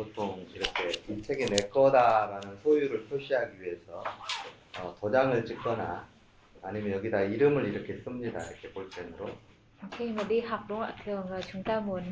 보통 0.00 0.46
이렇게 0.54 0.88
이 1.08 1.20
책이 1.20 1.44
내 1.44 1.68
거다라는 1.68 2.56
소유를 2.62 3.04
표시하기 3.04 3.60
위해서 3.60 4.02
어, 4.78 4.94
도장을 4.98 5.44
찍거나 5.44 6.08
아니면 6.62 6.92
여기다 6.92 7.20
이름을 7.20 7.66
이렇게 7.66 7.98
씁니다. 8.02 8.40
이렇게 8.40 8.72
볼펜으로. 8.72 9.28
khi 9.96 10.12
mà 10.12 10.22
đi 10.28 10.40
học 10.40 10.60
đúng 10.68 10.78
không 10.78 10.88
ạ 10.88 10.94
thường 11.04 11.30
là 11.30 11.40
chúng 11.52 11.62
ta 11.62 11.80
muốn 11.80 12.02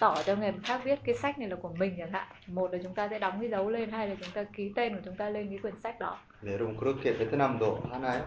tỏ 0.00 0.22
cho 0.26 0.36
người 0.36 0.52
khác 0.64 0.80
biết 0.84 0.98
cái 1.04 1.14
sách 1.14 1.38
này 1.38 1.48
là 1.48 1.56
của 1.56 1.72
mình 1.78 1.94
chẳng 1.98 2.12
hạn 2.12 2.26
một 2.46 2.72
là 2.72 2.78
chúng 2.82 2.94
ta 2.94 3.08
sẽ 3.08 3.18
đóng 3.18 3.40
cái 3.40 3.50
dấu 3.50 3.70
lên 3.70 3.90
hai 3.90 4.08
là 4.08 4.14
chúng 4.20 4.30
ta 4.34 4.44
ký 4.56 4.72
tên 4.76 4.94
của 4.94 5.00
chúng 5.04 5.16
ta 5.16 5.30
lên 5.30 5.48
cái 5.48 5.58
quyển 5.58 5.74
sách 5.82 6.00
đó 6.00 6.18
네, 6.42 6.52
여러분 6.52 6.76
그렇게 6.76 7.18
베트남도 7.18 7.80
하나요? 7.92 8.20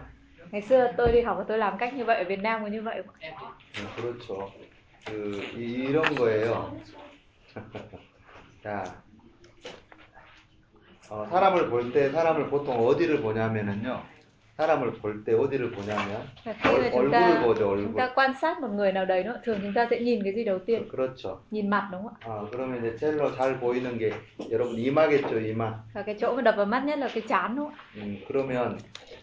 ngày 0.50 0.62
xưa 0.62 0.92
tôi 0.96 1.12
đi 1.12 1.20
học 1.20 1.36
và 1.38 1.44
tôi 1.48 1.58
làm 1.58 1.78
cách 1.78 1.94
như 1.94 2.04
vậy 2.04 2.16
ở 2.18 2.24
Việt 2.24 2.42
Nam 2.42 2.62
có 2.62 2.66
như 2.68 2.82
vậy 2.82 3.02
không? 3.06 3.52
네, 3.74 3.84
그렇죠. 3.96 4.50
그 5.06 5.42
이, 5.56 5.88
이런 5.88 6.14
거예요. 6.14 6.72
자, 8.64 8.82
어, 11.08 11.26
사람을 11.30 11.70
볼 11.70 11.92
때 11.92 12.10
사람을 12.10 12.48
보통 12.48 12.86
어디를 12.86 13.20
보냐면은요. 13.22 14.02
사람을 14.56 14.92
볼 15.02 15.24
때 15.24 15.34
어디를 15.34 15.70
보냐면 15.72 16.22
얼, 16.46 16.90
chúng 16.92 17.00
얼굴을 17.00 17.42
보죠, 17.42 17.58
chúng 17.76 17.94
얼굴. 17.94 17.96
ta 17.96 18.12
quan 18.14 18.34
sát 18.40 18.60
một 18.60 18.68
người 18.68 18.92
nào 18.92 19.04
đấy 19.04 19.24
nữa 19.24 19.40
thường 19.44 19.58
chúng 19.62 19.72
ta 19.74 19.86
sẽ 19.90 20.00
nhìn 20.00 20.22
cái 20.24 20.32
gì 20.34 20.44
đầu 20.44 20.58
tiên 20.58 20.82
그렇죠. 20.92 21.36
nhìn 21.50 21.70
mặt 21.70 21.88
đúng 21.92 22.02
không 22.02 22.12
ạ 22.20 22.26
아, 22.28 22.46
그러면 22.52 22.78
이제 22.78 22.96
첼로 22.96 23.30
잘 23.36 23.58
보이는 23.60 23.98
게 23.98 24.12
여러분 24.50 24.76
이마겠죠, 24.78 25.38
이마. 25.40 25.72
và 25.94 26.02
cái 26.02 26.14
chỗ 26.20 26.34
mà 26.36 26.42
đập 26.42 26.54
vào 26.56 26.66
mắt 26.66 26.84
nhất 26.84 26.98
là 26.98 27.08
cái 27.14 27.22
chán 27.28 27.56
đúng 27.56 27.64
không 27.66 27.74
음, 28.02 28.16
그러면 28.28 28.78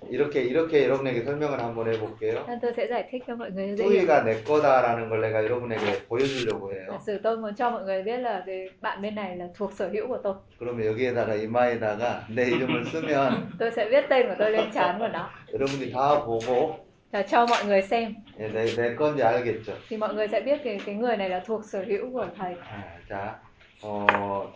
이렇게 0.10 0.42
이렇게 0.42 0.84
여러분에게 0.90 1.24
설명을 1.24 1.60
한번 1.60 1.88
해볼게요. 1.88 2.44
tôi 2.62 2.74
sẽ 2.78 2.88
giải 2.88 3.08
thích 3.12 3.24
cho 3.28 3.36
mọi 3.36 3.52
người 3.52 3.76
dễ 3.76 3.84
hiểu 3.86 3.88
소희가 4.06 4.24
내 4.24 4.44
거다라는 4.44 5.10
걸 5.10 5.22
내가 5.22 5.44
여러분에게 5.44 6.08
보여주려고 6.10 6.74
해요. 6.74 7.00
sử 7.06 7.18
tôi 7.24 7.38
muốn 7.38 7.56
cho 7.56 7.70
mọi 7.72 7.84
người 7.84 8.04
biết 8.04 8.18
là 8.18 8.44
cái 8.46 8.70
bạn 8.82 9.02
bên 9.02 9.16
này 9.16 9.38
là 9.38 9.46
thuộc 9.58 9.74
sở 9.74 9.90
hữu 9.90 10.08
của 10.08 10.18
tôi 10.24 10.34
그러면 10.60 10.86
여기에다가 10.88 11.36
이마에다가 11.36 12.22
내 12.36 12.44
이름을 12.50 12.86
쓰면 12.86 13.46
tôi 13.60 13.72
sẽ 13.72 13.90
viết 13.90 14.06
tên 14.10 14.28
của 14.28 14.36
tôi 14.40 14.52
lên 14.52 14.72
chán 14.74 15.00
của 15.00 15.08
nó 15.08 15.21
여러분이 15.21 15.93
다 15.93 16.25
보고 16.25 16.87
và 17.13 17.23
cho 17.23 17.47
mọi 17.47 17.65
người 17.65 17.83
xem 17.83 18.15
예, 18.39 18.49
내, 18.49 18.65
내 18.77 18.95
건지 18.97 19.23
알겠죠. 19.23 19.73
thì 19.89 19.97
mọi 19.97 20.15
người 20.15 20.29
sẽ 20.29 20.41
biết 20.41 20.61
cái 20.65 20.81
cái 20.87 20.95
người 20.95 21.17
này 21.17 21.29
là 21.31 21.41
thuộc 21.47 21.65
sở 21.65 21.85
hữu 21.87 22.11
của 22.13 22.27
thầy 22.39 22.55
아, 22.55 22.83
자, 23.09 23.35
어, 23.83 24.07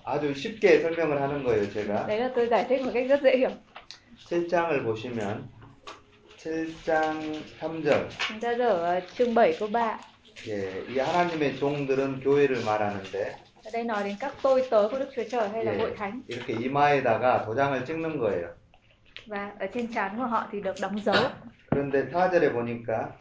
아주 0.05 0.35
쉽게 0.35 0.81
설명을 0.83 1.21
하는 1.23 1.45
거예요, 1.45 1.65
제가. 1.75 2.07
đấy 2.07 2.19
là 2.21 2.31
tôi 2.35 2.47
giải 2.47 2.65
thích 2.69 2.83
một 2.85 2.91
cách 2.95 3.07
rất 3.09 3.23
dễ 3.23 3.37
hiểu 3.37 3.51
7장을 4.31 4.85
보시면 4.85 5.49
7장 6.39 7.41
3절. 7.61 8.09
chúng 8.29 8.41
ta 8.41 8.55
ở 8.59 8.83
ờ, 8.85 9.01
chương 9.19 9.35
7 9.35 9.55
câu 9.61 9.69
3 9.69 9.99
예, 10.49 10.73
이 10.89 10.99
하나님의 10.99 11.57
종들은 11.59 12.21
교회를 12.25 12.65
말하는데 12.67 13.35
ở 13.65 13.71
đây 13.73 13.85
nói 13.85 14.05
đến 14.05 14.17
các 14.21 14.35
tôi 14.43 14.65
tớ 14.71 14.89
của 14.91 14.99
Đức 14.99 15.09
Chúa 15.17 15.23
Trời 15.31 15.49
hay 15.49 15.65
là 15.65 15.73
예, 15.73 15.79
hội 15.79 15.93
thánh 15.97 16.23
이렇게 16.29 16.55
이마에다가 16.55 17.45
도장을 17.47 17.85
찍는 17.85 18.19
거예요. 18.19 18.49
và 19.27 19.53
ở 19.61 19.67
trên 19.67 19.93
trán 19.93 20.19
của 20.19 20.27
họ 20.27 20.47
thì 20.53 20.61
được 20.61 20.75
đóng 20.83 20.99
dấu 21.05 21.17
그런데 21.71 22.11
4절에 22.11 22.53
보니까 22.53 23.15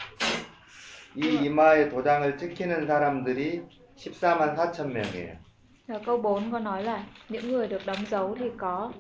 이 1.16 1.22
이마에 1.46 1.90
도장을 1.90 2.38
찍히는 2.38 2.88
사람들이 2.88 3.64
14만 3.96 4.56
4천 4.56 4.92
명이에요. 4.94 5.34
Và 5.88 6.00
câu 6.06 6.18
4 6.18 6.52
có 6.52 6.60
nói 6.60 6.84
là 6.84 7.04
những 7.30 7.52
người 7.52 7.68
được 7.68 7.82
đóng 7.86 8.06
dấu 8.10 8.36
thì 8.40 8.46
có 8.58 8.92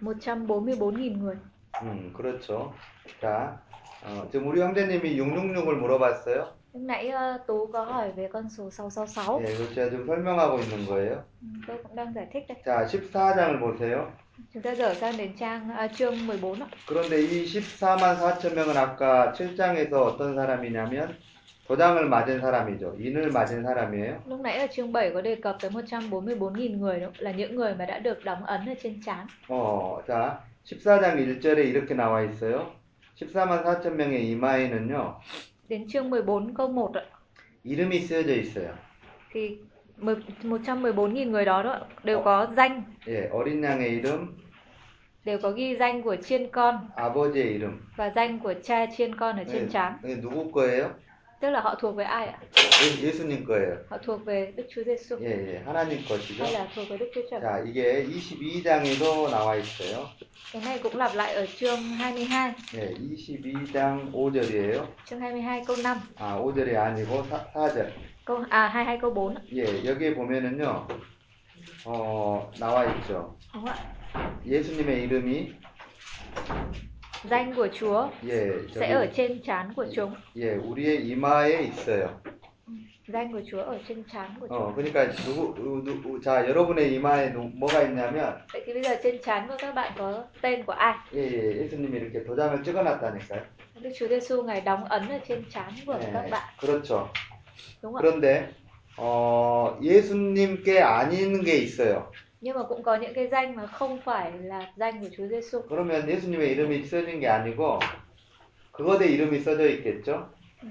144.000 0.00 1.18
người. 1.18 1.36
음, 1.82 2.12
그렇죠. 2.12 2.72
자, 3.20 3.60
어, 4.04 4.28
지금 4.32 4.48
우리 4.48 4.60
형제님이 4.60 5.16
666을 5.16 5.76
물어봤어요. 5.78 6.46
Lúc 6.72 6.82
nãy 6.82 7.08
ờ, 7.08 7.38
Tú 7.46 7.66
có 7.72 7.84
hỏi 7.84 8.12
về 8.12 8.28
con 8.32 8.48
số 8.48 8.70
666. 8.70 9.40
예, 9.46 9.52
이거 9.54 9.74
제가 9.74 9.90
지금 9.90 10.06
설명하고 10.06 10.58
있는 10.58 10.86
거예요. 10.86 11.22
Ừ, 11.42 11.46
Tôi 11.66 11.76
cũng 11.82 11.96
đang 11.96 12.12
giải 12.14 12.26
thích 12.32 12.44
đây. 12.48 12.62
자, 12.64 12.86
14장을 12.86 13.60
보세요. 13.60 14.06
Chúng 14.53 14.63
ta 14.63 14.71
dở 14.75 14.93
sang 14.93 15.17
đến 15.17 15.31
trang 15.39 15.69
à, 15.69 15.87
chương 15.87 16.27
14 16.27 16.61
ạ. 16.61 16.67
그런데 16.87 17.21
이 17.21 17.45
14만 17.45 18.17
4천 18.19 18.53
명은 18.55 18.77
아까 18.77 19.31
7장에서 19.33 19.93
어떤 19.93 20.35
사람이냐면 20.35 21.15
도장을 21.67 22.05
맞은 22.09 22.41
사람이죠. 22.41 22.95
인을 22.99 23.29
맞은 23.31 23.63
사람이에요. 23.63 24.21
Lúc 24.27 24.39
nãy 24.41 24.57
ở 24.57 24.67
chương 24.71 24.91
7 24.91 25.11
có 25.13 25.21
đề 25.21 25.35
cập 25.35 25.57
tới 25.61 25.71
144.000 25.71 26.77
người 26.79 26.99
đó 26.99 27.07
là 27.19 27.31
những 27.31 27.55
người 27.55 27.75
mà 27.75 27.85
đã 27.85 27.99
được 27.99 28.23
đóng 28.25 28.45
ấn 28.45 28.65
ở 28.65 28.73
trên 28.83 28.99
trán. 29.05 29.27
어, 29.47 30.01
자, 30.07 30.37
14장 30.65 31.15
1절에 31.17 31.57
이렇게 31.65 31.95
나와 31.95 32.21
있어요. 32.23 32.71
14만 33.15 33.63
4천 33.63 33.95
명의 33.95 34.27
이마에는요, 34.31 35.13
Đến 35.69 35.87
chương 35.87 36.09
14 36.09 36.53
câu 36.53 36.67
1 36.67 36.93
ạ. 36.95 37.01
이름이 37.63 37.99
쓰여져 37.99 38.33
있어요. 38.35 38.73
Thì 39.33 39.57
10 39.69 39.72
114.000 40.02 41.30
người 41.30 41.44
đó, 41.44 41.62
đó 41.62 41.80
đều 42.04 42.22
có 42.24 42.46
danh, 42.56 42.82
예, 43.08 43.28
어린 43.32 43.62
양의 43.64 43.88
이름, 43.90 44.26
đều 45.24 45.38
có 45.38 45.50
ghi 45.50 45.76
danh 45.76 46.02
của 46.02 46.16
chiên 46.16 46.50
con 46.50 46.74
아버지의 46.96 47.54
이름. 47.54 47.80
và 47.96 48.10
danh 48.16 48.38
của 48.38 48.54
cha 48.64 48.86
chiên 48.96 49.14
con 49.16 49.36
ở 49.36 49.44
trên 49.44 49.62
예, 49.62 49.68
trán. 49.72 49.92
이게 50.02 50.20
누구 50.20 50.50
거예요? 50.52 50.88
Tức 51.40 51.50
là 51.50 51.60
họ 51.60 51.74
thuộc 51.80 51.96
về 51.96 52.04
ai 52.04 52.26
ạ? 52.26 52.38
예, 52.52 53.08
예수님 53.08 53.44
거예요. 53.46 53.76
Họ 53.90 53.98
thuộc 54.02 54.24
về 54.24 54.52
Đức 54.56 54.66
Chúa 54.70 54.82
Giêsu 54.84 55.16
예, 55.20 55.30
예, 55.54 55.62
하나님 55.66 55.98
것이죠. 56.08 56.44
hay 56.44 56.52
là 56.52 56.66
thuộc 56.74 56.88
về 56.88 56.96
Đức 56.96 57.10
Chúa 57.14 57.22
Trời? 57.30 57.40
자, 57.40 57.62
이게 57.66 58.04
22장에도 58.06 59.30
나와 59.30 59.56
있어요. 59.56 60.06
Cái 60.52 60.62
này 60.64 60.78
cũng 60.82 60.96
lặp 60.96 61.14
lại 61.14 61.34
ở 61.34 61.46
chương 61.58 61.78
22, 61.98 62.52
예, 62.74 62.90
22장 62.94 64.12
5절이에요. 64.12 64.82
chương 65.04 65.20
22 65.20 65.64
câu 65.66 65.76
5, 65.84 65.98
아, 66.16 66.38
5절이 66.40 66.76
아니고 66.76 67.22
4, 67.30 67.40
4절. 67.54 67.86
Câu 68.25 68.43
à 68.49 68.67
22 68.67 68.97
câu 69.01 69.11
4 69.13 69.35
ạ. 69.35 69.41
예, 69.53 69.85
여기에 69.85 70.15
보면은요, 70.15 70.87
어, 71.85 72.51
나와 72.59 72.85
있죠. 72.85 73.35
ạ? 73.51 73.75
예수님의 74.45 75.03
이름이, 75.03 75.53
Danh 77.29 77.53
của 77.55 77.67
Chúa 77.79 78.09
예, 78.27 78.51
sẽ 78.75 78.87
ở 78.93 79.05
저기, 79.05 79.13
trên 79.15 79.41
trán 79.43 79.73
của 79.75 79.85
chúng. 79.95 80.13
예, 80.35 80.55
우리의 80.55 81.05
이마에 81.07 81.61
있어요. 81.69 82.07
Danh 83.07 83.31
của 83.31 83.41
Chúa 83.51 83.61
ở 83.61 83.77
trên 83.87 84.03
trán 84.13 84.29
của 84.39 84.47
chúng. 84.47 84.57
어, 84.57 84.73
그러니까 84.75 85.07
누구, 85.25 85.53
누, 85.55 85.83
누, 85.83 86.19
자, 86.21 86.47
여러분의 86.47 86.93
이마에 86.93 87.31
누, 87.33 87.49
뭐가 87.55 87.81
있냐면, 87.83 88.33
Vậy 88.53 88.63
thì 88.65 88.73
bây 88.73 88.83
giờ 88.83 88.95
trên 89.03 89.17
trán 89.23 89.47
của 89.47 89.55
các 89.59 89.75
bạn 89.75 89.91
có 89.97 90.23
tên 90.41 90.63
của 90.63 90.73
ai? 90.73 90.93
예, 91.13 91.21
예, 91.21 91.57
예수님이 91.63 91.97
이렇게 91.99 92.23
도장을 92.23 92.63
찍어 92.63 92.83
놨다니까요. 92.83 93.41
Đức 93.81 93.89
Chúa 93.99 94.07
Giêsu 94.07 94.43
ngài 94.43 94.61
đóng 94.61 94.85
ấn 94.85 95.09
ở 95.09 95.19
trên 95.27 95.43
trán 95.49 95.71
của 95.85 95.99
các 96.13 96.21
예, 96.25 96.29
bạn, 96.29 96.53
그렇죠. 96.61 97.07
그런데, 97.97 98.49
어, 98.97 99.77
예수님께 99.81 100.81
아닌 100.81 101.43
게 101.43 101.57
있어요. 101.57 102.11
Nhưng 102.41 102.55
mà 102.55 102.63
cũng 102.63 102.83
có 102.83 102.95
những 102.95 103.13
cái 103.13 103.27
danh 103.27 103.55
mà 103.55 103.67
không 103.67 103.99
phải 104.05 104.31
là 104.31 104.71
danh 104.75 105.01
của 105.01 105.09
Chúa 105.17 105.27
Giêsu. 105.27 105.61
그러면 105.69 106.07
예수님의 106.09 106.51
이름이 106.51 106.83
써진 106.85 107.19
게 107.19 107.27
아니고, 107.27 107.79
그것에 108.71 109.07
이름이 109.07 109.39
써져 109.39 109.67
있겠죠? 109.69 110.29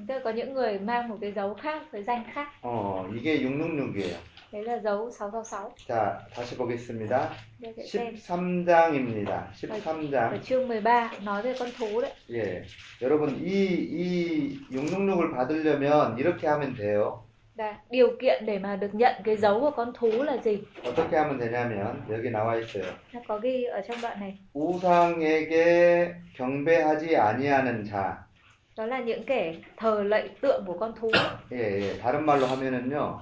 Tức 0.08 0.20
có 0.24 0.30
những 0.30 0.54
người 0.54 0.78
mang 0.78 1.08
một 1.08 1.18
cái 1.20 1.32
dấu 1.32 1.54
khác 1.54 1.82
với 1.92 2.02
danh 2.02 2.24
khác. 2.34 2.48
어, 2.62 3.06
이게 3.14 3.38
666이에요. 3.42 4.16
Đấy 4.52 4.64
là 4.64 4.78
dấu 4.78 5.10
666. 5.10 5.74
자, 5.88 6.18
다시 6.34 6.56
보겠습니다. 6.56 7.28
Đây 7.60 7.72
sẽ 7.76 7.82
xem. 7.84 8.14
13장입니다. 8.14 9.26
Ở 9.28 9.78
13장. 9.78 10.38
chương 10.44 10.68
13 10.68 11.10
nói 11.24 11.42
về 11.42 11.54
con 11.58 11.68
thú 11.78 12.00
đấy. 12.00 12.12
예. 12.30 12.62
여러분, 13.02 13.40
이, 13.44 13.50
이 13.90 14.58
666을 14.70 15.34
받으려면 15.36 16.18
이렇게 16.18 16.46
하면 16.46 16.74
돼요. 16.74 17.22
Và 17.56 17.76
điều 17.90 18.08
kiện 18.20 18.46
để 18.46 18.58
mà 18.58 18.76
được 18.76 18.94
nhận 18.94 19.14
cái 19.24 19.36
dấu 19.36 19.60
của 19.60 19.70
con 19.70 19.92
thú 19.94 20.22
là 20.22 20.36
gì? 20.36 20.58
어떻게 20.84 21.16
하면 21.16 21.38
되냐면, 21.38 22.02
여기 22.08 22.30
나와 22.30 22.56
있어요. 22.60 22.84
Có 23.28 23.38
ghi 23.38 23.64
ở 23.64 23.80
trong 23.88 23.96
đoạn 24.02 24.20
này. 24.20 24.38
우상에게 24.54 26.14
경배하지 26.36 27.16
아니하는 27.16 27.84
자. 27.84 28.12
Đó 28.76 28.86
là 28.86 29.00
những 29.00 29.24
kẻ 29.24 29.54
thờ 29.76 30.02
lạy 30.02 30.28
tượng 30.40 30.64
của 30.66 30.78
con 30.78 30.92
thú. 31.00 31.10
예, 31.52 31.80
예. 31.80 31.98
다른 31.98 32.24
말로 32.26 32.46
하면은요, 32.46 33.20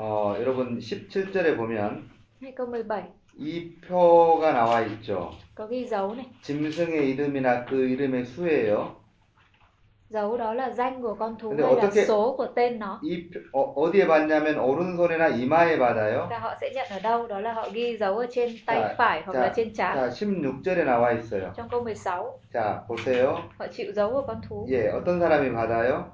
어, 0.00 0.36
여러분, 0.38 0.78
17절에 0.78 1.56
보면, 1.56 2.08
Hay 2.40 2.54
câu 2.54 2.68
17 2.70 3.10
이 3.36 3.74
표가 3.80 4.52
나와 4.52 4.80
있죠. 4.82 5.32
có 5.56 5.66
ghi 5.68 5.84
dấu 5.88 6.14
này. 6.14 6.24
짐승의 6.42 7.10
이름이나 7.10 7.64
그 7.64 7.88
이름의 7.88 8.24
수예요. 8.24 8.94
Dấu 10.10 10.36
đó 10.36 10.54
là 10.54 10.70
danh 10.70 11.02
của 11.02 11.14
con 11.18 11.36
thú 11.38 11.50
근데 11.50 11.62
hay 11.64 11.74
là 11.74 11.82
어떻게- 11.82 12.04
số 12.06 12.34
của 12.36 12.46
tên 12.54 12.78
nó. 12.78 13.00
이 13.02 13.28
표- 13.30 13.40
어, 13.52 13.72
어디에 13.74 14.06
받냐면 14.06 14.58
오른손이나 14.60 15.28
이마에 15.28 15.76
받아요. 15.78 16.28
Và 16.30 16.38
họ 16.38 16.54
sẽ 16.60 16.70
nhận 16.74 16.86
ở 16.90 16.98
đâu? 17.00 17.26
Đó 17.26 17.40
là 17.40 17.52
họ 17.52 17.68
ghi 17.72 17.96
dấu 17.96 18.18
ở 18.18 18.26
trên 18.30 18.48
tay 18.66 18.80
Dạ, 18.80 18.94
phải 18.98 19.22
hoặc 19.26 19.32
dạ, 19.34 19.40
là 19.40 19.52
trên 19.56 19.74
trán. 19.74 19.96
자, 19.96 20.08
16절에 20.10 20.84
나와 20.84 21.12
있어요. 21.12 21.52
Trong 21.56 21.68
câu 21.68 21.82
16 21.84 22.38
자, 22.52 22.86
보세요. 22.88 23.36
họ 23.58 23.66
chịu 23.72 23.92
dấu 23.92 24.10
của 24.12 24.22
con 24.26 24.40
thú. 24.48 24.66
예, 24.70 24.90
어떤 24.92 25.18
사람이 25.18 25.50
받아요? 25.52 26.04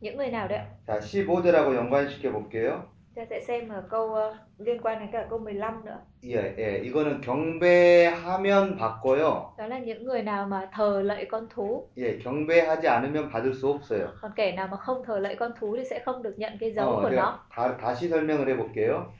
Những 0.00 0.16
người 0.16 0.30
nào 0.30 0.48
đấy 0.48 0.58
ạ? 0.58 0.64
자, 0.86 0.98
15절하고 1.00 1.76
연관시켜 1.76 2.32
볼게요. 2.32 2.82
Ta 3.19 3.21
sẽ 3.29 3.41
xem 3.47 3.69
ở 3.69 3.83
câu 3.89 4.13
ờ, 4.13 4.37
liên 4.57 4.81
quan 4.81 4.99
đến 4.99 5.09
cả 5.11 5.27
câu 5.29 5.39
15 5.39 5.85
nữa. 5.85 5.97
예, 6.23 6.55
예, 6.57 6.81
이거는 6.83 7.21
경배하면 7.21 8.77
받고요. 8.77 9.53
Đó 9.57 9.67
là 9.67 9.79
những 9.79 10.03
người 10.05 10.21
nào 10.21 10.47
mà 10.47 10.69
thờ 10.73 11.01
lạy 11.01 11.25
con 11.25 11.47
thú. 11.49 11.87
예, 11.97 12.17
경배하지 12.19 12.87
않으면 12.87 13.29
받을 13.29 13.53
수 13.53 13.67
없어요. 13.73 14.07
Còn 14.21 14.31
kẻ 14.35 14.51
nào 14.51 14.67
mà 14.67 14.77
không 14.77 15.03
thờ 15.05 15.19
lạy 15.19 15.35
con 15.35 15.51
thú 15.59 15.75
thì 15.77 15.83
sẽ 15.89 15.99
không 16.05 16.23
được 16.23 16.33
nhận 16.39 16.57
cái 16.59 16.71
dấu 16.73 16.89
어, 16.89 17.01
của 17.03 17.09
제가 17.09 17.15
nó. 17.21 17.39
다, 17.55 17.77
다시 17.77 18.09
설명을 18.09 18.49
해볼게요. 18.49 19.13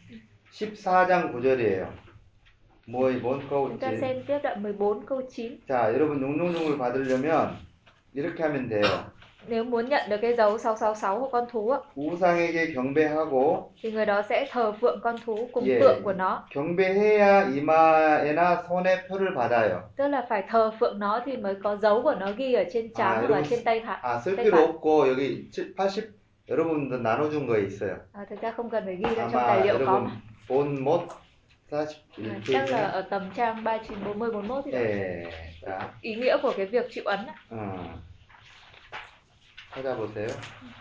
14장 0.51 1.33
9절이에요. 1.33 1.85
뭐이 2.87 3.19
뭔 3.21 3.39
Chúng 3.49 3.79
ta 3.79 3.91
거우지? 3.91 3.97
xem 4.01 4.23
tiếp 4.27 4.39
đoạn 4.43 4.61
14 4.63 5.05
câu 5.05 5.21
9. 5.27 5.59
자, 5.67 5.93
여러분 5.93 6.21
용용용을 6.21 6.77
받으려면 6.77 7.57
이렇게 8.13 8.43
하면 8.43 8.67
돼요. 8.69 8.83
Nếu 9.47 9.63
muốn 9.63 9.89
nhận 9.89 10.09
được 10.09 10.17
cái 10.21 10.33
dấu 10.35 10.57
666 10.57 11.19
của 11.19 11.29
con 11.31 11.45
thú 11.51 11.69
ạ, 11.69 11.79
우상에게 11.95 12.73
경배하고 12.73 13.63
thì 13.81 13.91
người 13.91 14.05
đó 14.05 14.21
sẽ 14.29 14.47
thờ 14.51 14.71
phượng 14.81 14.99
con 15.03 15.15
thú 15.25 15.49
cùng 15.53 15.65
Yeah. 15.67 15.81
tượng 15.81 16.01
của 16.03 16.13
nó. 16.13 16.43
경배해야 16.53 17.43
이마에나 17.55 18.63
손에 18.67 19.07
표를 19.07 19.33
받아요. 19.35 19.79
Tức 19.97 20.07
là 20.07 20.25
phải 20.29 20.43
thờ 20.49 20.71
phượng 20.79 20.99
nó 20.99 21.21
thì 21.25 21.37
mới 21.37 21.55
có 21.63 21.75
dấu 21.75 22.01
của 22.03 22.15
nó 22.19 22.31
ghi 22.37 22.53
ở 22.53 22.63
trên 22.73 22.93
trán 22.93 23.07
À, 23.07 23.13
hoặc 23.15 23.21
đúng. 23.27 23.31
là 23.37 23.43
trên 23.49 23.63
tay 23.63 23.81
phải. 23.85 23.97
아, 24.01 24.19
쓸 24.25 24.35
tay 24.35 24.45
필요 24.45 24.51
phải. 24.51 24.67
없고 24.67 25.07
여기 25.13 25.49
7, 25.51 25.75
80 25.77 26.03
여러분들 26.49 27.01
나눠준 27.01 27.47
거에 27.47 27.67
있어요. 27.67 27.95
À, 28.13 28.25
thực 28.29 28.41
ra 28.41 28.51
không 28.51 28.69
cần 28.69 28.85
phải 28.85 28.95
ghi 28.95 29.15
ra 29.15 29.27
trong 29.31 29.41
아마 29.41 29.47
tài 29.47 29.61
liệu 29.63 29.77
có 29.77 29.85
여러분 29.85 30.03
mà. 30.03 30.11
본못 30.47 31.01
À, 31.71 31.85
41 32.17 32.41
chắc 32.53 32.69
là 32.71 32.79
페이지. 32.79 32.91
ở 32.91 33.01
tầm 33.01 33.29
trang 33.35 33.63
39, 33.63 33.97
40, 34.03 34.31
41 34.31 34.65
thì 34.65 34.71
예. 34.71 35.23
자, 35.61 35.79
ý 36.01 36.15
nghĩa 36.15 36.37
của 36.41 36.53
cái 36.57 36.65
việc 36.65 36.85
chịu 36.91 37.03
ấn 37.05 37.19
á. 37.25 37.33
어. 39.70 39.74
찾아보세요. 39.74 40.28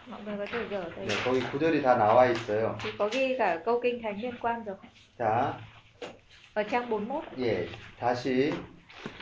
mọi 0.09 0.21
người 0.25 0.38
có 0.38 0.45
thể 0.51 0.65
dở 0.71 0.83
đây 0.95 1.06
네, 1.07 1.15
거기 1.24 1.39
구절이 1.51 1.81
다 1.81 1.95
나와 1.97 2.25
있어요. 2.31 2.75
thì 2.83 2.89
có 2.97 3.09
ghi 3.12 3.36
cả 3.38 3.59
câu 3.65 3.80
kinh 3.83 4.01
thánh 4.01 4.21
liên 4.21 4.33
quan 4.41 4.63
rồi 4.65 4.75
자, 5.18 5.53
ở 6.53 6.63
trang 6.63 6.89
41 6.89 7.24
예. 7.39 7.68
다시 8.00 8.53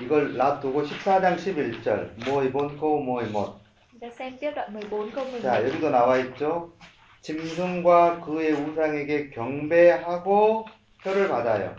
이걸 0.01 0.37
놔두고 0.37 0.83
14장 0.83 1.35
11절. 1.37 2.09
모이 2.25 2.51
본고 2.51 2.99
모이 3.03 3.25
못. 3.31 3.53
chúng 3.91 3.99
ta 3.99 4.09
xem 4.09 4.37
tiếp 4.39 4.51
đoạn 4.55 4.73
14 4.73 5.11
câu 5.11 5.25
11 5.25 5.41
자, 5.41 5.63
여기도 5.63 5.89
나와 5.89 6.17
있죠. 6.17 6.71
짐승과 7.21 8.21
그의 8.21 8.53
우상에게 8.53 9.29
경배하고 9.31 10.65
표를 11.03 11.27
받아요. 11.27 11.75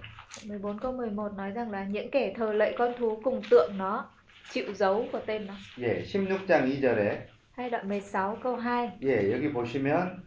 14 0.47 0.79
câu 0.79 0.93
11 0.93 1.33
nói 1.37 1.51
rằng 1.53 1.71
là 1.71 1.85
những 1.85 2.11
kẻ 2.11 2.33
thờ 2.37 2.53
lạy 2.53 2.75
con 2.79 2.93
thú 2.99 3.21
cùng 3.25 3.43
tượng 3.51 3.73
nó 3.79 4.05
chịu 4.53 4.75
dấu 4.75 5.07
của 5.13 5.21
tên 5.27 5.47
nó 5.47 5.55
예, 5.83 6.03
16장 6.03 6.47
2절에 6.47 7.17
hay 7.58 7.70
đoạn 7.70 7.88
16 7.88 8.36
câu 8.44 8.56
2 8.56 8.92
예, 9.04 9.32
여기 9.32 9.52
보시면 9.54 10.24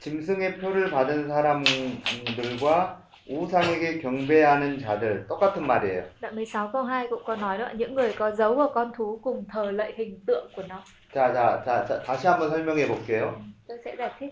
짐승의 0.00 0.58
표를 0.58 0.90
받은 0.90 1.28
사람들과 1.28 3.02
우상에게 3.28 4.00
경배하는 4.00 4.78
자들 4.80 5.26
똑같은 5.28 5.66
말이에요. 5.66 6.02
đoạn 6.20 6.34
16 6.34 6.72
câu 6.72 6.82
2 6.84 7.06
cũng 7.08 7.22
có 7.24 7.36
nói 7.36 7.58
đó 7.58 7.68
những 7.76 7.94
người 7.94 8.12
có 8.18 8.30
dấu 8.30 8.54
của 8.56 8.70
con 8.74 8.92
thú 8.96 9.20
cùng 9.22 9.44
thờ 9.52 9.70
lạy 9.70 9.92
hình 9.96 10.20
tượng 10.26 10.52
của 10.56 10.62
nó 10.68 10.82
자, 11.17 11.33
자, 11.33 11.63
자, 11.65 11.83
자 11.83 11.99
다시 12.03 12.27
한번 12.27 12.51
설명해 12.51 12.87
볼게요. 12.87 13.41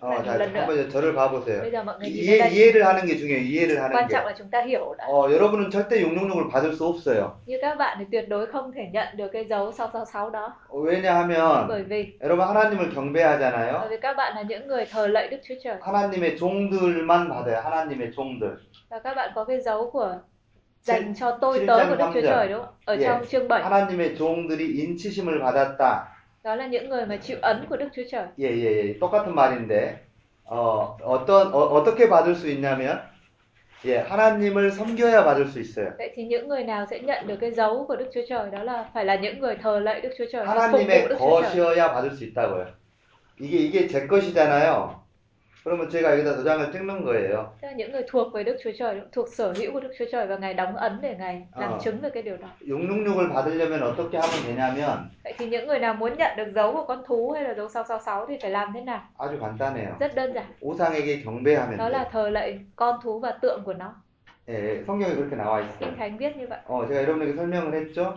어, 0.02 0.24
자, 0.24 0.40
한번 0.40 0.88
저를 0.88 1.16
봐보세요. 1.16 1.64
이해, 2.04 2.48
이해를 2.48 2.86
하는 2.86 3.08
게 3.08 3.18
중요해요. 3.18 3.44
이해를 3.44 3.82
하는 3.82 4.08
게. 4.08 4.16
어, 5.08 5.32
여러분은 5.32 5.72
절대 5.72 6.00
용용용을 6.04 6.48
받을 6.48 6.74
수 6.74 6.86
없어요. 6.86 7.42
như 7.48 7.58
các 7.60 7.76
bạn 7.76 7.98
thì 8.00 8.06
tuyệt 8.12 8.30
đối 8.30 8.46
không 8.46 8.72
thể 8.72 8.90
nhận 8.94 9.18
được 9.18 9.28
cái 9.34 9.46
dấu 9.46 9.72
666 9.72 10.30
đó 10.32 10.54
어, 10.70 10.80
왜냐하면 10.80 11.68
여러분 12.22 12.46
하나님을 12.46 12.92
경배하잖아요. 12.94 13.90
하나님의 15.82 16.38
종들만 16.38 17.30
받아요. 17.30 17.60
하나님의 17.62 18.12
종들. 18.12 18.60
dành 20.86 21.14
cho 21.16 21.38
tôi 21.42 21.66
tớ 21.68 21.86
của 21.90 21.96
Đức 21.96 22.06
Chúa. 22.14 22.22
Trời 22.22 22.48
đúng 22.48 22.62
không? 22.62 22.74
Ở 22.86 22.98
trong 23.04 23.26
chương 23.26 23.48
7 23.48 23.64
하나님의 23.64 24.16
종들이 24.16 24.78
인치심을 24.78 25.40
받았다. 25.40 26.15
Đó 26.46 26.56
là 26.56 26.68
những 26.68 26.90
người 26.90 27.06
mà 27.06 27.18
chịu 27.18 27.38
ấn 27.42 27.66
của 27.70 27.78
Đức 27.78 27.88
Chúa 27.96 28.04
Trời. 28.12 28.26
예, 28.40 28.46
예, 28.46 28.66
예. 28.78 29.00
똑같은 29.00 29.34
말인데, 29.34 29.98
어, 30.44 30.96
어떤, 31.02 31.52
어, 31.52 31.60
어떻게 31.74 32.08
받을 32.08 32.36
수 32.36 32.48
있냐면, 32.48 33.02
예, 33.86 33.98
하나님을 33.98 34.70
섬겨야 34.72 35.24
받을 35.24 35.48
수 35.48 35.60
있어요. 35.60 35.90
Vậy 35.98 36.12
thì 36.16 36.24
những 36.24 36.48
người 36.48 36.64
nào 36.64 36.86
sẽ 36.90 37.00
nhận 37.00 37.28
được 37.28 37.36
cái 37.42 37.52
dấu 37.52 37.86
của 37.88 37.96
Đức 37.96 38.10
Chúa 38.14 38.22
Trời 38.30 38.52
đó 38.52 38.64
là 38.64 38.86
phải 38.94 39.06
là 39.06 39.16
những 39.16 39.40
người 39.40 39.56
thờ 39.56 39.80
lạy 39.80 40.02
Đức 40.02 40.10
Chúa 40.18 40.26
Trời, 40.32 40.46
phục 40.46 40.56
vụ 40.56 40.62
하나님의 40.62 41.08
Đức 41.08 41.16
Chúa 41.20 41.42
Trời. 41.42 41.52
것이어야 41.52 41.94
받을 41.94 42.12
수 42.12 42.24
있다고요. 42.24 42.66
이게, 43.40 43.58
이게 43.58 43.88
제 43.88 44.08
것이잖아요. 44.08 45.05
그러면 45.65 45.91
제가 45.91 46.13
여기다 46.13 46.37
도장을 46.37 46.73
찍는 46.73 47.05
거예요. 47.05 47.53
Tức 47.61 47.67
là 47.69 47.73
những 47.73 47.93
người 47.93 48.03
thuộc 48.09 48.33
về 48.33 48.45
Đức 48.45 48.57
Chúa 48.65 48.71
Trời, 48.79 49.01
thuộc 49.13 49.29
sở 49.29 49.53
hữu 49.53 49.73
của 49.73 49.81
Đức 49.81 49.93
Chúa 49.99 50.05
Trời 50.13 50.27
và 50.27 50.37
Ngài 50.37 50.55
đóng 50.55 50.77
ấn 50.77 50.99
để 51.03 51.17
Ngài 51.19 51.47
làm 51.57 51.73
Ờ. 51.73 51.79
chứng 51.83 52.01
về 52.01 52.11
cái 52.11 52.23
điều 52.23 52.37
đó. 52.37 52.49
용능력을 52.69 53.29
받으려면 53.33 53.83
어떻게 53.83 54.19
하면 54.19 54.43
되냐면, 54.47 54.99
Vậy 55.25 55.35
thì 55.39 55.47
những 55.47 55.67
người 55.67 55.79
nào 55.79 55.95
muốn 55.95 56.17
nhận 56.19 56.37
được 56.37 56.53
dấu 56.55 56.73
của 56.73 56.85
con 56.89 57.03
thú 57.07 57.31
hay 57.31 57.45
là 57.45 57.55
dấu 57.55 57.69
666 57.69 58.27
thì 58.29 58.39
phải 58.43 58.51
làm 58.51 58.73
thế 58.75 58.81
nào? 58.81 59.01
아주 59.19 59.39
간단해요. 59.41 59.97
Rất 60.01 60.15
đơn 60.15 60.33
giản. 60.35 60.45
우상에게 60.61 61.23
경배하면 61.25 61.77
Đó 61.79 61.85
돼요. 61.89 61.93
là 61.93 62.09
thờ 62.13 62.31
lạy 62.31 62.59
con 62.77 63.01
thú 63.03 63.19
và 63.21 63.31
tượng 63.43 63.63
của 63.65 63.75
nó. 63.75 63.95
예, 64.49 64.83
성경에 64.87 65.15
그렇게 65.15 65.37
나와 65.37 65.61
있어요. 65.61 65.79
Kinh 65.81 65.97
Thánh 65.97 66.17
viết 66.19 66.37
như 66.37 66.47
vậy. 66.49 66.59
어, 66.67 66.87
제가 66.89 67.03
여러분에게 67.03 67.35
설명을 67.37 67.75
했죠? 67.75 68.15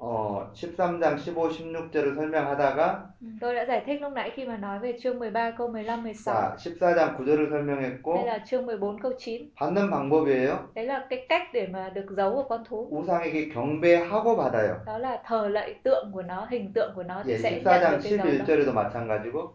어, 0.00 0.48
13장 0.54 1.18
15, 1.18 1.48
16절을 1.48 2.14
설명하다가 2.14 3.10
Tôi 3.40 3.54
đã 3.54 3.64
giải 3.64 3.82
thích 3.86 4.02
lúc 4.02 4.12
nãy 4.12 4.30
khi 4.34 4.44
mà 4.44 4.56
nói 4.56 4.78
về 4.78 4.96
chương 5.02 5.18
13 5.18 5.50
câu 5.50 5.68
15 5.68 6.02
16. 6.04 6.34
자, 6.34 6.56
14장 6.56 7.16
9절을 7.16 7.50
Đây 7.50 7.50
설명했고 7.50 8.24
là 8.26 8.38
chương 8.46 8.66
14 8.66 8.98
câu 9.02 9.12
9. 9.18 9.50
받는 9.56 9.90
방법이에요. 9.90 10.56
Đấy 10.74 10.86
là 10.86 11.06
cái 11.10 11.26
cách 11.28 11.42
để 11.52 11.66
mà 11.66 11.88
được 11.94 12.06
dấu 12.16 12.34
của 12.34 12.42
con 12.48 12.64
thú. 12.64 12.88
우상에게 12.90 13.48
경배하고 13.54 14.36
받아요. 14.36 14.84
Đó 14.86 14.98
là 14.98 15.22
thờ 15.26 15.48
lạy 15.48 15.74
tượng 15.84 16.10
của 16.12 16.22
nó, 16.22 16.46
hình 16.50 16.72
tượng 16.72 16.92
của 16.94 17.02
nó 17.02 17.22
thì 17.24 17.32
예, 17.32 17.38
sẽ 17.38 17.50
nhận 17.50 17.64
14장 17.64 17.90
được 17.90 17.98
cái 18.02 18.12
dấu 18.12 18.26
đó. 18.26 18.44
11절에도 18.44 18.72
마찬가지고 18.74 19.52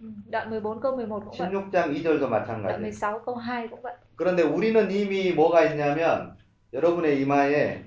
Ừ, 0.00 0.06
Đoạn 0.30 0.50
14 0.50 0.80
câu 0.80 0.96
11 0.96 1.22
cũng 1.24 1.34
vậy. 1.38 1.48
16장 1.48 1.92
2절도 1.92 2.18
Đoạn 2.18 2.30
마찬가지. 2.30 2.80
16 2.80 3.18
câu 3.26 3.34
2 3.34 3.68
cũng 3.68 3.82
vậy. 3.82 3.94
그런데 4.16 4.42
우리는 4.42 4.90
이미 4.90 5.32
뭐가 5.34 5.64
있냐면 5.64 6.36
여러분의 6.74 7.20
이마에 7.20 7.78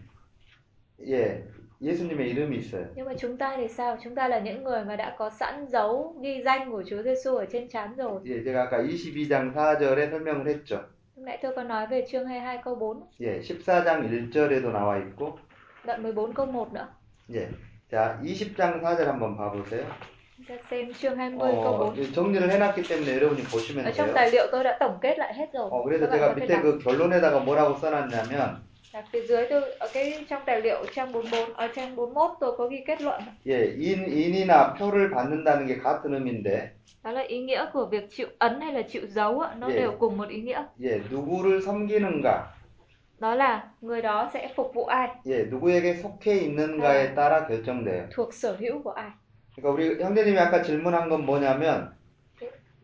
예, 1.07 1.43
예수님의 1.82 2.30
이름이 2.30 2.56
있어요. 2.58 2.86
Nhưng 2.96 3.06
mà 3.06 3.12
chúng 3.18 3.36
ta 3.36 3.54
thì 3.56 3.68
sao? 3.68 3.96
Chúng 4.04 4.14
ta 4.14 4.28
là 4.28 4.38
những 4.38 4.64
người 4.64 4.84
mà 4.84 4.96
đã 4.96 5.14
có 5.18 5.30
sẵn 5.30 5.66
dấu 5.68 6.16
ghi 6.22 6.42
danh 6.44 6.72
của 6.72 6.82
Chúa 6.90 7.02
Giêsu 7.02 7.36
ở 7.36 7.44
trên 7.52 7.68
trán 7.68 7.96
rồi. 7.96 8.20
예, 8.26 8.42
제가 8.44 8.62
아까 8.62 8.78
22장 8.82 9.54
4절에 9.54 10.10
설명을 10.10 10.46
했죠. 10.46 10.78
Lúc 11.16 11.24
nãy 11.26 11.38
tôi 11.42 11.52
có 11.56 11.62
nói 11.62 11.86
về 11.86 12.04
chương 12.10 12.26
22 12.26 12.58
câu 12.64 12.74
4, 12.74 13.02
예, 13.20 13.40
14장 13.40 14.02
1절에도 14.02 14.72
나와 14.72 14.98
있고 14.98 15.38
đoạn 15.86 16.02
14 16.02 16.32
câu 16.34 16.46
1 16.46 16.72
nữa. 16.72 16.86
예. 17.34 17.48
자, 17.90 18.18
20장 18.22 18.80
4절 18.82 19.04
한번 19.06 19.36
봐보세요. 19.36 19.84
Chúng 20.36 20.46
ta 20.48 20.54
xem 20.70 20.92
chương 20.94 21.16
20 21.16 21.38
câu 21.38 21.74
어, 21.74 21.92
4. 21.94 21.98
이 21.98 22.12
정리를 22.12 22.50
해놨기 22.50 22.82
때문에 22.82 23.14
여러분이 23.16 23.42
보시면 23.44 23.84
Ở 23.86 23.92
trong 23.92 24.06
돼요. 24.08 24.14
tài 24.14 24.30
liệu 24.30 24.46
tôi 24.52 24.64
đã 24.64 24.76
tổng 24.80 24.98
kết 25.00 25.18
lại 25.18 25.34
hết 25.34 25.46
rồi. 25.52 25.68
어, 25.70 25.78
Các 25.78 25.84
그래서 25.84 26.06
bạn 26.06 26.10
제가 26.18 26.28
có 26.28 26.34
thể 26.34 26.40
밑에 26.40 26.54
đọc. 26.54 26.62
그 26.62 26.78
결론에다가 26.84 27.38
뭐라고 27.44 27.74
써놨냐면, 27.78 28.56
Đọc 28.98 29.04
phía 29.12 29.26
dưới 29.26 29.46
tôi 29.50 29.62
ở 29.78 29.88
cái 29.94 30.24
trong 30.28 30.42
tài 30.46 30.60
liệu 30.60 30.84
trang 30.94 31.12
44 31.12 31.54
ở 31.54 31.68
trang 31.74 31.96
41 31.96 32.30
tôi 32.40 32.56
có 32.58 32.66
ghi 32.68 32.82
kết 32.86 33.00
luận. 33.02 33.20
예, 33.46 33.74
인, 33.76 34.04
인이나 34.06 34.74
표를 34.78 35.10
받는다는 35.10 35.66
게 35.66 35.78
같은 35.82 36.14
의미인데, 36.14 36.68
Đó 37.04 37.10
là 37.10 37.20
ý 37.20 37.40
nghĩa 37.42 37.66
của 37.72 37.86
việc 37.86 38.10
chịu 38.10 38.26
ấn 38.38 38.60
hay 38.60 38.72
là 38.72 38.82
chịu 38.82 39.02
dấu 39.06 39.40
ạ, 39.40 39.54
nó 39.58 39.66
Yeah. 39.68 39.78
đều 39.80 39.92
cùng 39.98 40.16
một 40.16 40.28
ý 40.28 40.40
nghĩa. 40.42 40.62
예, 40.80 41.00
누구를 41.10 41.60
섬기는가, 41.62 42.42
Đó 43.20 43.34
là 43.34 43.68
người 43.80 44.02
đó 44.02 44.30
sẽ 44.34 44.48
phục 44.56 44.74
vụ 44.74 44.84
ai, 44.86 45.08
예, 45.26 45.44
누구에게 45.50 45.94
속해 46.02 46.36
있는가에 46.38 47.14
따라 47.14 47.46
결정돼요. 47.48 48.08
thuộc 48.16 48.34
sở 48.34 48.56
hữu 48.60 48.82
của 48.82 48.90
ai. 48.92 49.10
그러니까 49.56 49.70
우리 49.70 50.02
형제님이 50.02 50.38
아까 50.38 50.62
질문한 50.62 51.08
건 51.08 51.24
뭐냐면, 51.26 51.92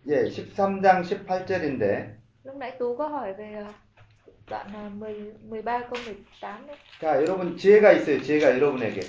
예, 0.09 0.25
13장 0.28 1.02
18절인데, 1.02 2.04
Lúc 2.44 2.56
nãy 2.56 2.73
Tú 2.78 2.97
có 2.97 3.09
hỏi 3.09 3.32
về 3.35 3.52
ờ, 3.56 3.64
đoạn 4.49 4.67
ờ, 4.73 4.89
10, 4.99 5.33
13 5.49 5.81
câu 5.81 5.99
18 6.05 6.67
đấy. 6.67 6.77
자, 7.01 7.21
여러분 7.21 7.57
지혜가 7.57 7.91
있어요. 7.93 8.21
지혜가 8.21 8.49
여러분에게. 8.59 9.01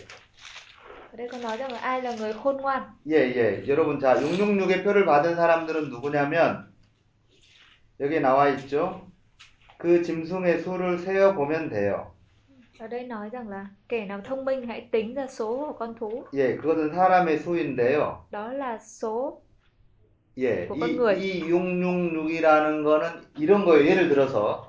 Ở 1.13 1.17
đây 1.17 1.29
có 1.33 1.39
nói 1.39 1.57
rằng 1.57 1.73
là 1.73 1.79
ai 1.79 2.03
là 2.03 2.17
người 2.17 2.33
khôn 2.33 2.57
ngoan. 2.57 2.83
예, 3.11 3.15
예. 3.37 3.65
여러분, 3.69 3.99
자, 4.01 4.15
666의 4.21 4.85
표를 4.85 5.05
받은 5.07 5.37
사람들은 5.37 5.91
누구냐면, 5.91 6.67
여기 8.01 8.21
나와 8.21 8.49
있죠? 8.51 9.07
그 9.79 10.03
짐승의 10.03 10.61
수를 10.61 10.99
세어 10.99 11.35
보면 11.35 11.69
돼요. 11.71 12.13
Ở 12.79 12.87
đây 12.89 13.05
nói 13.05 13.31
rằng 13.31 13.49
là 13.49 13.67
kẻ 13.89 14.07
nào 14.07 14.21
thông 14.25 14.45
minh 14.45 14.67
hãy 14.67 14.89
tính 14.93 15.15
ra 15.15 15.27
số 15.27 15.57
của 15.57 15.73
con 15.73 15.95
thú. 15.95 16.25
예, 16.35 16.57
그것은 16.57 16.95
사람의 16.95 17.39
수인데요. 17.39 18.27
Đó 18.31 18.53
là 18.53 18.79
số 18.79 19.43
예, 20.39 20.67
뭐 20.67 20.77
이, 20.77 20.81
건 20.81 20.97
người. 20.97 21.15
이 21.19 21.43
666이라는 21.45 22.85
거는 22.85 23.09
이런 23.39 23.65
거예요. 23.65 23.87
예를 23.87 24.09
들어서, 24.11 24.66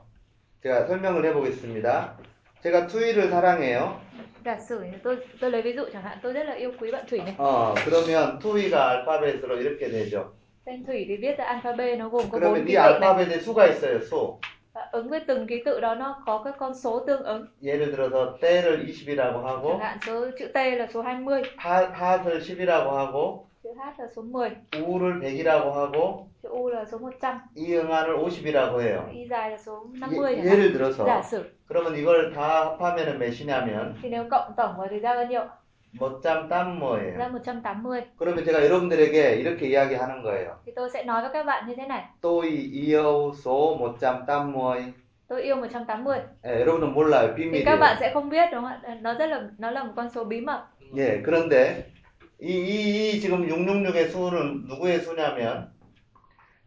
제가 0.68 0.86
설명을 0.86 1.24
해보겠습니다. 1.26 2.18
제가 2.62 2.88
투이를 2.88 3.30
사랑해요. 3.30 4.02
giả 4.44 4.58
sử 4.60 4.80
như 4.84 4.98
tôi 5.04 5.18
tôi 5.40 5.52
lấy 5.52 5.62
ví 5.62 5.74
dụ 5.74 5.84
chẳng 5.94 6.04
hạn 6.04 6.18
tôi 6.24 6.34
rất 6.34 6.44
là 6.44 6.54
yêu 6.54 6.72
quý 6.80 6.92
bạn 6.92 7.06
Thủy 7.10 7.20
này. 7.20 7.36
어, 7.38 7.74
그러면 7.86 8.40
투이가 8.40 8.90
알파벳으로 8.90 9.58
이렇게 9.62 9.88
되죠. 9.90 10.34
Tên 10.66 10.86
Thủy 10.86 11.06
thì 11.08 11.18
viết 11.18 11.38
ra 11.38 11.46
alphabet 11.46 12.00
nó 12.00 12.10
gồm 12.10 12.30
có 12.32 12.40
bốn 12.40 12.42
그러면 12.42 12.66
이 12.68 12.74
tự 12.74 12.74
này. 12.74 12.94
알파벳에 12.94 13.40
수가 13.40 13.68
있어요, 13.68 14.00
수. 14.02 14.40
Và 14.74 14.82
ứng 14.92 15.10
với 15.10 15.20
từng 15.28 15.48
ký 15.48 15.64
tự 15.66 15.80
đó 15.80 15.96
nó 15.96 16.24
có 16.26 16.42
các 16.46 16.56
con 16.60 16.74
số 16.76 17.00
tương 17.08 17.24
ứng. 17.24 17.46
예를 17.64 17.92
들어서 17.92 18.38
때를 18.42 18.86
20이라고 18.86 19.34
Chẳng 19.34 19.44
하고 19.46 19.78
hạn 19.80 19.98
số 20.06 20.26
chữ 20.40 20.48
T 20.54 20.58
là 20.78 20.88
số 20.94 21.02
20, 21.02 21.44
하, 21.58 21.86
핫을 21.94 22.40
10이라고 22.42 22.90
하고 22.92 23.46
chữ 23.68 23.74
chữ 23.74 23.80
H 23.80 24.02
là 24.02 24.08
số 24.16 24.22
10, 24.22 24.56
U를 24.78 25.20
100이라고 25.20 25.72
하고 25.72 26.28
chữ 26.44 26.50
U 26.50 26.70
là 26.70 26.86
số 26.86 26.98
100, 26.98 27.42
이 27.56 27.76
응안을 27.76 28.18
50이라고 28.18 28.82
해요. 28.82 29.06
Y 29.10 29.28
dài 29.28 29.52
là 29.52 29.58
số 29.58 29.86
50 30.02 30.38
예. 30.38 30.46
예를 30.46 30.74
들어서 30.74 31.06
Giả 31.06 31.22
sử 31.22 31.44
그러면 31.68 31.96
이걸 31.96 32.34
다 32.34 32.78
합하면은 32.80 33.20
몇이냐면 33.20 33.96
thì 34.02 34.10
nếu 34.10 34.24
cộng 34.30 34.54
tổng 34.56 34.78
vào 34.78 34.88
thì 34.90 35.00
ra 35.00 35.16
bao 35.16 35.26
nhiêu? 35.26 35.42
뭐짬 36.00 36.48
땀 36.50 36.80
뭐예요. 36.80 37.18
Ra 37.18 37.30
180. 37.30 38.18
그러면 38.18 38.46
제가 38.46 38.64
여러분들에게 38.64 39.36
이렇게 39.36 39.68
이야기하는 39.68 40.22
거예요. 40.22 40.60
Thì 40.66 40.72
tôi 40.76 40.90
sẽ 40.90 41.04
nói 41.04 41.22
với 41.22 41.30
các 41.34 41.46
bạn 41.46 41.68
như 41.68 41.76
thế 41.76 41.88
này. 41.88 42.04
또이 42.22 42.70
이어우 42.72 43.34
소 43.34 43.78
뭐짬 43.78 44.26
땀 44.26 44.54
뭐이. 44.54 44.94
Tôi 45.28 45.42
yêu 45.42 45.56
180. 45.56 46.22
예, 46.46 46.62
여러분은 46.62 46.94
몰라요. 46.94 47.34
Thì 47.36 47.44
비밀이에요. 47.44 47.66
các 47.66 47.76
bạn 47.76 47.98
sẽ 48.00 48.12
không 48.14 48.30
biết 48.30 48.50
đúng 48.52 48.62
không 48.62 48.80
ạ? 48.84 48.98
Nó 49.02 49.14
rất 49.14 49.26
là 49.26 49.42
nó 49.58 49.72
là 49.72 49.84
một 49.84 49.94
con 49.96 50.10
số 50.10 50.24
bí 50.24 50.42
mật. 50.42 50.62
예, 50.96 51.22
그런데 51.22 51.84
이, 52.41 52.51
이, 52.53 53.17
이 53.17 53.21
지금 53.21 53.47
666의 53.47 54.11
수는 54.11 54.67
누구의 54.67 55.01
수냐면 55.01 55.73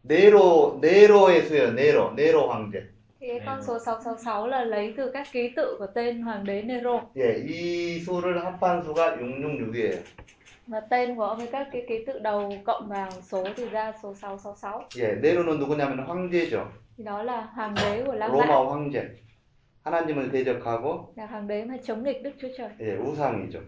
네로 0.01 0.79
네로의 0.81 1.43
수예요. 1.47 1.71
네로 1.71 2.13
네로 2.13 2.49
황제. 2.49 2.95
Thì 3.19 3.27
cái 3.27 3.41
con 3.45 3.63
số 3.63 3.79
666 3.79 4.47
là 4.47 4.63
lấy 4.63 4.93
từ 4.97 5.11
các 5.13 5.27
ký 5.31 5.53
tự 5.55 5.75
của 5.79 5.87
tên 5.95 6.21
hoàng 6.21 6.43
đế 6.43 6.61
Nero 6.61 7.01
예, 7.17 7.43
이 7.45 7.99
수를 7.99 8.37
합한 8.45 8.83
수가 8.83 9.17
666이에요. 9.17 9.97
và 10.67 10.79
tên 10.79 11.15
của 11.15 11.23
ông 11.23 11.37
ấy 11.39 11.47
các 11.51 11.67
cái 11.71 11.85
ký 11.87 12.05
tự 12.07 12.19
đầu 12.19 12.53
cộng 12.65 12.89
vào 12.89 13.09
số 13.21 13.43
thì 13.55 13.65
ra 13.69 13.93
số 14.03 14.13
666. 14.13 14.81
예, 14.97 15.15
네로는 15.21 15.59
누구냐면 15.59 16.05
황제죠. 16.05 16.65
Thì 16.97 17.03
đó 17.03 17.23
là 17.23 17.41
hoàng 17.41 17.73
đế 17.75 18.03
của 18.05 18.13
La 18.13 18.27
Mã, 18.27 18.33
로마 18.33 18.69
황제. 18.69 19.09
하나님을 19.83 20.31
대적하고 20.31 21.13
là 21.15 21.25
hoàng 21.25 21.47
đế 21.47 21.65
mà 21.65 21.77
chống 21.83 22.03
nghịch 22.03 22.23
Đức 22.23 22.31
Chúa 22.41 22.47
Trời 22.57 22.69
예, 22.79 22.97
우상이죠. 22.97 23.59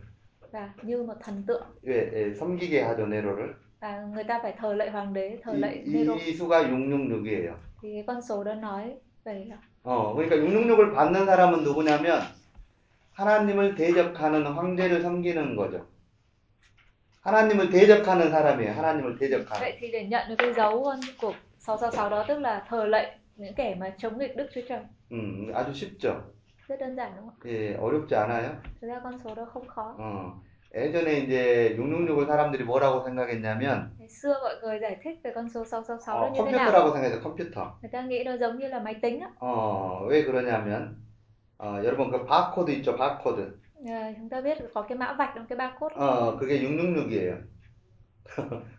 Và 0.53 0.71
như 0.83 1.03
một 1.03 1.15
thần 1.23 1.43
tượng 1.47 1.63
예, 1.87 2.11
예, 2.13 2.35
섬기게 2.35 2.83
하죠 2.83 3.07
네로를. 3.07 3.55
và 3.81 4.01
người 4.15 4.25
ta 4.25 4.39
phải 4.43 4.55
thờ 4.59 4.75
lạy 4.75 4.91
hoàng 4.91 5.13
đế, 5.15 5.39
thờ 5.43 5.53
이, 5.53 5.61
lạy 5.61 5.83
이, 5.85 5.93
Nero. 5.93 6.15
이 6.17 6.35
수가 6.35 6.63
666이에요. 6.63 7.53
Thì 7.83 8.03
con 8.07 8.23
số 8.23 8.45
đó 8.45 8.55
nói 8.55 8.95
về 9.25 9.47
어, 9.83 10.15
그러니까 10.15 10.37
666을 10.37 10.95
받는 10.95 11.27
사람은 11.27 11.65
누구냐면 11.65 12.21
하나님을 13.13 13.75
대적하는 13.75 14.47
황제를 14.47 15.03
섬기는 15.03 15.57
거죠. 15.57 15.87
하나님을 17.23 17.71
대적하는 17.71 18.31
사람이에요. 18.31 18.73
하나님을 18.73 19.19
대적하는. 19.19 19.61
Vậy 19.61 19.77
thì 19.81 19.91
để 19.91 20.07
nhận 20.07 20.29
được 20.29 20.35
cái 20.39 20.53
dấu 20.55 20.85
con 20.85 21.01
của 21.21 21.35
666 21.59 22.11
đó 22.11 22.25
tức 22.29 22.39
là 22.39 22.65
thờ 22.69 22.85
lạy 22.85 23.19
những 23.37 23.55
kẻ 23.55 23.75
mà 23.81 23.95
chống 23.99 24.19
nghịch 24.19 24.37
Đức 24.37 24.47
Chúa 24.55 24.61
Trời. 24.69 24.81
음, 25.11 25.53
아주 25.55 25.73
쉽죠. 25.75 26.23
Rất 26.73 26.81
đơn 26.81 26.97
giản 26.97 27.13
đúng 27.17 27.27
không 27.29 27.37
예, 27.53 27.77
어렵지 27.77 28.15
않아요. 28.17 28.49
ạ? 28.49 28.57
Thực 28.81 28.89
ra 28.89 29.01
con 29.05 29.19
số 29.25 29.35
đó 29.35 29.45
không 29.53 29.67
khó. 29.69 29.95
어, 29.99 30.41
예전에 30.75 31.13
이제 31.19 31.77
666을 31.79 32.27
사람들이 32.27 32.65
뭐라고 32.65 33.05
생각했냐면 33.05 33.91
Ngày 33.99 34.09
xưa 34.09 34.35
mọi 34.43 34.55
người 34.63 34.79
giải 34.81 34.97
thích 35.03 35.21
về 35.25 35.33
con 35.35 35.49
số 35.49 35.65
666 35.65 36.15
đó 36.15 36.27
어, 36.27 36.31
như 36.33 36.41
thế 36.47 36.53
nào? 36.53 36.73
컴퓨터라고 36.73 36.93
생각해서 36.95 37.21
컴퓨터. 37.23 37.79
Người 37.83 37.91
ta 37.93 38.03
nghĩ 38.03 38.25
nó 38.25 38.33
giống 38.37 38.59
như 38.59 38.69
là 38.69 38.79
máy 38.79 38.95
tính 39.03 39.21
á. 39.21 39.29
어, 39.41 40.07
왜 40.09 40.25
그러냐면 40.25 40.97
어, 41.59 41.79
여러분 41.85 42.11
그 42.11 42.25
바코드 42.27 42.71
있죠, 42.71 42.97
바코드. 42.97 43.59
À, 43.85 44.13
chúng 44.17 44.29
ta 44.31 44.41
biết 44.41 44.59
có 44.75 44.83
cái 44.83 44.99
mã 44.99 45.13
vạch 45.19 45.33
trong 45.35 45.47
cái 45.47 45.59
barcode. 45.59 45.95
어, 45.97 46.37
그게 46.39 46.61
666이에요. 46.63 47.37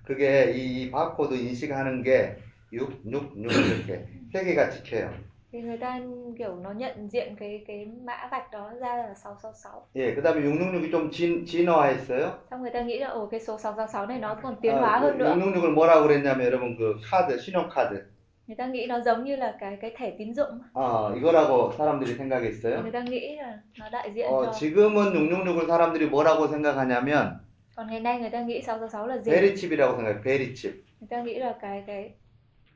그게 0.06 0.52
이, 0.56 0.82
이 0.84 0.92
바코드 0.92 1.34
인식하는 1.36 2.02
게 2.04 2.38
666 2.72 3.36
이렇게 3.46 4.08
세 4.34 4.44
개가 4.44 4.70
찍혀요. 4.72 5.12
Thì 5.52 5.61
người 5.61 5.76
ta 5.76 6.00
kiểu 6.38 6.57
nó 6.62 6.73
nhận 6.73 7.09
diện 7.11 7.37
cái 7.38 7.64
cái 7.67 7.87
mã 8.05 8.28
vạch 8.31 8.50
đó 8.52 8.71
ra 8.81 8.97
là 8.97 9.14
666. 9.14 9.88
예, 9.97 10.14
그다음에 10.14 10.43
666이 10.43 10.90
좀 10.90 11.11
진, 11.11 11.45
진화했어요. 11.47 12.33
Xong 12.50 12.61
người 12.62 12.71
ta 12.71 12.81
nghĩ 12.81 12.99
là 12.99 13.09
ồ 13.09 13.26
cái 13.26 13.40
số 13.40 13.59
666 13.59 14.07
này 14.07 14.19
nó 14.19 14.35
còn 14.43 14.57
tiến 14.62 14.75
어, 14.75 14.81
hóa 14.81 14.99
hơn 14.99 15.19
nữa. 15.19 15.35
666을 15.35 15.73
뭐라고 15.75 16.07
그랬냐면 16.07 16.40
여러분 16.47 16.76
그 16.76 17.00
카드, 17.11 17.38
신용카드. 17.38 18.07
Người 18.47 18.57
ta 18.57 18.67
nghĩ 18.67 18.87
nó 18.87 19.00
giống 19.00 19.25
như 19.25 19.37
là 19.37 19.57
cái 19.61 19.76
cái 19.81 19.95
thẻ 19.97 20.11
tín 20.19 20.35
dụng. 20.35 20.61
어, 20.75 21.14
이거라고 21.17 21.73
사람들이 21.73 22.12
Người 22.12 22.19
생각했어요. 22.19 22.93
ta 22.93 23.00
nghĩ 23.00 23.37
là 23.37 23.59
nó 23.78 23.88
đại 23.88 24.12
diện 24.14 24.26
어, 24.28 24.45
cho 24.45 24.52
지금은 24.52 25.12
666을 25.14 25.67
사람들이 25.67 26.11
뭐라고 26.11 26.49
생각하냐면 26.49 27.40
còn 27.76 27.87
ngày 27.87 28.00
nay 28.00 28.19
người 28.21 28.31
ta 28.31 28.40
nghĩ 28.43 28.62
666 28.62 29.07
là 29.07 29.19
gì? 29.19 29.31
베리칩이라고 29.31 29.97
생각해요. 29.97 30.21
베리칩. 30.23 30.85
Người 31.00 31.09
ta 31.11 31.23
nghĩ 31.23 31.35
là 31.38 31.55
cái 31.61 31.85
cái 31.87 32.11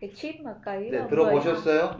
cái 0.01 0.11
chip 0.15 0.41
mà 0.41 0.55
cấy 0.65 0.91
네, 0.91 0.99
vào 0.99 1.09
người. 1.09 1.11
들어보셨어요? 1.11 1.95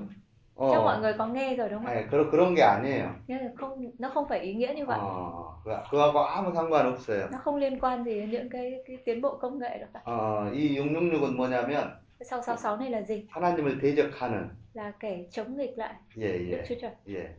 Chắc 0.57 0.79
mọi 0.85 0.97
어, 0.97 1.01
người 1.01 1.15
có 1.19 1.27
nghe 1.27 1.57
rồi 1.57 1.69
đúng 1.69 1.79
không 1.79 1.87
ạ? 1.87 1.95
네, 1.95 2.07
그런 2.11 2.31
그런 2.31 2.55
게 2.55 2.63
아니에요. 2.63 3.15
Nhưng 3.27 3.39
mà 3.45 3.51
không 3.57 3.91
nó 3.99 4.09
không 4.09 4.29
phải 4.29 4.41
ý 4.41 4.55
nghĩa 4.55 4.73
như 4.77 4.87
vậy. 4.87 4.99
어, 5.01 5.63
그- 5.65 5.83
그거하고 5.91 6.19
아무 6.27 6.53
상관없어요. 6.53 7.29
Nó 7.33 7.39
không 7.45 7.57
liên 7.57 7.81
quan 7.81 8.05
gì 8.05 8.15
đến 8.21 8.31
những 8.31 8.49
cái 8.51 8.83
cái 8.87 8.97
tiến 9.05 9.21
bộ 9.21 9.37
công 9.41 9.59
nghệ 9.59 9.79
đâu 9.79 9.89
cả. 9.95 10.01
어, 10.05 10.51
이 10.53 10.77
666은 10.79 11.37
뭐냐면 11.37 11.89
Cái 12.19 12.27
666 12.31 12.77
này 12.77 12.91
là 12.91 13.03
gì? 13.03 13.27
하나님을 13.31 13.79
대적하는 13.81 14.49
Là 14.75 14.93
kẻ 15.01 15.25
chống 15.31 15.57
nghịch 15.57 15.79
lại 15.79 15.95
예, 16.19 16.39
Đức 16.39 16.57
예, 16.57 16.65
Chúa 16.69 16.75
Trời. 16.81 16.91
예. 17.09 17.37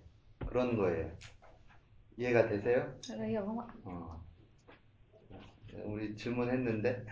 그런 0.49 0.77
거예요. 0.77 1.05
이해가 2.17 2.47
되세요? 2.49 2.79
Mọi 3.09 3.17
người 3.17 3.27
hiểu 3.27 3.41
không 3.45 3.59
ạ? 3.59 3.65
어. 3.85 4.19
우리 5.85 6.15
질문했는데. 6.15 7.05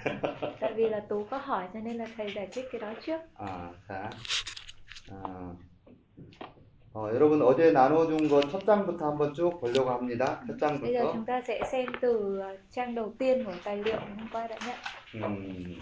Tại 0.60 0.74
vì 0.76 0.90
là 0.90 1.00
Tú 1.10 1.26
có 1.30 1.38
hỏi 1.38 1.68
cho 1.74 1.80
nên 1.80 1.98
là 1.98 2.06
thầy 2.18 2.32
giải 2.36 2.48
thích 2.52 2.66
cái 2.72 2.82
đó 2.82 2.94
trước. 3.02 3.22
아, 3.38 3.72
자. 3.88 4.10
어, 5.12 5.56
어, 6.97 7.11
여러분 7.13 7.43
어제 7.43 7.73
나눠준 7.73 8.27
거 8.27 8.41
첫 8.51 8.65
장부터 8.65 9.11
한번 9.11 9.35
쭉 9.35 9.61
보려고 9.61 9.91
합니다. 9.91 10.41
첫 10.47 10.59
장부터. 10.59 11.13
chúng 11.13 11.27
ta 11.27 11.43
sẽ 11.47 11.61
xem 11.71 11.87
từ 12.01 12.39
ờ, 12.41 12.57
trang 12.73 12.95
đầu 12.95 13.13
tiên 13.19 13.45
của 13.45 13.53
tài 13.65 13.77
liệu 13.85 13.97
hôm 13.97 14.29
qua 14.33 14.47
đã 14.47 14.57
nhận. 14.67 14.77
음, 15.23 15.77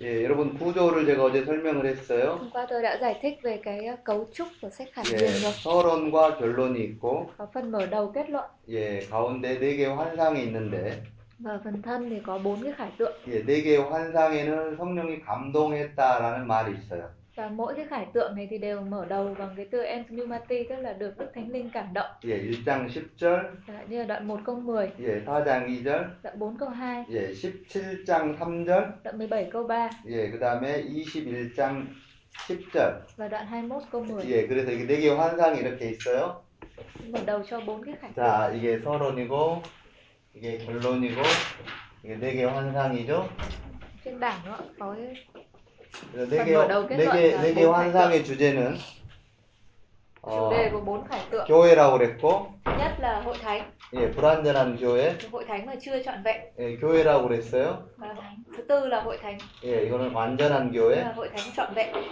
예, 0.00 0.24
여러분 0.24 0.56
구조를 0.58 1.04
제가 1.04 1.24
어제 1.24 1.44
설명을 1.44 1.84
했어요. 1.84 2.38
Hôm 2.38 2.50
qua 2.50 2.66
tôi 2.70 2.82
đã 2.82 2.98
giải 3.00 3.18
thích 3.22 3.38
về 3.42 3.60
cái 3.62 3.86
ờ, 3.86 3.96
cấu 4.04 4.26
trúc 4.32 4.48
của 4.62 4.70
sách 4.70 4.88
khải 4.92 5.04
예, 5.12 5.18
rồi. 5.18 5.52
서론과 5.52 6.38
결론이 6.38 6.78
있고, 6.80 7.26
Có 7.38 7.46
phần 7.54 7.70
mở 7.70 7.86
đầu 7.86 8.12
kết 8.14 8.30
luận 8.30 8.44
예, 8.68 9.00
가운데 9.10 9.58
네 9.60 9.76
개의 9.76 9.94
환상이 9.96 10.42
있는데, 10.44 11.02
và 11.38 11.60
phần 11.64 11.82
thân 11.82 12.10
thì 12.10 12.20
có 12.26 12.38
bốn 12.38 12.62
cái 12.62 12.72
khải 12.72 12.90
tượng 12.98 13.12
예, 13.28 13.42
네 13.44 13.62
개의 13.62 13.76
환상에는 13.90 14.76
성령이 14.76 15.20
감동했다라는 15.20 16.46
말이 16.46 16.72
있어요. 16.72 17.17
và 17.37 17.49
mỗi 17.49 17.73
cái 17.75 17.85
khải 17.89 18.05
tượng 18.13 18.35
này 18.35 18.47
thì 18.49 18.57
đều 18.57 18.81
mở 18.81 19.05
đầu 19.09 19.35
bằng 19.39 19.53
cái 19.57 19.65
từ 19.71 19.83
empneumati 19.83 20.63
tức 20.69 20.75
là 20.75 20.93
được 20.93 21.17
Đức 21.17 21.31
Thánh 21.35 21.51
Linh 21.51 21.69
cảm 21.73 21.93
động. 21.93 22.05
예, 22.23 22.37
1장 22.37 22.87
10절, 22.87 23.43
Chẳng 23.67 23.75
hạn 23.75 23.85
như 23.89 23.97
là 23.99 24.05
đoạn 24.05 24.27
1 24.27 24.39
câu 24.45 24.55
10, 24.55 24.91
예, 24.99 25.19
4장 25.25 25.67
2절, 25.67 26.03
đoạn 26.23 26.39
4 26.39 26.57
câu 26.57 26.69
2, 26.69 27.03
예, 27.09 27.27
17장 27.33 28.37
3절, 28.37 28.85
đoạn 29.03 29.17
17 29.17 29.49
câu 29.51 29.67
3 29.67 29.89
예, 30.09 30.31
그 30.31 30.39
다음에 30.39 30.83
21장 30.83 31.85
10절. 32.47 32.91
và 33.17 33.27
đoạn 33.27 33.45
21 33.47 33.83
câu 33.91 34.05
10. 34.05 34.25
예, 34.29 34.47
그래서 34.47 34.71
이게 34.71 34.85
네 34.87 34.99
개의 35.01 35.15
환상이 35.17 35.59
이렇게 35.59 35.89
있어요. 35.91 36.43
Mở 37.11 37.19
đầu 37.25 37.43
cho 37.49 37.59
bốn 37.59 37.83
cái 37.83 37.95
khải 38.01 38.11
tượng. 38.15 38.25
자, 38.25 38.51
이게 38.55 38.79
서론이고, 38.79 39.61
이게 40.35 40.57
결론이고, 40.65 41.21
이게 42.03 42.15
네 42.19 42.33
개의 42.33 42.45
환상이죠. 42.45 43.27
Trên 44.05 44.19
bảng 44.19 44.39
đó 44.45 44.57
có 44.79 44.95
cái 44.97 45.13
그래서 45.33 45.36
네 46.14 46.38
phần 46.38 46.44
개, 46.46 46.54
mở 46.54 46.68
đầu 46.68 46.86
kết 46.88 46.96
네 46.96 47.04
luận 47.04 47.16
개, 47.16 47.32
là 47.32 47.42
네개 47.42 47.54
bốn 47.66 47.72
khải 47.74 47.92
tượng. 47.92 47.92
환상의 47.92 48.24
주제는, 48.24 48.78
어. 50.22 50.50
교회라고 51.46 51.98
그랬고, 51.98 52.52
예, 53.94 54.10
불완전한 54.10 54.76
교회. 54.76 55.16
예, 56.58 56.76
교회라고 56.76 57.28
그랬어요. 57.28 57.88
예, 59.64 59.82
이거는 59.86 60.12
완전한 60.12 60.72
교회. 60.72 61.04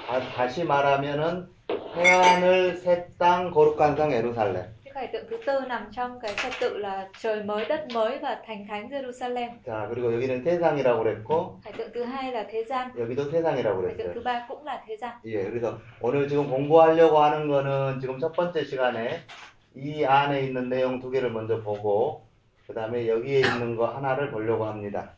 다, 0.06 0.20
다시 0.34 0.64
말하면은 0.64 1.48
해안을 1.96 2.76
새 2.78 3.08
땅 3.18 3.50
거룩한 3.50 3.96
성 3.96 4.12
예루살렘. 4.12 4.75
Khải 4.96 5.06
tượng 5.06 5.24
thứ 5.30 5.36
tư 5.46 5.60
nằm 5.68 5.88
trong 5.92 6.20
cái 6.20 6.34
trật 6.42 6.52
tự 6.60 6.76
là 6.76 7.08
trời 7.20 7.42
mới 7.42 7.64
đất 7.64 7.84
mới 7.94 8.18
và 8.18 8.42
thành 8.46 8.66
thánh 8.68 8.88
Jerusalem. 8.88 9.48
자, 9.66 9.88
그리고 9.88 10.12
여기는 10.14 10.42
세상이라고 10.42 11.04
그랬고, 11.04 11.60
Khải 11.64 11.72
tượng 11.72 11.90
thứ 11.94 12.04
hai 12.04 12.32
là 12.32 12.44
thế 12.50 12.64
gian, 12.64 12.90
여기도 12.96 13.30
세상이라고 13.30 13.82
khải 13.82 13.94
tượng 13.94 14.06
그랬어요. 14.06 14.14
thứ 14.14 14.22
ba 14.24 14.46
cũng 14.48 14.64
là 14.64 14.80
thế 14.86 14.96
gian. 14.96 15.12
예, 15.26 15.44
그래서 15.44 15.78
오늘 16.00 16.26
지금 16.28 16.48
공부하려고 16.48 17.18
하는 17.18 17.46
거는 17.46 18.00
지금 18.00 18.18
첫 18.18 18.32
번째 18.32 18.64
시간에 18.64 19.20
이 19.74 20.02
안에 20.02 20.40
있는 20.40 20.70
내용 20.70 20.98
두 20.98 21.10
개를 21.10 21.30
먼저 21.30 21.62
보고, 21.62 22.26
그 22.66 22.72
다음에 22.72 23.06
여기에 23.06 23.40
있는 23.40 23.76
거 23.76 23.86
하나를 23.94 24.30
보려고 24.30 24.64
합니다. 24.64 25.12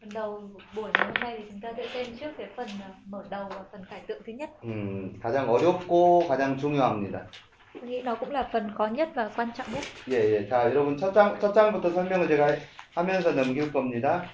Phần 0.00 0.08
đầu 0.14 0.50
buổi 0.74 0.90
ngày 0.94 1.06
hôm 1.06 1.14
nay 1.14 1.34
thì 1.38 1.44
chúng 1.50 1.60
ta 1.60 1.72
sẽ 1.76 1.86
xem 1.94 2.06
trước 2.20 2.30
cái 2.38 2.48
phần 2.56 2.66
mở 3.06 3.24
đầu 3.30 3.44
và 3.50 3.64
phần 3.72 3.84
khải 3.84 4.00
tượng 4.06 4.22
thứ 4.26 4.32
nhất. 4.32 4.50
음, 4.64 5.18
가장 5.22 5.48
어렵고 5.48 6.28
가장 6.28 6.58
중요합니다. 6.58 7.26
Nghĩ 7.74 8.02
nó 8.02 8.14
cũng 8.14 8.30
là 8.30 8.48
phần 8.52 8.70
khó 8.74 8.86
nhất 8.86 9.08
và 9.14 9.30
quan 9.36 9.48
trọng 9.56 9.66
nhất. 9.74 9.82
예, 10.08 10.14
예. 10.34 10.48
자, 10.48 10.64
여러분 10.70 10.96
첫 10.96 11.12
장, 11.14 11.38
첫 11.40 11.52
장부터 11.54 11.90
설명을 11.90 12.28
제가 12.28 12.56
하면서 12.94 13.32
넘길 13.32 13.72
겁니다. 13.72 14.24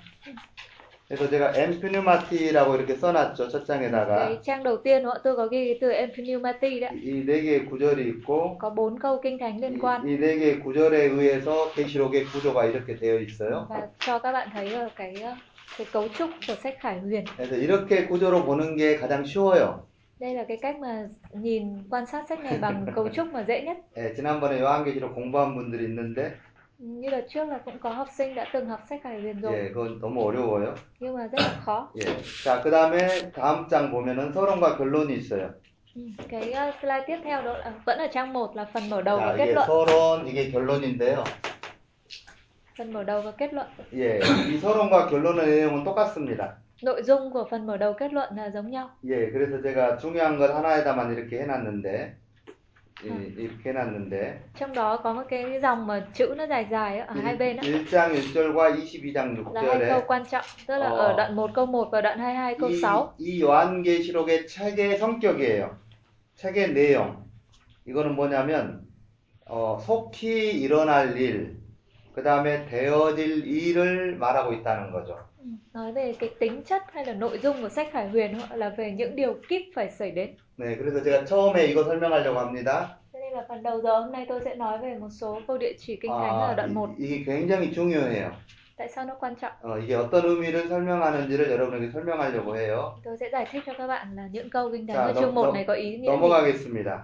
그래서 1.08 1.30
제가 1.30 1.52
엠피누마티라고 1.54 2.74
이렇게 2.76 2.94
써놨죠, 2.96 3.48
첫 3.48 3.64
장에다가. 3.64 4.28
Cái 4.28 4.38
trang 4.42 4.62
đầu 4.62 4.76
tiên 4.76 5.04
họ 5.04 5.14
tôi 5.24 5.36
có 5.36 5.46
ghi 5.46 5.78
từ 5.80 5.90
empneumati 5.90 6.80
đấy. 6.80 6.90
이네 7.02 7.42
개의 7.42 7.66
구절이 7.66 8.04
있고, 8.12 8.58
Có 8.58 8.70
bốn 8.70 8.98
câu 8.98 9.20
kinh 9.22 9.38
thánh 9.38 9.60
liên 9.60 9.78
quan 9.78 10.02
이네 10.04 10.38
개의 10.38 10.60
구절에 10.60 11.04
의해서 11.04 11.70
계시록의 11.74 12.24
구조가 12.24 12.64
이렇게 12.64 12.96
되어 12.96 13.20
있어요. 13.20 13.66
và 13.68 13.86
cho 14.00 14.18
các 14.18 14.32
bạn 14.32 14.48
thấy 14.52 14.74
ở 14.74 14.88
cái 14.96 15.14
cái 15.78 15.86
cấu 15.92 16.08
trúc 16.08 16.30
của 16.48 16.54
sách 16.62 16.74
Khải 16.80 16.98
Huyền. 16.98 17.24
그래서 17.36 17.56
이렇게 17.56 18.06
구조로 18.08 18.44
보는 18.44 18.76
게 18.76 18.96
가장 18.96 19.24
쉬워요. 19.24 19.86
Đây 20.19 20.35
là 20.35 20.43
cái 20.47 20.57
cách 20.61 20.79
mà 20.79 21.07
nhìn 21.31 21.77
quan 21.89 22.05
sát 22.05 22.25
sách 22.29 22.39
này 22.39 22.57
bằng 22.57 22.85
cấu 22.95 23.09
trúc 23.09 23.27
mà 23.33 23.43
dễ 23.47 23.61
nhất. 23.61 23.77
예, 23.97 24.13
지난번에 24.13 24.59
요한계시록 24.61 25.15
공부한 25.15 25.55
분들이 25.55 25.83
있는데 25.85 26.31
Như 26.79 27.09
đợt 27.09 27.25
trước 27.29 27.45
là 27.49 27.57
cũng 27.65 27.79
có 27.79 27.89
học 27.89 28.07
sinh 28.17 28.35
đã 28.35 28.45
từng 28.53 28.69
học 28.69 28.79
sách 28.89 28.99
Khải 29.03 29.21
Huyền 29.21 29.41
rồi, 29.41 29.53
예, 29.53 29.71
그건 29.73 29.99
너무 30.01 30.21
어려워요. 30.31 30.73
nhưng 30.99 31.13
mà 31.17 31.27
rất 31.27 31.39
là 31.41 31.53
khó. 31.65 31.89
예. 31.95 32.01
자, 32.43 32.61
그다음에 32.63 33.31
다음 33.31 33.67
장 33.67 33.91
보면은 33.91 34.31
서론과 34.33 34.77
결론이 34.77 35.13
있어요. 35.13 35.49
Ừ, 35.95 36.01
Cái 36.29 36.49
uh, 36.69 36.75
slide 36.81 37.03
tiếp 37.07 37.17
theo 37.23 37.41
đó 37.41 37.57
là 37.57 37.73
vẫn 37.85 37.97
ở 37.99 38.07
trang 38.13 38.33
1 38.33 38.55
là 38.55 38.65
phần 38.73 38.89
mở 38.89 39.01
đầu 39.01 39.17
và 39.17 39.25
자, 39.33 39.37
kết 39.37 39.45
이게 39.45 39.53
luận. 39.53 39.67
서론, 39.67 40.25
이게 40.25 40.51
결론인데요. 40.51 41.23
Phần 42.77 42.93
mở 42.93 43.03
đầu 43.03 43.21
và 43.21 43.31
kết 43.31 43.53
luận. 43.53 43.67
예, 43.93 44.19
이 44.51 44.57
서론과 44.57 45.07
결론의 45.09 45.45
내용은 45.47 45.83
똑같습니다. 45.83 46.57
Nội 46.82 47.02
dung 47.02 47.30
của 47.32 47.44
phần 47.50 47.66
mở 47.66 47.76
đầu 47.76 47.92
kết 47.92 48.12
luận 48.12 48.36
là 48.36 48.50
giống 48.50 48.70
nhau. 48.70 48.88
예, 49.04 49.30
그래서 49.32 49.62
제가 49.62 49.96
중요한 49.98 50.38
것 50.38 50.50
하나에다만 50.50 51.12
이렇게 51.14 51.40
해놨는데, 51.40 52.14
이, 53.04 53.08
음. 53.08 53.34
이렇게 53.38 53.70
해놨는데, 53.70 54.38
Trong 54.58 54.74
đó 54.74 54.96
có 54.96 55.12
một 55.12 55.22
cái 55.28 55.60
dòng 55.62 55.86
mà 55.86 56.06
chữ 56.14 56.34
nó 56.36 56.44
dài 56.46 56.66
dài 56.70 56.98
ở 56.98 57.14
hai 57.14 57.36
bên 57.36 57.56
á, 57.56 57.62
1장 57.62 58.14
1절과 58.14 58.74
22장 58.76 59.52
là 59.54 59.62
hai 59.62 59.78
câu 59.78 60.00
6절에 60.00 60.06
quan 60.06 60.24
trọng, 60.30 60.44
tức 60.66 60.76
là 60.78 60.86
Ờ. 60.88 60.96
ở 60.96 61.16
đoạn 61.16 61.36
1 61.36 61.50
câu 61.54 61.66
1 61.66 61.88
và 61.92 62.00
đoạn 62.00 62.18
22 62.18 62.54
câu 62.58 62.68
이, 62.70 62.80
6. 62.80 63.14
이 63.18 63.42
요한계시록의 63.42 64.46
책의 64.48 64.98
성격이에요. 64.98 65.70
책의 66.36 66.74
내용. 66.74 67.24
이거는 67.86 68.14
뭐냐면, 68.16 68.80
어, 69.46 69.78
속히 69.80 70.60
일어날 70.60 71.16
일, 71.16 71.56
그 72.14 72.22
다음에 72.22 72.66
되어질 72.66 73.46
일을 73.46 74.16
말하고 74.16 74.52
있다는 74.52 74.90
거죠. 74.92 75.25
Ừ, 75.45 75.45
Nói 75.73 75.91
về 75.91 76.13
cái 76.19 76.29
tính 76.39 76.61
chất 76.63 76.81
hay 76.93 77.05
là 77.05 77.13
nội 77.13 77.37
dung 77.43 77.61
của 77.61 77.69
sách 77.69 77.87
Khải 77.91 78.09
Huyền 78.09 78.33
hoặc 78.33 78.55
là 78.55 78.69
về 78.69 78.91
những 78.91 79.15
điều 79.15 79.33
kíp 79.49 79.61
phải 79.75 79.89
xảy 79.89 80.11
đến. 80.11 80.29
네, 80.57 80.75
그래서 80.77 81.01
제가 81.03 81.25
처음에 81.25 81.65
이거 81.65 81.83
설명하려고 81.83 82.39
합니다. 82.39 82.87
Cho 83.13 83.19
nên 83.19 83.33
là 83.33 83.45
phần 83.49 83.63
đầu 83.63 83.81
giờ 83.81 83.99
hôm 83.99 84.11
nay 84.11 84.25
tôi 84.29 84.39
sẽ 84.45 84.55
nói 84.55 84.77
về 84.77 84.97
một 84.99 85.09
số 85.11 85.41
câu 85.47 85.57
địa 85.57 85.73
chỉ 85.79 85.95
kinh 86.01 86.11
thánh 86.11 86.39
ở 86.39 86.47
아, 86.47 86.53
đoạn 86.55 86.73
1. 86.73 86.89
이, 86.97 87.03
이게 87.05 87.23
굉장히 87.25 87.73
중요해요. 87.73 88.31
Tại 88.77 88.87
sao 88.95 89.05
nó 89.05 89.13
quan 89.19 89.35
trọng? 89.35 89.51
어, 89.61 89.77
이게 89.77 89.95
어떤 89.95 90.25
의미를 90.25 90.67
설명하는지를 90.69 91.49
여러분에게 91.51 91.91
설명하려고 91.91 92.55
해요. 92.57 92.93
Tôi 93.03 93.17
sẽ 93.19 93.29
giải 93.31 93.45
thích 93.51 93.63
cho 93.65 93.73
các 93.77 93.87
bạn 93.87 94.15
là 94.15 94.27
những 94.31 94.49
câu 94.49 94.69
kinh 94.71 94.87
thánh 94.87 94.95
Dạ, 94.97 95.01
ở 95.03 95.13
nó- 95.13 95.21
chương 95.21 95.35
1 95.35 95.43
nó- 95.45 95.51
này 95.51 95.63
có 95.67 95.73
ý 95.73 95.97
nghĩa 95.97 96.11
gì. 96.11 96.17
넘어가겠습니다. 96.17 96.97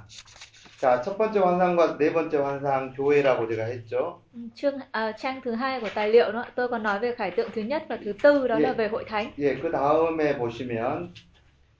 자, 0.82 1.00
첫 1.00 1.16
번째 1.16 1.38
환상과 1.38 1.96
네 1.96 2.12
번째 2.12 2.38
환상 2.38 2.92
교회라고 2.92 3.46
제가 3.46 3.66
했죠. 3.66 4.18
Chương 4.54 4.78
à, 4.90 5.12
trang 5.12 5.40
thứ 5.44 5.52
hai 5.54 5.80
của 5.80 5.88
tài 5.94 6.08
liệu 6.08 6.32
đó, 6.32 6.44
tôi 6.54 6.68
còn 6.68 6.82
nói 6.82 6.98
về 6.98 7.14
khải 7.14 7.30
tượng 7.30 7.50
thứ 7.54 7.62
nhất 7.62 7.82
và 7.88 7.98
thứ 8.04 8.12
tư 8.22 8.48
đó 8.48 8.54
Dạ. 8.54 8.68
là 8.68 8.72
về 8.72 8.88
hội 8.88 9.04
thánh. 9.04 9.30
예, 9.38 9.54
그 9.62 9.70
다음에 9.70 10.36
보시면 10.38 11.12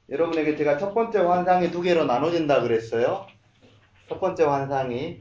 여러분에게 0.09 0.55
제가 0.57 0.79
첫 0.79 0.95
번째 0.95 1.19
환상이 1.19 1.71
두 1.73 1.83
개로 1.83 2.05
나눠진다 2.05 2.63
그랬어요. 2.63 3.27
첫 4.09 4.21
번째 4.21 4.45
환상이 4.45 5.17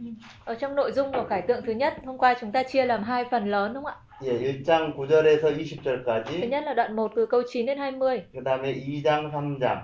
Ở 0.46 0.56
trong 0.56 0.76
nội 0.76 0.92
dung 0.92 1.12
của 1.12 1.26
khải 1.30 1.42
tượng 1.42 1.62
thứ 1.66 1.72
nhất, 1.74 1.94
hôm 2.06 2.18
qua 2.18 2.36
chúng 2.42 2.52
ta 2.52 2.64
chia 2.64 2.86
làm 2.86 3.04
hai 3.04 3.26
phần 3.32 3.46
lớn 3.48 3.74
đúng 3.74 3.84
không 3.84 3.94
ạ? 3.94 4.26
예, 4.26 4.34
1장 4.34 4.94
9절에서 4.96 5.42
Thứ 5.42 5.58
20절까지, 5.58 6.50
nhất 6.50 6.64
là 6.66 6.74
đoạn 6.74 6.96
1 6.96 7.12
từ 7.16 7.26
câu 7.26 7.42
9 7.52 7.66
đến 7.66 7.78
20, 7.78 8.22
그 8.34 8.40
다음에 8.46 8.74
2장, 8.74 9.32
3장. 9.32 9.78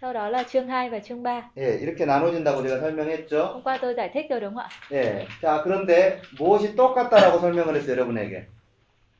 sau 0.00 0.12
đó 0.12 0.28
là 0.28 0.42
chương 0.42 0.68
2 0.68 0.90
và 0.90 0.98
chương 0.98 1.22
3. 1.22 1.50
예, 1.58 1.78
이렇게 1.80 2.04
나눠진다고 2.06 2.62
제가 2.62 2.80
설명했죠. 2.80 3.52
Hôm 3.52 3.62
qua 3.62 3.78
tôi 3.82 3.94
giải 3.94 4.08
thích 4.14 4.26
rồi 4.30 4.40
đúng 4.40 4.54
không 4.54 4.64
ạ? 4.64 4.68
예, 4.92 5.26
자, 5.42 5.62
그런데 5.64 6.18
무엇이 6.38 6.74
똑같다라고 6.76 7.38
설명을 7.38 7.76
했어요, 7.76 7.96
여러분에게. 7.96 8.42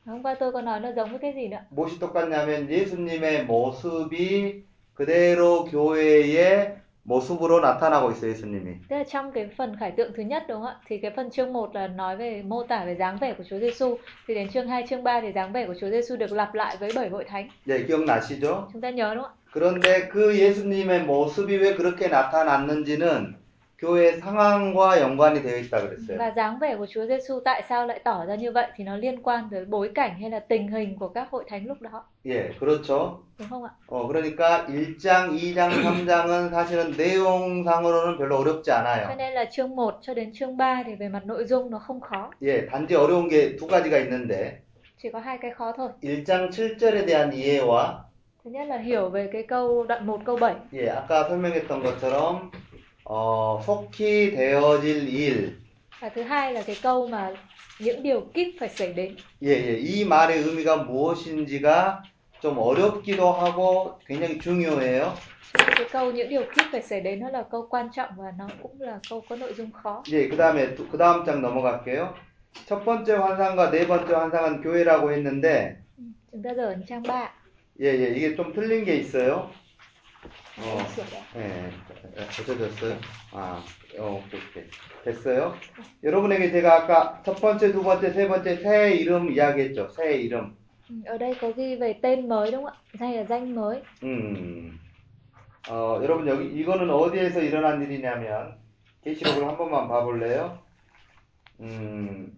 Hôm 0.05 0.23
qua 0.23 0.33
tôi 0.35 0.51
có 0.51 0.61
nói 0.61 0.79
nó 0.79 0.91
giống 0.91 1.09
với 1.09 1.19
cái 1.19 1.33
gì 1.33 1.47
nữa? 1.47 1.59
무엇이 1.69 1.99
똑같냐면 1.99 2.69
예수님의 2.69 3.45
모습이 3.45 4.63
그대로 4.93 5.63
교회의 5.65 6.75
모습으로 7.05 7.59
나타나고 7.61 8.11
있어요, 8.11 8.31
예수님이. 8.31 8.75
Tức 8.89 8.95
là 8.97 9.03
trong 9.03 9.31
cái 9.31 9.49
phần 9.57 9.75
khải 9.79 9.91
tượng 9.91 10.11
thứ 10.15 10.23
nhất 10.23 10.43
đúng 10.47 10.61
không 10.61 10.67
ạ? 10.67 10.75
Thì 10.87 10.97
cái 10.97 11.11
phần 11.15 11.29
chương 11.29 11.53
1 11.53 11.75
là 11.75 11.87
nói 11.87 12.17
về 12.17 12.41
mô 12.45 12.63
tả 12.63 12.85
về 12.85 12.95
dáng 12.95 13.17
vẻ 13.21 13.33
của 13.33 13.43
Chúa 13.49 13.59
Giêsu. 13.59 13.97
Thì 14.27 14.35
đến 14.35 14.49
chương 14.49 14.67
2, 14.67 14.85
chương 14.89 15.03
3 15.03 15.21
thì 15.21 15.31
dáng 15.31 15.53
vẻ 15.53 15.67
của 15.67 15.75
Chúa 15.81 15.89
Giêsu 15.89 16.15
được 16.15 16.31
lặp 16.31 16.53
lại 16.53 16.77
với 16.79 16.91
bảy 16.95 17.09
hội 17.09 17.23
thánh. 17.23 17.47
예, 17.67 17.85
기억나시죠? 17.87 18.67
Chúng 18.73 18.81
ta 18.81 18.89
nhớ 18.89 19.15
đúng 19.15 19.23
không 19.23 19.31
ạ? 19.31 19.36
그런데 19.52 20.08
그 20.08 20.38
예수님의 20.38 21.04
모습이 21.04 21.56
왜 21.56 21.74
그렇게 21.74 22.08
나타났는지는 22.08 23.36
교회 23.78 24.16
상황과 24.18 25.00
연관이 25.00 25.40
되어 25.40 25.56
있다 25.58 25.80
그랬어요. 25.80 26.18
Và 26.18 26.30
dáng 26.36 26.58
vẻ 26.58 26.76
của 26.76 26.86
Chúa 26.86 27.06
Giêsu 27.06 27.40
tại 27.44 27.62
sao 27.68 27.86
lại 27.86 28.00
tỏ 28.04 28.24
ra 28.26 28.34
như 28.34 28.52
vậy 28.52 28.66
thì 28.76 28.84
nó 28.84 28.96
liên 28.96 29.22
quan 29.22 29.48
tới 29.50 29.64
bối 29.64 29.90
cảnh 29.94 30.20
hay 30.20 30.30
là 30.30 30.38
tình 30.40 30.68
hình 30.68 30.96
của 30.98 31.08
các 31.08 31.28
hội 31.30 31.44
thánh 31.48 31.66
lúc 31.66 31.80
đó, 31.82 32.04
예, 32.26 32.50
그렇죠. 32.60 33.22
đúng 33.38 33.48
không 33.48 33.64
ạ? 33.64 33.70
어, 33.86 34.06
그러니까 34.08 34.66
1장, 34.66 35.30
2장, 35.30 35.70
3장은 35.70 36.50
사실은 36.50 36.96
내용상으로는 36.96 38.18
별로 38.18 38.38
어렵지 38.38 38.64
Cho 38.64 38.74
않아요. 38.74 39.16
nên 39.16 39.32
là 39.34 39.44
chương 39.44 39.76
1 39.76 39.98
cho 40.02 40.14
đến 40.14 40.32
chương 40.34 40.56
3 40.56 40.82
thì 40.86 40.94
về 40.94 41.08
mặt 41.08 41.22
nội 41.26 41.44
dung 41.44 41.70
nó 41.70 41.78
không 41.78 42.00
khó, 42.00 42.30
예, 42.42 42.66
단지 42.66 42.96
어려운 42.96 43.28
게 43.28 43.56
두 43.56 43.66
가지가 43.68 43.98
있는데, 43.98 44.50
chỉ 45.02 45.08
có 45.12 45.18
hai 45.20 45.38
cái 45.40 45.50
khó 45.50 45.72
thôi. 45.76 45.88
1장 46.02 46.50
7절에 46.50 47.06
대한 47.06 47.32
이해와, 47.32 48.07
Thứ 48.44 48.50
nhất 48.50 48.68
là 48.68 48.78
hiểu 48.78 49.08
về 49.08 49.28
cái 49.32 49.42
câu 49.42 49.84
đoạn 49.88 50.06
1 50.06 50.20
câu 50.24 50.36
7 50.36 50.54
예, 50.72 50.88
아까 50.88 51.28
설명했던 51.28 51.82
것처럼, 51.82 52.50
어, 53.04 53.60
속히 53.66 54.30
되어질 54.36 55.08
일, 55.08 55.50
và 56.00 56.08
thứ 56.08 56.22
hai 56.22 56.52
là 56.52 56.62
cái 56.66 56.76
câu 56.82 57.08
mà 57.08 57.30
những 57.78 58.02
điều 58.02 58.20
kíp 58.34 58.46
phải 58.60 58.68
xảy 58.68 58.92
đến. 58.92 59.16
예, 59.42 59.48
예, 59.48 59.78
이 59.78 60.04
말의 60.04 60.38
의미가 60.38 60.76
무엇인지가 60.76 62.02
좀 62.40 62.58
어렵기도 62.58 63.32
하고 63.32 63.98
굉장히 64.06 64.38
중요해요. 64.38 65.12
Cái 65.54 65.88
câu 65.92 66.12
những 66.12 66.28
điều 66.28 66.42
kíp 66.42 66.66
phải 66.72 66.82
xảy 66.82 67.00
đến 67.00 67.20
nó 67.20 67.28
là 67.30 67.44
câu 67.50 67.66
quan 67.70 67.88
trọng 67.92 68.10
và 68.16 68.32
nó 68.38 68.48
cũng 68.62 68.80
là 68.80 68.98
câu 69.10 69.22
có 69.28 69.36
nội 69.36 69.54
dung 69.54 69.70
khó. 69.72 70.02
예, 70.12 70.28
그 70.28 70.36
다음에, 70.36 70.74
그 70.92 70.98
다음 70.98 71.24
장 71.24 71.42
넘어갈게요. 71.42 72.14
첫 72.66 72.84
번째 72.84 73.14
환상과 73.14 73.70
네 73.70 73.86
번째 73.86 74.14
환상은 74.14 74.62
교회라고 74.62 75.12
했는데, 75.12 75.76
Chúng 76.32 76.42
ta 76.42 76.54
giờ 76.54 76.66
ở 76.66 76.74
trang 76.88 77.02
3. 77.02 77.30
예, 77.80 77.86
예, 77.86 78.08
이게 78.16 78.34
좀 78.34 78.52
틀린 78.52 78.84
게 78.84 78.96
있어요. 78.96 79.50
어, 80.58 80.78
lại. 81.12 81.22
예, 81.36 81.70
고쳐졌어요? 82.36 82.98
아, 83.32 83.62
어, 83.98 84.20
오케이, 84.24 84.40
오케이. 84.50 84.64
됐어요? 85.04 85.54
여러분에게 86.02 86.50
제가 86.50 86.82
아까 86.82 87.22
첫 87.24 87.34
번째, 87.40 87.70
두 87.70 87.84
번째, 87.84 88.10
세 88.12 88.26
번째 88.26 88.56
새 88.56 88.94
이름 88.94 89.30
이야기했죠. 89.30 89.90
새 89.90 90.16
이름. 90.16 90.56
Ở 91.06 91.18
đây 91.18 91.34
có 91.40 91.52
ghi 91.56 91.76
về 91.76 91.92
tên 92.02 92.28
mới 92.28 92.50
đúng 92.50 92.64
không 92.64 92.72
ạ? 92.72 92.78
Hay 92.98 93.16
là 93.16 93.24
danh 93.24 93.54
mới. 93.54 93.82
음, 94.02 94.78
어, 95.68 96.00
여러분 96.02 96.26
여기 96.26 96.46
이거는 96.60 96.90
어디에서 96.90 97.40
일어난 97.42 97.80
일이냐면 97.82 98.56
계시록을 99.04 99.46
한 99.46 99.56
번만 99.56 99.86
봐볼래요? 99.86 100.58
음, 101.60 102.32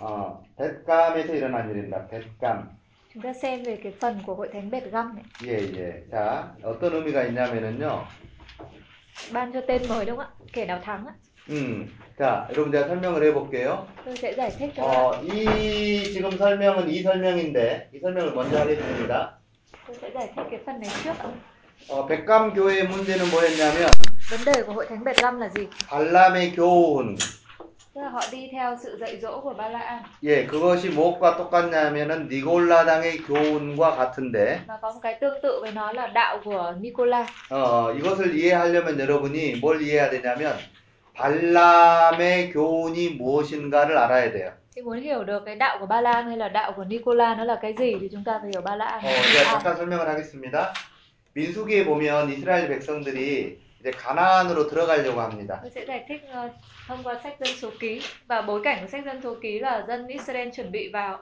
어, 0.00 0.44
벳감에서 0.56 1.34
일어난 1.34 1.70
일입니다. 1.70 2.06
벳감. 2.06 2.76
Chúng 3.16 3.22
ta 3.22 3.32
xem 3.32 3.62
về 3.62 3.76
cái 3.82 3.92
phần 4.00 4.18
của 4.26 4.34
hội 4.34 4.48
thánh 4.52 4.70
Bệt 4.70 4.84
Găm 4.92 5.14
này. 5.14 5.24
예, 5.44 5.58
예. 5.76 6.04
자, 6.12 6.44
어떤 6.62 6.92
의미가 6.92 7.24
있냐면은요. 7.24 8.04
Ban 9.32 9.52
cho 9.52 9.60
tên 9.68 9.82
mới 9.88 10.04
đúng 10.04 10.16
không 10.16 10.26
ạ? 10.26 10.44
Kẻ 10.52 10.64
nào 10.66 10.80
thắng 10.84 11.06
ạ? 11.06 11.14
음, 11.48 11.86
자, 12.18 12.46
여러분 12.50 12.72
제가 12.72 12.88
설명을 12.88 13.22
해볼게요. 13.24 13.86
Tôi 14.04 14.16
sẽ 14.16 14.32
giải 14.36 14.50
thích 14.58 14.72
cho 14.76 14.82
bạn. 14.82 14.96
어, 14.96 15.22
이 15.24 16.12
지금 16.12 16.30
설명은 16.36 16.90
이 16.90 17.02
설명인데 17.02 17.90
이 17.94 17.98
설명을 18.00 18.34
먼저 18.34 18.58
하겠습니다. 18.60 19.30
Tôi 19.86 19.96
sẽ 20.02 20.10
giải 20.14 20.28
thích 20.36 20.44
cái 20.50 20.60
phần 20.66 20.80
này 20.80 20.90
trước 21.04 21.18
ạ. 21.18 21.26
어, 21.88 22.06
백감 22.06 22.52
교회의 22.54 22.88
문제는 22.88 23.30
뭐였냐면 23.30 23.90
Vấn 24.30 24.44
đề 24.44 24.62
của 24.62 24.72
hội 24.72 24.86
thánh 24.88 25.04
Bệt 25.04 25.16
Găm 25.22 25.40
là 25.40 25.48
gì? 25.54 25.66
발람의 25.88 26.52
교훈. 26.56 27.16
Họ 27.96 28.20
đi 28.32 28.48
theo 28.52 28.76
sự 28.82 28.98
dạy 29.00 29.18
dỗ 29.20 29.40
của 29.40 29.54
Ba 29.54 29.68
La 29.68 29.78
An 29.78 30.02
예, 30.22 30.46
그것이 30.46 30.90
무엇과 30.90 31.36
똑같냐면은 31.36 32.28
니골라당의 32.28 33.18
교훈과 33.26 33.96
같은데 33.96 34.58
và 34.66 34.78
có 34.82 34.92
một 34.92 35.00
cái 35.02 35.14
tương 35.20 35.40
tự 35.42 35.60
với 35.62 35.72
nó 35.72 35.92
là 35.92 36.06
đạo 36.06 36.38
của 36.44 36.74
Nicola. 36.80 37.26
어, 37.50 37.92
이것을 37.92 38.34
이해하려면 38.36 38.98
여러분이 39.00 39.56
뭘 39.60 39.80
이해해야 39.82 40.10
되냐면 40.10 40.56
발람의 41.14 42.52
교훈이 42.52 43.10
무엇인가를 43.18 43.96
알아야 43.98 44.32
돼요. 44.32 44.50
Thì 44.76 44.82
muốn 44.82 45.00
hiểu 45.00 45.24
được 45.24 45.42
cái 45.46 45.56
đạo 45.56 45.76
của 45.80 45.86
Ba 45.86 46.00
La 46.00 46.12
An 46.12 46.26
hay 46.28 46.36
là 46.36 46.48
đạo 46.48 46.72
của 46.76 46.84
Nicola 46.84 47.34
nó 47.34 47.44
là 47.44 47.58
cái 47.62 47.74
gì 47.78 47.96
thì 48.00 48.08
chúng 48.12 48.24
ta 48.24 48.38
phải 48.42 48.50
hiểu 48.52 48.62
Ba 48.62 48.76
La 48.76 48.84
An. 48.84 49.00
어, 49.04 49.08
제가 49.08 49.50
잠깐 49.52 49.76
설명을 49.76 50.08
하겠습니다. 50.08 50.72
민수기에 51.34 51.84
보면 51.84 52.30
이스라엘 52.32 52.68
백성들이 52.68 53.58
이제 53.86 53.96
가나안으로 53.96 54.66
들어가려고 54.66 55.20
합니다. 55.20 55.60
Tôi 55.62 55.70
sẽ 55.70 55.84
giải 55.86 56.04
thích 56.08 56.22
ờ, 56.32 56.48
thông 56.88 57.02
qua 57.04 57.18
sách 57.22 57.36
dân 57.40 57.54
số 57.56 57.70
ký 57.80 58.02
và 58.26 58.42
bối 58.42 58.60
cảnh 58.64 58.78
của 58.80 58.86
sách 58.86 59.04
dân 59.04 59.20
số 59.22 59.34
ký 59.42 59.58
là 59.60 59.84
dân 59.88 60.06
Israel 60.06 60.48
chuẩn 60.56 60.72
bị 60.72 60.90
vào 60.92 61.18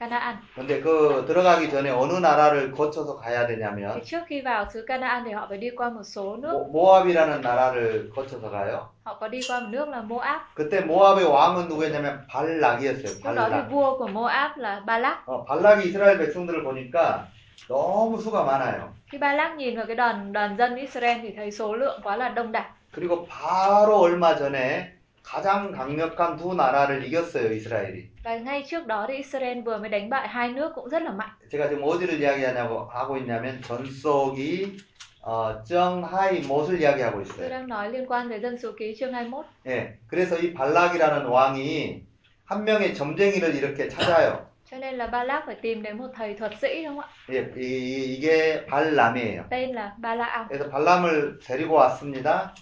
Canaan. 0.00 0.36
근데 0.56 0.80
그 0.82 1.24
들어가기 1.28 1.70
전에 1.70 1.88
어느 1.90 2.12
나라를 2.12 2.72
거쳐서 2.72 3.16
가야 3.16 3.46
되냐면 3.46 4.00
trước 4.04 4.22
khi 4.28 4.40
vào 4.40 4.66
xứ 4.72 4.84
Canaan 4.86 5.22
thì 5.24 5.32
họ 5.32 5.46
phải 5.48 5.58
đi 5.58 5.70
qua 5.76 5.90
một 5.90 6.02
số 6.02 6.36
nước. 6.36 6.52
모- 6.52 6.72
모압이라는 6.72 7.40
나라를 7.40 8.10
거쳐서 8.14 8.50
가요. 8.50 8.80
Họ 9.04 9.14
có 9.20 9.28
đi 9.28 9.40
qua 9.48 9.60
một 9.60 9.66
nước 9.70 9.88
là 9.88 10.02
Moab. 10.02 10.40
그때 10.54 10.80
모압의 10.80 11.24
왕은 11.24 11.68
누구였냐면 11.68 12.26
발락이었어요. 12.28 13.14
Lúc 13.24 13.34
đó 13.34 13.48
thì 13.48 13.54
발락. 13.54 13.70
vua 13.70 13.98
của 13.98 14.06
Moab 14.08 14.50
là 14.58 14.80
Balak. 14.86 15.16
어, 15.26 15.44
발락이 15.44 15.88
이스라엘 15.88 16.18
백성들을 16.18 16.62
보니까 16.64 17.26
너무 17.68 18.20
수가 18.20 18.44
많아요. 18.44 18.92
Khi 19.10 19.18
Balak 19.18 19.56
nhìn 19.56 19.76
vào 19.76 19.86
cái 19.86 19.96
đoàn 19.96 20.32
đoàn 20.32 20.56
dân 20.56 20.76
Israel 20.76 21.18
thì 21.22 21.32
thấy 21.36 21.50
số 21.50 21.74
lượng 21.74 22.00
quá 22.04 22.16
là 22.16 22.28
đông 22.28 22.52
đảo. 22.52 22.64
그리고 22.94 23.26
바로 23.26 24.00
얼마 24.02 24.36
전에 24.36 24.92
가장 25.22 25.72
강력한 25.72 26.36
두 26.36 26.54
나라를 26.54 27.04
이겼어요, 27.04 27.52
이스라엘이. 27.52 28.02
Và 28.24 28.36
ngay 28.36 28.64
trước 28.68 28.86
đó 28.86 29.04
thì 29.08 29.14
Israel 29.16 29.60
vừa 29.60 29.78
mới 29.78 29.88
đánh 29.88 30.10
bại 30.10 30.28
hai 30.28 30.48
nước 30.48 30.72
cũng 30.74 30.88
rất 30.88 31.02
là 31.02 31.10
mạnh. 31.10 31.30
제가 31.50 31.68
지금 31.68 31.82
어디를 31.82 32.20
이야기하냐고 32.20 32.88
하고 32.92 33.16
있냐면 33.16 33.60
전속이 33.62 34.76
어, 35.24 35.62
정하이 35.64 36.40
못을 36.40 36.80
이야기하고 36.80 37.22
Tôi 37.22 37.24
있어요. 37.24 37.48
đang 37.48 37.66
nói 37.68 37.90
liên 37.90 38.06
quan 38.06 38.28
tới 38.28 38.40
dân 38.40 38.58
số 38.58 38.72
ký 38.78 38.94
chương 38.98 39.12
21. 39.14 39.44
예, 39.66 39.94
그래서 40.08 40.36
이 40.38 40.52
발락이라는 40.52 41.26
왕이 41.26 42.02
한 42.44 42.64
명의 42.64 42.94
점쟁이를 42.94 43.54
이렇게 43.54 43.88
찾아요. 43.88 44.46
Cho 44.72 44.78
nên 44.78 44.94
là 44.94 45.06
Balak 45.06 45.42
phải 45.46 45.54
tìm 45.54 45.82
đến 45.82 45.98
một 45.98 46.08
thầy 46.14 46.34
thuật 46.34 46.52
sĩ 46.60 46.84
đúng 46.84 46.96
không 46.96 47.04
ạ? 47.04 47.08
예, 47.28 47.52
이, 47.56 48.20
게 48.20 48.64
발람이에요. 48.66 49.44
Tên 49.50 49.72
là 49.74 49.92
Balaam. 50.02 50.48
그래서 50.48 50.70
발람을 50.70 51.38
데리고 51.46 51.74
왔습니다. 51.74 52.54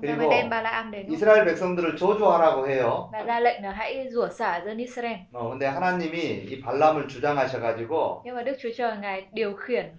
그리고? 0.00 0.32
이스라엘 1.10 1.44
백성들을 1.44 1.96
저주하라고 1.96 2.66
해요. 2.66 3.10
어, 5.32 5.50
근데 5.50 5.66
하나님이 5.66 6.18
이 6.48 6.60
발람을 6.62 7.08
주장하셔가지고 7.08 8.22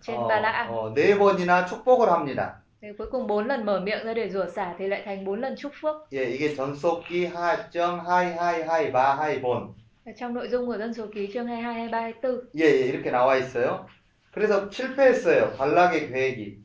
어. 0.07 0.27
어, 0.69 0.93
네 0.95 1.17
번이나 1.17 1.65
축복을 1.67 2.09
합니다. 2.09 2.61
Thì 2.81 2.87
cuối 2.97 3.07
cùng 3.11 3.27
bốn 3.27 3.47
lần 3.47 3.65
mở 3.65 3.79
miệng 3.79 4.05
ra 4.05 4.13
để 4.13 4.29
rủa 4.29 4.45
xả 4.55 4.73
thì 4.77 4.87
lại 4.87 5.01
thành 5.05 5.25
bốn 5.25 5.41
lần 5.41 5.55
chúc 5.55 5.71
phước. 5.81 5.95
예, 6.13 6.23
이게 6.23 6.55
Dân 6.55 6.86
Số 6.86 7.07
Ký 7.07 7.27
chương 7.27 7.99
hai 7.99 8.33
hai, 8.33 8.63
hai 8.63 8.91
ba, 8.91 9.15
hai 9.15 9.41
bốn. 9.41 9.84
Trong 10.13 10.33
nội 10.33 10.47
dung 10.47 10.67
của 10.67 10.77
dân 10.77 10.93
số 10.93 11.07
ký 11.13 11.29
chương 11.33 11.47
22, 11.47 11.73
23, 11.73 11.99
24. 11.99 12.41
예, 12.55 12.65
예, 12.65 12.85
이렇게 12.87 13.11
나와 13.11 13.37
있어요. 13.37 13.87
그래서 14.31 14.69
실패했어요. 14.69 15.57
발락의 15.57 16.09
계획이. 16.09 16.57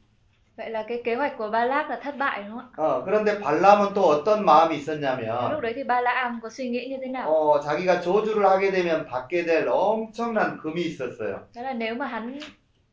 Vậy 0.56 0.70
là 0.70 0.84
cái 0.88 1.02
kế 1.04 1.14
hoạch 1.14 1.32
của 1.38 1.50
Balak 1.50 1.90
là 1.90 2.00
thất 2.02 2.16
bại 2.18 2.42
đúng 2.42 2.58
không 2.58 2.66
ạ? 2.72 2.76
어, 2.76 3.04
그런데 3.04 3.40
발람은 3.40 3.94
또 3.94 4.02
어떤 4.02 4.44
마음이 4.44 4.76
Lúc 4.76 4.80
있었냐면, 4.80 5.60
đấy 5.60 5.72
thì 5.76 5.84
Balaam 5.84 6.40
có 6.42 6.50
suy 6.50 6.68
nghĩ 6.68 6.88
như 6.88 6.96
thế 7.00 7.06
nào? 7.06 7.28
어, 7.28 7.60
자기가 7.60 8.00
저주를 8.00 8.44
하게 8.46 8.70
되면 8.70 9.06
받게 9.06 9.44
될 9.44 9.68
엄청난 9.68 10.58
금이 10.58 10.82
있었어요. 10.82 11.38
Đó 11.54 11.62
là 11.62 11.72
nếu 11.72 11.94
mà 11.94 12.06
hắn 12.06 12.38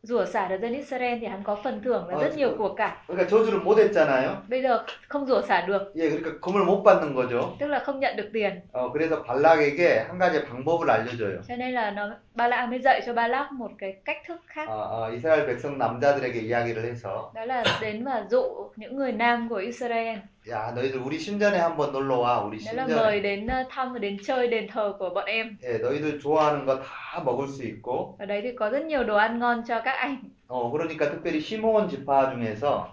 rủa 0.07 0.25
xả 0.25 0.49
được 0.49 0.57
dân 0.62 0.73
Israel 0.73 1.18
thì 1.21 1.27
hắn 1.27 1.42
có 1.45 1.59
phần 1.64 1.81
thưởng 1.85 2.09
là 2.09 2.14
Ờ, 2.16 2.23
rất 2.23 2.37
nhiều 2.37 2.49
ừ. 2.49 2.55
của 2.59 2.75
cải. 2.75 2.92
그러니까 3.09 3.27
저주를 3.29 3.62
못 3.62 3.79
했잖아요. 3.79 4.42
Bây 4.49 4.62
giờ 4.62 4.85
không 5.09 5.27
rủa 5.27 5.42
xả 5.42 5.61
được, 5.66 5.92
예, 5.97 6.11
그러니까 6.11 6.40
금을 6.40 6.64
못 6.64 6.83
받는 6.83 7.14
거죠. 7.14 7.57
tức 7.59 7.66
là 7.68 7.79
không 7.79 8.01
nhận 8.01 8.16
được 8.16 8.31
tiền. 8.33 8.61
어, 8.73 8.90
그래서 8.92 9.23
발락에게 9.23 10.07
한 10.09 10.18
가지 10.18 10.45
방법을 10.45 10.90
알려줘요. 10.90 11.42
Cho 11.49 11.57
nên 11.57 11.73
là 11.75 11.90
nó 11.90 12.11
Balaam 12.37 12.71
mới 12.71 12.79
dạy 12.79 13.01
cho 13.07 13.12
Balak 13.14 13.53
một 13.53 13.71
cái 13.79 13.97
cách 14.05 14.16
thức 14.27 14.40
khác. 14.47 14.68
어, 14.68 14.73
어, 14.90 15.11
이스라엘 15.14 15.47
백성 15.47 15.79
남자들에게 15.79 16.40
이야기를 16.42 16.85
해서, 16.85 17.33
Đó 17.35 17.45
là 17.45 17.64
đến 17.81 18.05
và 18.05 18.25
dụ 18.31 18.42
những 18.77 18.97
người 18.97 19.12
nam 19.12 19.49
của 19.49 19.57
Israel. 19.57 20.18
야, 20.51 20.73
너희들 20.75 21.01
우리 21.05 21.18
신전에 21.18 21.59
한번 21.59 21.92
놀러 21.92 22.16
와, 22.18 22.42
우리 22.45 22.59
Đó 22.66 22.73
là 22.73 22.87
신전에. 22.87 22.97
mời 22.97 23.21
đến 23.21 23.47
ờ, 23.47 23.64
thăm 23.71 23.92
và 23.92 23.99
đến 23.99 24.16
chơi 24.27 24.49
đền 24.49 24.68
thờ 24.68 24.92
của 24.99 25.11
bọn 25.11 25.25
em. 25.25 25.57
예, 25.62 25.79
너희들 25.79 26.21
좋아하는 26.21 26.66
거 26.66 26.81
다 26.83 27.23
먹을 27.25 27.47
수 27.49 27.62
있고, 27.64 28.16
Ở 28.18 28.27
đấy 28.27 28.40
thì 28.42 28.53
có 28.57 28.71
rất 28.71 28.85
nhiều 28.85 29.05
đồ 29.05 29.16
ăn 29.16 29.38
ngon 29.38 29.62
cho 29.68 29.81
các 29.81 29.92
anh. 29.92 30.16
어, 30.49 30.71
그러니까 30.73 31.11
특별히 31.11 31.40
시므온 31.40 31.88
지파 31.88 32.31
중에서 32.35 32.87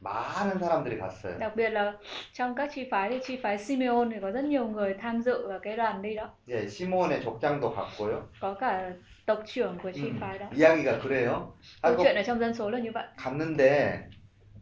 많은 0.00 0.58
사람들이 0.58 0.98
갔어요. 0.98 1.38
Đặc 1.38 1.56
biệt 1.56 1.70
là 1.70 1.92
trong 2.32 2.54
các 2.54 2.70
chi 2.74 2.88
phái 2.90 3.10
thì 3.10 3.18
chi 3.24 3.38
phái 3.42 3.58
Simeon 3.58 4.10
thì 4.10 4.16
có 4.22 4.30
rất 4.30 4.44
nhiều 4.44 4.68
người 4.68 4.94
tham 5.00 5.22
dự 5.22 5.48
vào 5.48 5.58
cái 5.58 5.76
đoàn 5.76 6.02
đi 6.02 6.14
đó. 6.14 6.30
예, 6.48 6.66
시므온의 6.68 7.22
족장도 7.24 7.74
갔고요. 7.74 8.22
Có 8.40 8.54
cả 8.54 8.92
tộc 9.26 9.42
trưởng 9.46 9.78
của 9.82 9.90
chi 9.94 10.02
음, 10.10 10.18
phái 10.20 10.38
đó. 10.38 10.46
이야기가 10.56 10.98
그래요. 11.02 11.52
Câu 11.82 11.96
chuyện 12.02 12.16
ở 12.16 12.22
trong 12.22 12.38
dân 12.38 12.54
số 12.54 12.70
là 12.70 12.78
như 12.78 12.90
vậy. 12.94 13.04
갔는데 13.16 13.98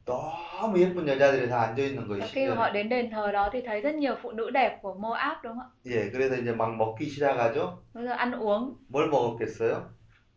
너무 0.07 0.79
예쁜 0.79 1.07
여자들이 1.09 1.49
다 1.49 1.61
앉아 1.68 1.83
있는 1.83 2.09
거예요. 2.09 2.25
Khi 2.33 2.46
họ 2.46 2.70
đến 2.70 2.88
đền 2.88 3.11
thờ 3.11 3.33
đó 3.33 3.49
thì 3.53 3.61
thấy 3.66 3.81
rất 3.81 3.94
nhiều 3.94 4.14
phụ 4.22 4.33
nữ 4.33 4.51
đẹp 4.51 4.79
của 4.83 4.94
Moab 4.94 5.37
đúng 5.42 5.53
không 5.53 5.61
ạ? 5.61 5.68
예, 5.87 6.11
그래서 6.11 6.37
이제 6.37 6.53
막 6.53 6.77
먹기 6.77 7.09
시작하죠. 7.09 7.79
Giờ 7.94 8.12
ăn 8.12 8.33
uống 8.33 8.75
뭘 8.88 9.09
먹었겠어요? 9.11 9.90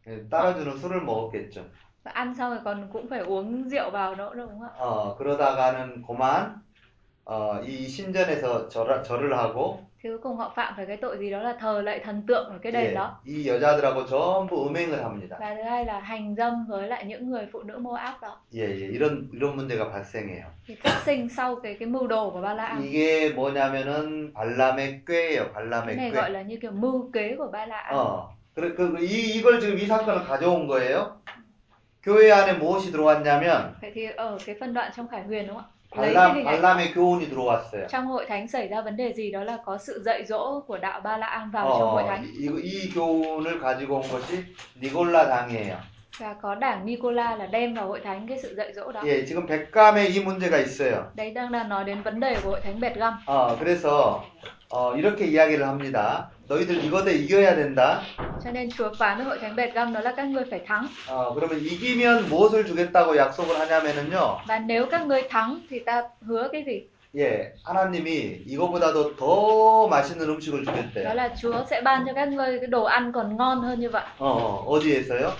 예, 0.07 0.27
따라주는 0.29 0.77
술을 0.77 1.01
먹었겠죠. 1.01 1.61
và 2.04 2.10
ăn 2.10 2.34
xong 2.34 2.50
rồi 2.50 2.60
còn 2.64 2.88
cũng 2.92 3.08
phải 3.08 3.20
uống 3.20 3.68
rượu 3.68 3.90
vào 3.90 4.14
nữa 4.14 4.30
đúng 4.36 4.48
không 4.48 4.62
ạ? 4.62 4.70
어, 4.78 5.16
그러다가는 5.18 6.02
그만 6.06 6.62
어, 7.24 7.60
이 7.64 7.88
신전에서 7.88 8.68
절, 8.68 9.02
절을 9.02 9.32
하고 9.38 9.78
Thì 10.02 10.10
cuối 10.10 10.18
cùng 10.18 10.36
họ 10.36 10.52
phạm 10.56 10.74
phải 10.76 10.86
cái 10.86 10.96
tội 10.96 11.18
gì 11.18 11.30
đó 11.30 11.42
là 11.42 11.56
thờ 11.60 11.82
lạy 11.82 11.98
thần 11.98 12.22
tượng 12.26 12.48
ở 12.50 12.58
cái 12.62 12.72
đền 12.72 12.84
예, 12.90 12.94
đó. 12.94 13.20
이 13.26 13.46
여자들하고 13.48 14.06
전부 14.06 14.66
음행을 14.68 15.02
합니다. 15.04 15.36
Và 15.40 15.54
thứ 15.54 15.62
hai 15.62 15.84
là 15.84 16.00
hành 16.00 16.34
dâm 16.36 16.66
với 16.68 16.88
lại 16.88 17.04
những 17.04 17.30
người 17.30 17.46
phụ 17.52 17.62
nữ 17.62 17.78
Moab 17.78 18.14
đó. 18.22 18.40
예, 18.54 18.60
예, 18.60 18.86
이런 18.88 19.28
이런 19.32 19.56
문제가 19.56 19.90
발생해요. 19.92 20.44
Thì 20.66 20.74
phát 20.74 21.02
sinh 21.04 21.28
sau 21.28 21.56
cái 21.56 21.76
cái 21.80 21.88
mưu 21.88 22.06
đồ 22.06 22.30
của 22.30 22.40
Balaam. 22.40 22.82
이게 22.82 23.30
뭐냐면은 23.34 24.32
발람의 24.34 25.04
꾀예요. 25.06 25.44
Cái 25.44 25.52
발람의 25.54 25.96
này 25.96 26.10
꾀. 26.10 26.16
gọi 26.16 26.30
là 26.30 26.42
như 26.42 26.56
kiểu 26.62 26.70
mưu 26.70 27.10
kế 27.12 27.34
của 27.38 27.50
Balaam. 27.52 27.94
어, 27.94 28.28
그래 28.54 28.74
그 28.76 28.98
이, 29.00 29.38
이걸 29.38 29.60
지금 29.60 29.78
이 29.78 29.86
사건을 29.86 30.24
가져온 30.24 30.66
거예요. 30.66 31.16
교회 32.08 32.30
안에 32.32 32.52
무엇이 32.54 32.92
들어왔냐면 32.92 33.74
Vậy 33.80 33.90
thì 33.94 34.06
ở 34.16 34.38
cái 34.46 34.56
phân 34.60 34.74
đoạn 34.74 34.92
trong 34.96 35.08
Khải 35.08 35.22
Huyền 35.22 35.46
đúng 35.46 35.56
không 35.56 35.64
ạ? 35.64 35.70
Lấy 36.02 36.14
cái 36.14 36.24
발람 36.24 36.36
hình 36.36 36.46
ảnh 36.46 36.60
발람의 36.62 36.92
교훈이 36.94 37.28
들어왔어요. 37.30 37.86
trong 37.88 38.06
hội 38.06 38.26
thánh 38.28 38.48
xảy 38.48 38.68
ra 38.68 38.80
vấn 38.80 38.96
đề 38.96 39.12
gì 39.12 39.30
đó 39.30 39.44
là 39.44 39.58
có 39.64 39.78
sự 39.78 40.02
dạy 40.04 40.24
dỗ 40.24 40.60
của 40.66 40.78
đạo 40.78 41.00
Balaam 41.00 41.50
vào 41.50 41.68
trong 41.78 41.90
hội 41.90 42.02
어, 42.02 42.06
thánh 42.08 42.24
이, 42.38 42.48
이 42.62 42.90
교훈을 42.94 43.60
가지고 43.60 44.00
온 44.00 44.02
것이 44.02 44.44
니골라 44.80 45.28
당이에요. 45.28 45.76
và 46.18 46.34
có 46.42 46.54
đảng 46.54 46.86
Nicola 46.86 47.36
là 47.36 47.46
đem 47.46 47.74
vào 47.74 47.88
hội 47.88 48.00
thánh 48.00 48.26
cái 48.28 48.38
sự 48.42 48.54
dạy 48.54 48.72
dỗ 48.74 48.92
đó. 48.92 49.00
예, 49.04 49.24
지금 49.24 49.46
백감에 49.46 50.08
이 50.08 50.24
문제가 50.24 50.58
있어요. 50.58 51.02
Đấy 51.14 51.30
đang 51.30 51.52
là 51.52 51.64
nói 51.64 51.84
đến 51.84 52.02
vấn 52.02 52.20
đề 52.20 52.36
của 52.42 52.50
hội 52.50 52.60
thánh 52.60 52.80
Bệt 52.80 52.94
Găm. 52.96 53.12
어, 53.26 53.56
그래서 53.60 54.20
어, 54.71 54.95
이렇게 54.95 55.25
이야기를 55.25 55.67
합니다. 55.67 56.29
너희들 56.47 56.83
이거대 56.83 57.13
이겨야 57.13 57.55
된다. 57.55 58.01
Cho 58.43 58.51
nên 58.51 58.69
Chúa 58.71 58.89
phán 58.99 59.17
với 59.17 59.25
hội 59.25 59.39
thánh 59.39 59.55
Bệt 59.55 59.73
Găm 59.73 59.93
đó 59.93 59.99
là 59.99 60.13
các 60.17 60.23
ngươi 60.27 60.43
phải 60.51 60.59
thắng 60.67 60.87
어, 61.07 61.33
그러면 61.33 61.59
이기면 61.59 62.29
무엇을 62.29 62.65
주겠다고 62.65 63.17
약속을 63.17 63.59
하냐면은요. 63.59 64.37
và 64.47 64.59
nếu 64.59 64.85
các 64.91 65.05
ngươi 65.07 65.21
thắng 65.29 65.59
thì 65.69 65.79
ta 65.79 66.03
hứa 66.21 66.47
cái 66.51 66.63
gì? 66.63 66.81
예, 67.17 67.53
하나님이 67.63 68.43
이거보다도 68.45 69.15
더 69.15 69.87
맛있는 69.87 70.29
음식을 70.29 70.63
주겠대요. 70.65 71.13
là 71.15 71.29
Chúa 71.41 71.65
sẽ 71.69 71.81
ban 71.81 72.05
cho 72.07 72.13
các 72.13 72.27
ngươi 72.29 72.59
cái 72.59 72.67
đồ 72.67 72.83
ăn 72.83 73.11
còn 73.11 73.37
ngon 73.37 73.61
hơn 73.61 73.79
như 73.79 73.89
vậy 73.89 74.03
어, 74.19 74.27
어, 74.27 74.65
어디에서요? 74.67 75.31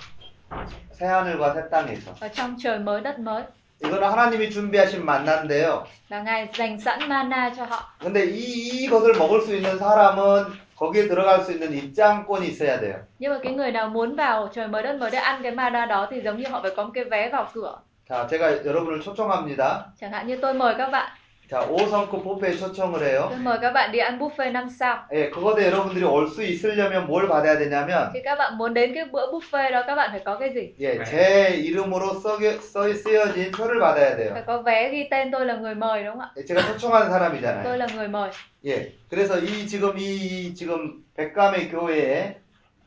새 1.00 1.06
하늘과 1.06 1.54
새 1.54 1.62
땅에서. 1.72 2.12
ở 2.20 2.28
trong 2.28 2.56
trời 2.64 2.80
mới 2.80 3.02
đất 3.02 3.20
mới 3.20 3.44
이거는 3.84 4.04
하나님이 4.08 4.50
준비하신 4.50 5.06
만난데요. 5.06 5.84
và 6.10 6.20
Ngài 6.24 6.48
dành 6.54 6.80
sẵn 6.80 7.00
mana 7.08 7.50
cho 7.56 7.66
họ. 7.66 7.80
근데 8.00 8.26
이, 8.26 8.84
이것을 8.86 9.14
먹을 9.18 9.42
수 9.42 9.56
있는 9.56 9.78
사람은 9.78 10.46
거기에 10.76 11.08
들어갈 11.08 11.44
수 11.44 11.52
있는 11.54 11.74
입장권이 11.74 12.48
있어야 12.48 12.80
돼요. 12.80 12.96
Nhưng 13.20 13.32
mà 13.34 13.40
cái 13.44 13.54
người 13.54 13.72
nào 13.72 13.90
muốn 13.90 14.16
vào 14.16 14.50
trời 14.54 14.68
mới 14.68 14.84
đất 14.84 14.96
mới 15.00 15.12
để 15.12 15.18
ăn 15.18 15.44
cái 15.44 15.52
mana 15.52 15.86
đó 15.86 16.08
thì 16.12 16.22
giống 16.22 16.38
như 16.38 16.50
họ 16.50 16.62
phải 16.62 16.72
có 16.76 16.84
một 16.84 16.92
cái 16.94 17.04
vé 17.04 17.30
vào 17.30 17.48
cửa. 17.54 17.76
자, 18.10 18.28
제가 18.28 18.66
여러분을 18.66 19.02
초청합니다. 19.02 19.86
Chẳng 20.02 20.12
hạn 20.12 20.28
như 20.28 20.38
tôi 20.42 20.54
mời 20.54 20.76
các 20.78 20.90
bạn, 20.92 21.12
자, 21.50 21.62
5성급 21.68 22.24
뷔페에 22.24 22.58
초청을 22.58 23.02
해요. 23.04 23.28
tôi 23.30 23.40
mời 23.40 23.58
các 23.62 23.72
bạn 23.72 23.92
đi 23.92 24.00
ăn 24.00 24.20
buffet 24.20 24.52
5 24.54 24.70
sao. 24.70 24.98
예, 25.12 25.32
그거에 25.32 25.66
여러분들이 25.66 26.04
올 26.06 26.28
수 26.28 26.44
있으려면 26.44 27.08
뭘 27.08 27.28
받아야 27.28 27.58
되냐면, 27.58 28.12
Khi 28.14 28.22
các 28.24 28.36
bạn 28.38 28.58
muốn 28.58 28.74
đến 28.74 28.94
cái 28.94 29.06
bữa 29.12 29.32
buffet 29.32 29.72
đó 29.72 29.84
các 29.88 29.96
bạn 29.96 30.10
phải 30.12 30.20
có 30.26 30.36
cái 30.36 30.50
gì? 30.54 30.74
예, 30.80 31.04
제 31.04 31.50
이름으로 31.58 32.14
써, 32.22 32.38
써, 32.62 32.94
쓰여진 32.94 33.52
표를 33.52 33.80
받아야 33.80 34.16
돼요. 34.16 34.34
Phải 34.34 34.44
có 34.48 34.62
vé 34.62 34.90
ghi 34.92 35.08
tên 35.12 35.32
tôi 35.32 35.46
là 35.46 35.56
người 35.56 35.76
mời 35.76 36.04
đúng 36.04 36.12
không 36.14 36.22
ạ? 36.22 36.30
예, 36.38 36.46
제가 36.46 36.62
초청하는 36.68 37.10
사람이잖아요. 37.10 37.78
là 37.78 37.88
người 37.96 38.08
mời. 38.08 38.30
예, 38.66 38.92
그래서 39.10 39.40
이 39.40 39.66
지금 39.68 39.98
이 39.98 40.54
지금 40.54 41.04
백감의 41.18 41.70
교회에 41.72 42.36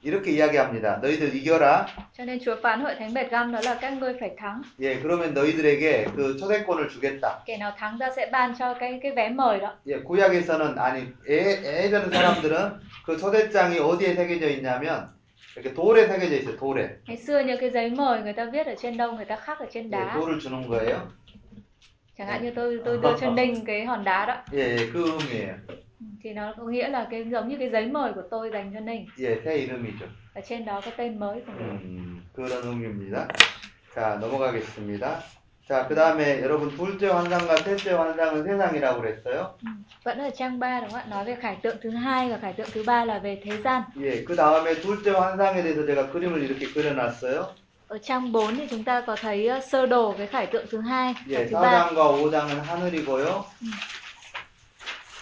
이렇게 0.05 0.33
이야기합니다. 0.33 0.99
너희들 1.01 1.35
이겨라. 1.35 1.87
Cho 2.13 2.25
nên 2.25 2.41
Chúa 2.41 2.57
phán 2.63 2.81
hội 2.81 2.95
thánh 2.99 3.15
Bệt 3.15 3.31
Găm 3.31 3.53
đó 3.53 3.61
là 3.65 3.79
các 3.81 3.93
ngươi 3.93 4.15
phải 4.21 4.31
thắng. 4.37 4.63
예, 4.81 4.99
그러면 5.01 5.33
너희들에게 5.35 6.07
그 6.17 6.37
초대권을 6.37 6.89
주겠다. 6.89 7.45
Kẻ 7.47 7.57
nào 7.59 7.73
thắng 7.79 7.99
ta 7.99 8.11
sẽ 8.17 8.27
ban 8.33 8.55
cho 8.59 8.75
cái 8.75 8.99
cái 9.03 9.13
vé 9.13 9.29
mời 9.29 9.61
đó. 9.61 9.75
예, 9.87 10.03
구약에서는 10.03 10.79
아니 10.79 11.07
예, 11.29 11.85
예전 11.85 12.11
사람들은 12.11 12.81
그 13.07 13.17
초대장이 13.17 13.79
어디에 13.79 14.15
새겨져 14.15 14.49
있냐면 14.49 15.09
이렇게 15.55 15.73
돌에 15.73 16.09
새겨져 16.09 16.37
있어요. 16.37 16.57
돌에. 16.57 16.89
Ngày 17.07 17.17
xưa 17.17 17.41
những 17.41 17.61
cái 17.61 17.71
giấy 17.71 17.91
mời 17.91 18.23
người 18.23 18.33
ta 18.33 18.45
viết 18.53 18.67
ở 18.67 18.75
trên 18.79 18.97
đâu 18.97 19.13
người 19.13 19.25
ta 19.25 19.37
khắc 19.37 19.59
ở 19.61 19.67
trên 19.71 19.91
예. 19.91 20.15
돌을 20.15 20.39
주는 20.41 20.69
거예요. 20.69 20.99
Chẳng 22.19 22.27
hạn 22.27 22.43
như 22.43 22.51
tôi 22.51 22.81
tôi 22.85 22.99
đưa 23.03 23.17
cho 23.21 23.31
Ninh 23.31 23.65
cái 23.65 23.85
hòn 23.85 24.05
đá 24.05 24.27
đó. 24.27 24.37
예, 24.53 24.77
예, 24.77 24.91
그 24.93 25.19
의미예요. 25.19 25.55
Ừ, 26.02 26.06
thì 26.24 26.34
nó 26.34 26.54
có 26.58 26.64
nghĩa 26.64 26.88
là 26.90 27.08
cái 27.12 27.26
giống 27.32 27.48
như 27.50 27.56
cái 27.60 27.70
giấy 27.70 27.86
mời 27.88 28.14
của 28.14 28.24
tôi 28.32 28.50
dành 28.54 28.72
cho 28.74 28.80
Ninh 28.80 29.06
예, 29.20 29.42
새 29.44 29.58
이름이죠. 29.66 30.06
và 30.36 30.42
trên 30.42 30.66
đó 30.66 30.82
có 30.86 30.92
tên 30.98 31.20
mới 31.20 31.42
của 31.46 31.52
mình. 31.58 31.80
음, 31.84 32.22
그런 32.36 32.64
의미입니다. 32.64 33.28
자, 33.96 34.18
넘어가겠습니다. 34.20 35.20
자, 35.68 35.88
그 35.88 35.96
다음에 35.96 36.42
여러분 36.42 36.70
둘째 36.78 37.08
환상과 37.08 37.58
셋째 37.58 37.92
환상은 37.94 38.44
세상이라고 38.44 39.02
그랬어요. 39.02 39.58
Ừ. 39.62 39.68
Vẫn 40.04 40.18
ở 40.20 40.30
trang 40.30 40.60
3 40.60 40.80
đúng 40.82 40.90
không 40.90 41.00
ạ? 41.00 41.06
Nói 41.10 41.26
về 41.26 41.36
khải 41.36 41.56
tượng 41.64 41.78
thứ 41.82 41.90
hai 41.90 42.30
và 42.30 42.38
khải 42.42 42.54
tượng 42.54 42.68
thứ 42.74 42.84
ba 42.84 43.06
là 43.06 43.20
về 43.20 43.42
thế 43.44 43.52
gian. 43.64 43.82
예, 43.98 44.24
그 44.24 44.36
다음에 44.36 44.76
둘째 44.82 45.12
환상에 45.12 45.64
대해서 45.64 45.86
제가 45.86 46.12
그림을 46.12 46.44
이렇게 46.44 46.68
그려놨어요. 46.74 47.46
Ở 47.88 47.98
trang 47.98 48.32
4 48.32 48.56
thì 48.56 48.68
chúng 48.70 48.84
ta 48.84 49.02
có 49.02 49.16
thấy 49.16 49.48
ờ, 49.48 49.60
sơ 49.60 49.86
đồ 49.86 50.16
cái 50.18 50.28
khải 50.28 50.46
tượng 50.48 50.66
thứ 50.72 50.80
hai 50.82 51.14
và 51.14 51.40
예, 51.40 51.46
thứ 51.50 51.56
ba. 51.58 51.90
4장과 51.90 51.96
5장은 51.96 52.62
하늘이고요. 52.64 53.46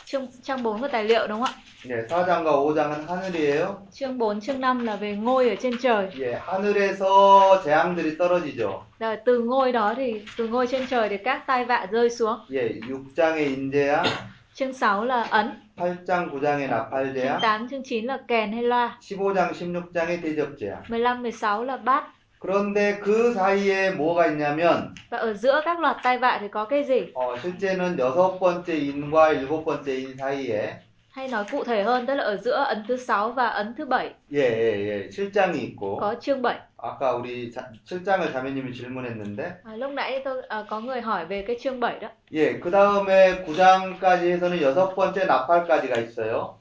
Chương 0.09 0.27
trang 0.43 0.63
4 0.63 0.81
của 0.81 0.87
tài 0.87 1.03
liệu 1.03 1.27
đúng 1.27 1.43
không 1.43 1.55
ạ? 1.55 1.61
예, 1.89 2.07
4장과 2.07 2.45
5장은 2.45 3.07
하늘이에요. 3.07 3.75
Chương 3.91 4.17
4, 4.17 4.41
chương 4.41 4.59
5 4.61 4.85
là 4.85 4.95
về 4.95 5.15
ngôi 5.15 5.49
ở 5.49 5.55
trên 5.55 5.77
trời. 5.81 6.07
예, 6.19 6.39
하늘에서 6.47 7.63
재앙들이 7.63 8.17
떨어지죠. 8.17 8.83
Rồi 8.99 9.17
từ 9.25 9.39
ngôi 9.39 9.71
đó 9.71 9.93
thì 9.97 10.21
từ 10.37 10.47
ngôi 10.47 10.67
trên 10.67 10.87
trời 10.87 11.09
thì 11.09 11.17
các 11.17 11.43
tai 11.47 11.65
vạ 11.65 11.87
rơi 11.91 12.09
xuống. 12.09 12.39
예, 12.51 12.69
6장의 12.89 13.55
인재야, 13.55 14.03
Chương 14.53 14.73
6 14.73 15.05
là 15.05 15.23
ấn, 15.23 15.51
8장, 15.77 16.29
9장의 16.29 16.59
chương 16.59 16.69
나팔재야, 16.69 17.39
8, 17.39 17.67
chương 17.69 17.83
9 17.83 18.05
là 18.05 18.17
kèn 18.27 18.51
hay 18.51 18.63
loa, 18.63 18.97
15장, 19.01 19.51
16장의 19.53 20.21
대접재야. 20.21 20.75
15, 20.89 21.23
16 21.23 21.63
là 21.63 21.77
bát. 21.77 22.03
그런데 22.39 22.99
그 22.99 23.33
사이에 23.33 23.91
뭐가 23.91 24.27
있냐면 24.27 24.93
Và 25.09 25.17
ở 25.17 25.33
giữa 25.33 25.61
các 25.65 25.79
loạt 25.79 25.97
tai 26.03 26.17
vạ 26.17 26.37
thì 26.41 26.47
có 26.47 26.65
cái 26.65 26.83
gì? 26.83 27.11
어, 27.13 27.35
실제는 27.37 27.97
여섯 27.99 28.39
번째 28.39 28.77
인과 28.77 29.31
일곱 29.33 29.65
번째 29.65 29.95
인 29.95 30.15
사이에 30.17 30.79
Hay 31.15 31.27
nói 31.27 31.45
cụ 31.51 31.63
thể 31.63 31.83
hơn, 31.83 32.05
tức 32.05 32.15
là 32.15 32.23
ở 32.23 32.37
giữa 32.37 32.63
ấn 32.63 32.83
thứ 32.87 32.97
6 32.97 33.31
và 33.31 33.47
ấn 33.47 33.73
thứ 33.77 33.85
7 33.85 34.13
예, 34.33 34.39
예, 34.39 34.87
예, 34.87 35.09
실장이 35.09 35.53
있고 35.59 35.97
có 35.97 36.15
chương 36.19 36.41
7. 36.41 36.59
아까 36.77 37.15
우리 37.15 37.49
자, 37.51 37.71
실장을 37.85 38.31
자매님이 38.33 38.73
질문했는데 38.73 39.61
À, 39.63 39.75
lúc 39.77 39.91
nãy 39.91 40.21
tôi 40.25 40.41
à, 40.49 40.63
có 40.69 40.79
người 40.79 41.01
hỏi 41.01 41.25
về 41.25 41.41
cái 41.47 41.57
chương 41.61 41.79
7 41.79 41.99
đó. 41.99 42.09
예, 42.33 42.59
그 42.59 42.69
다음에 42.69 43.45
9장까지 43.45 44.29
해서는 44.31 44.61
여섯 44.61 44.93
번째 44.93 45.25
나팔까지가 45.25 45.97
있어요. 46.01 46.57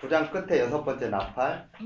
9장 0.00 0.30
끝에 0.32 0.60
여섯 0.60 0.82
번째 0.84 1.08
나팔. 1.10 1.68
Ừ. 1.80 1.84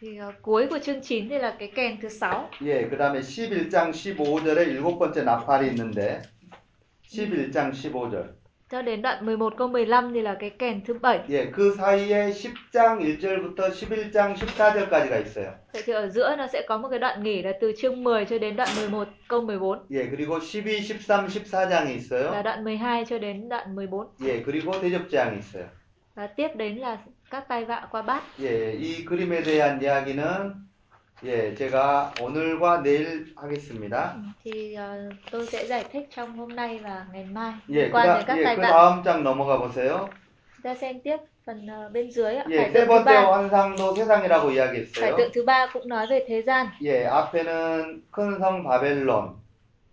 Thì 0.00 0.18
à, 0.18 0.26
cuối 0.42 0.66
của 0.70 0.78
chương 0.78 1.00
9 1.00 1.28
thì 1.28 1.38
là 1.38 1.56
cái 1.58 1.72
kèn 1.74 1.96
thứ 2.02 2.08
6. 2.08 2.50
예, 2.62 2.88
그 2.90 2.96
다음에 2.98 3.20
11장 3.20 3.90
15절에 3.92 4.68
일곱 4.68 4.98
번째 4.98 5.22
나팔이 5.24 5.68
있는데 5.68 6.22
11장 7.08 7.72
15절. 7.72 8.24
Cho 8.70 8.82
đến 8.82 9.02
đoạn 9.02 9.26
11 9.26 9.54
câu 9.56 9.68
15 9.68 10.12
thì 10.14 10.20
là 10.22 10.36
cái 10.40 10.50
kèn 10.50 10.80
thứ 10.84 10.94
7. 11.02 11.18
예, 11.28 11.50
그 11.50 11.74
사이에 11.76 12.30
10장 12.32 12.98
1절부터 13.00 13.70
11장 13.70 14.34
14절까지가 14.34 15.22
있어요. 15.24 15.52
Vậy 15.72 15.82
thì 15.86 15.92
ở 15.92 16.08
giữa 16.08 16.36
nó 16.36 16.46
sẽ 16.46 16.62
có 16.68 16.78
một 16.78 16.88
cái 16.88 16.98
đoạn 16.98 17.22
nghỉ 17.22 17.42
là 17.42 17.52
từ 17.60 17.72
chương 17.78 18.04
10 18.04 18.24
cho 18.24 18.38
đến 18.38 18.56
đoạn 18.56 18.68
11 18.76 19.08
câu 19.28 19.40
14 19.40 19.78
예, 19.90 20.10
그리고 20.10 20.38
12, 20.40 20.80
13, 20.80 21.26
14장이 21.26 21.70
là 21.70 21.96
있어요. 21.96 22.42
đoạn 22.42 22.64
12 22.64 23.04
cho 23.04 23.18
đến 23.18 23.48
đoạn 23.48 23.74
14 23.74 24.06
예, 24.24 24.42
그리고 24.42 24.72
대접장이 24.80 25.38
있어요. 25.38 25.64
và 26.14 26.26
tiếp 26.26 26.48
đến 26.56 26.76
là 26.76 26.98
các 27.30 27.48
tai 27.48 27.64
vạ 27.64 27.88
qua 27.90 28.02
bát. 28.02 28.20
예, 28.40 28.72
이 28.74 29.04
그림에 29.04 29.42
대한 29.42 29.80
이야기는 29.82 30.54
예, 31.24 31.54
제가 31.54 32.12
오늘과 32.20 32.82
내일 32.82 33.32
하겠습니다. 33.36 34.14
Ừ, 34.16 34.20
Thì 34.44 34.74
ờ, 34.74 35.08
tôi 35.30 35.46
sẽ 35.46 35.66
giải 35.66 35.84
thích 35.92 36.08
trong 36.16 36.36
hôm 36.36 36.48
nay 36.56 36.78
và 36.84 37.06
ngày 37.12 37.24
mai 37.32 37.52
예, 37.68 37.74
liên 37.74 37.90
그, 37.92 37.92
quan 37.92 38.06
đến 38.06 38.24
다, 38.26 38.26
các 38.26 38.36
예, 38.38 38.44
tai 38.44 38.56
그 38.56 38.62
vạ. 38.62 38.70
다음 38.70 39.02
장 39.02 39.22
넘어가 39.22 39.58
보세요. 39.58 40.08
Ta 40.62 40.74
xem 40.74 41.00
tiếp 41.00 41.16
phần 41.46 41.66
ờ, 41.66 41.88
bên 41.92 42.10
dưới 42.10 42.34
ạ. 42.36 42.44
예, 42.50 42.56
Khải 42.56 42.70
세 42.70 42.72
tượng 42.72 42.86
thứ 42.86 42.88
번째 42.88 43.04
ba. 43.04 43.30
환상도 43.32 43.94
세상이라고 43.94 44.46
Khải 44.48 44.54
이야기했어요. 44.56 45.16
tượng 45.16 45.30
thứ 45.34 45.44
ba 45.44 45.66
cũng 45.72 45.88
nói 45.88 46.06
về 46.06 46.24
thế 46.28 46.42
gian. 46.42 46.66
예, 46.82 47.06
앞에는 47.06 48.00
큰 48.10 48.38
성 48.40 48.64
바벨론. 48.64 49.28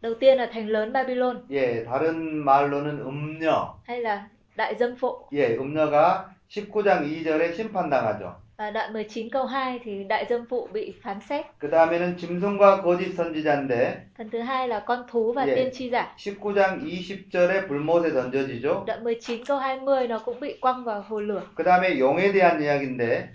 Đầu 0.01 0.13
tiên 0.19 0.37
là 0.37 0.49
thành 0.53 0.67
lớn 0.67 0.93
Babylon 0.93 1.41
예, 1.51 1.83
다른 1.85 2.43
말로는 2.45 2.99
음녀. 3.05 3.73
hay 3.87 4.01
là 4.01 4.27
đại 4.55 4.75
dâm 4.75 4.95
phụ. 4.95 5.27
예, 5.33 5.57
음녀가 5.57 6.25
19장 6.48 7.02
2절에 7.04 7.54
심판당하죠. 7.54 8.34
Và 8.58 8.70
đoạn 8.70 8.92
19 8.92 9.28
câu 9.30 9.44
2 9.46 9.80
thì 9.84 10.04
đại 10.04 10.26
dâm 10.30 10.44
phụ 10.48 10.68
bị 10.72 10.94
phán 11.02 11.18
xét. 11.20 11.44
그 11.58 11.70
다음에는 11.70 12.16
짐승과 12.16 12.82
거짓 12.82 13.14
선지자인데 13.16 14.06
Phần 14.18 14.30
thứ 14.30 14.38
hai 14.40 14.68
là 14.68 14.80
con 14.86 15.04
thú 15.10 15.32
và 15.32 15.46
Dạ. 15.46 15.54
tiên 15.54 15.70
tri 15.72 15.90
giả. 15.90 16.14
19장 16.16 16.80
20절에 16.84 17.68
불못에 17.68 18.12
던져지죠. 18.12 18.84
Đoạn 18.86 19.04
19 19.04 19.44
câu 19.44 19.58
20 19.58 20.08
nó 20.08 20.18
cũng 20.18 20.40
bị 20.40 20.56
quăng 20.60 20.84
vào 20.84 21.02
hồ 21.08 21.20
lửa. 21.20 21.42
그 21.54 21.64
다음에 21.64 21.98
용에 21.98 22.32
대한 22.32 22.62
이야기인데 22.62 23.28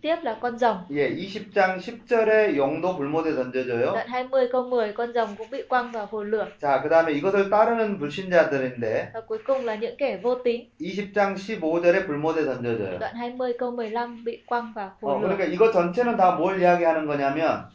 Tiếp 0.00 0.16
là 0.22 0.36
con 0.40 0.58
rồng. 0.58 0.76
예, 0.90 1.10
20장 1.10 1.78
10절에 1.80 2.56
용도 2.56 2.96
불못에 2.96 3.34
던져져요. 3.34 3.92
Đoạn 3.92 4.06
20 4.08 4.48
câu 4.52 4.62
10 4.70 4.92
con 4.92 5.12
rồng 5.12 5.34
cũng 5.38 5.50
bị 5.50 5.62
quăng 5.68 5.92
vào 5.92 6.06
hồ 6.10 6.22
lửa. 6.22 6.46
자, 6.60 6.80
그 6.82 6.88
다음에 6.88 7.12
이것을 7.12 7.50
따르는 7.50 7.98
불신자들인데 7.98 9.10
Và 9.14 9.20
cuối 9.26 9.38
cùng 9.46 9.64
là 9.64 9.74
những 9.74 9.96
kẻ 9.98 10.16
vô 10.22 10.34
tín. 10.44 10.60
20장 10.80 11.34
15절에 11.34 12.06
불못에 12.06 12.44
던져져요. 12.44 12.98
Đoạn 12.98 13.14
20 13.16 13.52
câu 13.58 13.70
15 13.70 14.24
bị 14.24 14.42
quăng 14.46 14.72
vào 14.74 14.90
hồ 15.00 15.08
어, 15.08 15.18
lửa. 15.20 15.26
그러니까 15.26 15.44
이거 15.44 15.72
전체는 15.72 16.16
다 16.16 16.36
뭘 16.38 16.60
이야기하는 16.60 17.06
거냐면 17.06 17.66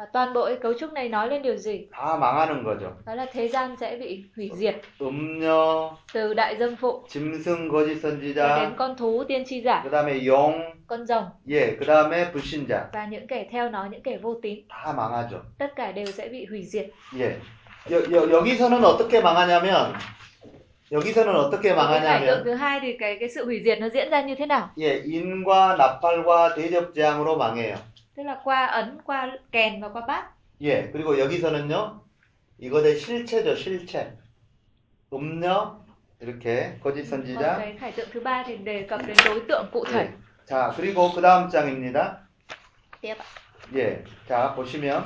Và 0.00 0.06
toàn 0.12 0.32
bộ 0.32 0.46
cái 0.46 0.56
cấu 0.56 0.72
trúc 0.74 0.92
này 0.92 1.08
nói 1.08 1.28
lên 1.28 1.42
điều 1.42 1.56
gì? 1.56 1.86
다 1.92 2.18
망하는 2.18 2.64
거죠. 2.64 2.92
Đó 3.06 3.14
là 3.14 3.26
thế 3.32 3.48
gian 3.48 3.76
sẽ 3.80 3.96
bị 3.96 4.24
hủy 4.36 4.50
diệt 4.54 4.74
음녀, 5.00 5.90
từ 6.12 6.34
đại 6.34 6.56
dâm 6.56 6.76
phụ 6.76 7.04
짐승 7.08 7.68
거짓 7.68 8.02
cho 8.02 8.10
đến 8.10 8.20
선지자, 8.20 8.76
con 8.76 8.96
thú 8.96 9.24
tiên 9.28 9.44
tri 9.46 9.60
giả, 9.60 9.82
그 9.84 9.90
다음에 9.90 10.26
용, 10.26 10.72
con 10.86 11.06
rồng 11.06 11.24
예, 11.48 11.76
그 11.78 11.86
다음에 11.86 12.32
불신자 12.32 12.90
và 12.92 13.06
những 13.06 13.26
kẻ 13.26 13.48
theo 13.50 13.68
nó, 13.68 13.84
những 13.84 14.02
kẻ 14.02 14.18
vô 14.22 14.34
tín. 14.42 14.64
다 14.68 14.92
망하죠. 14.92 15.40
Tất 15.58 15.76
cả 15.76 15.92
đều 15.92 16.06
sẽ 16.06 16.28
bị 16.28 16.44
hủy 16.44 16.62
diệt. 16.64 16.86
예. 17.18 17.36
여, 17.90 17.96
여, 18.12 18.30
여기서는 18.30 18.84
어떻게 18.84 19.20
망하냐면 19.20 19.92
여기서는 20.92 21.34
어떻게 21.36 21.70
Ở 21.70 21.88
cái 21.88 22.00
khải 22.00 22.20
tượng 22.20 22.26
망하냐면 22.26 22.44
thứ 22.44 22.54
hai 22.54 22.80
thì 22.82 22.96
cái 22.98 23.16
cái 23.20 23.28
sự 23.28 23.44
hủy 23.44 23.62
diệt 23.64 23.80
nó 23.80 23.88
diễn 23.88 24.10
ra 24.10 24.20
như 24.20 24.34
thế 24.34 24.46
nào? 24.46 24.68
예, 24.78 25.02
인과 25.04 25.76
나팔과 25.76 26.54
대접재앙으로 26.54 27.36
망해요. 27.36 27.76
Tức 28.21 28.25
là 28.27 28.37
qua 28.43 28.65
ấn, 28.65 28.97
qua 29.05 29.31
kèn 29.51 29.81
và 29.81 29.89
qua 29.89 30.01
bát. 30.07 30.23
예, 30.61 30.91
그리고 30.93 31.17
여기서는요. 31.19 32.01
이것의 32.59 32.99
실체죠, 32.99 33.55
실체. 33.55 34.11
음녀 35.11 35.79
이렇게 36.19 36.77
거짓 36.83 37.03
선지자. 37.09 37.57
cái 37.57 37.77
khải 37.79 37.91
tượng 37.91 38.09
thứ 38.13 38.19
ba 38.19 38.43
thì 38.47 38.57
đề 38.57 38.85
cập 38.89 39.01
đến 39.07 39.17
đối 39.25 39.39
tượng 39.47 39.65
cụ 39.71 39.85
thể. 39.85 39.99
예. 40.05 40.09
자, 40.45 40.71
그리고 40.77 41.11
그 41.15 41.21
다음 41.21 41.49
장입니다. 41.49 42.19
Tiếp 43.01 43.15
ạ. 43.17 43.23
예. 43.75 44.03
자, 44.29 44.53
보시면 44.55 45.03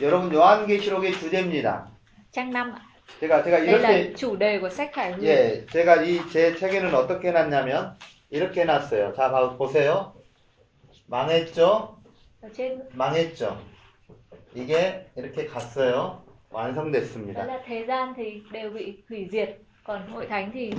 여러분 0.00 0.32
요한계시록의 0.32 1.12
주제입니다. 1.20 1.84
Trang 2.32 2.50
5 2.50 2.72
ạ. 2.72 2.80
제가 3.20 3.42
제가 3.44 3.58
Đây 3.60 3.78
là 3.78 3.90
이렇게 3.90 4.14
chủ 4.16 4.36
đề 4.36 4.58
của 4.58 4.70
sách 4.70 4.90
Khải 4.94 5.12
Huyền. 5.12 5.22
예, 5.24 5.66
제가 5.66 5.96
이 6.02 6.20
제 6.32 6.56
책에는 6.56 6.94
어떻게 6.94 7.28
해놨냐면 7.28 7.98
이렇게 8.30 8.62
해놨어요. 8.62 9.12
자, 9.14 9.30
봐- 9.30 9.54
보세요. 9.58 10.14
망했죠? 11.08 11.97
망했죠? 12.94 13.58
이게 14.54 15.10
이렇게 15.16 15.46
갔어요. 15.46 15.92
đó 15.92 16.24
완성됐습니다. 16.50 17.44
là 17.44 17.60
thế 17.64 17.84
gian 17.84 18.14
thì 18.16 18.42
đều 18.52 18.70
bị 18.70 19.02
hủy 19.08 19.28
diệt, 19.32 19.58
còn 19.84 20.08
hội 20.08 20.26
thánh 20.26 20.50
thì 20.54 20.72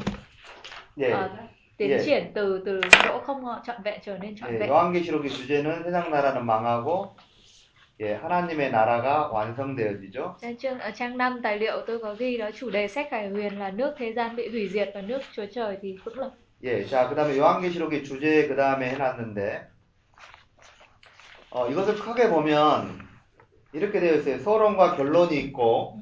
예, 0.97 1.09
ờ, 1.11 1.29
tiến 1.77 1.89
예. 1.91 2.03
triển 2.05 2.31
từ 2.33 2.63
từ 2.65 2.81
chỗ 3.03 3.19
không 3.25 3.43
trọn 3.65 3.83
vẹn 3.83 3.99
trở 4.03 4.17
nên 4.17 4.35
trọn 4.35 4.53
예, 4.53 4.59
vẹn. 4.59 4.69
요한계시록의 4.69 5.29
주제는 5.29 5.83
세상 5.83 6.09
나라는 6.11 6.45
망하고 6.45 7.15
예, 8.01 8.13
하나님의 8.13 8.71
나라가 8.71 9.27
완성되어지죠. 9.31 10.35
Trên 10.41 10.57
chương 10.57 10.79
ở 10.79 10.91
trang 10.91 11.17
5 11.17 11.41
tài 11.43 11.57
liệu 11.57 11.81
tôi 11.87 11.99
có 11.99 12.13
ghi 12.13 12.37
đó 12.37 12.49
chủ 12.55 12.69
đề 12.69 12.87
sách 12.87 13.07
Khải 13.11 13.29
Huyền 13.29 13.59
là 13.59 13.71
nước 13.71 13.95
thế 13.97 14.13
gian 14.13 14.35
bị 14.35 14.49
hủy 14.49 14.69
diệt 14.69 14.91
và 14.95 15.01
nước 15.01 15.21
Chúa 15.35 15.45
Trời 15.53 15.77
thì 15.81 15.97
vững 16.05 16.19
lập. 16.19 16.31
예, 16.63 16.83
자, 16.85 17.07
그 17.07 17.15
다음에 17.15 17.37
요한계시록의 17.37 18.03
주제 18.03 18.47
그 18.47 18.55
다음에 18.55 18.89
해 18.89 18.97
놨는데 18.97 19.69
어, 21.51 21.67
이것을 21.67 21.95
크게 21.95 22.29
보면 22.29 23.07
이렇게 23.73 23.99
되어 23.99 24.15
있어요. 24.15 24.39
서론과 24.39 24.95
결론이 24.97 25.35
있고 25.39 26.01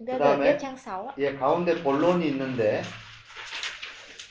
그다음에- 0.00 0.56
6 0.58 0.88
ạ. 0.88 1.14
예, 1.18 1.34
가운데 1.36 1.82
본론이 1.82 2.26
있는데, 2.28 2.82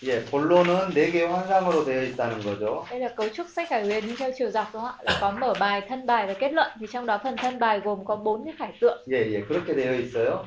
예, 0.03 0.23
본론은 0.25 0.89
네 0.93 1.11
개의 1.11 1.27
환상으로 1.27 1.85
되어 1.85 2.03
있다는 2.03 2.39
거죠. 2.41 2.85
Đây 2.89 2.99
là 2.99 3.09
cấu 3.15 3.29
trúc 3.29 3.47
sách 3.47 3.67
Khải 3.69 3.83
Huyền 3.85 4.15
theo 4.17 4.31
chiều 4.37 4.49
dọc 4.49 4.67
đúng 4.73 4.81
không 4.81 4.91
ạ? 4.91 5.03
Là 5.03 5.17
có 5.21 5.31
mở 5.31 5.53
bài, 5.59 5.81
thân 5.87 6.05
bài 6.05 6.27
và 6.27 6.33
kết 6.33 6.53
luận 6.53 6.71
thì 6.79 6.87
trong 6.91 7.05
đó 7.05 7.19
phần 7.23 7.35
thân 7.37 7.59
bài 7.59 7.79
gồm 7.83 8.05
có 8.05 8.15
bốn 8.15 8.45
cái 8.45 8.53
khải 8.57 8.73
tượng. 8.81 8.97
예, 9.07 9.31
예, 9.31 9.43
그렇게 9.47 9.75
되어 9.75 9.93
있어요. 9.93 10.45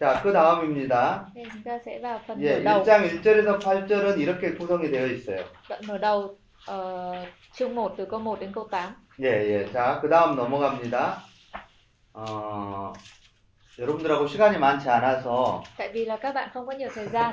자, 0.00 0.20
그 0.22 0.32
다음입니다. 0.32 1.24
Nên 1.34 1.48
chúng 1.52 1.62
ta 1.64 1.78
sẽ 1.86 1.98
vào 2.02 2.20
phần 2.26 2.38
예, 2.40 2.58
mở 2.58 2.64
đầu. 2.64 2.82
1장 2.84 3.02
1절에서 3.22 3.58
8절은 3.60 4.18
이렇게 4.18 4.54
구성이 4.58 4.90
되어 4.90 5.06
있어요. 5.06 5.44
Đoạn 5.68 5.80
mở 5.86 5.98
đầu 5.98 6.36
ờ, 6.66 7.14
chương 7.54 7.74
1 7.74 7.94
từ 7.96 8.04
câu 8.04 8.20
1 8.20 8.40
đến 8.40 8.52
câu 8.54 8.68
8. 8.70 8.92
예, 9.20 9.26
예. 9.26 9.72
자, 9.72 9.98
그 10.00 10.08
다음 10.08 10.36
넘어갑니다. 10.36 11.24
어, 12.12 12.92
여러분들하고 13.78 14.26
시간이 14.28 14.58
많지 14.58 14.88
않아서 14.88 15.62
Tại 15.76 15.90
vì 15.92 16.04
là 16.04 16.16
các 16.16 16.32
bạn 16.32 16.50
không 16.54 16.66
có 16.66 16.72
nhiều 16.72 16.88
thời 16.94 17.08
gian 17.08 17.32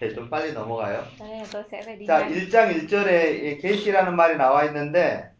네, 0.00 0.14
좀 0.14 0.30
빨리 0.30 0.52
넘어가요. 0.52 1.02
Cho 1.18 1.26
nên 1.26 1.38
là 1.38 1.46
tôi 1.52 1.62
sẽ 1.70 1.82
phải 1.82 1.96
đi 1.96 2.06
자, 2.06 2.18
nhanh 2.20 2.32
1장 2.32 2.86
1절에 2.86 3.62
계시라는 3.62 4.16
말이 4.16 4.36
나와 4.36 4.64
있는데 4.64 5.30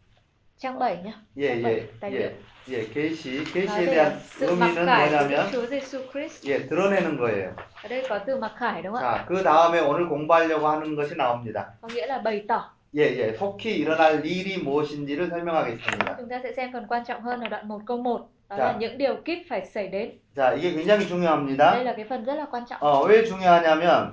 Trang 0.57 0.79
7 0.79 1.03
nhá 1.03 1.11
예, 1.37 1.47
Trang 1.47 1.63
예, 1.63 1.63
7 1.63 1.99
tài 1.99 2.11
liệu 2.11 2.21
예, 2.21 2.31
예, 2.69 2.87
계시에 2.87 3.43
về 3.43 3.85
대한 3.85 4.21
의미는 4.39 4.85
뭐냐면 4.85 5.51
예, 6.45 6.67
드러내는 6.67 7.17
거예요. 7.17 7.55
자, 8.99 9.25
그 9.27 9.43
다음에 9.43 9.79
오늘 9.79 10.07
공부하려고 10.07 10.67
하는 10.67 10.95
것이 10.95 11.15
나옵니다. 11.15 11.73
Có 12.92 13.02
nghĩa 13.02 13.10
là 13.10 13.16
bày 13.16 13.16
tỏ 13.16 13.16
예, 13.18 13.18
예, 13.18 13.32
속히 13.36 13.76
일어날 13.78 14.24
일이 14.24 14.58
무엇인지를 14.62 15.28
설명하겠습니다. 15.28 16.16
Chúng 16.16 16.28
ta 16.28 16.40
sẽ 16.42 16.52
xem 16.56 16.72
phần 16.72 16.86
quan 16.88 17.04
trọng 17.04 17.22
hơn 17.22 17.40
ở 17.40 17.48
đoạn 17.48 17.68
1 17.68 17.80
câu 17.86 17.96
1 17.98 18.28
Đó 18.48 18.56
Dạ. 18.58 18.64
là 18.64 18.76
những 18.78 18.98
điều 18.98 19.16
kíp 19.24 19.38
phải 19.48 19.66
xảy 19.66 19.88
đến 19.88 20.10
자, 20.36 20.54
이게 20.56 20.70
굉장히 20.72 20.98
Đây 20.98 21.08
중요합니다. 21.08 21.82
là 21.84 21.92
cái 21.96 22.04
phần 22.08 22.24
rất 22.24 22.34
là 22.34 22.46
quan 22.50 22.62
trọng 22.68 22.80
어, 22.80 23.06
왜 23.06 23.24
중요하냐면 23.24 24.12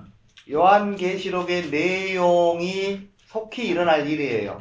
요한계시록의 0.51 1.69
내용이 1.71 2.99
속히 3.27 3.67
일어날 3.67 4.07
일이에요. 4.07 4.57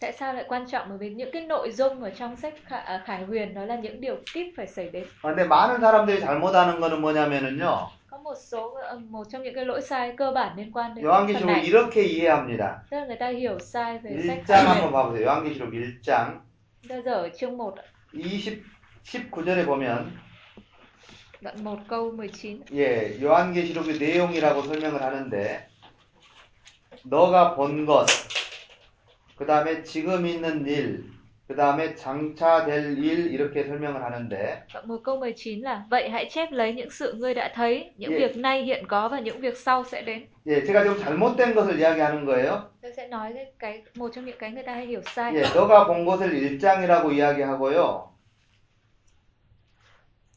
Tại 0.00 0.12
sao 0.12 0.34
lại 0.34 0.44
quan 0.48 0.66
trọng? 0.66 0.88
Bởi 0.88 0.98
vì 0.98 1.10
những 1.10 1.30
cái 1.32 1.42
nội 1.42 1.70
dung 1.72 2.02
ở 2.02 2.10
trong 2.10 2.36
sách 2.36 2.54
Khải, 2.66 2.80
à, 2.80 3.02
Khải 3.06 3.22
Huyền 3.24 3.54
đó 3.54 3.64
là 3.64 3.76
những 3.76 4.00
điều 4.00 4.16
kíp 4.34 4.46
phải 4.56 4.66
xảy 4.66 4.88
đến 4.92 5.04
어, 5.22 5.34
근데 5.34 5.44
많은 5.48 5.80
사람들이 5.80 6.20
잘못하는 6.20 6.80
거는 6.80 7.00
뭐냐면은요. 7.00 7.88
Có 8.11 8.17
một 8.17 8.35
số 8.51 8.77
một 9.09 9.23
trong 9.31 9.43
những 9.43 9.55
cái 9.55 9.65
lỗi 9.65 9.81
sai 9.81 10.13
cơ 10.17 10.31
bản 10.31 10.57
liên 10.57 10.71
quan 10.71 10.95
đến 10.95 11.05
phần 11.05 11.11
요한계시록을 11.11 11.45
này 11.45 11.65
이렇게 11.65 12.03
이해합니다. 12.03 12.83
Tức 12.91 12.97
là 12.97 13.05
người 13.05 13.15
ta 13.15 13.27
hiểu 13.27 13.59
sai 13.59 13.97
về 13.99 14.23
sách 14.27 14.43
1장 14.45 14.65
Khải 14.65 14.65
한번 14.65 14.91
봐보세요. 14.91 15.25
요한계시록 15.25 15.69
1장 15.73 16.39
Chúng 16.81 16.89
ta 16.89 17.01
giờ 17.05 17.13
ở 17.13 17.29
chương 17.39 17.57
1 17.57 17.75
20, 18.13 18.63
19절에 19.03 19.65
보면 19.65 20.11
đoạn 21.41 21.63
1 21.63 21.79
câu 21.87 22.11
19 22.11 22.63
예, 22.73 23.21
요한계시록의 23.21 23.99
내용이라고 23.99 24.61
설명을 24.61 25.01
하는데 25.01 25.67
너가 27.03 27.55
본 27.55 27.85
것, 27.85 28.05
그 29.37 29.45
다음에 29.45 29.83
지금 29.83 30.25
있는 30.25 30.65
일, 30.67 31.05
그 31.49 31.55
다음에 31.55 31.95
장차 31.95 32.63
될 32.63 32.95
일 32.99 33.33
이렇게 33.33 33.63
설명을 33.63 34.03
하는데 34.03 34.63
1 34.85 35.01
câu 35.03 35.17
19 35.17 35.61
là 35.63 35.83
Vậy 35.89 36.09
hãy 36.09 36.29
chép 36.29 36.51
lấy 36.51 36.73
những 36.73 36.89
sự 36.91 37.13
ngươi 37.13 37.33
đã 37.33 37.51
thấy 37.55 37.91
Những 37.97 38.11
Dạ. 38.11 38.17
việc 38.17 38.37
nay 38.37 38.63
hiện 38.63 38.85
có 38.87 39.09
và 39.09 39.19
những 39.19 39.39
việc 39.41 39.57
sau 39.57 39.83
sẽ 39.83 40.01
đến 40.01 40.27
예, 40.45 40.63
제가 40.63 40.83
지금 40.83 40.97
잘못된 40.99 41.55
것을 41.55 41.79
이야기하는 41.79 42.25
거예요. 42.25 42.69
Tôi 42.81 42.93
sẽ 42.97 43.07
nói 43.07 43.33
cái, 43.33 43.45
cái 43.59 43.81
một 43.95 44.11
trong 44.15 44.25
những 44.25 44.37
cái 44.39 44.51
người 44.51 44.63
ta 44.63 44.73
hay 44.73 44.85
hiểu 44.85 45.01
sai 45.15 45.33
예, 45.35 45.41
너가 45.55 45.87
본 45.87 46.05
것을 46.05 46.29
1장이라고 46.33 47.11
이야기하고요. 47.13 48.09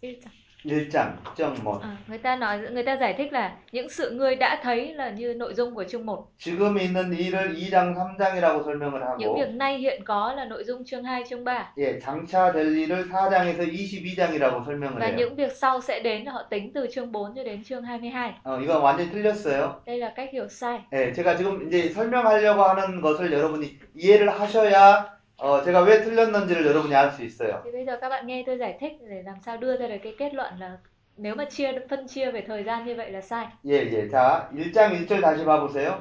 1장, 0.03 0.31
1.1. 0.64 1.80
À, 1.82 1.98
người 2.08 2.18
ta 2.18 2.36
nói 2.36 2.60
người 2.72 2.84
ta 2.84 2.98
giải 2.98 3.14
thích 3.18 3.34
là 3.34 3.52
những 3.72 3.90
sự 3.90 4.12
ngươi 4.12 4.36
đã 4.36 4.60
thấy 4.64 4.94
là 4.94 5.10
như 5.10 5.34
nội 5.34 5.54
dung 5.54 5.76
của 5.76 5.84
chương 5.84 6.06
1 6.06 6.28
지금 6.40 6.78
있는 6.78 7.14
일을 7.14 7.54
2장, 7.56 7.96
3장이라고 7.96 8.64
설명을 8.64 9.00
những 9.18 9.30
하고 9.30 9.36
việc 9.36 9.50
nay 9.56 9.78
hiện 9.78 10.04
có 10.06 10.34
là 10.34 10.46
nội 10.46 10.64
dung 10.64 10.86
chương 10.86 11.04
2 11.04 11.24
chương 11.30 11.44
3 11.44 11.74
예, 11.78 12.00
장차 12.00 12.52
될 12.52 12.76
일을 12.78 13.10
4장에서 13.10 13.60
22장이라고 13.72 14.66
설명을 14.66 15.00
và 15.00 15.06
해요. 15.08 15.16
những 15.18 15.36
việc 15.36 15.52
sau 15.52 15.82
sẽ 15.82 16.00
đến 16.00 16.24
là 16.26 16.32
họ 16.32 16.44
tính 16.50 16.72
từ 16.74 16.88
chương 16.94 17.12
4 17.12 17.36
cho 17.36 17.44
đến 17.44 17.64
chương 17.64 17.84
22 17.84 18.34
어, 18.44 18.60
이건 18.60 18.82
완전히 18.82 19.12
틀렸어요. 19.12 19.72
đây 19.86 19.98
là 19.98 20.10
cách 20.16 20.30
hiểu 20.34 20.48
sai 20.50 20.80
예, 20.92 21.14
제가 21.14 21.38
지금 21.38 21.68
이제 21.68 21.90
설명하려고 21.90 22.64
하는 22.64 23.02
것을 23.02 23.32
여러분이 23.32 23.78
이해를 23.96 24.30
하셔야 24.30 25.18
어, 25.43 25.61
제가 25.65 25.81
왜 25.83 26.03
틀렸는지를 26.03 26.65
여러분이 26.67 26.95
알 26.95 27.11
수 27.11 27.25
있어요. 27.25 27.63
thì 27.65 27.73
bây 27.73 27.85
giờ 27.85 27.99
các 28.01 28.09
bạn 28.09 28.27
nghe 28.27 28.43
tôi 28.47 28.59
giải 28.59 28.77
thích 28.81 28.93
để 29.11 29.23
làm 29.25 29.37
sao 29.47 29.57
đưa 29.57 29.77
ra 29.77 29.87
được 29.89 29.97
cái 30.03 30.15
kết 30.19 30.35
luận 30.35 30.55
là 30.59 30.79
nếu 31.17 31.35
mà 31.35 31.45
chia 31.45 31.73
phân 31.91 32.07
chia 32.09 32.31
về 32.31 32.45
thời 32.47 32.65
gian 32.65 32.85
như 32.87 32.95
vậy 32.95 33.11
là 33.11 33.21
sai 33.21 33.47
예, 33.65 33.91
예. 33.93 34.09
자, 34.09 34.49
1장 34.53 34.93
1절 35.07 35.21
다시 35.21 35.45
봐 35.45 35.61
보세요. 35.61 35.99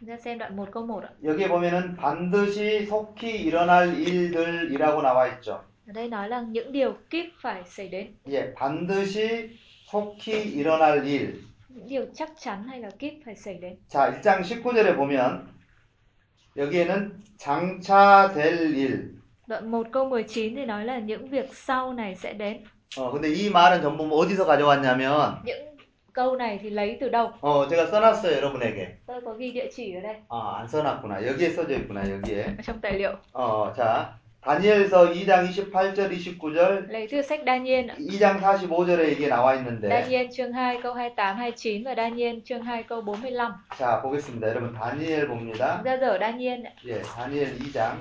Chúng 0.00 0.08
ta 0.08 0.16
xem 0.16 0.38
đoạn 0.38 0.56
1 0.56 0.68
câu 0.72 0.86
1 0.86 1.00
ạ 1.02 1.10
여기에 1.24 1.48
보면은 1.48 1.96
반드시 1.96 2.86
속히 2.86 3.42
일어날 3.50 3.94
일들이라고 3.98 5.02
나와 5.02 5.26
있죠. 5.28 5.58
ở 5.88 5.92
đây 5.94 6.08
nói 6.08 6.28
là 6.28 6.40
những 6.40 6.72
điều 6.72 6.92
kíp 7.10 7.26
phải 7.42 7.62
xảy 7.64 7.88
đến 7.88 8.06
예, 8.28 8.54
반드시 8.54 9.48
속히 9.90 10.54
일어날 10.54 11.02
일. 11.04 11.34
những 11.68 11.88
điều 11.88 12.06
chắc 12.14 12.30
chắn 12.38 12.68
hay 12.68 12.80
là 12.80 12.90
kíp 12.98 13.12
phải 13.24 13.34
xảy 13.36 13.54
đến 13.54 13.76
자, 13.88 14.10
1장 14.22 14.42
19절에 14.42 14.96
보면 14.96 15.53
여기에는 16.56 17.12
장차 17.36 18.32
될 18.32 18.74
일. 18.76 19.14
đoạn 19.46 19.70
1 19.70 19.86
câu 19.92 20.04
19 20.08 20.54
thì 20.56 20.64
nói 20.64 20.84
là 20.84 20.98
những 20.98 21.28
việc 21.28 21.54
sau 21.54 21.92
này 21.92 22.14
sẽ 22.14 22.32
đến 22.32 22.62
어, 22.96 23.10
근데 23.12 23.28
이 23.34 23.50
말은 23.50 23.82
전부 23.82 24.06
뭐 24.06 24.18
어디서 24.24 24.46
가져왔냐면 24.46 25.34
những 25.44 25.76
câu 26.12 26.36
này 26.36 26.58
thì 26.62 26.70
lấy 26.70 26.96
từ 27.00 27.08
đâu 27.08 27.32
어, 27.40 27.66
제가 27.68 27.86
써놨어요, 27.86 28.36
여러분에게. 28.36 28.86
tôi 29.06 29.20
có 29.24 29.32
ghi 29.38 29.52
địa 29.52 29.68
chỉ 29.76 29.94
ở 29.94 30.00
đây 30.00 30.16
아, 30.28 30.56
안 30.60 30.68
써놨구나. 30.68 31.26
여기에 31.26 31.50
써져 31.50 31.74
있구나, 31.74 32.08
여기에. 32.10 32.44
ở 32.58 32.62
trong 32.62 32.80
tài 32.80 32.92
liệu 32.98 33.12
어, 33.32 33.72
자, 33.76 34.06
다니엘서 34.44 35.12
2장 35.12 35.48
28절, 35.48 36.10
29절, 36.10 36.88
lấy 36.90 37.08
từ 37.10 37.22
sách 37.22 37.44
Daniel 37.46 37.90
ạ. 37.90 37.94
2장 37.98 38.38
45절에 38.40 39.12
이게 39.12 39.26
나와 39.28 39.54
있는데, 39.54 39.88
Daniel 39.88 40.28
chương 40.30 40.52
2 40.52 40.80
câu 40.82 40.92
28 40.92 41.36
29 41.36 41.82
và 41.84 41.94
Daniel 41.94 42.38
chương 42.44 42.62
2 42.62 42.82
câu 42.82 43.00
45 43.00 43.54
자, 43.78 44.02
보겠습니다. 44.02 44.48
여러분, 44.48 44.74
다니엘 44.74 45.26
봅니다. 45.28 45.82
Dở 45.82 46.18
Daniel 46.20 46.66
ạ. 46.66 46.72
예, 46.86 47.00
다니엘 47.00 47.58
2장. 47.58 47.96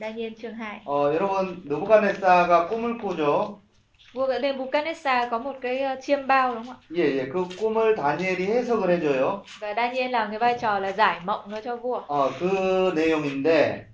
Daniel 0.00 0.34
chương 0.34 0.54
2 0.56 0.80
어, 0.86 1.12
여러분, 1.12 1.62
느부갓네사가 1.66 2.68
꿈을 2.68 2.96
꾸죠? 2.98 3.60
Vua 4.14 4.26
ở 4.26 4.38
Nebuchadnezzar 4.38 5.28
có 5.30 5.38
một 5.38 5.56
cái 5.60 5.82
chiêm 6.00 6.26
bao 6.26 6.54
đúng 6.54 6.64
không 6.64 6.74
ạ? 6.74 6.78
예, 6.96 7.18
예, 7.18 7.28
그 7.28 7.44
꿈을 7.58 7.94
다니엘이 7.94 8.46
해석을 8.46 8.88
해 8.90 9.00
줘요. 9.00 9.42
Và 9.60 9.74
Daniel 9.74 10.10
làm 10.10 10.30
cái 10.30 10.38
vai 10.38 10.56
trò 10.58 10.78
là 10.78 10.92
giải 10.92 11.20
mộng 11.24 11.50
nó 11.50 11.60
cho 11.60 11.76
vua. 11.76 12.00
어, 12.06 12.30
그 12.38 12.92
내용인데, 12.94 13.86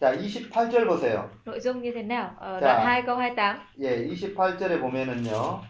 자, 0.00 0.12
28절 0.14 0.86
보세요. 0.86 1.30
Nội 1.44 1.60
dung 1.60 1.82
như 1.82 1.92
thế 1.94 2.02
nào? 2.02 2.34
Ở 2.38 2.60
Dạ. 2.60 2.66
đoạn 2.66 2.84
2 2.86 3.02
câu 3.02 3.16
28, 3.16 3.60
예, 3.80 3.96
28절에 4.08 4.80
보면은요, 4.80 5.60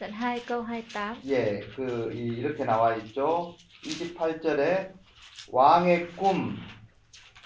đoạn 0.00 0.12
2 0.12 0.40
câu 0.46 0.62
28. 0.62 1.16
예, 1.26 1.60
그, 1.76 2.10
이- 2.12 2.38
이렇게 2.40 2.64
나와 2.64 2.94
있죠. 2.96 3.54
28절에 3.84 4.90
왕의 5.52 6.08
꿈, 6.16 6.56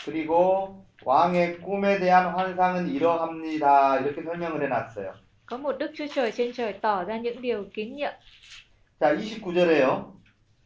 그리고 0.04 0.84
왕의 1.04 1.58
꿈에 1.60 1.98
대한 1.98 2.34
환상은 2.34 2.88
이러합니다. 2.88 3.98
이렇게 4.00 4.22
설명을 4.22 4.62
해 4.62 4.68
놨어요. 4.68 5.14
Có 5.46 5.58
một 5.58 5.78
Đức 5.78 5.90
Chúa 5.94 6.06
Trời 6.14 6.32
trên 6.32 6.52
trời 6.52 6.72
tỏ 6.72 7.04
ra 7.04 7.16
những 7.16 7.42
điều 7.42 7.64
kín 7.74 7.94
nhiệm. 7.96 8.12
자, 9.00 9.14
29절에요. 9.14 10.12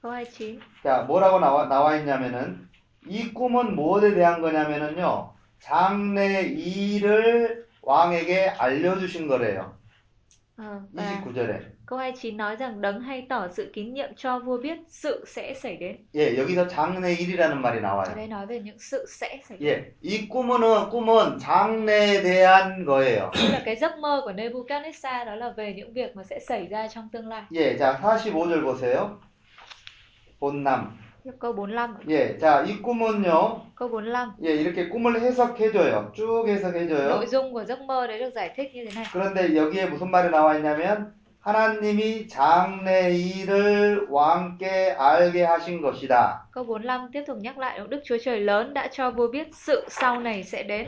Câu 0.02 0.12
29. 0.12 0.60
자, 0.84 1.02
뭐라고 1.08 1.40
나와, 1.40 1.66
나와 1.68 1.96
있냐면은, 1.96 2.67
이 3.08 3.32
꿈은 3.32 3.74
무엇에 3.74 4.14
대한 4.14 4.40
거냐면은요, 4.40 5.32
장래 5.60 6.42
일을 6.42 7.66
왕에게 7.82 8.50
알려주신 8.50 9.26
거래요. 9.28 9.76
Và 10.56 10.80
29절에. 10.92 11.60
câu 11.86 11.98
29 11.98 12.36
nói 12.36 12.56
rằng 12.56 12.80
đấng 12.80 13.00
hay 13.00 13.26
tỏ 13.28 13.48
sự 13.48 13.70
kín 13.74 13.94
nhiệm 13.94 14.14
cho 14.16 14.38
vua 14.38 14.58
biết 14.58 14.78
sự 14.88 15.24
sẽ 15.26 15.54
xảy 15.54 15.76
đến. 15.76 15.96
예, 16.14 16.36
여기서 16.36 16.68
장래 16.68 17.14
일이라는 17.14 17.62
말이 17.62 17.80
나와요. 17.80 18.14
đây 18.16 18.26
nói 18.28 18.46
về 18.46 18.60
những 18.60 18.76
sự 18.78 19.06
sẽ 19.08 19.40
xảy 19.48 19.58
đến. 19.58 19.68
예, 19.68 19.92
이 20.02 20.28
꿈은, 20.28 20.90
꿈은 20.90 21.38
장래에 21.38 22.22
대한 22.22 22.84
거예요. 22.84 23.30
Tức 23.34 23.48
là 23.52 23.62
cái 23.64 23.76
giấc 23.76 23.98
mơ 23.98 24.20
của 24.24 24.32
Nebuchadnezzar 24.32 25.26
đó 25.26 25.34
là 25.34 25.52
về 25.56 25.74
những 25.76 25.92
việc 25.92 26.16
mà 26.16 26.22
sẽ 26.24 26.38
xảy 26.48 26.66
ra 26.66 26.88
trong 26.88 27.08
tương 27.12 27.28
lai. 27.28 27.42
예, 27.52 27.76
자, 27.76 28.00
45절 28.00 28.62
보세요. 28.64 29.18
본남. 30.40 30.98
Tiếp 31.28 31.34
câu 31.38 31.52
45. 31.52 31.94
ạ. 31.94 32.00
예, 32.08 32.38
자, 32.38 32.62
이 32.64 32.80
꿈은요, 32.80 33.60
Câu 33.76 33.90
45. 33.90 34.34
예, 34.42 34.54
이렇게 34.54 34.88
꿈을 34.88 35.20
해석해 35.20 35.70
줘요. 35.72 36.10
쭉 36.14 36.48
해석해 36.48 36.88
줘요. 36.88 37.08
Nội 37.08 37.26
dung 37.26 37.52
của 37.52 37.64
giấc 37.64 37.80
mơ 37.82 38.06
đấy 38.06 38.18
được 38.18 38.30
giải 38.34 38.50
thích 38.56 38.70
như 38.74 38.84
thế 38.84 38.90
này. 38.94 39.04
그런데 39.12 39.54
여기에 39.54 39.86
무슨 39.90 40.10
말이 40.10 40.30
나와 40.30 40.56
있냐면, 40.56 41.12
하나님이 41.40 42.28
장래 42.28 43.10
일을 43.12 44.06
왕께 44.08 44.96
알게 44.98 45.44
하신 45.44 45.82
것이다. 45.82 46.48
Câu 46.50 46.64
45 46.64 47.08
tiếp 47.12 47.22
tục 47.26 47.36
nhắc 47.40 47.58
lại 47.58 47.80
Đức 47.88 48.00
Chúa 48.04 48.16
Trời 48.24 48.40
lớn 48.40 48.74
đã 48.74 48.88
cho 48.92 49.10
vua 49.10 49.28
biết 49.28 49.48
sự 49.52 49.86
sau 49.90 50.20
này 50.20 50.42
sẽ 50.42 50.62
đến. 50.62 50.86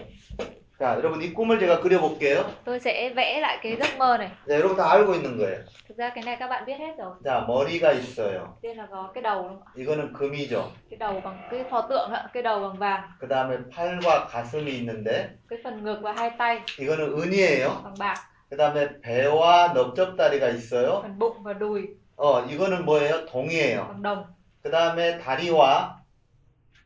자, 0.81 0.97
여러분 0.97 1.21
이 1.21 1.35
꿈을 1.35 1.59
제가 1.59 1.81
그려볼게요. 1.81 2.43
Tôi 2.65 2.81
sẽ 2.81 3.13
vẽ 3.15 3.41
lại 3.41 3.59
cái 3.63 3.77
giấc 3.77 3.99
mơ 3.99 4.17
này. 4.17 4.31
자, 4.49 4.55
여러분 4.55 4.77
다 4.79 4.91
알고 4.91 5.15
있는 5.15 5.37
거예요. 5.37 5.59
Thực 5.87 5.97
ra 5.99 6.09
cái 6.09 6.25
này 6.25 6.37
các 6.41 6.49
bạn 6.49 6.65
biết 6.67 6.79
hết 6.79 6.95
rồi. 6.99 7.13
자, 7.25 7.47
머리가 7.47 7.93
있어요. 7.93 8.57
Tiên 8.63 8.77
là 8.77 8.87
có 8.91 9.11
cái 9.15 9.23
đầu 9.23 9.43
đúng 9.43 9.59
không? 9.61 9.75
이거는 9.77 10.13
금이죠. 10.13 10.63
Cái 10.91 10.97
đầu 10.99 11.21
bằng 11.25 11.49
cái 11.51 11.65
pho 11.71 11.81
tượng 11.81 12.13
ạ, 12.13 12.29
cái 12.33 12.43
đầu 12.43 12.61
bằng 12.61 12.79
vàng, 12.79 13.03
그 13.21 13.29
다음에 13.29 13.57
팔과 13.77 14.27
가슴이 14.27 14.71
있는데, 14.79 15.29
cái 15.49 15.59
phần 15.65 15.85
ngực 15.85 15.99
và 16.03 16.13
hai 16.13 16.31
tay 16.39 16.61
이거는 16.79 17.13
은이에요. 17.13 17.69
bằng 17.85 17.95
bạc, 17.99 18.15
그 18.51 18.57
다음에 18.57 18.89
배와 19.03 19.73
넓적다리가 19.75 20.49
있어요. 20.49 21.03
phần 21.03 21.19
bụng 21.19 21.43
và 21.43 21.53
đùi 21.53 21.89
어, 22.17 22.41
이거는 22.49 22.87
뭐예요? 22.87 23.27
동이에요. 23.27 23.89
bằng 23.89 24.03
đồng, 24.03 24.25
그 24.63 24.71
다음에 24.71 25.19
다리와 25.19 26.00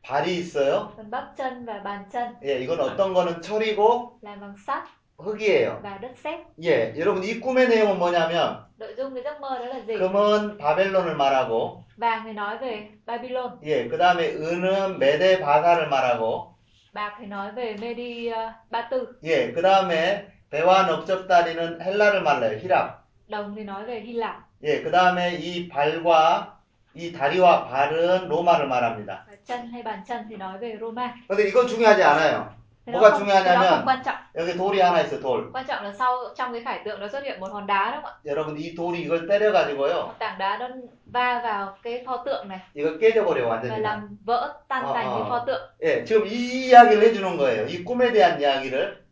발이 0.06 0.36
있어요. 0.36 0.92
phần 0.96 1.10
bắp 1.10 1.24
chân 1.36 1.64
và 1.64 1.78
bàn 1.84 2.04
chân 2.12 2.34
예, 2.44 2.58
이건 2.58 2.80
어떤 2.80 3.14
거는 3.14 3.40
철이고, 3.40 4.18
bằng 4.22 4.54
sắt, 4.66 4.84
흙이에요. 5.18 5.80
và 5.82 5.98
đất 6.02 6.12
sét. 6.22 6.40
예, 6.62 6.94
여러분 6.98 7.24
이 7.24 7.40
꿈의 7.40 7.68
내용은 7.68 7.98
뭐냐면 7.98 8.64
Nội 8.78 8.94
dung 8.96 9.14
cái 9.14 9.22
giấc 9.22 9.40
mơ 9.40 9.58
đó 9.58 9.64
là 9.66 9.80
gì? 9.86 9.96
금은 9.98 10.58
바벨론을 10.58 11.16
말하고 11.16 11.84
Vàng 11.96 12.22
thì 12.24 12.32
nói 12.32 12.58
về 12.58 12.88
Babylon, 13.06 13.58
예, 13.64 13.88
그 13.88 13.96
다음에 13.96 14.28
은은 14.34 14.98
메데 14.98 15.38
바사를 15.40 15.88
말하고 15.88 16.54
bạc 16.92 17.16
thì 17.20 17.26
nói 17.26 17.52
về 17.52 17.76
Medi 17.80 18.28
uh, 18.30 18.52
Ba 18.70 18.88
Tư, 18.90 19.06
예, 19.24 19.52
그 19.52 19.62
다음에 19.62 20.26
배와 20.50 20.86
넓적다리는 20.86 21.80
헬라를 21.80 22.22
말해요. 22.22 22.58
히랍. 22.58 23.04
đồng 23.28 23.54
thì 23.56 23.64
nói 23.64 23.84
về 23.86 24.00
Hy 24.00 24.12
Lạp, 24.14 24.36
예, 24.64 24.82
그 24.82 24.90
다음에 24.90 25.34
이 25.36 25.68
발과 25.68 26.58
이 26.94 27.12
다리와 27.12 27.64
발은 27.68 28.28
로마를 28.28 28.66
말합니다. 28.68 29.24
và 29.28 29.33
chân 29.46 29.66
hay 29.72 29.82
bàn 29.82 30.00
chân 30.08 30.26
thì 30.30 30.36
nói 30.36 30.58
về 30.58 30.76
Roma. 30.80 31.14
근데 31.28 31.48
이건 31.48 31.66
중요하지 31.66 32.02
않아요. 32.02 32.54
뭐가 32.86 33.14
중요하냐면 33.18 33.68
không 33.70 33.84
quan 33.86 34.02
trọng. 34.04 34.16
여기 34.36 34.56
돌이 34.56 34.80
하나 34.80 35.00
있어, 35.02 35.18
돌. 35.20 35.50
Quan 35.52 35.64
trọng 35.66 35.84
là 35.84 35.92
sau 35.98 36.16
trong 36.36 36.52
cái 36.52 36.62
khải 36.64 36.80
tượng 36.84 37.00
đó 37.00 37.08
xuất 37.12 37.24
hiện 37.24 37.40
một 37.40 37.52
hòn 37.52 37.66
đá 37.66 37.92
đúng 37.94 38.02
không 38.04 38.12
ạ? 38.12 38.32
여러분 38.32 38.56
이 38.56 38.74
돌이 38.76 39.02
이걸 39.04 39.26
때려 39.28 39.52
가지고요. 39.52 40.06
Một 40.06 40.12
tảng 40.18 40.38
đá 40.38 40.56
đó 40.56 40.68
va 41.06 41.40
vào 41.44 41.76
cái 41.82 42.02
pho 42.06 42.16
tượng 42.26 42.48
này 42.48 42.58
이거 42.74 42.90
깨져 43.00 43.24
버려 43.24 43.48
và 43.48 43.56
완전히. 43.56 43.80
làm 43.80 44.16
vỡ 44.24 44.52
tan 44.68 44.84
Ờ, 44.84 44.92
tành 44.94 45.06
ờ. 45.10 45.18
cái 45.20 45.28
pho 45.30 45.44
tượng. 45.46 45.62
예, 45.82 46.04
지금 46.04 46.26
이 46.26 46.68
이야기를 46.68 47.02
해주는 47.02 47.36
거예요. 47.38 47.66
이 47.66 47.84
꿈에 47.84 48.12
대한 48.12 48.40
이야기를. 48.40 49.04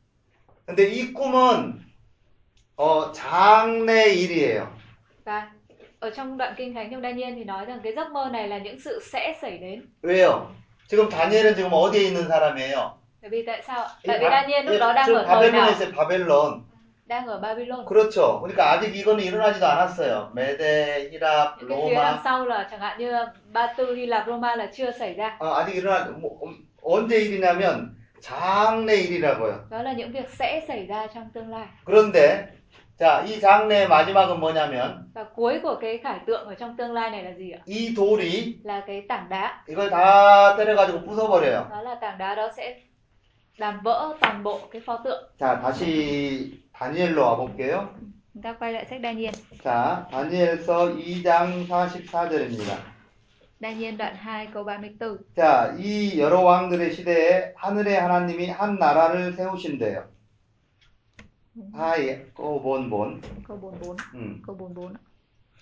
근데 0.66 0.84
이 0.88 1.12
꿈은 1.14 1.80
어, 2.76 3.12
장래 3.12 4.08
일이에요. 4.10 4.68
Và 5.24 5.46
ở 6.01 6.09
trong 6.09 6.38
đoạn 6.38 6.53
kinh 6.57 6.73
thánh 6.73 6.91
trong 6.91 7.01
Daniel 7.01 7.33
thì 7.35 7.43
nói 7.43 7.65
rằng 7.65 7.79
cái 7.83 7.93
giấc 7.95 8.11
mơ 8.11 8.29
này 8.31 8.47
là 8.47 8.57
những 8.57 8.79
sự 8.79 8.99
sẽ 9.11 9.35
xảy 9.41 9.57
đến. 9.57 9.81
왜요? 10.03 10.39
지금 10.89 11.09
다니엘은 11.09 11.55
지금 11.55 11.69
어디에 11.73 12.01
있는 12.03 12.27
사람이에요? 12.27 12.89
Bởi 13.21 13.29
vì 13.29 13.43
tại 13.45 13.61
sao 13.67 13.83
ạ? 13.83 13.89
이 14.03 14.07
Tại 14.07 14.19
vì 14.19 14.25
바- 14.25 14.29
Daniel 14.29 14.65
lúc 14.65 14.73
예, 14.75 14.79
đó 14.79 14.93
đang 14.93 15.05
지금 15.05 15.15
ở 15.17 15.25
thời 15.25 15.51
nào? 15.51 15.61
바벨론에 15.61 15.71
있어요. 15.71 15.91
바벨론. 15.95 16.61
Đang 17.07 17.27
ở 17.27 17.39
Babylon. 17.41 17.85
그렇죠. 17.85 18.41
그러니까 18.41 18.71
아직 18.71 18.95
이거는 18.95 19.23
일어나지도 19.23 19.65
않았어요. 19.67 20.31
메데, 20.35 21.09
히랍, 21.11 21.57
Những 21.59 21.69
cái 21.69 21.77
phía 21.89 21.95
đằng 21.95 22.03
로마. 22.03 22.19
sau 22.23 22.45
là 22.45 22.67
chẳng 22.71 22.79
hạn 22.79 22.97
như 22.99 23.11
Ba 23.53 23.73
Tư, 23.77 23.95
Hy 23.95 24.05
Lạp, 24.05 24.27
Roma 24.27 24.55
là 24.55 24.67
chưa 24.73 24.91
xảy 24.91 25.13
ra. 25.15 25.38
어, 25.39 25.53
아직 25.53 25.75
일어나 25.75 26.05
뭐, 26.21 26.38
음, 26.41 26.53
언제 26.83 27.17
일이냐면 27.19 27.95
장래 28.21 28.95
일이라고요. 28.95 29.67
Đó 29.69 29.81
là 29.81 29.93
những 29.93 30.11
việc 30.11 30.29
sẽ 30.39 30.61
xảy 30.67 30.85
ra 30.88 31.07
trong 31.13 31.29
tương 31.33 31.49
lai. 31.49 31.67
그런데 31.85 32.45
자, 33.03 33.20
이 33.26 33.40
장래의 33.40 33.88
마지막은 33.88 34.38
뭐냐면 34.38 35.11
Và 35.14 35.24
cuối 35.34 35.61
của 35.62 35.78
cái 35.80 35.98
khải 35.98 36.20
tượng 36.26 36.46
ở 36.46 36.55
trong 36.55 36.76
tương 36.76 36.92
lai 36.92 37.11
này 37.11 37.22
là 37.24 37.30
gì 37.38 37.50
ạ? 37.50 37.59
이 37.66 37.94
돌이 37.96 38.61
Là 38.64 38.80
cái 38.86 39.03
tảng 39.09 39.28
đá. 39.28 39.64
이걸 39.68 39.90
다 39.90 40.57
때려 40.57 40.76
가지고 40.76 41.00
부숴 41.05 41.28
버려요. 41.28 41.68
Đó 41.70 41.82
là 41.82 41.94
tảng 41.94 42.18
đá 42.18 42.34
đó 42.34 42.50
sẽ 42.57 42.74
làm 43.57 43.80
vỡ 43.82 44.14
toàn 44.20 44.42
bộ 44.42 44.61
cái 44.72 44.82
pho 44.86 44.96
tượng. 45.05 45.24
자, 45.38 45.61
다시 45.61 46.62
다니엘로 46.72 47.22
와 47.22 47.36
볼게요. 47.36 47.88
Chúng 48.34 48.42
ta 48.42 48.53
quay 48.53 48.72
lại 48.72 48.84
sách 48.90 49.00
Daniel. 49.03 49.34
자, 49.64 50.07
다니엘서 50.12 50.94
2장 50.94 51.66
44절입니다. 51.66 52.76
Daniel 53.61 53.96
đoạn 53.96 54.14
2 54.16 54.53
câu 54.55 54.64
34. 54.64 55.18
자, 55.36 55.74
이 55.76 56.20
여러 56.20 56.40
왕들의 56.42 56.92
시대에 56.92 57.53
하늘의 57.57 58.00
하나님이 58.00 58.48
한 58.48 58.78
나라를 58.78 59.32
세우신대요. 59.32 60.11
하이, 61.73 62.23
꼬본 62.33 62.89
본. 62.89 63.21
Câu 63.47 63.57
44. 63.59 63.97
음. 64.13 64.41
Câu 64.45 64.55
44. 64.57 64.93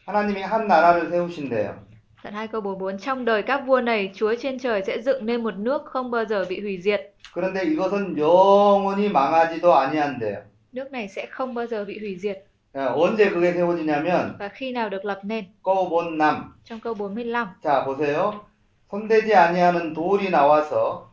하나님이 0.06 0.42
한 0.42 0.68
나라를 0.68 1.10
세우신대요. 1.10 1.76
Đoạn 2.24 2.36
2 2.36 2.48
câu 2.48 2.62
44. 2.62 2.98
Trong 2.98 3.26
đời 3.26 3.44
các 3.44 3.58
vua 3.68 3.82
này, 3.82 4.12
Chúa 4.16 4.36
trên 4.40 4.60
trời 4.60 4.82
sẽ 4.88 5.02
dựng 5.02 5.26
nên 5.26 5.44
một 5.44 5.54
nước 5.58 5.86
không 5.86 6.12
bao 6.12 6.26
giờ 6.26 6.46
bị 6.50 6.62
hủy 6.62 6.78
diệt. 6.82 7.02
그런데 7.34 7.64
이것은 7.66 8.18
영원히 8.18 9.10
망하지도 9.10 9.74
아니한대요. 9.74 10.38
Nước 10.72 10.92
này 10.92 11.08
sẽ 11.08 11.26
không 11.26 11.54
bao 11.54 11.66
giờ 11.68 11.86
bị 11.86 12.00
hủy 12.00 12.18
diệt. 12.20 12.38
어, 12.74 12.94
언제 12.96 13.30
그게 13.30 13.54
세워지냐면 13.54 14.36
Và 14.40 14.50
khi 14.50 14.72
nào 14.72 14.90
được 14.90 15.06
lập 15.06 15.20
nên? 15.24 15.46
꼬본 15.62 16.18
남. 16.18 16.54
Trong 16.66 16.80
câu 16.80 16.94
45. 16.94 17.56
자, 17.64 17.86
보세요. 17.86 18.42
손대지 18.90 19.34
아니하는 19.36 19.94
돌이 19.94 20.30
나와서 20.30 21.09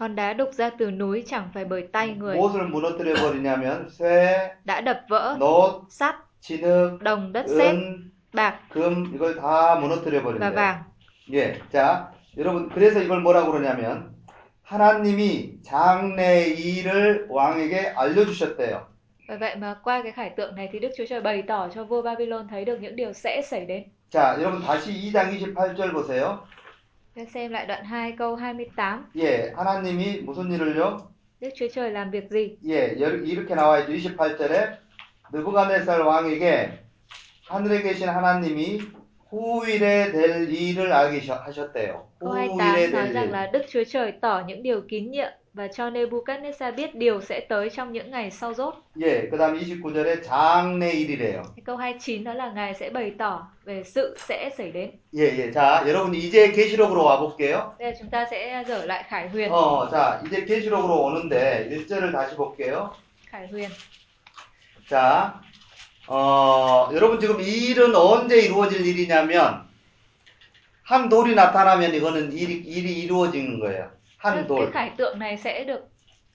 Hòn 0.00 0.16
đá 0.16 0.32
đục 0.32 0.50
ra 0.52 0.70
từ 0.78 0.90
núi 0.90 1.24
chẳng 1.26 1.48
phải 1.54 1.64
bởi 1.64 1.82
tay 1.92 2.08
người. 2.18 2.36
무엇을 2.36 2.68
무너뜨려 2.70 3.14
버리냐면 3.14 3.88
쇠, 3.88 4.36
Đã 4.64 4.80
đập 4.80 5.00
vỡ 5.08 5.36
놋, 5.40 5.82
sắt, 5.90 6.14
진흙, 6.40 6.98
đồng, 7.02 7.32
đất 7.32 7.46
sét, 7.48 7.74
은, 7.74 8.10
bạc 8.32 8.54
금 8.74 9.04
이걸 9.14 9.36
다 9.40 9.74
무너뜨려 9.80 10.20
và 10.20 10.24
버린대요. 10.24 10.52
vàng. 10.54 10.76
예. 11.32 11.54
자, 11.72 12.12
여러분 12.38 12.68
그래서 12.68 13.00
이걸 13.02 13.20
뭐라고 13.20 13.52
그러냐면 13.52 14.14
하나님이 14.62 15.62
장래 15.62 16.44
일을 16.48 17.26
왕에게 17.28 17.94
알려 17.96 18.24
주셨대요. 18.26 18.80
Bởi 19.28 19.38
vậy 19.38 19.56
mà 19.56 19.74
qua 19.84 20.02
cái 20.02 20.12
khải 20.12 20.30
tượng 20.30 20.56
này 20.56 20.68
thì 20.72 20.78
Đức 20.78 20.88
Chúa 20.96 21.04
Trời 21.08 21.20
bày 21.20 21.42
tỏ 21.42 21.68
cho 21.74 21.84
vua 21.84 22.02
Babylon 22.02 22.48
thấy 22.48 22.64
được 22.64 22.80
những 22.80 22.96
điều 22.96 23.12
sẽ 23.12 23.42
xảy 23.42 23.66
đến. 23.66 23.82
자, 24.10 24.36
여러분 24.38 24.62
다시 24.62 24.90
2장 24.92 25.30
28절 25.54 25.92
보세요. 25.92 26.38
Ta 27.15 27.21
xem 27.33 27.51
lại 27.51 27.65
đoạn 27.65 27.83
2 27.83 28.11
câu 28.17 28.35
28. 28.35 29.11
예. 29.15 29.51
하나님이 29.55 30.21
무슨 30.21 30.49
일을요? 30.51 30.97
Đức 31.41 31.49
Chúa 31.55 31.67
Trời 31.73 31.91
làm 31.91 32.11
việc 32.11 32.29
gì? 32.29 32.57
예. 32.65 32.95
여- 33.01 33.09
이렇게 33.25 33.55
나와 33.55 33.79
있죠. 33.79 33.91
28절에 33.93 34.77
느부갓네살 35.33 36.01
왕에게 36.01 36.69
하늘에 37.47 37.81
계신 37.81 38.07
하나님이 38.07 38.79
후일에 39.29 40.11
될 40.11 40.49
일을 40.49 40.91
알게 40.93 41.19
셔- 41.21 41.35
하셨대요. 41.45 42.07
Câu 42.19 42.31
28 42.33 42.75
후일에 42.75 42.87
nói 42.91 42.91
될 42.91 43.13
rằng 43.13 43.27
일. 43.27 43.31
là 43.31 43.51
Đức 43.51 43.61
Chúa 43.69 43.83
Trời 43.83 44.11
tỏ 44.21 44.43
những 44.47 44.63
điều 44.63 44.81
kín 44.89 45.11
nhiệm 45.11 45.31
và 45.53 45.67
cho 45.67 45.89
Nebuchadnezzar 45.89 46.75
biết 46.75 46.95
điều 46.95 47.21
sẽ 47.21 47.39
tới 47.39 47.69
trong 47.69 47.93
những 47.93 48.11
ngày 48.11 48.31
sau 48.31 48.53
rốt. 48.53 48.73
예. 49.01 49.29
그다음에 49.29 49.59
29절에 49.59 50.23
장래 50.23 50.91
일이래요. 50.91 51.43
Câu 51.65 51.77
29 51.77 52.23
đó 52.23 52.33
là 52.33 52.51
Ngài 52.51 52.73
sẽ 52.73 52.89
bày 52.89 53.11
tỏ 53.17 53.47
về 53.65 53.83
sự 53.83 54.17
sẽ 54.27 54.49
xảy 54.57 54.71
đến. 54.71 54.89
예, 55.13 55.37
예. 55.37 55.51
자, 55.51 55.83
여러분 55.87 56.13
이제 56.13 56.51
계시록으로 56.51 57.03
와 57.03 57.19
볼게요. 57.19 57.75
Là 57.79 57.91
chúng 57.99 58.09
ta 58.09 58.25
sẽ 58.31 58.63
dở 58.67 58.85
lại 58.85 59.03
Khải 59.09 59.29
Huyền. 59.29 59.51
어, 59.51 59.89
자, 59.91 60.21
이제 60.25 60.45
계시록으로 60.45 61.03
오는데 61.03 61.67
1절을 61.71 62.11
다시 62.11 62.35
볼게요. 62.35 62.93
Khải 63.31 63.47
Huyền. 63.51 63.69
자, 64.89 65.41
어, 66.07 66.89
여러분 66.93 67.19
지금 67.19 67.41
이 67.41 67.45
일은 67.45 67.93
언제 67.95 68.39
이루어질 68.41 68.85
일이냐면 68.85 69.69
한 70.83 71.09
돌이 71.09 71.35
나타나면 71.35 71.93
이거는 71.93 72.31
일이, 72.33 72.53
일이 72.53 73.01
이루어지는 73.01 73.59
거예요. 73.59 73.91
한 74.20 74.34
cái 74.36 74.44
돌. 74.48 74.70
khải 74.72 74.90
tượng 74.96 75.18
này 75.18 75.36
sẽ 75.36 75.64
được 75.64 75.88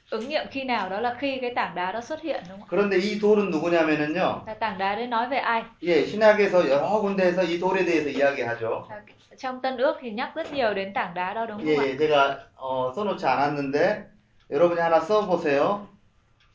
ứng 0.10 0.30
nghiệm 0.30 0.46
khi 0.52 0.64
nào 0.64 0.89
đó 0.89 1.00
là 1.02 1.16
khi 1.20 1.38
cái 1.42 1.52
tảng 1.56 1.76
đá 1.76 1.92
đó 1.92 2.02
xuất 2.02 2.22
hiện 2.22 2.44
đúng 2.50 2.60
không? 2.60 2.68
그런데 2.70 2.98
이 3.00 3.20
돌은 3.20 3.50
누구냐면은요. 3.52 4.42
Là 4.48 4.54
tảng 4.54 4.78
đá 4.78 4.96
đấy 4.96 5.08
nói 5.08 5.28
về 5.30 5.38
ai? 5.38 5.64
예, 5.84 6.06
신약에서 6.06 6.70
여러 6.70 7.02
군데에서 7.02 7.44
이 7.44 7.60
돌에 7.60 7.86
대해서 7.86 8.10
이야기하죠. 8.10 8.86
Là 8.89 9.02
Trong 9.38 9.62
Tân 9.62 9.78
Ước 9.78 9.98
thì 10.02 10.12
nhắc 10.12 10.32
rất 10.36 10.54
nhiều 10.54 10.74
đến 10.74 10.94
tảng 10.94 11.14
đá 11.14 11.34
đó 11.34 11.46
đúng 11.46 11.58
không 11.58 11.68
예, 11.68 11.76
ạ? 11.78 11.84
예, 11.84 11.98
제가 11.98 12.38
어, 12.56 12.94
써놓지 12.96 13.26
않았는데 13.26 14.04
여러분이 14.52 14.80
하나 14.82 15.00
써보세요. 15.00 15.88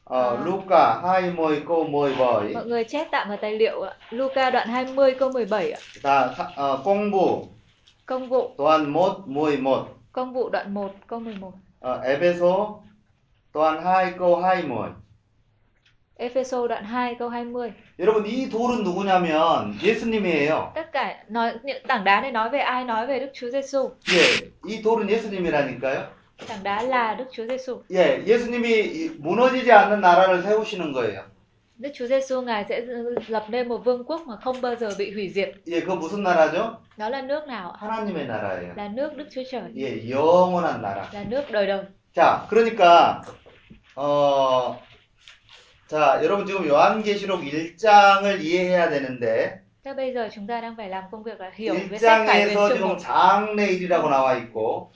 어, 0.05 0.17
아. 0.17 0.45
루카 0.45 1.03
하이 1.03 1.31
모이 1.31 1.65
꼬 1.65 1.85
모이 1.85 2.15
버이. 2.17 2.53
Mọi 2.55 2.65
người 2.67 2.85
chép 2.85 3.09
tạm 3.11 3.29
vào 3.29 3.37
tài 3.37 3.53
liệu 3.59 3.83
ạ. 3.83 3.93
Luca 4.11 4.51
đoạn 4.51 4.69
20 4.69 5.15
câu 5.19 5.31
17 5.33 5.73
ạ. 5.73 5.79
자, 6.03 6.35
사- 6.37 6.51
어, 6.57 6.83
공부 6.85 7.49
Công 8.07 8.29
vụ, 8.29 8.55
또한 8.59 8.93
못 8.93 9.27
모이 9.27 9.57
못. 9.57 9.87
công 10.13 10.33
vụ 10.33 10.49
đoạn 10.51 10.75
1 10.75 10.93
câu 11.07 11.21
11. 11.21 11.53
어, 11.81 12.01
에베소 12.05 12.83
또한 13.53 13.79
하이 13.85 14.17
꼬 14.17 14.37
하이 14.43 14.63
모이. 14.63 14.91
Epheso 16.19 16.67
đoạn 16.67 16.83
2 16.85 17.19
câu 17.19 17.29
20. 17.29 17.75
여러분 17.99 18.27
이 18.27 18.49
돌은 18.49 18.83
누구냐면 18.85 19.77
예수님이에요. 19.83 20.73
Tất 20.75 20.91
cả 20.93 21.15
nói 21.29 21.53
những 21.63 21.83
tảng 21.89 22.05
đá 22.05 22.21
này 22.21 22.33
nói 22.33 22.49
về 22.51 22.59
ai? 22.59 22.85
Nói 22.85 23.07
về 23.07 23.19
Đức 23.21 23.31
Chúa 23.35 23.51
Giêsu. 23.51 23.91
예, 24.09 24.51
이 24.67 24.83
돌은 24.83 25.09
예수님이라니까요. 25.11 26.07
Tảng 26.49 26.63
đá 26.63 26.83
là 26.83 27.15
Đức 27.19 27.27
Chúa 27.33 27.47
Giêsu. 27.47 27.83
예, 27.91 28.25
예수님이 28.27 28.69
이- 28.69 29.09
무너지지 29.19 29.71
않는 29.73 30.01
나라를 30.01 30.43
세우시는 30.43 30.93
거예요. 30.93 31.21
Đức 31.82 31.90
Chúa 31.94 32.08
Giêsu 32.08 32.42
ngài 32.42 32.66
sẽ 32.70 32.82
lập 33.28 33.46
nên 33.50 33.68
một 33.68 33.78
vương 33.78 34.04
quốc 34.04 34.22
mà 34.28 34.36
không 34.44 34.62
bao 34.62 34.76
giờ 34.76 34.90
bị 34.98 35.12
hủy 35.12 35.30
diệt. 35.30 35.50
예, 35.68 35.82
그 35.82 35.92
무슨 35.96 36.24
나라죠? 36.24 36.78
Đó 36.98 37.10
là 37.10 37.22
nước 37.22 37.48
nào? 37.48 37.74
하나님의 37.78 38.28
나라예요. 38.28 38.74
Là 38.76 38.88
nước 38.88 39.18
Đức 39.18 39.28
Chúa 39.32 39.42
Trời. 39.52 39.72
예, 39.76 40.10
영원한 40.10 40.82
나라. 40.82 41.10
Là 41.14 41.24
nước 41.24 41.52
đời 41.52 41.68
đời. 41.68 41.84
자, 42.14 42.46
그러니까 42.50 43.22
어, 43.96 44.80
자, 45.88 46.20
여러분 46.24 46.46
지금 46.46 46.68
요한계시록 46.68 47.42
1장을 47.42 48.42
이해해야 48.42 48.90
되는데 48.90 49.62
Thế 49.84 49.94
bây 49.94 50.14
giờ 50.14 50.30
chúng 50.36 50.48
ta 50.48 50.62
đang 50.62 50.76
phải 50.78 50.90
làm 50.90 51.04
công 51.12 51.24
việc 51.24 51.40
là 51.40 51.52
hiểu 51.56 51.76
cái 51.90 52.00
sách 52.00 52.28
Huyền 52.28 52.48
1장에서 52.48 52.70
chương 52.70 52.78
지금 52.78 52.90
1. 52.90 52.98
장래일이라고 53.00 54.10
나와 54.10 54.38
있고 54.38 54.92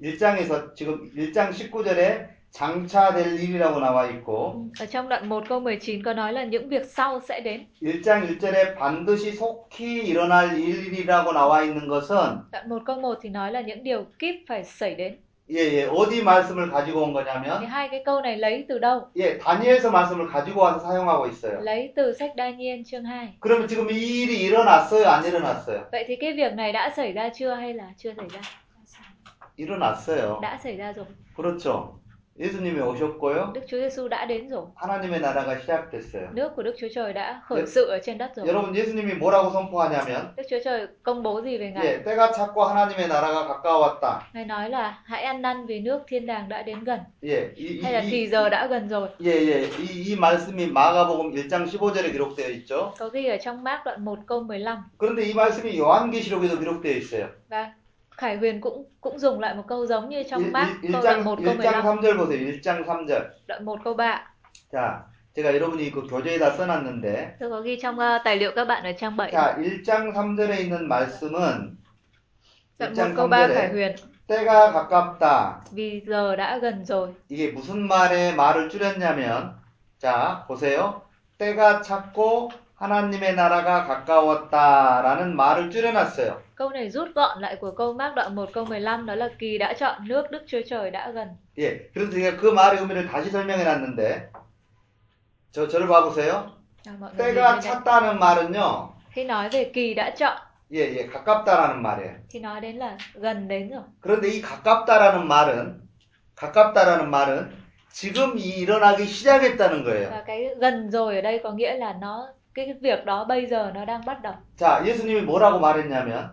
1장에서 0.00 0.74
지금 0.74 1.10
1장 1.16 1.50
19절에 1.50 2.33
장차될 2.53 3.37
일이라고 3.39 3.79
나와 3.79 4.07
있고 4.11 4.65
Ở 4.79 4.85
trong 4.85 5.09
đoạn 5.09 5.29
1 5.29 5.43
câu 5.49 5.59
19 5.59 6.03
có 6.03 6.13
nói 6.13 6.33
là 6.33 6.43
những 6.43 6.69
việc 6.69 6.85
sau 6.85 7.19
sẽ 7.19 7.39
đến. 7.39 7.65
1장 7.81 8.27
1절에 8.27 8.75
반드시 8.77 9.31
속히 9.31 10.03
일어날 10.07 10.57
일이라고 10.59 11.31
나와 11.33 11.63
있는 11.63 11.87
것은 11.87 12.37
Đoạn 12.51 12.69
1 12.69 12.81
câu 12.85 12.99
1 12.99 13.17
thì 13.21 13.29
nói 13.29 13.51
là 13.51 13.61
những 13.61 13.83
điều 13.83 14.05
kíp 14.19 14.35
phải 14.47 14.63
xảy 14.63 14.95
đến. 14.95 15.13
예, 15.51 15.57
예. 15.73 15.85
어디 15.87 16.21
말씀을 16.23 16.69
가지고 16.69 17.01
온 17.01 17.13
thì 17.13 17.13
거냐면, 17.13 17.65
hai 17.65 17.89
cái 17.89 18.03
câu 18.05 18.21
này 18.21 18.37
lấy 18.37 18.65
từ 18.69 18.77
đâu 18.79 19.01
예, 19.15 19.37
다니엘서 19.39 19.89
말씀을 19.91 20.27
가지고 20.27 20.61
와서 20.61 20.79
사용하고 20.79 21.27
있어요. 21.27 21.59
lấy 21.61 21.93
từ 21.95 22.13
sách 22.13 22.31
Daniel 22.37 22.83
chương 22.85 23.03
2 23.05 23.37
그러면 23.39 23.67
지금 23.67 23.89
이 23.89 24.21
일이 24.21 24.43
일어났어요? 24.43 25.07
안 25.07 25.23
일어났어요? 25.25 25.85
vậy 25.91 26.03
thì 26.07 26.15
cái 26.15 26.33
việc 26.33 26.53
này 26.53 26.71
đã 26.71 26.89
xảy 26.95 27.13
ra 27.13 27.29
chưa 27.33 27.53
hay 27.55 27.73
là 27.73 27.85
chưa 27.97 28.13
xảy 28.17 28.27
ra 28.29 28.39
일어났어요. 29.57 30.39
đã 30.41 30.57
xảy 30.63 30.77
ra 30.77 30.91
rồi 30.93 31.05
그렇죠. 31.35 31.99
예수님이 32.38 32.80
오셨고요. 32.80 33.52
Đức 33.54 33.60
Chúa 33.68 33.78
Giêsu 33.78 34.08
đã 34.08 34.24
đến 34.24 34.48
rồi 34.48 34.64
하나님의 34.74 35.20
나라가 35.20 35.58
시작됐어요. 35.60 36.28
nước 36.32 36.52
của 36.56 36.62
Đức 36.62 36.74
Chúa 36.78 36.86
Trời 36.94 37.12
đã 37.12 37.40
khởi 37.44 37.66
sự 37.66 37.86
ở 37.86 37.98
trên 38.04 38.18
đất 38.18 38.30
rồi 38.36 38.46
여러분, 38.48 38.74
예수님이 38.74 39.18
뭐라고 39.18 39.50
선포하냐면, 39.50 40.34
Đức 40.36 40.42
Chúa 40.50 40.58
Trời 40.64 40.86
công 41.02 41.22
bố 41.22 41.40
gì 41.40 41.58
về 41.58 41.70
Ngài 41.70 41.86
예, 41.86 42.02
때가 42.02 42.32
찼고 42.32 42.64
하나님의 42.64 43.08
나라가 43.08 43.46
가까웠다. 43.46 44.20
Ngài 44.32 44.44
nói 44.44 44.70
là 44.70 44.98
hãy 45.04 45.22
ăn 45.22 45.42
năn 45.42 45.66
vì 45.66 45.80
nước 45.80 46.02
thiên 46.08 46.26
đàng 46.26 46.48
đã 46.48 46.62
đến 46.62 46.84
gần 46.84 47.00
예, 47.22 47.50
이, 47.56 47.68
이, 47.68 47.82
hay 47.82 47.92
là 47.92 48.00
이, 48.00 48.10
thì 48.10 48.26
giờ 48.26 48.48
đã 48.48 48.66
gần 48.66 48.88
rồi 48.88 49.08
예, 49.24 49.30
예. 49.30 49.68
이, 49.78 50.04
이 50.04 50.16
말씀이 50.16 50.66
마가복음 50.72 51.30
1장 51.32 51.66
15절에 51.66 52.12
기록되어 52.12 52.48
있죠. 52.50 52.92
có 52.98 53.08
ghi 53.08 53.26
ở 53.26 53.36
trong 53.36 53.64
Mác 53.64 53.84
đoạn 53.84 54.04
1 54.04 54.18
câu 54.26 54.40
15 54.40 54.82
그런데 54.98 55.22
이 55.22 55.34
말씀이 55.34 55.78
요한계시록에도 55.78 56.58
기록되어 56.58 56.92
있어요. 56.96 57.28
và 57.48 57.72
Khải 58.17 58.37
Huyền 58.37 58.61
cũng 58.61 58.85
cũng 59.01 59.19
dùng 59.19 59.39
lại 59.39 59.55
một 59.55 59.63
câu 59.67 59.85
giống 59.85 60.09
như 60.09 60.23
trong 60.29 60.41
일- 60.43 60.51
Mác 60.51 60.67
일- 60.81 60.91
câu 60.93 61.01
đoạn 61.03 61.19
1장, 61.19 61.23
1 61.23 61.35
câu 61.45 61.53
1장 61.55 61.81
15 61.83 61.85
3절 61.85 62.17
보세요. 62.17 62.39
1장 62.39 62.85
3절. 62.85 63.21
đoạn 63.47 63.65
1 63.65 63.79
câu 63.83 63.93
3 63.97 64.21
자, 64.71 64.99
제가 65.35 65.53
여러분이 65.55 65.91
그 65.91 66.07
교재에다 66.07 66.51
써놨는데, 66.57 67.37
tôi 67.39 67.49
có 67.49 67.61
ghi 67.61 67.79
trong 67.81 67.95
uh, 67.99 68.21
tài 68.23 68.35
liệu 68.37 68.51
các 68.55 68.65
bạn 68.65 68.83
ở 68.83 68.91
trang 68.99 69.15
7 69.17 69.31
자, 69.31 69.55
1장 69.57 70.13
3절에 70.13 70.59
있는 70.59 70.87
말씀은 70.87 71.75
đoạn 72.79 72.93
1 72.93 72.97
1장 72.97 73.15
câu 73.15 73.27
3 73.27 73.47
Khải 73.47 73.69
3절에 73.69 73.73
Huyền 73.73 73.95
때가 74.27 74.71
가깝다. 74.73 75.55
vì 75.71 76.01
giờ 76.07 76.35
đã 76.35 76.57
gần 76.57 76.85
rồi 76.85 77.07
이게 77.29 77.51
무슨 77.51 77.87
말에 77.87 78.31
말을 78.35 78.69
줄였냐면, 78.69 79.55
자, 79.99 80.45
보세요. 80.47 81.01
때가 81.37 81.81
찼고 81.81 82.51
하나님의 82.75 83.35
나라가 83.35 83.85
가까웠다라는 83.87 85.35
말을 85.35 85.69
줄여놨어요. 85.71 86.41
câu 86.55 86.69
này 86.69 86.89
rút 86.89 87.07
gọn 87.15 87.41
lại 87.41 87.55
của 87.55 87.71
câu 87.71 87.93
Mác 87.93 88.15
đoạn 88.15 88.35
1 88.35 88.49
câu 88.53 88.65
15 88.65 89.05
đó 89.05 89.15
là 89.15 89.29
kỳ 89.39 89.57
đã 89.57 89.73
chọn 89.73 90.07
nước 90.07 90.31
Đức 90.31 90.43
Chúa 90.47 90.61
Trời 90.69 90.91
đã 90.91 91.11
gần 91.11 91.27
예, 91.57 91.89
그래서 91.93 92.11
제가 92.11 92.37
그 92.37 92.47
말의 92.53 92.79
의미를 92.79 93.07
다시 93.07 93.29
설명해놨는데, 93.31 94.31
저, 95.51 95.67
저를 95.67 95.87
봐보세요. 95.87 96.51
à, 96.85 96.91
mọi 96.99 97.11
người 97.17 97.25
nhìn 97.25 97.35
때가 97.35 97.51
bên 97.51 97.61
đây. 97.61 97.61
찼다는 97.61 98.19
말은요, 98.19 98.89
khi 99.11 99.23
nói 99.23 99.49
về 99.49 99.63
kỳ 99.73 99.93
đã 99.93 100.09
chọn 100.09 100.37
예, 100.71 100.79
예, 100.97 101.07
가깝다라는 101.07 101.81
말이에요. 101.81 102.13
thì 102.29 102.39
nói 102.39 102.61
đến 102.61 102.77
là 102.77 102.97
gần 103.13 103.47
đến 103.47 103.69
rồi 103.69 103.81
그런데 104.01 104.27
이 104.29 104.41
가깝다라는 104.41 105.27
말은, 105.27 105.81
가깝다라는 106.35 107.09
말은 107.09 107.49
지금 107.91 108.37
이 108.37 108.43
일어나기 108.61 109.05
시작했다는 109.05 109.83
거예요. 109.83 110.09
và 110.11 110.23
cái 110.27 110.47
gần 110.61 110.91
rồi 110.91 111.15
ở 111.15 111.21
đây 111.21 111.39
có 111.43 111.51
nghĩa 111.51 111.73
là 111.77 111.93
nó 112.01 112.27
cái 112.53 112.73
việc 112.81 113.05
đó 113.05 113.23
bây 113.25 113.45
giờ 113.45 113.71
nó 113.75 113.85
đang 113.85 114.05
bắt 114.05 114.21
đầu 114.21 114.33
자, 114.57 114.83
예수님이 114.85 115.21
뭐라고 115.25 115.59
말했냐면, 115.59 116.29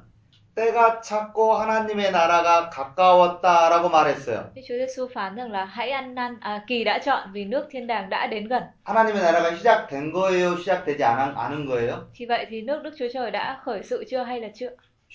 때가 0.57 1.03
찼고 1.03 1.53
하나님의 1.55 2.13
나라가 2.13 2.71
가까웠다라고 2.71 3.91
말했어요. 3.91 4.51
Đức 4.55 4.63
Chúa 4.67 4.77
Giêsu 4.79 5.09
phán 5.15 5.37
rằng 5.37 5.53
là 5.53 5.65
hãy 5.65 5.91
ăn 5.91 6.15
năn 6.15 6.37
à, 6.41 6.65
kỳ 6.67 6.85
đã 6.85 6.99
chọn 6.99 7.33
vì 7.33 7.45
nước 7.45 7.67
thiên 7.71 7.87
đàng 7.87 8.11
đã 8.11 8.27
đến 8.27 8.49
gần 8.49 8.63
하나님의 8.85 9.23
나라가 9.23 9.55
시작된 9.57 10.13
거예요? 10.13 10.57
시작되지 10.57 11.05
않은, 11.05 11.37
않은 11.37 11.67
거예요? 11.67 12.09
thì 12.15 12.27
vậy 12.27 12.47
thì 12.49 12.63
nước 12.63 12.83
Đức 12.83 12.95
Chúa 12.99 13.09
Trời 13.13 13.31
đã 13.31 13.61
khởi 13.65 13.83
sự 13.83 14.05
chưa 14.11 14.23
hay 14.23 14.41
là 14.41 14.49
chưa 14.55 14.71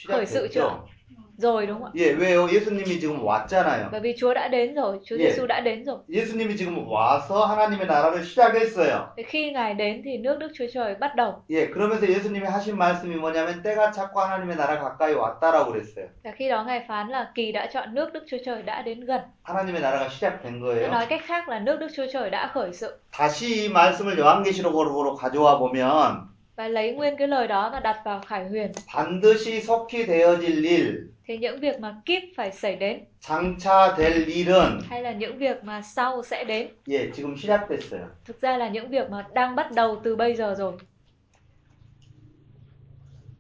khởi 0.08 0.26
sự 0.26 0.48
chưa 0.54 0.62
시작됐죠? 0.62 0.95
Rồi 1.39 1.67
đúng 1.67 1.79
không 1.83 1.85
ạ 1.85 1.93
예, 1.95 2.13
왜요? 2.19 2.49
예수님이 2.49 3.01
지금 3.01 3.23
왔잖아요. 3.25 3.89
bởi 3.93 4.01
vì 4.01 4.15
Chúa 4.19 4.35
đã 4.35 4.49
đến 4.49 4.75
rồi 4.75 4.99
Chúa 5.05 5.17
Yeah. 5.17 5.33
Giêsu 5.37 5.47
đã 5.47 5.61
đến 5.61 5.85
rồi 5.85 5.99
예수님이 6.09 6.57
지금 6.57 6.87
와서 6.89 7.45
하나님의 7.47 7.87
나라를 7.87 8.25
시작했어요. 8.25 9.07
Khi 9.27 9.51
ngài 9.53 9.75
đến 9.75 10.03
thì 10.05 10.19
nước 10.19 10.39
Đức 10.39 10.49
Chúa 10.59 10.67
Trời 10.75 10.95
bắt 10.95 11.15
đầu 11.17 11.33
예, 11.51 11.69
그러면서 11.71 12.07
예수님이 12.09 12.47
하신 12.47 12.77
말씀이 12.77 13.17
뭐냐면 13.17 13.63
때가 13.63 13.91
찼고 13.93 14.21
하나님의 14.21 14.57
나라 14.57 14.79
가까이 14.79 15.15
왔다라고 15.15 15.73
그랬어요. 15.73 16.07
và 16.25 16.31
khi 16.37 16.49
đó 16.49 16.65
ngài 16.65 16.85
phán 16.89 17.09
là 17.09 17.31
kỳ 17.35 17.53
đã 17.53 17.67
chọn 17.75 17.95
nước 17.95 18.13
Đức 18.13 18.25
Chúa 18.31 18.39
Trời 18.45 18.63
đã 18.63 18.83
đến 18.83 19.01
gần 19.05 19.21
하나님의 19.43 19.81
나라가 19.83 20.09
시작된 20.09 20.61
거예요. 20.61 20.91
nói 20.91 21.07
cách 21.07 21.21
khác 21.27 21.49
là 21.49 21.59
nước 21.59 21.77
Đức 21.81 21.89
Chúa 21.97 22.07
Trời 22.13 22.31
đã 22.31 22.51
khởi 22.55 22.73
sự 22.73 22.99
다시 23.13 23.47
이 23.47 23.69
말씀을 23.69 24.19
요한계시록으로 24.19 25.17
가져와 25.17 25.59
보면 25.59 26.27
và 26.57 26.69
lấy 26.69 26.93
nguyên 26.93 27.17
cái 27.17 27.29
lời 27.29 27.49
đó 27.49 27.71
mà 27.73 27.81
đặt 27.81 27.97
vào 28.05 28.21
Khải 28.27 28.45
Huyền 28.49 28.73
반드시 28.95 29.61
속히 29.61 30.07
되어질 30.07 30.65
일, 30.65 31.11
thì 31.26 31.38
những 31.38 31.60
việc 31.60 31.80
mà 31.80 32.02
kíp 32.06 32.24
phải 32.36 32.52
xảy 32.52 32.76
đến 32.76 33.00
장차될 33.22 34.26
일은 34.28 34.80
hay 34.90 35.02
là 35.02 35.12
những 35.12 35.38
việc 35.38 35.64
mà 35.64 35.82
sau 35.82 36.24
sẽ 36.24 36.44
đến 36.44 36.68
예, 36.88 37.12
지금 37.12 37.36
시작됐어요. 37.36 38.08
thực 38.26 38.42
ra 38.42 38.58
là 38.58 38.70
những 38.70 38.90
việc 38.90 39.10
mà 39.10 39.28
đang 39.34 39.56
bắt 39.56 39.72
đầu 39.72 40.02
từ 40.04 40.16
bây 40.16 40.36
giờ 40.36 40.56
rồi 40.58 40.74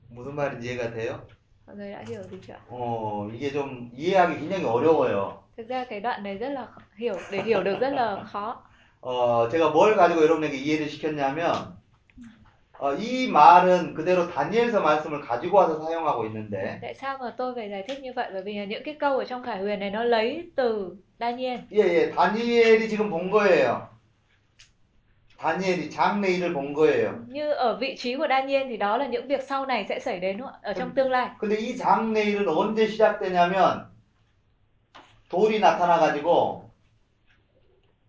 무슨 0.09 0.35
말인지 0.35 0.67
이해가 0.67 0.91
돼요? 0.91 1.21
mọi 1.65 1.75
người 1.75 1.91
đã 1.91 2.03
hiểu 2.07 2.21
gì 2.23 2.37
chưa 2.47 2.53
ạ? 2.53 2.59
어, 2.69 3.29
이게 3.33 3.51
좀 3.51 3.91
이해하기 3.95 4.39
굉장히 4.39 4.65
어려워요. 4.65 5.43
thực 5.57 5.67
ra 5.67 5.85
cái 5.89 5.99
đoạn 5.99 6.23
này 6.23 6.37
rất 6.37 6.49
là 6.49 6.65
khó- 6.65 6.81
hiểu 6.97 7.15
để 7.31 7.43
hiểu 7.43 7.63
được 7.63 7.79
rất 7.79 7.89
là 7.93 8.23
khó 8.31 8.63
어, 9.01 9.49
제가 9.49 9.69
뭘 9.71 9.95
가지고 9.95 10.21
여러분에게 10.23 10.57
이해를 10.57 10.87
시켰냐면, 10.89 11.75
어, 12.78 12.92
이 12.94 13.28
말은 13.28 13.94
그대로 13.94 14.28
다니엘서 14.28 14.80
말씀을 14.80 15.20
가지고 15.22 15.58
와서 15.58 15.80
사용하고 15.80 16.26
있는데, 16.26 16.78
tại 16.82 16.94
sao 16.94 17.18
mà 17.18 17.34
tôi 17.36 17.54
phải 17.54 17.70
giải 17.70 17.84
thích 17.88 18.02
như 18.02 18.12
vậy 18.16 18.30
bởi 18.32 18.42
vì 18.42 18.58
là 18.58 18.64
những 18.64 18.82
cái 18.84 18.96
câu 19.00 19.18
ở 19.18 19.24
trong 19.24 19.42
Khải 19.42 19.58
Huyền 19.58 19.80
này 19.80 19.90
nó 19.90 20.04
lấy 20.04 20.50
từ 20.56 20.96
Daniel 21.18 21.60
예, 21.72 21.78
예, 21.78 22.10
다니엘이 22.10 22.88
지금 22.88 23.10
본 23.10 23.30
거예요. 23.30 23.88
다니엘이 25.38 25.90
장래일을 25.90 26.52
본 26.52 26.74
거예요. 26.74 27.12
như 27.28 27.50
ở 27.50 27.76
vị 27.76 27.96
trí 27.98 28.16
của 28.16 28.26
Daniel 28.28 28.66
thì 28.68 28.76
đó 28.76 28.96
là 28.96 29.06
những 29.06 29.28
việc 29.28 29.42
sau 29.42 29.66
này 29.66 29.86
sẽ 29.88 30.00
xảy 30.00 30.20
đến 30.20 30.38
ở 30.62 30.72
trong 30.72 30.90
tương 30.94 31.10
lai 31.10 31.28
근데 31.38 31.56
이 31.56 31.76
장래일은 31.76 32.46
언제 32.48 32.86
시작되냐면, 32.86 33.86
돌이 35.30 35.60
나타나 35.60 35.98
가지고, 35.98 36.65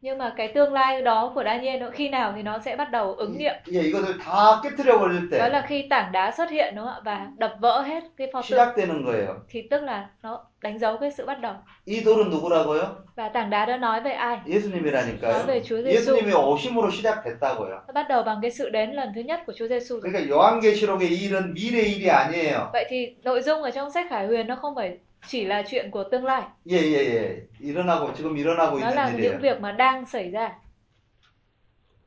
nhưng 0.03 0.19
mà 0.19 0.33
cái 0.37 0.49
tương 0.49 0.73
lai 0.73 1.03
đó 1.03 1.33
của 1.35 1.45
Daniel 1.45 1.81
nó 1.81 1.91
khi 1.93 2.09
nào 2.09 2.33
thì 2.37 2.43
nó 2.43 2.59
sẽ 2.59 2.77
bắt 2.77 2.91
đầu 2.91 3.15
ứng 3.15 3.39
nghiệm 3.39 3.55
예, 3.73 3.83
이것을 3.83 4.19
다 4.19 4.61
깨뜨려 4.63 4.99
버릴 4.99 5.31
đó 5.31 5.39
때 5.39 5.49
là 5.49 5.65
khi 5.69 5.87
tảng 5.91 6.13
đá 6.13 6.31
xuất 6.31 6.51
hiện 6.51 6.75
đúng 6.77 6.85
không 6.85 6.95
ạ 6.95 7.01
và 7.05 7.27
đập 7.37 7.55
vỡ 7.61 7.81
hết 7.81 8.05
cái 8.17 8.29
pho 8.33 8.43
tượng 8.43 8.59
시작되는 8.59 9.05
거예요. 9.05 9.35
thì 9.49 9.63
tức 9.71 9.83
là 9.83 10.09
nó 10.23 10.45
đánh 10.63 10.79
dấu 10.79 10.97
cái 10.97 11.11
sự 11.11 11.27
bắt 11.27 11.41
đầu 11.41 11.55
이 11.87 12.05
돌은 12.05 12.31
누구라고요? 12.31 12.83
và 13.17 13.29
tảng 13.29 13.51
đá 13.51 13.67
đó 13.67 13.77
nói 13.77 14.01
về 14.01 14.11
ai 14.11 14.37
nói 14.37 14.45
예수님이라니까요. 14.47 15.47
về 15.47 15.63
Chúa 15.65 15.83
Giêsu 15.83 15.95
예수님의 15.95 16.35
오심으로 16.35 16.91
시작됐다고요. 16.91 17.81
nó 17.87 17.93
bắt 17.95 18.09
đầu 18.09 18.23
bằng 18.23 18.39
cái 18.43 18.51
sự 18.51 18.71
đến 18.71 18.91
lần 18.93 19.13
thứ 19.15 19.21
nhất 19.21 19.41
của 19.47 19.53
Chúa 19.57 19.69
Giêsu 19.69 20.01
rồi. 20.01 20.11
그러니까 20.13 20.29
요한계시록의 20.29 21.09
일은 21.09 21.55
미래 21.55 21.83
일이 21.83 22.11
아니에요. 22.11 22.71
vậy 22.73 22.85
thì 22.89 23.15
nội 23.23 23.43
dung 23.43 23.63
ở 23.63 23.71
trong 23.71 23.91
sách 23.91 24.07
Khải 24.11 24.27
Huyền 24.27 24.47
nó 24.47 24.57
không 24.57 24.75
phải 24.75 24.99
chỉ 25.27 25.45
là 25.45 25.63
chuyện 25.67 25.91
của 25.91 26.05
tương 26.05 26.25
lai 26.25 26.43
예, 26.67 26.77
예, 26.77 26.97
예. 27.15 27.47
일어나고 27.61 28.13
지금 28.15 28.37
일어나고 28.37 28.79
nó 28.81 28.91
là 28.91 29.11
있는 29.11 29.17
những 29.17 29.39
일이에요. 29.39 29.39
việc 29.41 29.61
mà 29.61 29.73
đang 29.73 30.07
xảy 30.07 30.31
ra 30.31 30.51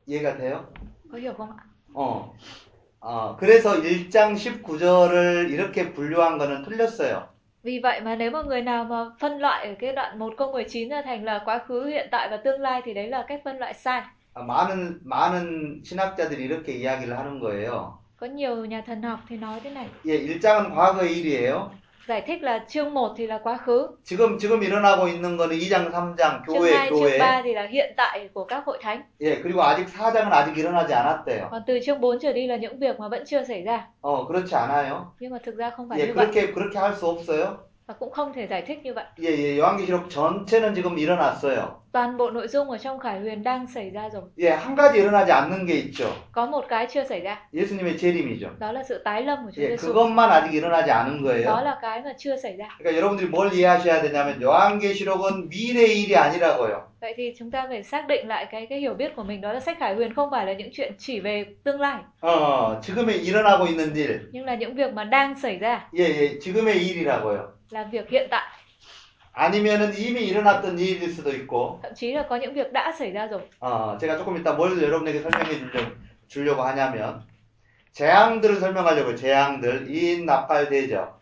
이해가 0.06 0.36
돼요? 0.36 0.64
có 1.12 1.18
hiểu 1.18 1.34
không 1.38 1.50
ạ 1.50 1.64
어. 1.94 2.32
어, 3.00 3.36
그래서 3.38 3.80
1장 3.82 4.34
19절을 4.34 5.50
이렇게 5.50 5.92
분류한 5.94 6.38
거는 6.38 6.62
틀렸어요. 6.64 7.22
Vì 7.62 7.78
vậy 7.78 8.00
mà 8.00 8.16
nếu 8.16 8.30
mà 8.30 8.42
người 8.42 8.62
nào 8.62 8.84
mà 8.84 9.04
phân 9.20 9.38
loại 9.38 9.66
ở 9.66 9.74
cái 9.78 9.92
đoạn 9.92 10.18
1 10.18 10.34
câu 10.36 10.52
19 10.52 10.88
ra 10.88 11.02
thành 11.02 11.24
là 11.24 11.42
quá 11.44 11.60
khứ, 11.68 11.86
hiện 11.86 12.08
tại 12.10 12.28
và 12.30 12.36
tương 12.36 12.60
lai 12.60 12.82
thì 12.84 12.94
đấy 12.94 13.08
là 13.08 13.24
cách 13.28 13.40
phân 13.44 13.58
loại 13.58 13.74
sai. 13.74 14.02
아, 14.34 14.42
많은 14.42 15.00
많은 15.04 15.80
신학자들이 15.84 16.44
이렇게 16.44 16.72
이야기를 16.74 17.18
하는 17.18 17.40
거예요. 17.40 17.98
Có 18.20 18.26
nhiều 18.26 18.64
nhà 18.64 18.82
thần 18.86 19.02
học 19.02 19.20
thì 19.28 19.36
nói 19.36 19.60
thế 19.64 19.70
này. 19.70 19.86
예, 20.04 20.18
1장은 20.18 20.74
과거의 20.74 21.16
일이에요. 21.18 21.70
Giải 22.08 22.22
thích 22.26 22.42
là 22.42 22.64
chương 22.68 22.94
1 22.94 23.14
thì 23.16 23.26
là 23.26 23.38
quá 23.38 23.56
khứ, 23.56 23.88
지금 24.04 24.38
지금 24.38 24.62
일어나고 24.62 25.08
있는 25.08 25.36
거는 25.36 25.58
2장, 25.58 25.90
3장 25.90 26.42
chương 26.46 26.58
교회 26.58 26.72
2, 26.72 26.88
chương 26.90 27.00
교회. 27.00 27.18
3 27.18 27.42
thì 27.44 27.54
là 27.54 27.66
hiện 27.66 27.94
tại 27.96 28.28
của 28.34 28.44
các 28.44 28.62
hội 28.66 28.78
thánh. 28.82 29.02
예, 29.20 29.42
그리고 29.42 29.62
아직 29.62 29.86
4장은 29.88 30.30
아직 30.32 30.56
일어나지 30.56 30.94
않았대요. 30.94 31.48
Còn 31.50 31.62
từ 31.66 31.78
chương 31.86 32.00
4 32.00 32.18
trở 32.18 32.32
đi 32.32 32.46
là 32.46 32.56
những 32.56 32.78
việc 32.78 33.00
mà 33.00 33.08
vẫn 33.08 33.24
chưa 33.26 33.44
xảy 33.44 33.62
ra. 33.62 33.80
어, 34.00 34.26
그렇지 34.28 34.54
않아요? 34.54 35.04
Nhưng 35.20 35.30
mà 35.32 35.38
thực 35.44 35.56
ra 35.56 35.70
không 35.70 35.88
phải 35.88 35.98
예, 35.98 36.06
như 36.06 36.12
vậy 36.14 36.26
그렇게 36.26 36.52
그렇게 36.54 36.78
할 36.78 36.94
수 36.94 37.06
없어요. 37.06 37.56
và 37.86 37.94
cũng 37.98 38.12
không 38.12 38.32
thể 38.32 38.46
giải 38.46 38.62
thích 38.62 38.78
như 38.82 38.94
vậy. 38.94 39.04
예, 39.22 39.26
예, 39.26 39.58
요한계시록 39.58 40.10
전체는 40.10 40.74
지금 40.74 40.96
일어났어요. 40.98 41.79
Toàn 41.92 42.16
bộ 42.16 42.30
nội 42.30 42.48
dung 42.48 42.70
ở 42.70 42.78
trong 42.78 42.98
Khải 42.98 43.20
Huyền 43.20 43.42
đang 43.42 43.66
xảy 43.74 43.90
ra 43.90 44.08
rồi. 44.12 44.22
예, 44.38 44.50
한 44.56 44.76
가지 44.76 44.92
일어나지 45.00 45.32
않는 45.32 45.66
게 45.66 45.74
있죠. 45.74 46.04
Có 46.32 46.46
một 46.46 46.64
cái 46.68 46.86
chưa 46.90 47.04
xảy 47.04 47.20
ra, 47.20 47.36
예수님의 47.52 47.96
재림이죠. 47.98 48.48
đó 48.58 48.72
là 48.72 48.82
sự 48.88 48.98
tái 49.04 49.22
lâm 49.22 49.44
của 49.44 49.50
Chúa 49.56 49.62
예, 49.62 49.68
Giêsu. 49.76 49.92
그것만 49.92 50.30
아직 50.30 50.52
일어나지 50.54 50.90
않은 50.90 51.22
Đó 51.22 51.32
거예요. 51.32 51.64
là 51.64 51.78
cái 51.82 52.02
mà 52.02 52.12
chưa 52.18 52.36
xảy 52.36 52.56
ra. 52.56 52.68
그러니까 52.78 52.96
여러분들이 53.00 53.28
뭘 53.30 53.52
이해하셔야 53.52 54.02
되냐면 54.02 54.42
요한계시록은 54.42 55.48
미래 55.48 55.84
일이 55.86 56.16
아니라고요. 56.16 56.80
Vậy 57.00 57.14
thì 57.16 57.34
chúng 57.38 57.50
ta 57.50 57.66
phải 57.68 57.82
xác 57.82 58.06
định 58.08 58.28
lại 58.28 58.46
cái 58.50 58.66
cái 58.70 58.78
hiểu 58.80 58.94
biết 58.94 59.16
của 59.16 59.22
mình 59.22 59.40
đó 59.40 59.52
là 59.52 59.60
sách 59.60 59.76
Khải 59.80 59.94
Huyền 59.94 60.14
không 60.14 60.30
phải 60.30 60.46
là 60.46 60.52
những 60.52 60.68
chuyện 60.72 60.92
chỉ 60.98 61.20
về 61.20 61.44
tương 61.64 61.80
lai 61.80 61.98
어, 62.20 62.80
지금에 62.82 63.12
일어나고 63.16 63.66
있는 63.66 63.94
일. 63.94 64.20
nhưng 64.32 64.44
là 64.44 64.54
những 64.54 64.74
việc 64.74 64.92
mà 64.92 65.04
đang 65.04 65.34
xảy 65.40 65.58
ra 65.58 65.80
예, 65.92 66.04
예, 66.04 66.38
지금의 66.40 66.78
일이라고요. 66.86 67.38
là 67.70 67.84
việc 67.92 68.10
hiện 68.10 68.28
tại. 68.30 68.42
아니면은 69.33 69.97
이미 69.97 70.25
일어났던 70.27 70.77
일일 70.77 71.09
수도 71.13 71.31
있고, 71.31 71.79
thậm 71.83 71.93
chí 71.95 72.13
là 72.13 72.23
có 72.29 72.35
những 72.37 72.53
việc 72.53 72.71
đã 72.73 72.91
xảy 72.99 73.11
ra 73.13 73.27
rồi 73.27 73.41
어, 73.59 73.97
제가 73.97 74.17
조금 74.17 74.37
이따 74.37 74.53
뭘 74.53 74.81
여러분에게 74.81 75.21
설명해 75.21 75.71
줄- 75.71 75.97
주려고 76.27 76.61
하냐면, 76.63 77.21
재앙들을 77.93 78.59
설명하려고요. 78.59 79.15
재앙들, 79.15 79.89
이인, 79.89 80.25
납발, 80.25 80.69
대적. 80.69 81.21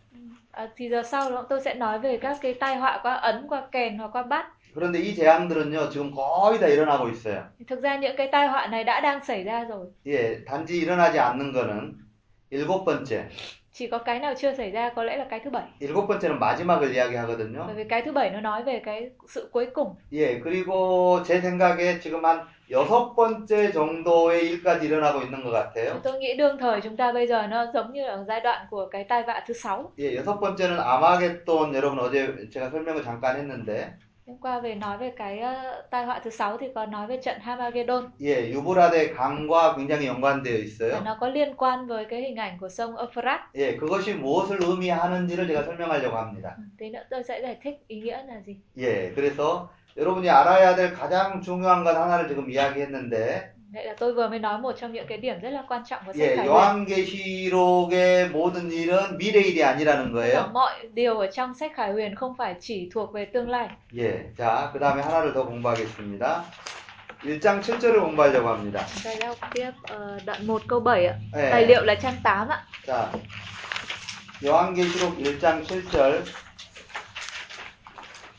à, 0.52 0.68
thì 0.76 0.88
giờ 0.88 1.02
sau 1.02 1.30
đó 1.30 1.46
tôi 1.48 1.60
sẽ 1.60 1.74
nói 1.74 1.98
về 1.98 2.18
các 2.18 2.36
cái 2.42 2.54
tai 2.54 2.76
họa 2.76 3.00
qua 3.02 3.14
ấn 3.14 3.46
qua 3.48 3.62
kèn 3.72 3.98
hoặc 3.98 4.10
qua 4.12 4.22
bát 4.22 4.44
그런데 4.74 5.00
이 5.00 5.14
재앙들은요, 5.14 5.90
지금 5.90 6.10
거의 6.10 6.58
다 6.60 6.66
일어나고 6.68 7.08
있어요. 7.08 7.42
thực 7.68 7.80
ra 7.82 7.96
những 7.96 8.16
cái 8.16 8.28
tai 8.32 8.48
họa 8.48 8.66
này 8.66 8.84
đã 8.84 9.00
đang 9.00 9.24
xảy 9.24 9.44
ra 9.44 9.64
rồi 9.64 9.86
예, 10.06 10.44
단지 10.44 10.78
일어나지 10.80 11.18
않는 11.18 11.52
거는 11.52 11.94
일곱 12.50 12.84
번째. 12.84 13.28
Chỉ 13.72 13.86
có 13.86 13.98
cái 13.98 14.18
nào 14.18 14.34
chưa 14.38 14.54
xảy 14.54 14.70
ra 14.70 14.90
có 14.96 15.04
lẽ 15.04 15.16
là 15.16 15.26
cái 15.30 15.40
thứ 15.44 15.50
bảy 15.50 15.64
일곱 15.80 16.06
번째는 16.08 16.38
마지막을 16.38 16.92
이야기하거든요. 16.94 17.66
bởi 17.66 17.74
vì 17.74 17.84
cái 17.84 18.02
thứ 18.02 18.12
bảy 18.12 18.30
nó 18.30 18.40
nói 18.40 18.62
về 18.62 18.80
cái 18.84 19.10
sự 19.28 19.48
cuối 19.52 19.66
cùng 19.74 19.94
예, 20.12 20.40
그리고 20.40 21.22
제 21.22 21.40
생각에 21.40 22.00
지금 22.00 22.24
한 22.24 22.40
여섯 22.70 23.14
번째 23.16 23.72
정도의 23.72 24.50
일까지 24.50 24.86
일어나고 24.86 25.22
있는 25.22 25.42
것 25.44 25.50
같아요. 25.50 26.00
tôi 26.02 26.18
nghĩ 26.18 26.36
đương 26.36 26.58
thời 26.58 26.80
chúng 26.80 26.96
ta 26.96 27.12
bây 27.12 27.26
giờ 27.26 27.46
nó 27.46 27.66
giống 27.74 27.92
như 27.92 28.06
là 28.06 28.24
giai 28.28 28.40
đoạn 28.40 28.66
của 28.70 28.88
cái 28.90 29.04
tai 29.04 29.22
vạ 29.22 29.42
thứ 29.46 29.54
sáu 29.54 29.92
예, 29.98 30.16
여섯 30.16 30.40
번째는 30.40 30.78
아마겟돈 30.80 31.74
여러분 31.74 31.98
어제 31.98 32.48
제가 32.50 32.70
설명을 32.70 33.02
잠깐 33.04 33.36
했는데 33.36 33.94
hôm 34.30 34.38
qua 34.40 34.60
về 34.60 34.74
nói 34.74 34.98
về 34.98 35.12
cái 35.16 35.38
ờ, 35.38 35.82
tai 35.90 36.04
họa 36.04 36.20
thứ 36.24 36.30
sáu 36.30 36.56
thì 36.58 36.66
có 36.74 36.86
nói 36.86 37.06
về 37.06 37.16
trận 37.16 37.40
Hamagedon 37.40 38.10
예, 38.20 38.50
유브라데 38.52 39.14
강과 39.14 39.76
굉장히 39.76 40.06
연관되어 40.06 40.58
있어요. 40.64 41.00
nó 41.04 41.16
có 41.20 41.28
liên 41.28 41.54
quan 41.56 41.86
với 41.86 42.04
cái 42.04 42.20
hình 42.20 42.36
ảnh 42.36 42.58
của 42.60 42.68
sông 42.68 42.96
Euphrates 42.96 43.40
예, 43.54 43.76
그것이 43.76 44.14
무엇을 44.14 44.58
의미하는지를 44.62 45.48
제가 45.48 45.62
설명하려고 45.64 46.16
합니다. 46.16 46.56
Tí 46.78 46.90
nữa 46.90 47.02
tôi 47.10 47.22
sẽ 47.22 47.40
giải 47.42 47.56
thích 47.62 47.74
ý 47.88 48.00
nghĩa 48.00 48.22
là 48.26 48.40
gì 48.46 48.56
예, 48.78 49.12
그래서 49.14 49.68
여러분이 49.96 50.30
알아야 50.30 50.76
될 50.76 50.92
가장 50.94 51.42
중요한 51.42 51.82
것 51.82 51.96
하나를 51.96 52.28
지금 52.28 52.48
이야기했는데 52.50 53.49
Vậy 53.73 53.85
là 53.85 53.93
tôi 53.99 54.13
vừa 54.13 54.27
mới 54.29 54.39
nói 54.39 54.57
một 54.57 54.75
trong 54.81 54.93
những 54.93 55.07
cái 55.07 55.17
điểm 55.17 55.39
rất 55.41 55.49
là 55.49 55.63
quan 55.67 55.81
trọng 55.89 55.99
của 56.05 56.13
sách 56.13 56.21
예, 56.29 56.35
Khải 56.35 56.47
Huyền. 56.47 56.51
요한계시록의 56.51 58.29
모든 58.31 58.71
일은 58.71 59.17
미래 59.17 59.39
일이 59.41 59.63
아니라는 59.63 60.13
Tức 60.13 60.19
là 60.19 60.21
거예요. 60.21 60.51
mọi 60.53 60.73
điều 60.93 61.19
ở 61.19 61.27
trong 61.31 61.53
sách 61.53 61.71
Khải 61.75 61.91
Huyền 61.91 62.15
không 62.15 62.33
phải 62.37 62.55
chỉ 62.59 62.89
thuộc 62.93 63.13
về 63.13 63.25
tương 63.25 63.49
lai. 63.49 63.67
예, 63.97 64.33
자, 64.37 64.69
그 64.73 64.79
다음에 64.79 65.01
하나를 65.01 65.33
더 65.33 65.43
공부하겠습니다. 65.45 66.43
1장 67.23 67.61
7절을 67.61 67.99
공부하려고 68.01 68.47
합니다. 68.49 68.85
Chúng 69.03 69.13
ta 69.19 69.27
đọc 69.27 69.37
tiếp 69.53 69.71
ờ, 69.83 70.19
đoạn 70.25 70.47
1 70.47 70.61
câu 70.67 70.79
7 70.79 71.05
ạ. 71.05 71.13
예, 71.35 71.49
Tài 71.51 71.65
liệu 71.67 71.83
là 71.83 71.95
trang 71.95 72.15
8 72.23 72.47
ạ. 72.49 72.63
자, 72.87 73.07
요한계시록 74.45 75.17
1장 75.19 75.63
7절. 75.65 76.21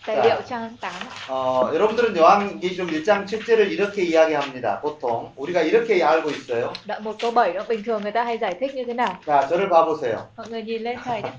Tài 0.05 0.15
Dạ. 0.15 0.23
liệu 0.23 0.41
trang 0.49 0.69
8 0.81 0.91
ạ. 0.91 1.11
어, 1.29 1.69
여러분들은 1.73 2.17
요한계시록 2.17 2.89
1장 2.89 3.25
7절을 3.25 3.71
이렇게 3.71 4.01
이야기합니다. 4.03 4.81
보통 4.81 5.31
우리가 5.35 5.61
이렇게 5.61 6.03
알고 6.03 6.29
있어요. 6.31 6.73
Đoạn 6.87 7.03
1 7.03 7.17
câu 7.19 7.31
7 7.31 7.53
đó 7.53 7.63
bình 7.69 7.83
thường 7.83 8.01
người 8.01 8.11
ta 8.11 8.23
hay 8.23 8.37
giải 8.37 8.55
thích 8.59 8.75
như 8.75 8.83
thế 8.85 8.93
nào? 8.93 9.15
자, 9.25 9.47
저를 9.47 9.69
봐 9.69 9.85
보세요. 9.85 10.17
Mọi 10.37 10.47
người 10.49 10.63
nhìn 10.63 10.81
lên 10.83 10.97
thầy 11.03 11.21
nhé. 11.21 11.29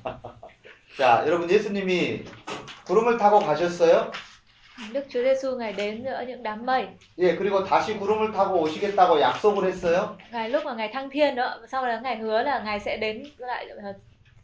자, 0.98 1.24
여러분 1.26 1.50
예수님이 1.50 2.24
구름을 2.86 3.18
타고 3.18 3.40
가셨어요. 3.40 4.10
Đức 4.92 5.04
Chúa 5.10 5.22
Giêsu 5.22 5.56
ngài 5.58 5.72
đến 5.72 6.04
giữa 6.04 6.24
những 6.28 6.42
đám 6.42 6.66
mây. 6.66 6.86
예, 7.18 7.36
그리고 7.36 7.64
다시 7.64 7.98
구름을 7.98 8.32
타고 8.32 8.60
오시겠다고 8.62 9.20
약속을 9.20 9.64
했어요. 9.72 10.16
Ngài 10.32 10.50
lúc 10.50 10.64
mà 10.64 10.74
ngài 10.74 10.88
thăng 10.92 11.10
thiên 11.10 11.34
nữa, 11.34 11.60
sau 11.70 11.86
đó 11.86 11.98
ngài 12.02 12.16
hứa 12.16 12.42
là 12.42 12.58
ngài 12.64 12.80
sẽ 12.80 12.96
đến 12.96 13.22
lại 13.38 13.66
ờ, 13.82 13.92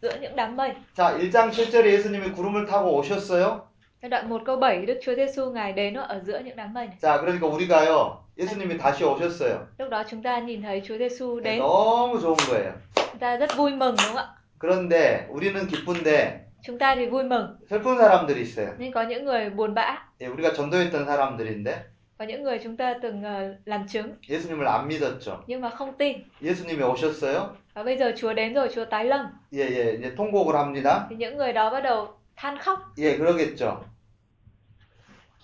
giữa 0.03 0.13
những 0.21 0.37
đám 0.37 0.57
mây. 0.57 0.71
자, 0.97 1.19
1장 1.19 1.51
7절에 1.51 1.87
예수님이 1.87 2.33
구름을 2.33 2.67
타고 2.67 2.93
오셨어요. 3.01 3.68
Cái 4.02 4.10
đoạn 4.10 4.30
1 4.30 4.42
câu 4.46 4.56
7 4.58 4.86
Đức 4.86 5.00
Chúa 5.04 5.16
Giêsu 5.16 5.52
ngài 5.52 5.74
đến 5.74 5.94
ở 5.94 6.20
giữa 6.26 6.40
những 6.40 6.56
đám 6.56 6.74
mây 6.74 6.88
này. 6.88 6.98
자, 7.02 7.22
그러니까 7.22 7.48
우리가요. 7.48 8.18
예수님이 8.38 8.78
다시 8.78 9.04
오셨어요. 9.04 9.58
Lúc 9.78 9.90
đó 9.90 10.04
chúng 10.10 10.24
ta 10.24 10.40
nhìn 10.40 10.62
thấy 10.62 10.82
Chúa 10.86 10.98
Giêsu 10.98 11.40
đến, 11.40 11.60
너무 11.60 12.20
좋은 12.22 12.36
거예요. 12.36 12.72
chúng 12.96 13.20
ta 13.20 13.38
rất 13.38 13.56
vui 13.58 13.72
mừng 13.72 13.96
đúng 13.98 14.08
không 14.08 14.18
ạ? 14.18 14.26
그런데 14.60 15.28
우리는 15.30 15.68
기쁜데 15.68 16.40
Chúng 16.66 16.78
ta 16.80 16.96
thì 16.96 17.06
vui 17.08 17.24
mừng, 17.24 17.48
슬픈 17.70 17.98
사람들이 17.98 18.42
있어요. 18.42 18.68
nhưng 18.78 18.92
có 18.92 19.02
những 19.04 19.26
người 19.26 19.50
buồn 19.50 19.74
bã, 19.74 19.98
예, 20.22 20.28
우리가 20.28 20.54
전도했던 20.54 21.06
사람들인데 21.06 21.74
có 22.18 22.26
những 22.26 22.44
người 22.44 22.60
chúng 22.64 22.78
ta 22.78 22.94
từng 23.02 23.24
ờ, 23.24 23.56
làm 23.66 23.88
chứng 23.88 24.12
예수님을 24.30 24.68
안 24.68 24.88
믿었죠. 24.88 25.38
nhưng 25.48 25.62
mà 25.62 25.70
không 25.70 25.94
tin. 25.98 26.18
예수님이 26.42 26.84
오셨어요. 26.84 27.48
Và 27.74 27.84
bây 27.84 27.98
giờ 27.98 28.12
Chúa 28.18 28.34
đến 28.34 28.54
rồi, 28.54 28.70
Chúa 28.76 28.86
tái 28.86 29.06
lâm 29.06 29.26
예, 29.54 29.60
예, 29.60 29.94
이제 30.00 30.16
통곡을 30.16 30.56
합니다. 30.56 31.08
thì 31.10 31.16
những 31.16 31.38
người 31.38 31.54
đó 31.54 31.70
bắt 31.70 31.80
đầu 31.84 32.08
than 32.41 32.59
khóc. 32.59 32.79
예, 32.99 33.17
그러겠죠. 33.19 33.85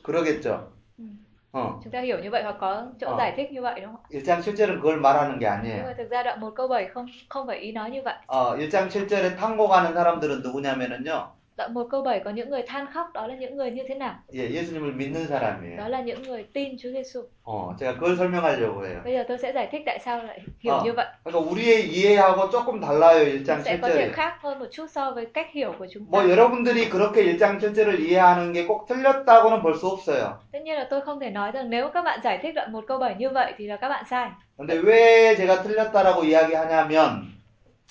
그러겠죠. 0.03 0.73
Ừ. 0.99 1.05
어, 1.53 1.81
Chúng 1.85 1.93
ta 1.93 2.01
hiểu 2.01 2.19
như 2.19 2.31
vậy 2.31 2.43
hoặc 2.43 2.57
có 2.61 2.87
chỗ 3.01 3.07
Ờ. 3.11 3.17
giải 3.19 3.33
thích 3.37 3.53
như 3.53 3.63
vậy 3.63 3.81
đúng 3.81 3.93
không? 3.93 4.01
ạ? 4.03 4.09
1장 4.11 4.41
7절은 4.41 4.81
그걸 4.81 5.01
말하는 5.01 5.39
게 5.39 5.47
Nhưng 5.47 5.53
아니에요. 5.63 5.85
mà 5.87 5.95
thực 5.99 6.11
ra 6.11 6.23
đoạn 6.23 6.41
1 6.41 6.51
câu 6.57 6.69
7 6.69 6.89
không 6.95 7.07
không 7.29 7.47
phải 7.47 7.59
ý 7.59 7.73
nói 7.73 7.91
như 7.91 8.03
vậy. 8.05 8.15
어, 8.27 8.57
1장 8.57 8.89
7절에 8.89 9.37
탕고가는 9.37 9.95
사람들은 9.95 10.43
누구냐면은요. 10.43 11.27
Đoạn 11.58 11.74
1 11.74 11.88
câu 11.92 12.02
7 12.02 12.20
có 12.20 12.30
những 12.32 12.50
người 12.50 12.62
than 12.68 12.86
khóc 12.94 13.08
đó 13.14 13.28
là 13.28 13.36
những 13.36 13.58
người 13.58 13.72
như 13.72 13.84
thế 13.88 13.96
nào? 13.96 14.14
예, 14.34 14.50
예수님을 14.50 14.96
믿는 14.96 15.28
Đó 15.30 15.40
사람이에요. 15.40 15.90
là 15.90 16.02
những 16.02 16.22
người 16.24 16.44
tin 16.54 16.78
Chúa 16.78 16.90
Giêsu. 16.92 17.22
어, 17.44 17.76
제가 17.80 17.94
그걸 18.00 18.16
설명하려고 18.16 18.86
해요. 18.86 19.02
Bây 19.04 19.14
giờ 19.14 19.24
tôi 19.28 19.38
sẽ 19.38 19.52
giải 19.54 19.68
thích 19.72 19.82
tại 19.86 20.00
sao 20.06 20.24
lại 20.24 20.40
hiểu 20.60 20.74
Ờ. 20.74 20.84
như 20.86 20.94
vậy. 20.94 21.06
그러니까 21.24 21.52
우리의 21.52 21.90
이해하고 21.92 22.50
조금 22.50 22.80
달라요. 22.82 23.26
1장 23.26 23.62
sẽ 23.64 23.78
có 23.82 23.88
điểm 23.90 23.98
7절이. 23.98 24.12
khác 24.14 24.34
hơn 24.42 24.60
một 24.60 24.66
chút 24.72 24.86
so 24.92 25.12
với 25.12 25.26
cách 25.26 25.48
hiểu 25.54 25.74
của 25.80 25.88
chúng 25.94 26.06
ta. 26.06 26.10
뭐 26.12 26.30
여러분들이 26.30 26.90
그렇게 26.90 27.24
1장 27.24 27.60
7절을 27.60 28.00
이해하는 28.00 28.54
게 28.54 28.66
꼭 28.68 28.88
틀렸다고는 28.88 29.62
볼 29.62 29.76
수 29.76 29.88
없어요. 29.88 30.34
Tất 30.52 30.60
nhiên 30.64 30.76
là 30.76 30.88
tôi 30.90 31.02
không 31.02 31.20
thể 31.20 31.30
nói 31.30 31.52
rằng 31.52 31.70
nếu 31.70 31.90
các 31.90 32.02
bạn 32.02 32.20
giải 32.24 32.38
thích 32.42 32.56
đoạn 32.56 32.72
1 32.72 32.84
câu 32.88 32.98
7 33.00 33.16
như 33.18 33.30
vậy 33.30 33.54
thì 33.58 33.68
là 33.68 33.78
các 33.78 33.90
bạn 33.90 34.06
sai. 34.10 34.30
근데 34.58 34.76
왜 34.82 35.36
제가 35.36 35.64
틀렸다라고 35.64 36.24
이야기하냐면 36.24 37.22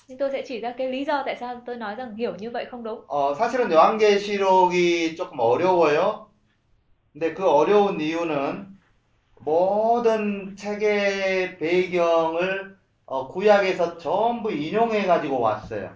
Nhưng 0.08 0.18
tôi 0.18 0.30
sẽ 0.32 0.42
chỉ 0.46 0.60
ra 0.60 0.74
cái 0.78 0.88
lý 0.88 1.04
do 1.04 1.22
tại 1.26 1.36
sao 1.40 1.62
tôi 1.66 1.76
nói 1.76 1.94
rằng 1.94 2.14
hiểu 2.14 2.32
như 2.38 2.50
vậy 2.50 2.64
không 2.70 2.82
đúng. 2.84 3.04
어, 3.08 3.34
사실은 3.34 3.72
요한계시록이 3.72 5.16
조금 5.16 5.38
어려워요. 5.40 6.26
근데 7.12 7.32
그 7.34 7.48
어려운 7.48 8.00
이유는 8.00 8.66
모든 9.40 10.56
책의 10.56 11.58
배경을 11.58 12.76
어, 13.06 13.28
구약에서 13.28 13.98
전부 13.98 14.50
인용해 14.52 15.06
가지고 15.06 15.40
왔어요. 15.40 15.88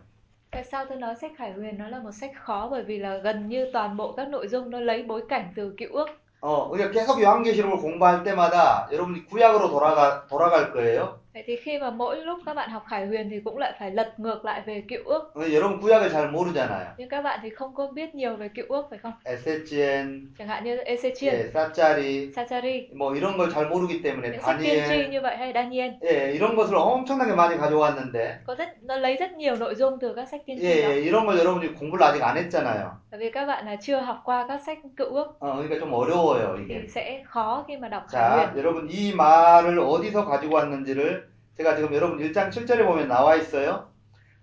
Tại 0.51 0.65
sao 0.65 0.87
tôi 0.89 0.99
nói 0.99 1.15
sách 1.21 1.33
Khải 1.37 1.53
Huyền 1.53 1.79
nó 1.79 1.89
là 1.89 1.99
một 2.01 2.13
sách 2.13 2.31
khó 2.45 2.69
bởi 2.71 2.83
vì 2.83 2.99
là 2.99 3.17
gần 3.17 3.49
như 3.49 3.71
toàn 3.73 3.97
bộ 3.97 4.13
các 4.13 4.29
nội 4.29 4.49
dung 4.49 4.71
nó 4.71 4.81
lấy 4.81 5.03
bối 5.03 5.23
cảnh 5.29 5.53
từ 5.57 5.75
cựu 5.77 5.89
ước. 5.93 6.07
어, 6.41 6.69
우리가 6.71 6.91
계속 6.91 7.21
요한계시록을 7.23 7.77
공부할 7.79 8.23
때마다 8.25 8.89
여러분이 8.93 9.27
구약으로 9.27 9.69
돌아가 9.71 10.27
돌아갈 10.29 10.73
거예요. 10.73 11.18
Vậy 11.34 11.44
thì 11.48 11.56
khi 11.56 11.80
mà 11.80 11.90
mỗi 11.90 12.18
lúc 12.22 12.40
các 12.46 12.54
bạn 12.54 12.70
học 12.70 12.84
Khải 12.90 13.06
Huyền 13.06 13.30
thì 13.30 13.40
cũng 13.46 13.58
lại 13.58 13.74
phải 13.80 13.92
lật 13.92 14.14
ngược 14.20 14.46
lại 14.46 14.62
về 14.66 14.84
cựu 14.90 15.00
ước. 15.06 15.34
어, 15.36 15.42
여러분 15.54 15.80
구약을 15.82 16.10
잘 16.10 16.32
모르잖아요. 16.32 16.86
Nhưng 16.98 17.10
các 17.10 17.22
bạn 17.22 17.40
thì 17.44 17.50
không 17.50 17.76
có 17.76 17.88
biết 17.88 18.16
nhiều 18.16 18.36
về 18.36 18.50
cựu 18.56 18.66
ước 18.70 18.86
phải 18.90 19.00
không? 19.00 19.12
에세치엔, 19.24 20.28
Chẳng 20.38 20.48
hạn 20.48 20.64
như 20.64 20.78
Ezechiel, 20.78 21.34
예, 21.34 21.52
사짜리, 21.54 22.32
Sachari, 22.36 22.88
뭐 22.96 23.16
이런 23.16 23.38
걸 23.38 23.50
잘 23.54 23.70
모르기 23.70 24.02
때문에 24.02 24.30
những 24.30 24.42
sách 24.42 24.58
tiên 24.62 24.84
tri 24.86 24.90
다니엘, 24.90 25.10
như 25.10 25.22
vậy 25.22 25.38
hay 25.38 25.54
Daniel 25.54 25.92
예, 26.04 26.34
이런 26.34 26.56
것을 26.56 26.76
엄청나게 26.76 27.34
많이 27.36 27.58
가져왔는데 27.58 28.38
có 28.46 28.56
rất 28.56 28.70
nó 28.82 28.96
lấy 28.98 29.16
rất 29.16 29.32
nhiều 29.32 29.56
nội 29.56 29.76
dung 29.76 30.00
từ 30.00 30.14
các 30.14 30.28
sách 30.32 30.42
tiên 30.46 30.60
tri 30.60 30.66
예, 30.66 30.82
đó. 30.84 30.90
예, 30.90 31.02
이런 31.02 31.26
걸 31.26 31.38
여러분이 31.40 31.74
공부를 31.74 32.04
아직 32.04 32.22
안 32.24 32.38
했잖아요. 32.38 32.92
Bởi 33.12 33.20
vì 33.20 33.32
các 33.32 33.46
bạn 33.46 33.66
là 33.66 33.76
chưa 33.82 33.98
học 34.00 34.22
qua 34.26 34.46
các 34.48 34.62
sách 34.66 34.78
cựu 34.98 35.08
ước 35.16 35.40
어, 35.40 35.56
그러니까 35.58 35.80
좀 35.80 35.92
어려워요, 35.94 36.56
thì 36.58 36.64
이게. 36.68 36.88
sẽ 36.88 37.24
khó 37.26 37.66
khi 37.68 37.78
mà 37.78 37.90
đọc 37.90 38.04
Khải 38.10 38.22
자, 38.22 38.36
Huyền. 38.36 38.58
여러분 38.64 38.88
이 38.90 39.14
말을 39.16 39.80
어디서 39.80 40.26
가지고 40.26 40.56
왔는지를 40.56 41.28
제가 41.58 41.76
지금 41.76 41.94
여러분 41.94 42.18
1장 42.20 42.50
7절에 42.50 42.86
보면 42.86 43.08
나와 43.08 43.36
있어요. 43.36 43.90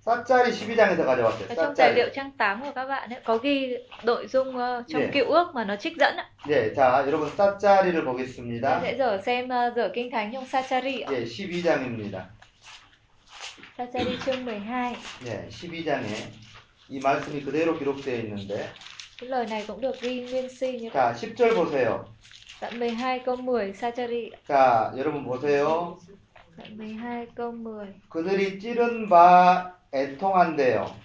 사짜리 0.01 0.51
12장에서 0.51 1.05
가져왔어요. 1.05 1.49
Ở 1.49 1.55
trong 1.55 1.75
tài 1.77 1.95
liệu 1.95 2.09
사짜리. 2.09 2.13
trang 2.15 2.31
8 2.39 2.61
của 2.63 2.73
các 2.75 2.87
bạn 2.87 3.11
ấy 3.11 3.21
có 3.25 3.37
ghi 3.43 3.77
nội 4.05 4.27
dung 4.27 4.57
ờ, 4.59 4.83
trong 4.89 5.01
Yeah. 5.03 5.13
cựu 5.15 5.25
ước 5.27 5.55
mà 5.55 5.65
nó 5.65 5.77
trích 5.77 5.97
dẫn 5.97 6.17
ạ. 6.17 6.25
예, 6.49 6.75
자, 6.75 7.05
여러분 7.07 7.29
사짜리를 7.37 7.93
Chúng 7.93 8.05
ta 8.05 8.13
보겠습니다. 8.13 8.81
sẽ 8.83 8.95
dở 8.99 9.19
xem 9.27 9.49
ờ, 9.49 9.73
dở 9.77 9.89
kinh 9.95 10.11
thánh 10.11 10.33
trong 10.33 10.47
Sachari 10.47 11.01
ạ. 11.03 11.11
예, 11.13 11.25
12장입니다. 11.25 12.21
Sachari 13.79 14.19
chương 14.25 14.45
12. 14.45 14.97
예, 15.27 15.49
12장에 15.51 16.07
이 16.90 17.00
말씀이 17.00 17.42
그대로 17.42 17.78
기록되어 17.78 18.16
있는데 18.22 18.70
lời 19.22 19.46
này 19.46 19.64
cũng 19.68 19.82
được 19.82 20.02
ghi 20.02 20.28
nguyên 20.28 20.50
si 20.50 20.78
như. 20.78 20.90
자, 20.92 21.14
10절 21.14 21.56
보세요. 21.56 22.06
Đoạn 22.62 22.80
12 22.80 23.20
câu 23.20 23.36
10 23.36 23.74
Sachari. 23.74 24.32
ạ. 24.34 24.38
자, 24.48 24.94
여러분 24.98 25.24
보세요. 25.24 25.98
Đoạn 26.58 26.78
12 26.78 27.28
câu 27.36 27.52
10. 27.52 27.94
그들이 28.10 28.60
찌른 28.60 29.08
바 29.08 29.74
애통한대요. 29.94 31.05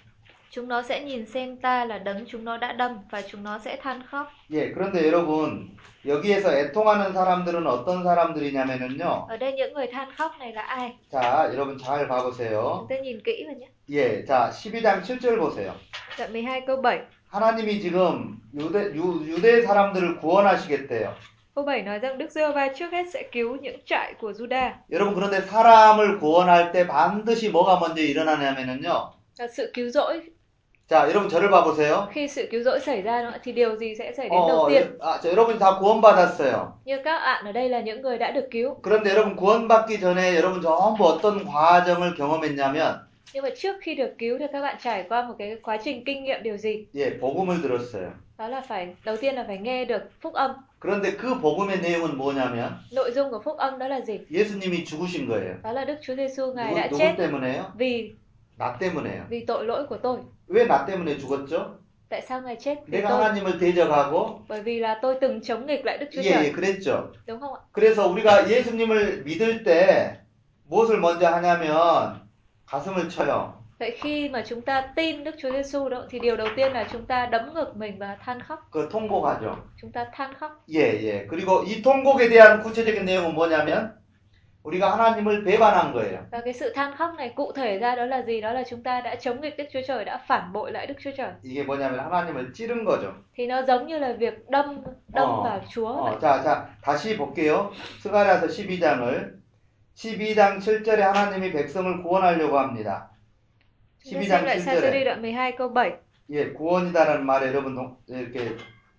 Chúng 0.50 0.68
nó 0.68 0.82
sẽ 0.82 1.04
nhìn 1.04 1.26
xem 1.26 1.56
ta 1.56 1.84
là 1.84 1.98
đấng 1.98 2.24
chúng 2.28 2.44
nó 2.44 2.56
đã 2.56 2.72
đâm 2.72 2.98
và 3.10 3.22
chúng 3.22 3.42
nó 3.44 3.58
sẽ 3.58 3.76
than 3.76 4.02
khóc. 4.10 4.26
예, 4.50 4.72
그런데 4.72 5.06
여러분 5.06 5.68
여기에서 6.06 6.58
애통하는 6.58 7.12
사람들은 7.12 7.66
어떤 7.66 8.04
사람들이냐면은요. 8.04 9.26
Ở 9.28 9.36
đây 9.36 9.52
những 9.52 9.72
người 9.74 9.86
than 9.86 10.08
khóc 10.16 10.32
này 10.38 10.52
là 10.52 10.62
ai? 10.62 10.92
자, 11.10 11.50
여러분 11.52 11.78
잘 11.78 12.08
봐보세요. 12.08 12.78
Chúng 12.78 12.88
ta 12.88 12.96
nhìn 13.02 13.20
kỹ 13.24 13.44
vào 13.46 13.54
nhé. 13.54 13.66
예, 13.90 14.24
자, 14.24 14.50
12장 14.50 15.02
7절 15.02 15.38
보세요. 15.38 15.72
Đoạn 16.18 16.32
12 16.32 16.66
câu 16.66 16.76
7. 16.82 17.00
하나님이 17.28 17.80
지금 17.80 18.38
유대 18.54 18.94
유, 18.94 19.22
유대 19.26 19.62
사람들을 19.62 20.20
구원하시겠대요. 20.20 21.14
Câu 21.54 21.64
7 21.64 21.82
nói 21.82 21.98
rằng 21.98 22.18
Đức 22.18 22.30
Giê-hô-va 22.30 22.68
trước 22.78 22.92
hết 22.92 23.04
sẽ 23.12 23.22
cứu 23.32 23.56
những 23.56 23.76
trại 23.86 24.14
của 24.20 24.32
Juda. 24.32 24.72
여러분 24.90 25.14
그런데 25.14 25.40
사람을 25.40 26.18
구원할 26.18 26.72
때 26.72 26.86
반드시 26.86 27.50
뭐가 27.50 27.78
먼저 27.80 28.00
일어나냐면은요. 28.02 29.12
Và 29.38 29.46
sự 29.56 29.70
cứu 29.74 29.90
rỗi 29.90 30.20
자, 30.91 31.07
여러분 31.07 31.29
저를 31.29 31.49
봐보세요. 31.49 32.09
khi 32.11 32.27
sự 32.27 32.47
cứu 32.51 32.63
rỗi 32.63 32.79
xảy 32.79 33.01
ra 33.01 33.21
nữa, 33.21 33.37
thì 33.43 33.51
điều 33.51 33.75
gì 33.75 33.95
sẽ 33.95 34.13
xảy 34.17 34.29
đến 34.29 34.39
đầu 34.47 34.59
어, 34.59 34.69
tiên? 34.69 34.97
아, 34.99 35.19
저, 35.21 35.29
여러분 35.31 35.57
다 35.57 35.79
구원받았어요. 35.79 36.73
Như 36.85 36.97
các 37.03 37.19
bạn 37.19 37.45
ở 37.45 37.51
đây 37.51 37.69
là 37.69 37.79
những 37.79 38.01
người 38.01 38.17
đã 38.17 38.31
được 38.31 38.47
cứu. 38.51 38.75
그런데 38.81 39.11
여러분 39.11 39.35
구원받기 39.37 39.99
전에 40.01 40.35
여러분 40.35 40.61
전부 40.61 41.05
어떤 41.05 41.45
과정을 41.45 42.15
경험했냐면 42.15 42.95
Nhưng 43.33 43.43
mà 43.43 43.49
trước 43.57 43.75
khi 43.81 43.95
được 43.95 44.11
cứu 44.17 44.37
thì 44.39 44.45
các 44.53 44.61
bạn 44.61 44.75
trải 44.83 45.05
qua 45.09 45.23
một 45.23 45.33
cái 45.39 45.55
quá 45.63 45.77
trình 45.83 46.03
kinh 46.05 46.23
nghiệm 46.23 46.43
điều 46.43 46.57
gì? 46.57 46.85
예, 46.95 47.19
복음을 47.19 47.61
들었어요. 47.61 48.11
Đó 48.37 48.47
là 48.47 48.61
phải 48.61 48.87
đầu 49.05 49.17
tiên 49.17 49.35
là 49.35 49.43
phải 49.47 49.57
nghe 49.57 49.85
được 49.85 50.01
phúc 50.21 50.33
âm. 50.33 50.51
그런데 50.79 51.15
그 51.15 51.39
복음의 51.41 51.81
내용은 51.81 52.17
뭐냐면 52.17 52.69
Nội 52.91 53.11
dung 53.11 53.31
của 53.31 53.41
phúc 53.43 53.57
âm 53.57 53.79
đó 53.79 53.87
là 53.87 54.01
gì? 54.01 54.19
예수님이 54.31 54.83
죽으신 54.83 55.27
거예요. 55.29 55.55
Đó 55.63 55.71
là 55.71 55.85
Đức 55.85 55.95
Chúa 56.01 56.15
Giêsu 56.15 56.53
ngài 56.53 56.73
누구, 56.73 56.75
đã 56.75 56.87
누구 56.87 56.97
chết 56.97 57.15
때문에요? 57.17 57.63
vì 57.77 58.11
나 58.61 58.77
때문에요. 58.77 59.25
vì 59.29 59.45
tội 59.45 59.65
lỗi 59.65 59.85
của 59.89 59.97
tôi. 59.97 60.17
왜 60.47 60.67
나 60.67 60.85
때문에 60.85 61.17
죽었죠? 61.17 61.77
Tại 62.09 62.21
sao 62.21 62.41
ngài 62.41 62.55
chết? 62.55 62.75
Vì 62.87 62.91
내가 63.01 63.09
tôi. 63.09 63.17
하나님을 63.23 63.57
대적하고 63.59 64.39
Bởi 64.47 64.61
vì 64.61 64.79
là 64.79 64.99
tôi 65.01 65.15
từng 65.21 65.41
chống 65.41 65.65
nghịch 65.65 65.85
lại 65.85 65.97
Đức 65.97 66.07
Chúa 66.11 66.21
예, 66.21 66.25
예, 66.25 66.31
Trời, 66.31 66.51
그랬죠. 66.53 67.11
đúng 67.27 67.39
không 67.39 67.53
ạ? 67.53 67.59
그래서 67.71 68.07
우리가 68.07 68.49
예수님을 68.49 69.23
믿을 69.25 69.63
때 69.63 70.19
무엇을 70.69 70.99
먼저 70.99 71.27
하냐면 71.27 72.21
가슴을 72.67 73.09
쳐요. 73.09 73.53
Vậy 73.79 73.97
khi 74.01 74.29
mà 74.29 74.43
chúng 74.45 74.61
ta 74.61 74.81
tin 74.95 75.23
Đức 75.23 75.35
Chúa 75.41 75.51
Giêsu 75.51 75.89
đó 75.89 76.03
thì 76.09 76.19
điều 76.19 76.37
đầu 76.37 76.47
tiên 76.55 76.71
là 76.73 76.87
chúng 76.91 77.05
ta 77.05 77.25
đấm 77.25 77.53
ngực 77.53 77.77
mình 77.77 77.99
và 77.99 78.17
than 78.25 78.39
khóc, 78.41 78.59
그 78.71 78.89
통곡하죠. 78.91 79.55
chúng 79.81 79.91
ta 79.91 80.05
than 80.13 80.33
khóc. 80.39 80.51
예, 80.69 80.79
예. 81.03 81.27
그리고 81.27 81.63
이 81.63 81.81
통곡에 81.81 82.29
대한 82.29 82.61
구체적인 82.63 83.05
내용은 83.05 83.33
뭐냐면 83.33 83.93
우리가 84.63 84.91
하나님을 84.93 85.43
배반한 85.43 85.93
거예요. 85.93 86.25
Và 86.31 86.41
cái 86.41 86.53
sự 86.53 86.73
than 86.75 86.95
khóc 86.97 87.11
này 87.17 87.29
cụ 87.35 87.51
thể 87.51 87.79
ra 87.79 87.95
đó 87.95 88.05
là 88.05 88.21
gì? 88.21 88.41
Đó 88.41 88.53
là 88.53 88.63
chúng 88.69 88.83
ta 88.83 89.01
đã 89.01 89.15
chống 89.15 89.41
nghịch 89.41 89.57
Đức 89.57 89.63
Chúa 89.73 89.79
Trời, 89.87 90.05
đã 90.05 90.17
phản 90.27 90.53
bội 90.53 90.71
lại 90.71 90.87
Đức 90.87 90.93
Chúa 91.03 91.11
Trời. 91.17 91.31
이게 91.43 91.63
뭐냐면 91.65 91.99
하나님을 91.99 92.53
찌른 92.53 92.83
거죠. 92.85 93.11
Thì 93.35 93.47
nó 93.47 93.61
giống 93.63 93.87
như 93.87 93.97
là 93.97 94.13
việc 94.13 94.49
đâm 94.49 94.81
đâm 95.07 95.27
Ờ. 95.29 95.41
vào 95.43 95.61
Chúa. 95.69 95.87
어, 95.87 96.19
자, 96.19 96.43
자, 96.43 96.65
다시 96.83 97.17
볼게요. 97.17 97.71
스가랴서 98.03 98.47
12장을 98.47 99.33
12장 99.95 100.59
7절에 100.59 100.99
하나님이 100.99 101.51
백성을 101.51 102.03
구원하려고 102.03 102.59
합니다. 102.59 103.09
Chúng 104.03 104.19
ta 104.19 104.19
12장 104.19 104.29
xem 104.29 104.45
lại 104.45 104.59
Sa-sê-ri 104.59 104.91
7절에 104.91 105.03
đoạn 105.05 105.21
12 105.21 105.55
câu 105.57 105.73
7. 105.73 105.99
예, 106.29 106.53
구원이다라는 106.53 107.25
말에 107.25 107.47
여러분 107.47 107.75
동, 107.75 107.97
이렇게 108.07 108.55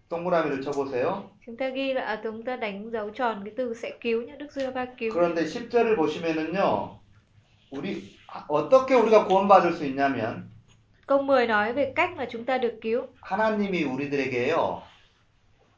동그라미를 0.09 0.61
쳐보세요. 0.61 1.31
Chúng 1.47 1.57
ta 1.57 1.69
ghi 1.69 1.93
là 1.93 2.03
à, 2.03 2.21
chúng 2.23 2.43
ta 2.43 2.57
đánh 2.57 2.91
dấu 2.91 3.11
tròn 3.11 3.43
cái 3.45 3.55
từ 3.57 3.75
sẽ 3.75 3.91
cứu 4.01 4.23
nhé, 4.23 4.37
Đức 4.39 4.53
Giê-hô-va 4.53 4.87
cứu. 4.99 5.13
그런데 5.13 5.45
10절을 5.45 5.97
보시면은요, 5.97 6.99
우리 7.71 8.17
어떻게 8.49 8.95
우리가 8.95 9.27
구원받을 9.27 9.73
수 9.73 9.85
있냐면 9.87 10.51
Câu 11.07 11.23
10 11.23 11.47
nói 11.47 11.73
về 11.73 11.93
cách 11.97 12.11
mà 12.17 12.27
chúng 12.31 12.45
ta 12.45 12.59
được 12.59 12.79
cứu. 12.81 13.07
하나님이 13.21 13.85
우리들에게요, 13.85 14.83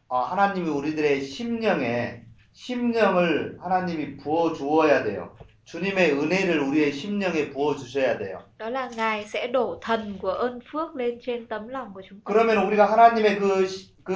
어, 0.09 0.19
하나님이 0.19 0.69
우리들의 0.69 1.23
심령에 1.23 2.23
심령을 2.53 3.59
하나님이 3.61 4.19
부어 4.19 4.53
주어야 4.53 5.03
돼요. 5.03 5.35
주님의 5.65 6.13
은혜를 6.13 6.59
우리의 6.61 6.93
심령에 6.93 7.51
부어 7.51 7.75
주셔야 7.77 8.19
돼요. 8.19 8.39
Đó 8.59 8.69
là 8.71 8.89
Ngài 8.97 9.25
sẽ 9.25 9.47
đổ 9.47 9.79
thần 9.81 10.19
của 10.23 10.31
ơn 10.31 10.61
phước 10.73 10.97
lên 10.97 11.19
trên 11.23 11.47
tấm 11.47 11.69
lòng 11.69 11.91
của 11.95 12.03
chúng 12.09 12.21
ta. 12.21 12.33
그러면 12.33 12.59
우리가 12.67 12.85
하나님의 12.87 13.39
그, 13.39 13.67
시- 13.67 13.89
그 14.05 14.15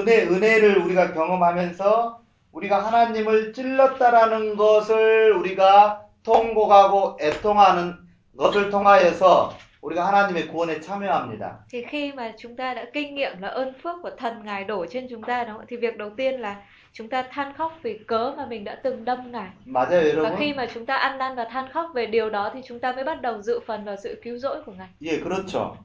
은혜, 0.00 0.26
은혜를 0.26 0.78
우리가 0.78 1.12
경험하면서 1.14 2.20
우리가 2.52 2.84
하나님을 2.86 3.52
찔렀다라는 3.52 4.56
것을 4.56 5.32
우리가 5.32 6.00
통곡하고 6.24 7.16
애통하는 7.20 7.94
것을 8.36 8.70
통하여서 8.70 9.54
우리가 9.80 10.06
하나님의 10.08 10.48
구원에 10.48 10.80
참여합니다. 10.80 11.64
Thì 11.70 11.84
khi 11.90 12.12
mà 12.12 12.32
chúng 12.38 12.56
ta 12.56 12.74
đã 12.74 12.84
kinh 12.92 13.14
nghiệm 13.14 13.40
là 13.40 13.48
ơn 13.48 13.72
phước 13.82 14.02
của 14.02 14.10
thần 14.18 14.42
Ngài 14.44 14.64
đổ 14.64 14.86
trên 14.90 15.06
chúng 15.10 15.22
ta 15.22 15.44
đó 15.44 15.62
thì 15.68 15.76
việc 15.76 15.96
đầu 15.96 16.10
tiên 16.16 16.40
là 16.40 16.56
chúng 16.97 17.09
ta 17.09 17.23
than 17.31 17.53
khóc 17.53 17.79
vì 17.83 17.99
cớ 18.07 18.33
mà 18.37 18.45
mình 18.45 18.63
đã 18.63 18.75
từng 18.83 19.05
đâm 19.05 19.31
Ngài. 19.31 19.49
맞아요, 19.65 20.21
Và 20.23 20.35
khi 20.39 20.45
여러분? 20.51 20.55
mà 20.55 20.65
chúng 20.73 20.85
ta 20.85 20.95
ăn 20.95 21.17
năn 21.17 21.35
và 21.35 21.45
than 21.45 21.69
khóc 21.71 21.91
về 21.95 22.05
điều 22.05 22.29
đó 22.29 22.51
thì 22.53 22.61
chúng 22.67 22.79
ta 22.79 22.91
mới 22.91 23.03
bắt 23.03 23.21
đầu 23.21 23.41
dự 23.41 23.59
phần 23.67 23.85
vào 23.85 23.95
sự 24.03 24.19
cứu 24.23 24.37
rỗi 24.37 24.61
của 24.65 24.71
Ngài. 24.71 24.87
예, 25.01 25.19
그렇죠. 25.23 25.75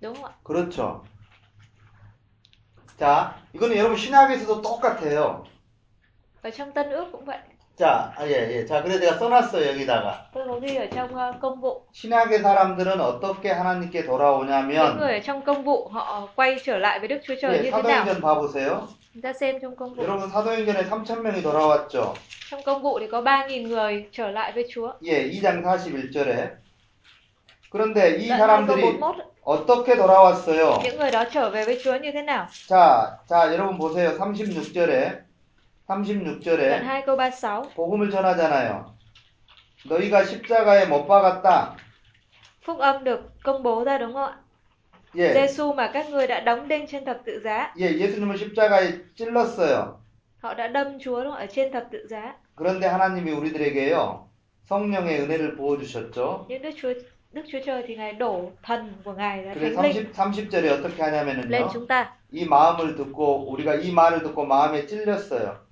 Đúng 0.00 0.14
không 0.14 0.24
ạ? 0.24 0.32
그렇죠. 0.44 1.00
자, 2.98 3.34
이거는 3.54 3.76
여러분 3.76 3.96
신약에서도 3.96 4.62
똑같아요. 4.62 5.44
Và 6.42 6.50
trong 6.50 6.72
Tân 6.72 6.90
ước 6.90 7.06
cũng 7.12 7.24
vậy. 7.24 7.38
자, 7.76 8.12
아, 8.16 8.24
예, 8.26 8.32
예. 8.52 8.66
자, 8.66 8.82
그래서 8.82 9.00
내가 9.00 9.18
써놨어요, 9.18 9.66
여기다가. 9.72 10.30
Tôi 10.32 10.46
có 10.48 10.60
ghi 10.60 10.76
ở 10.76 10.86
trong 10.86 11.14
ờ, 11.16 11.32
công 11.40 11.60
vụ. 11.60 11.82
신약의 11.92 12.38
사람들은 12.38 13.00
어떻게 13.00 13.50
하나님께 13.52 14.02
Những 14.02 14.06
돌아오냐면, 14.06 14.96
người 14.98 15.12
ở 15.12 15.18
trong 15.20 15.42
công 15.42 15.64
vụ 15.64 15.88
họ 15.88 16.28
quay 16.36 16.56
trở 16.64 16.78
lại 16.78 16.98
với 16.98 17.08
Đức 17.08 17.18
Chúa 17.26 17.34
Trời 17.42 17.52
예, 17.56 17.62
như 17.62 17.70
thế 17.70 17.82
nào? 17.82 17.82
사도행전 17.82 18.20
봐보세요. 18.20 18.86
Chúng 19.19 19.23
ta 19.23 19.33
xem 19.33 19.59
trong 19.61 19.75
công 19.75 19.95
vụ. 19.95 20.03
여러분 20.03 20.29
사도행전에 20.29 20.89
3천 20.89 21.21
명이 21.21 21.41
돌아왔죠. 21.43 22.13
Trong 22.49 22.63
công 22.63 22.81
vụ 22.81 22.99
thì 22.99 23.07
có 23.07 23.21
3.000 23.21 23.67
người 23.67 24.07
trở 24.11 24.31
lại 24.31 24.51
với 24.51 24.65
Chúa. 24.73 24.91
예, 25.03 25.27
2장 25.31 25.61
41절에. 25.63 26.47
그런데 27.69 28.17
이 28.17 28.27
Đoạn 28.29 28.39
2 28.39 28.39
câu 28.39 28.47
사람들이 28.47 28.81
41 28.99 29.15
어떻게 29.43 29.95
돌아왔어요? 29.97 30.79
những 30.83 30.97
người 30.97 31.11
đó 31.11 31.23
trở 31.31 31.49
về 31.49 31.65
với 31.65 31.79
Chúa 31.83 31.97
như 31.97 32.11
thế 32.11 32.21
nào? 32.21 32.47
자, 32.67 33.17
자, 33.27 33.51
여러분 33.51 33.77
보세요. 33.77 34.17
36절에. 34.17 35.11
Đoạn 35.87 36.03
36절에 36.03 36.83
2 36.83 37.01
câu 37.05 37.17
36 37.17 37.63
복음을 37.75 38.09
전하잖아요. 38.11 38.85
너희가 39.85 40.23
십자가에 40.23 40.85
못 40.85 41.07
박았다. 41.07 41.75
Phúc 42.65 42.79
âm 42.79 43.03
được 43.03 43.19
công 43.43 43.63
bố 43.63 43.83
ra 43.83 43.97
đúng 43.97 44.13
không 44.13 44.23
ạ? 44.23 44.33
예, 45.15 45.33
Giêsu 45.33 45.73
mà 45.73 45.91
các 45.93 46.09
người 46.09 46.27
đã 46.27 46.39
đóng 46.39 46.67
đinh 46.67 46.87
trên 46.87 47.05
thập 47.05 47.21
tự 47.25 47.39
giá, 47.43 47.73
예, 47.79 47.97
예수님을 47.99 48.37
십자가에 48.37 48.99
찔렀어요. 49.15 49.99
họ 50.43 50.53
đã 50.53 50.67
đâm 50.67 50.99
Chúa 50.99 51.31
ở 51.31 51.45
trên 51.45 51.71
thập 51.71 51.83
tự 51.91 52.07
giá. 52.09 52.35
그런데 52.55 52.87
하나님이 52.87 53.31
우리들에게요. 53.31 54.27
성령의 54.69 55.21
은혜를 55.21 55.55
부어 55.57 55.77
주셨죠. 55.77 56.45
Nhưng 56.47 56.61
Đức 56.61 56.71
Chúa 56.77 56.93
Đức 57.33 57.41
Chúa 57.51 57.59
Trời 57.65 57.83
thì 57.87 57.95
ngài 57.95 58.13
đổ 58.13 58.51
thần 58.63 58.93
của 59.03 59.13
ngài 59.13 59.45
그래서 59.53 59.81
thánh 59.81 59.93
linh 59.93 60.13
30, 60.13 60.49
30절에 60.49 60.69
어떻게 60.69 60.97
lên 60.97 61.13
하냐면은요. 61.13 61.69
chúng 61.73 61.87
ta. 61.87 62.05
이 62.31 62.45
마음을 62.45 62.95
듣고 62.95 63.49
우리가 63.51 63.75
이 63.75 63.91
말을 63.91 64.23
듣고 64.23 64.45
마음에 64.45 64.85
찔렸어요. 64.85 65.68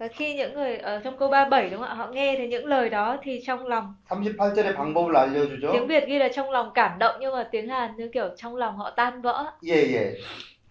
Và 0.00 0.08
khi 0.08 0.34
những 0.34 0.54
người 0.54 0.76
ở 0.76 1.00
trong 1.04 1.16
câu 1.18 1.28
37 1.28 1.70
đúng 1.70 1.80
không 1.80 1.88
ạ? 1.88 1.94
Họ 1.94 2.06
nghe 2.06 2.34
thấy 2.36 2.48
những 2.48 2.66
lời 2.66 2.90
đó 2.90 3.16
thì 3.22 3.40
trong 3.46 3.66
lòng 3.66 3.94
38절에 4.08 4.74
방법을 4.76 5.16
알려주죠. 5.16 5.72
tiếng 5.72 5.86
Việt 5.86 6.06
ghi 6.06 6.18
là 6.18 6.28
trong 6.28 6.50
lòng 6.50 6.70
cảm 6.74 6.98
động 6.98 7.16
nhưng 7.20 7.32
mà 7.32 7.48
tiếng 7.50 7.68
Hàn 7.68 7.96
như 7.96 8.10
kiểu 8.12 8.28
trong 8.36 8.56
lòng 8.56 8.76
họ 8.76 8.90
tan 8.90 9.22
vỡ. 9.22 9.44
예, 9.66 9.74
예. 9.94 10.14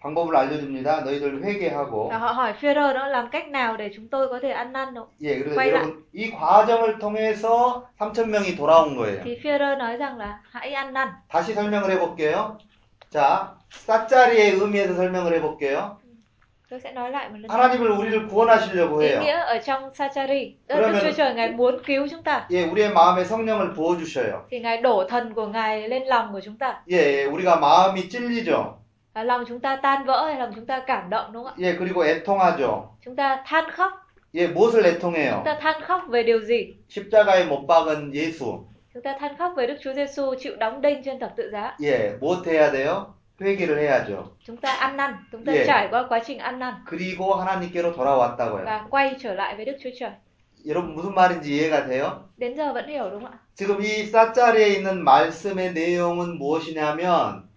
방법을 0.00 0.36
알려줍니다. 0.36 1.04
너희들 1.04 1.42
회개하고. 1.44 2.08
Và 2.08 2.18
họ 2.18 2.32
hỏi 2.32 2.54
Führer 2.60 2.92
đó 2.94 3.06
làm 3.06 3.28
cách 3.28 3.48
nào 3.48 3.76
để 3.76 3.90
chúng 3.96 4.08
tôi 4.08 4.28
có 4.28 4.38
thể 4.42 4.50
ăn 4.50 4.72
năn 4.72 4.94
đâu. 4.94 5.06
예, 5.20 5.38
그래서 5.38 5.54
quay 5.56 5.70
lại. 5.70 5.82
여러분 5.82 6.04
이 6.14 6.30
과정을 6.30 6.98
통해서 6.98 7.84
3천 7.98 8.26
명이 8.28 8.56
돌아온 8.56 8.96
거예요. 8.96 9.22
Thì 9.24 9.38
Führer 9.42 9.78
nói 9.78 9.96
rằng 9.96 10.18
là 10.18 10.38
hãy 10.50 10.72
ăn 10.72 10.92
năn. 10.92 11.08
다시 11.28 11.54
설명을 11.54 11.90
해볼게요. 11.90 12.58
자, 13.10 13.54
쌀자리의 13.70 14.50
의미에서 14.52 14.94
설명을 14.94 15.32
해볼게요. 15.34 15.98
Tôi 16.71 16.79
sẽ 16.79 16.91
nói 16.91 17.11
lại 17.11 17.29
một 17.29 17.35
lần 17.35 17.41
nữa. 17.41 17.53
하나님을 17.53 17.91
우리를 17.91 18.27
구원하시려고 18.27 19.03
해요. 19.03 19.19
nghĩa 19.21 19.39
ở 19.39 19.57
trong 19.57 19.93
Sachari, 19.93 20.55
tức 20.67 20.75
là 20.75 20.81
Đức 20.81 20.87
그러면- 20.87 21.01
Chúa 21.01 21.11
Trời 21.11 21.33
Ngài 21.33 21.49
muốn 21.51 21.79
cứu 21.85 22.07
chúng 22.11 22.23
ta. 22.23 22.47
예, 22.51 22.63
우리의 22.63 22.93
마음에 22.93 23.23
성령을 23.23 23.73
부어 23.73 23.97
주셔요. 23.97 24.45
Thì 24.49 24.59
Ngài 24.59 24.77
đổ 24.81 25.03
thần 25.09 25.33
của 25.33 25.47
Ngài 25.47 25.89
lên 25.89 26.03
lòng 26.03 26.29
của 26.33 26.39
chúng 26.39 26.57
ta. 26.57 26.83
예, 26.91 26.97
예, 26.97 27.25
우리가 27.25 27.59
마음이 27.59 28.07
찔리죠. 28.09 28.73
Và 29.13 29.23
lòng 29.23 29.43
chúng 29.47 29.59
ta 29.59 29.75
tan 29.83 30.05
vỡ 30.05 30.25
hay 30.25 30.35
lòng 30.39 30.51
chúng 30.55 30.65
ta 30.65 30.79
cảm 30.87 31.09
động 31.09 31.25
đúng 31.33 31.43
không 31.43 31.53
ạ? 31.53 31.59
예, 31.59 31.77
그리고 31.77 32.05
애통하죠. 32.05 32.83
Chúng 33.05 33.15
ta 33.15 33.43
than 33.45 33.65
khóc. 33.71 33.91
예, 34.33 34.47
무엇을 34.47 34.85
애통해요? 34.85 35.43
ta 35.43 35.59
than 35.61 35.81
khóc 35.87 36.01
về 36.09 36.23
điều 36.23 36.39
gì? 36.39 36.73
십자가에 36.89 37.45
못 37.49 37.67
박은 37.67 38.11
예수. 38.13 38.63
Chúng 38.93 39.03
ta 39.03 39.13
than 39.19 39.37
khóc 39.37 39.51
về 39.57 39.67
Đức 39.67 39.75
Chúa 39.83 39.93
Giêsu 39.93 40.35
chịu 40.39 40.55
đóng 40.55 40.81
đinh 40.81 41.03
trên 41.03 41.19
thập 41.19 41.35
tự 41.35 41.49
giá. 41.51 41.75
예, 41.81 42.17
무엇 42.21 42.47
해야 42.47 42.71
돼요? 42.71 43.05
회개를 43.41 43.79
해야죠. 43.79 44.31
Chúng 44.45 44.57
ta 44.57 44.71
ăn 44.73 44.97
năn, 44.97 45.15
chúng 45.31 45.45
ta 45.45 45.51
Yeah. 45.53 45.67
trải 45.67 45.87
qua 45.91 46.05
quá 46.09 46.19
trình 46.25 46.39
ăn 46.39 46.59
năn 46.59 46.73
그리고 46.85 47.33
하나님께로 47.35 47.93
돌아왔다고요. 47.95 48.65
và 48.65 48.85
quay 48.89 49.15
trở 49.19 49.33
lại 49.33 49.55
với 49.55 49.65
Đức 49.65 49.77
Chúa 49.83 49.89
Trời. 49.99 50.11
여러분 50.67 50.93
무슨 50.95 51.13
말인지 51.15 51.47
이해가 51.49 51.87
돼요? 51.87 52.29
Đến 52.37 52.55
giờ 52.55 52.73
vẫn 52.73 52.87
hiểu 52.87 53.09
đúng 53.09 53.23
không 53.23 53.31
ạ? 53.31 53.37
지금 53.55 53.81
이 53.81 54.05
쌀자리에 54.05 54.67
있는 54.69 55.03
말씀의 55.03 55.73
내용은 55.73 56.37
무엇이냐면 56.37 57.49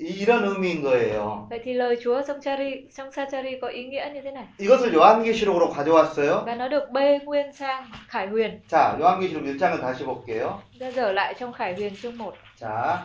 이런 0.00 0.44
의미인 0.44 0.80
거예요. 0.82 1.46
Vậy 1.50 1.60
thì 1.64 1.72
lời 1.74 1.96
Chúa 2.04 2.22
trong 2.26 2.40
Chari, 2.40 2.86
trong 2.96 3.12
Sachari 3.12 3.58
có 3.60 3.68
ý 3.68 3.84
nghĩa 3.84 4.10
như 4.14 4.20
thế 4.22 4.30
này. 4.30 4.44
이것을 4.58 4.94
요한계시록으로 4.94 5.68
가져왔어요. 5.70 6.44
Và 6.46 6.54
nó 6.54 6.68
được 6.68 6.90
bê 6.92 7.18
nguyên 7.24 7.52
sang 7.52 7.84
Khải 8.08 8.26
Huyền. 8.28 8.60
자, 8.70 8.96
요한계시록 9.00 9.42
1장을 9.44 9.80
다시 9.80 10.04
볼게요. 10.04 10.60
Ta 10.80 10.90
dở 10.90 11.12
lại 11.12 11.34
trong 11.38 11.52
Khải 11.52 11.74
Huyền 11.74 11.92
chương 12.02 12.18
1. 12.18 12.34
자, 12.60 12.98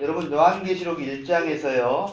여러분 0.00 0.30
요한계시록 0.32 0.98
1장에서요. 0.98 2.12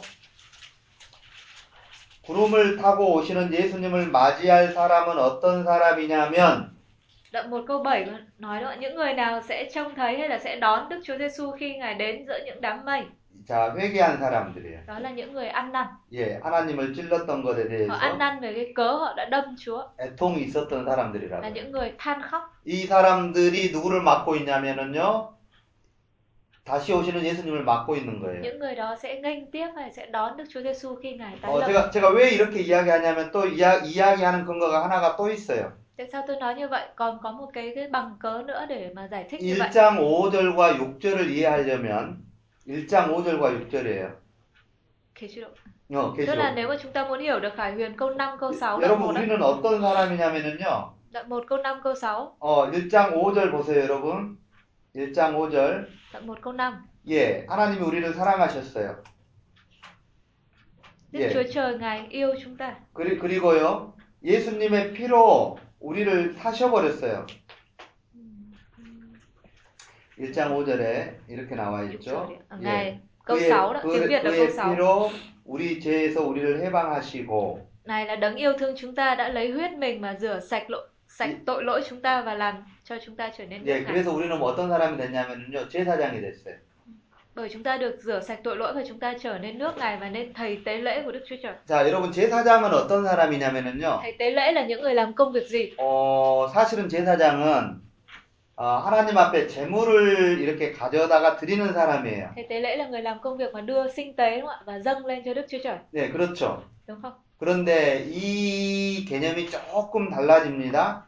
구름을 2.22 2.76
타고 2.76 3.14
오시는 3.14 3.52
예수님을 3.52 4.06
맞이할 4.08 4.72
사람은 4.72 5.18
어떤 5.18 5.64
사람이냐면 5.64 6.72
Đoạn 7.32 7.48
1 7.50 7.64
câu 7.66 7.82
7 7.82 8.04
nói 8.38 8.60
đó 8.62 8.74
những 8.78 8.94
người 8.94 9.14
nào 9.14 9.40
sẽ 9.42 9.68
trông 9.74 9.94
thấy 9.94 10.18
hay 10.18 10.28
là 10.28 10.38
sẽ 10.38 10.56
đón 10.56 10.88
Đức 10.88 11.00
Chúa 11.04 11.18
Giêsu 11.18 11.52
khi 11.52 11.76
Ngài 11.76 11.94
đến 11.94 12.24
giữa 12.26 12.38
những 12.46 12.60
đám 12.60 12.84
mây. 12.84 13.02
자, 13.48 13.74
회개한 13.74 14.18
사람들이에요. 14.20 14.78
Đó 14.86 14.98
là 14.98 15.10
những 15.10 15.32
người 15.32 15.48
ăn 15.48 15.72
năn. 15.72 15.86
예, 16.12 16.38
하나님을 16.42 16.92
찔렀던 16.94 17.42
것에 17.42 17.88
Họ 17.88 17.94
ăn 17.96 18.12
대해서 18.12 18.18
năn 18.18 18.40
về 18.40 18.52
cái 18.54 18.72
cớ 18.74 18.92
họ 18.92 19.14
đã 19.16 19.24
đâm 19.24 19.44
Chúa. 19.58 19.82
애통이 19.98 20.44
있었던 20.46 20.84
Là 20.84 20.94
사람들이라고요. 20.96 21.52
những 21.52 21.72
người 21.72 21.92
than 21.98 22.22
khóc. 22.22 22.42
이 22.66 22.86
사람들이 22.86 23.72
누구를 23.72 24.02
맡고 24.02 24.36
있냐면은요. 24.36 25.32
다시 26.64 26.92
오시는 26.92 27.24
예수님을 27.24 27.64
맡고 27.64 27.96
있는 27.96 28.20
거예요. 28.20 28.40
Những 28.40 28.58
người 28.58 28.74
đó 28.74 28.94
sẽ 28.96 29.20
nghênh 29.20 29.50
tiếp 29.50 29.66
hay 29.76 29.92
sẽ 29.92 30.06
đón 30.06 30.36
Đức 30.36 30.44
Chúa 30.48 30.60
Giêsu 30.62 30.94
khi 31.02 31.16
Ngài 31.16 31.36
tái 31.42 31.50
어. 31.50 31.66
제가 31.66 31.90
제가 31.90 32.10
왜 32.10 32.30
이렇게 32.30 32.60
이야기하냐면 32.60 33.32
또 33.32 33.46
이야, 33.46 33.82
이야기하는 33.82 34.44
근거가 34.44 34.84
하나가 34.84 35.16
또 35.16 35.28
있어요. 35.28 35.72
Tại 35.96 36.06
sao 36.12 36.22
tôi 36.26 36.36
nói 36.36 36.54
như 36.54 36.68
vậy? 36.68 36.88
Còn 36.96 37.18
có 37.22 37.32
một 37.32 37.50
cái 37.52 37.72
cái 37.74 37.88
bằng 37.88 38.16
cớ 38.20 38.42
nữa 38.46 38.66
để 38.68 38.90
mà 38.94 39.08
giải 39.10 39.26
thích 39.30 39.40
như 39.42 39.56
vậy. 39.58 39.68
1장 39.68 39.98
5절과 39.98 40.78
6절을 40.78 41.30
이해하려면 41.30 42.14
1장 42.66 43.08
5절과 43.14 43.40
6절이에요. 43.40 44.08
Kế 45.14 45.28
chủ 45.34 45.40
động. 45.40 45.52
어, 45.94 46.14
계시록. 46.16 46.54
nếu 46.54 46.68
mà 46.68 46.76
chúng 46.82 46.92
ta 46.92 47.04
muốn 47.08 47.20
hiểu 47.20 47.40
được 47.40 47.52
Khải 47.56 47.72
Huyền 47.72 47.96
câu 47.96 48.10
5 48.10 48.38
câu 48.38 48.52
6 48.52 48.80
đoạn 48.80 48.82
여러분 48.82 49.08
1 49.08 49.16
우리는 49.16 49.42
어떤 49.42 49.80
사람이냐면은요. 49.80 50.92
Đoạn 51.12 51.28
1 51.28 51.44
câu 51.48 51.58
5 51.62 51.82
câu 51.82 51.94
6 51.94 52.36
어, 52.38 52.70
1장 52.70 53.12
5절 53.12 53.50
보세요, 53.52 53.82
여러분. 53.82 54.36
1장 54.94 55.34
5절. 55.36 55.86
Đoạn 56.12 56.26
1 56.26 56.40
câu 56.42 56.52
5 56.52 56.84
예, 57.08 57.46
하나님이 57.48 57.82
우리를 57.82 58.12
사랑하셨어요. 58.14 59.02
Đức 61.12 61.20
예. 61.20 61.32
Chúa 61.32 61.42
Trời 61.52 61.78
Ngài 61.78 62.08
yêu 62.10 62.34
chúng 62.38 62.56
ta 62.56 62.76
그리, 62.92 63.18
그리고요. 63.18 63.94
예수님의 64.22 64.92
피로 64.92 65.58
우리를 65.80 66.34
사셔 66.34 66.70
버렸어요. 66.70 67.26
1장 70.18 70.52
5절에 70.52 71.16
이렇게 71.28 71.54
나와 71.54 71.82
있죠. 71.84 72.38
예. 72.62 73.00
그의, 73.24 73.50
6 73.50 73.72
đó, 73.72 73.80
tiếng 73.82 74.02
그, 74.02 74.08
Việt 74.08 74.22
là 74.24 74.30
câu 74.30 74.32
그의 74.32 74.50
6 74.50 74.70
피로 74.70 75.10
우리 75.44 75.80
죄에서 75.80 76.22
우리를 76.22 76.62
해방하시고 76.62 77.68
Này 77.84 78.06
là 78.06 78.16
đấng 78.16 78.36
yêu 78.36 78.52
thương 78.58 78.74
chúng 78.76 78.94
ta 78.94 79.14
đã 79.14 79.28
lấy 79.28 79.50
huyết 79.50 79.72
mình 79.72 80.00
mà 80.00 80.16
rửa 80.20 80.40
sạch 80.40 80.70
lỗi 80.70 80.88
sạch 81.08 81.34
tội 81.46 81.64
lỗi 81.64 81.82
chúng 81.88 82.00
ta 82.02 82.22
và 82.22 82.34
làm 82.34 82.64
cho 82.84 82.98
chúng 83.06 83.16
ta 83.16 83.30
trở 83.38 83.44
nên 83.44 83.64
예. 83.66 83.84
그래서 83.84 84.12
우리는 84.12 84.38
뭐 84.38 84.50
어떤 84.50 84.68
사람이 84.68 84.96
됐냐면요. 84.96 85.68
제사장이 85.68 86.20
됐어요. 86.20 86.56
Bởi 87.34 87.48
chúng 87.48 87.62
ta 87.62 87.78
được 87.78 87.98
rửa 88.02 88.20
sạch 88.20 88.40
tội 88.44 88.56
lỗi 88.56 88.72
và 88.74 88.82
chúng 88.88 88.98
ta 88.98 89.14
trở 89.20 89.38
nên 89.38 89.58
nước 89.58 89.78
Ngài 89.78 89.96
và 89.96 90.08
nên 90.08 90.34
thầy 90.34 90.58
tế 90.64 90.76
lễ 90.76 91.02
của 91.04 91.12
Đức 91.12 91.24
Chúa 91.28 91.36
Trời. 91.42 91.54
자, 91.66 91.86
여러분 91.88 92.12
제사장은 92.12 92.70
어떤 92.74 93.04
사람이냐면요. 93.04 94.00
Thầy 94.02 94.12
tế 94.18 94.30
lễ 94.30 94.52
là 94.52 94.66
những 94.66 94.82
người 94.82 94.94
làm 94.94 95.14
công 95.14 95.32
việc 95.32 95.48
gì? 95.48 95.70
어, 95.76 96.48
사실은 96.54 96.88
제사장은 96.88 97.80
어, 98.56 98.66
하나님 98.84 99.16
앞에 99.16 99.46
제물을 99.48 100.40
이렇게 100.40 100.72
가져다가 100.72 101.36
드리는 101.36 101.72
사람이에요. 101.72 102.28
Thầy 102.34 102.46
tế 102.48 102.60
lễ 102.60 102.76
là 102.76 102.86
người 102.88 103.02
làm 103.02 103.18
công 103.22 103.36
việc 103.36 103.52
mà 103.54 103.60
đưa 103.60 103.88
sinh 103.88 104.16
tế 104.16 104.40
đúng 104.40 104.46
không 104.46 104.56
ạ? 104.58 104.62
Và 104.66 104.78
dâng 104.78 105.06
lên 105.06 105.22
cho 105.24 105.34
Đức 105.34 105.46
Chúa 105.48 105.58
Trời, 105.64 105.76
네, 105.92 106.10
그렇죠. 106.12 106.56
đúng 106.86 107.00
không? 107.02 107.12
그런데 107.38 108.04
이 108.06 109.04
개념이 109.08 109.48
조금 109.50 110.10
달라집니다. 110.10 111.06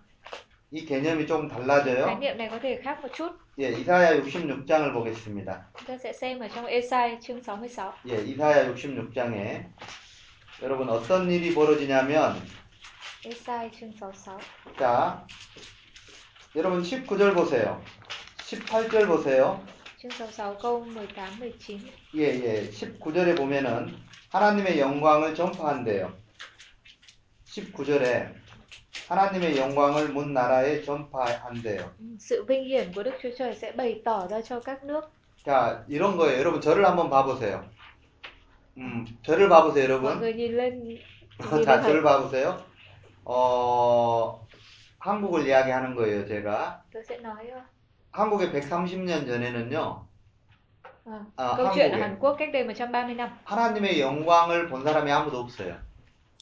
이 0.74 0.84
개념이 0.84 1.24
조금 1.24 1.48
Khái 1.48 1.60
달라져요. 1.64 2.18
niệm 2.18 2.36
này 2.36 2.48
có 2.50 2.58
thể 2.58 2.80
khác 2.82 2.98
một 3.02 3.08
chút. 3.14 3.30
예, 3.60 3.68
이사야 3.70 4.16
66장을 4.18 4.92
보겠습니다. 4.92 5.70
Chúng 5.78 5.86
ta 5.86 5.96
sẽ 5.96 6.12
xem 6.12 6.40
ở 6.40 6.48
trong 6.48 6.66
Esai 6.66 7.16
chương 7.20 7.40
66. 7.40 7.94
예, 8.08 8.20
이사야 8.24 8.74
66장에 8.74 9.66
여러분 10.62 10.88
어떤 10.88 11.30
일이 11.30 11.54
벌어지냐면 11.54 12.42
Esai 13.24 13.70
chương 13.70 13.92
66. 13.92 14.40
자, 14.76 15.24
여러분 16.56 16.82
19절 16.82 17.34
보세요. 17.34 17.80
18절 18.38 19.06
보세요. 19.06 19.64
Chương 20.00 20.10
66 20.10 20.58
câu 20.58 20.84
18 20.84 21.38
19. 21.38 21.92
예, 22.16 22.22
예. 22.24 22.68
19절에 22.70 23.36
보면은 23.36 23.94
하나님의 24.30 24.80
영광을 24.80 25.36
전파한대요. 25.36 26.12
19절에 27.46 28.43
하나님의 29.08 29.56
영광을 29.58 30.08
문 30.08 30.32
나라에 30.32 30.82
전파한대요. 30.82 31.90
Sự 32.18 32.44
vinh 32.46 32.64
hiển 32.64 32.92
của 32.94 33.02
Đức 33.02 33.14
Chúa 33.22 33.30
Trời 33.38 33.54
sẽ 33.54 33.72
bày 33.72 34.00
tỏ 34.04 34.26
ra 34.30 34.40
cho 34.40 34.60
các 34.60 34.84
nước. 34.84 35.00
자, 35.44 35.84
이런 35.88 36.16
거예요. 36.16 36.38
여러분 36.38 36.60
저를 36.60 36.84
한번 36.86 37.10
봐 37.10 37.24
보세요. 37.24 37.64
음, 38.78 39.04
저를 39.22 39.48
봐 39.48 39.62
보세요, 39.62 39.84
Mọi 39.84 39.88
여러분. 39.88 40.18
người 40.20 40.32
nhìn 40.32 40.56
lên 40.56 40.84
nhìn 40.84 40.98
자, 41.64 41.82
저를 41.82 42.02
thầy. 42.02 42.02
봐보세요. 42.02 42.58
어, 43.24 44.46
한국을 44.98 45.46
이야기하는 45.46 45.94
거예요, 45.94 46.26
제가. 46.26 46.82
Tôi 46.92 47.02
sẽ 47.04 47.18
nói 47.20 47.50
ờ, 47.52 47.60
한국에 48.12 48.50
130년 48.52 49.26
전에는요, 49.26 50.06
ờ, 51.04 51.24
아, 51.36 51.56
câu 51.56 51.66
한국에 51.66 51.90
Hàn 51.90 52.18
Quốc 52.18 52.36
cách 52.38 52.48
đây 52.52 52.64
130 52.64 53.16
năm. 53.16 53.28
하나님의 53.44 54.00
영광을 54.00 54.68
본 54.68 54.82
사람이 54.82 55.10
아무도 55.12 55.38
없어요. 55.40 55.76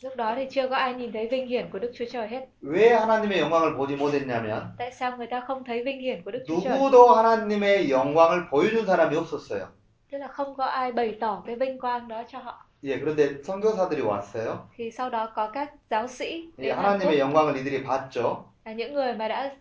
Lúc 0.03 0.15
đó 0.15 0.33
thì 0.35 0.45
chưa 0.51 0.67
có 0.67 0.75
ai 0.75 0.93
nhìn 0.93 1.11
thấy 1.11 1.27
vinh 1.27 1.47
hiển 1.47 1.69
của 1.71 1.79
Đức 1.79 1.91
Chúa 1.95 2.05
Trời 2.11 2.27
hết. 2.27 2.45
왜 2.61 2.89
하나님의 2.93 3.39
영광을 3.41 3.75
보지 3.77 3.97
못했냐면, 3.97 4.61
Tại 4.77 4.91
sao 4.91 5.17
người 5.17 5.27
ta 5.27 5.41
không 5.47 5.63
thấy 5.63 5.83
vinh 5.83 5.99
hiển 6.01 6.21
của 6.23 6.31
Đức 6.31 6.43
Chúa 6.47 6.59
Trời? 6.63 6.77
누구도 6.77 7.07
하나님의 7.15 7.89
영광을 7.91 8.49
보여준 8.49 8.85
사람이 8.85 9.15
없었어요. 9.17 9.65
Tức 10.11 10.17
là 10.17 10.27
không 10.27 10.55
có 10.55 10.65
ai 10.65 10.91
bày 10.91 11.17
tỏ 11.19 11.43
cái 11.45 11.55
vinh 11.55 11.79
quang 11.79 12.07
đó 12.07 12.23
cho 12.27 12.39
họ. 12.39 12.63
예, 12.83 12.99
그런데 12.99 13.41
선교사들이 13.43 14.01
왔어요. 14.01 14.57
Thì 14.77 14.91
sau 14.91 15.09
đó 15.09 15.31
có 15.35 15.49
các 15.49 15.73
giáo 15.89 16.07
sĩ 16.07 16.49
예, 16.57 16.63
đến 16.63 16.75
Hàn 16.75 16.77
Quốc 16.77 16.83
하나님의 16.83 17.19
영광을 17.19 17.55
이들이 17.57 17.83
봤죠. 17.83 18.43
là 18.65 18.73
những 18.73 18.93
người 18.93 19.13
mà 19.13 19.27
đã 19.27 19.51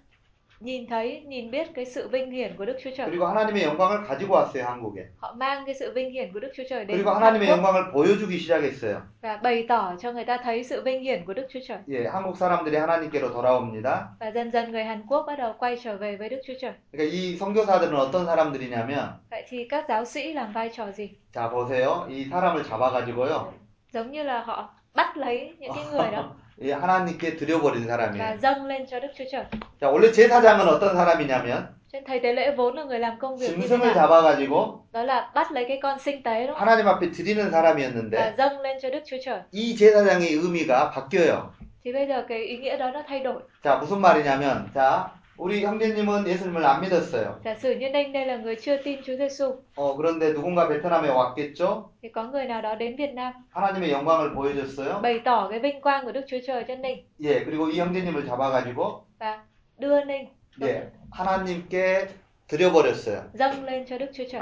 nhìn 0.61 0.86
thấy, 0.88 1.22
nhìn 1.26 1.50
biết 1.50 1.66
cái 1.74 1.84
sự 1.84 2.09
vinh 2.09 2.30
hiển 2.30 2.57
của 2.57 2.64
Đức 2.64 2.76
Chúa 2.84 2.90
Trời. 2.96 3.07
그리고 3.11 3.26
하나님의 3.26 3.62
영광을 3.64 4.04
가지고 4.09 4.34
왔어요, 4.34 4.64
한국에. 4.64 5.04
Họ 5.20 5.34
mang 5.38 5.66
cái 5.66 5.74
sự 5.74 5.92
vinh 5.94 6.11
hiển 6.12 6.32
của 6.32 6.40
Đức 6.40 6.48
Chúa 6.57 6.62
Trời 6.68 6.84
đến 6.84 6.96
그리고 6.96 7.11
Hàn 7.12 7.22
하나님의 7.22 7.48
Quốc 7.48 7.57
영광을 7.57 7.92
보여주기 7.92 8.38
시작했어요. 8.38 9.00
và 9.22 9.36
bày 9.36 9.66
tỏ 9.68 9.94
cho 10.00 10.12
người 10.12 10.24
ta 10.24 10.36
thấy 10.44 10.64
sự 10.64 10.82
vinh 10.82 11.02
hiển 11.02 11.24
của 11.26 11.34
Đức 11.34 11.46
Chúa 11.52 11.61
Trời. 11.68 11.78
예, 11.88 12.07
한국 12.07 12.36
사람들이 12.36 12.76
하나님께로 12.76 13.32
돌아옵니다. 13.32 14.09
Và 14.20 14.30
dần 14.30 14.50
dần 14.52 14.72
người 14.72 14.84
Hàn 14.84 15.02
Quốc 15.09 15.24
bắt 15.26 15.36
đầu 15.38 15.52
quay 15.59 15.76
trở 15.84 15.96
về 15.96 16.16
với 16.16 16.28
Đức 16.28 16.40
Chúa 16.46 16.54
Trời. 16.61 16.72
그러니까 16.92 17.12
이 17.12 17.36
선교사들은 17.36 17.94
어떤 17.96 18.24
사람들이냐면, 18.26 19.09
Vậy 19.30 19.44
thì 19.48 19.66
các 19.68 19.84
giáo 19.88 20.04
sĩ 20.04 20.32
làm 20.32 20.52
vai 20.52 20.70
trò 20.70 20.90
gì? 20.92 21.09
자, 21.34 21.50
보세요. 21.50 22.07
이 22.09 22.24
사람을 22.30 22.64
잡아가지고요. 22.64 23.52
Giống 23.92 24.11
như 24.11 24.22
là 24.22 24.42
họ 24.42 24.74
bắt 24.94 25.16
lấy 25.16 25.54
những 25.59 25.72
cái 25.74 25.84
người 25.92 26.11
đó 26.12 26.32
예, 26.62 26.72
하나님께 26.72 27.36
드려버린 27.36 27.86
và 27.86 27.96
사람이에요. 27.96 28.38
dâng 28.40 28.66
lên 28.66 28.86
cho 28.90 29.00
Đức 29.00 29.09
Chúa 29.18 29.24
Trời. 29.32 29.44
자, 29.80 29.90
원래 29.90 30.11
제사장은 30.12 30.66
어떤 30.68 30.94
사람이냐면, 30.96 31.66
Cho 31.92 31.98
nên 31.98 32.04
thầy 32.04 32.20
tế 32.20 32.32
lễ 32.32 32.50
vốn 32.57 32.74
là 32.76 32.84
người 32.84 32.98
làm 32.98 33.18
công 33.18 33.36
việc 33.38 33.48
như 33.59 33.68
thế 33.68 33.76
짐승을 33.76 33.86
nào? 33.86 33.94
잡아가지고 33.94 34.78
Đó 34.92 35.02
là 35.02 35.30
bắt 35.34 35.52
lấy 35.52 35.64
cái 35.68 35.78
con 35.82 35.98
sinh 35.98 36.22
tế 36.22 36.46
đúng 36.46 36.57
không? 36.57 36.68
하나님 36.68 36.88
앞에 36.88 37.11
드리는 37.11 37.44
Và 37.44 37.50
사람이었는데, 37.50 38.34
dâng 38.38 38.61
lên 38.61 38.78
cho 38.82 38.90
Đức 38.90 39.00
Chúa 39.07 39.16
Trời. 39.24 39.40
이 39.52 39.76
제사장의 39.76 40.32
의미가 40.32 40.90
바뀌어요. 40.90 41.50
Thì 41.84 41.92
bây 41.92 42.07
giờ 42.09 42.24
cái 42.28 42.38
ý 42.38 42.57
nghĩa 42.57 42.76
đó 42.76 42.90
nó 42.90 43.02
thay 43.09 43.20
đổi. 43.20 43.40
자, 43.62 43.78
무슨 43.80 44.00
말이냐면, 44.00 44.70
자, 44.74 45.04
우리 45.41 45.65
형제님은 45.65 46.27
예수님을 46.27 46.63
안 46.63 46.81
믿었어요. 46.81 47.39
Giả 47.43 47.55
sử 47.55 47.71
như 47.75 47.89
Ninh 47.89 48.13
đây 48.13 48.25
là 48.25 48.37
người 48.37 48.55
chưa 48.55 48.77
tin 48.77 49.01
Chúa 49.03 49.17
Giêsu 49.17 49.55
어, 49.75 49.97
그런데 49.97 50.33
누군가 50.33 50.67
베트남에 50.67 51.09
왔겠죠? 51.09 51.89
thì 52.01 52.09
có 52.09 52.23
người 52.23 52.45
nào 52.45 52.61
đó 52.61 52.75
đến 52.75 52.95
Việt 52.95 53.13
Nam 53.13 53.33
하나님의 53.49 53.91
영광을 53.91 54.35
보여줬어요. 54.35 55.01
bày 55.01 55.19
tỏ 55.25 55.47
cái 55.49 55.59
vinh 55.59 55.81
quang 55.81 56.05
của 56.05 56.11
Đức 56.11 56.21
Chúa 56.27 56.37
Trời 56.47 56.63
cho 56.67 56.75
Ninh 56.75 57.05
예, 57.23 57.43
그리고 57.43 57.69
이 57.69 57.79
형제님을 57.79 58.25
잡아가지고, 58.27 59.03
và 59.19 59.43
đưa 59.79 60.03
Ninh 60.05 60.27
예, 60.61 60.91
하나님께 61.11 62.07
드려버렸어요. 62.47 63.23
dâng 63.33 63.65
lên 63.65 63.85
cho 63.85 63.97
Đức 63.97 64.11
Chúa 64.13 64.25
Trời. 64.31 64.41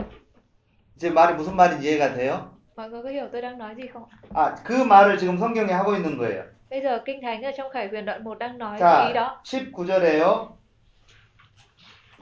제 0.98 1.10
말이 1.10 1.34
무슨 1.36 1.56
말인지 1.56 1.88
이해가 1.88 2.14
돼요? 2.14 2.52
Mọi 2.76 2.90
người 2.90 3.04
có 3.04 3.10
hiểu 3.10 3.28
tôi 3.32 3.42
đang 3.42 3.58
nói 3.58 3.76
gì 3.76 3.88
không? 3.94 4.04
아, 4.34 4.54
그 4.66 4.74
말을 4.74 5.18
지금 5.18 5.38
성경에 5.38 5.72
하고 5.72 5.96
있는 5.96 6.18
거예요. 6.18 6.44
Bây 6.70 6.82
giờ 6.82 7.00
Kinh 7.06 7.22
Thánh 7.22 7.44
ở 7.44 7.52
trong 7.58 7.72
Khải 7.72 7.88
Huyền 7.88 8.06
đoạn 8.06 8.24
1 8.24 8.38
đang 8.40 8.58
nói 8.58 8.80
자, 8.80 8.98
cái 8.98 9.08
ý 9.08 9.14
đó. 9.14 9.42
19절에요. 9.44 10.59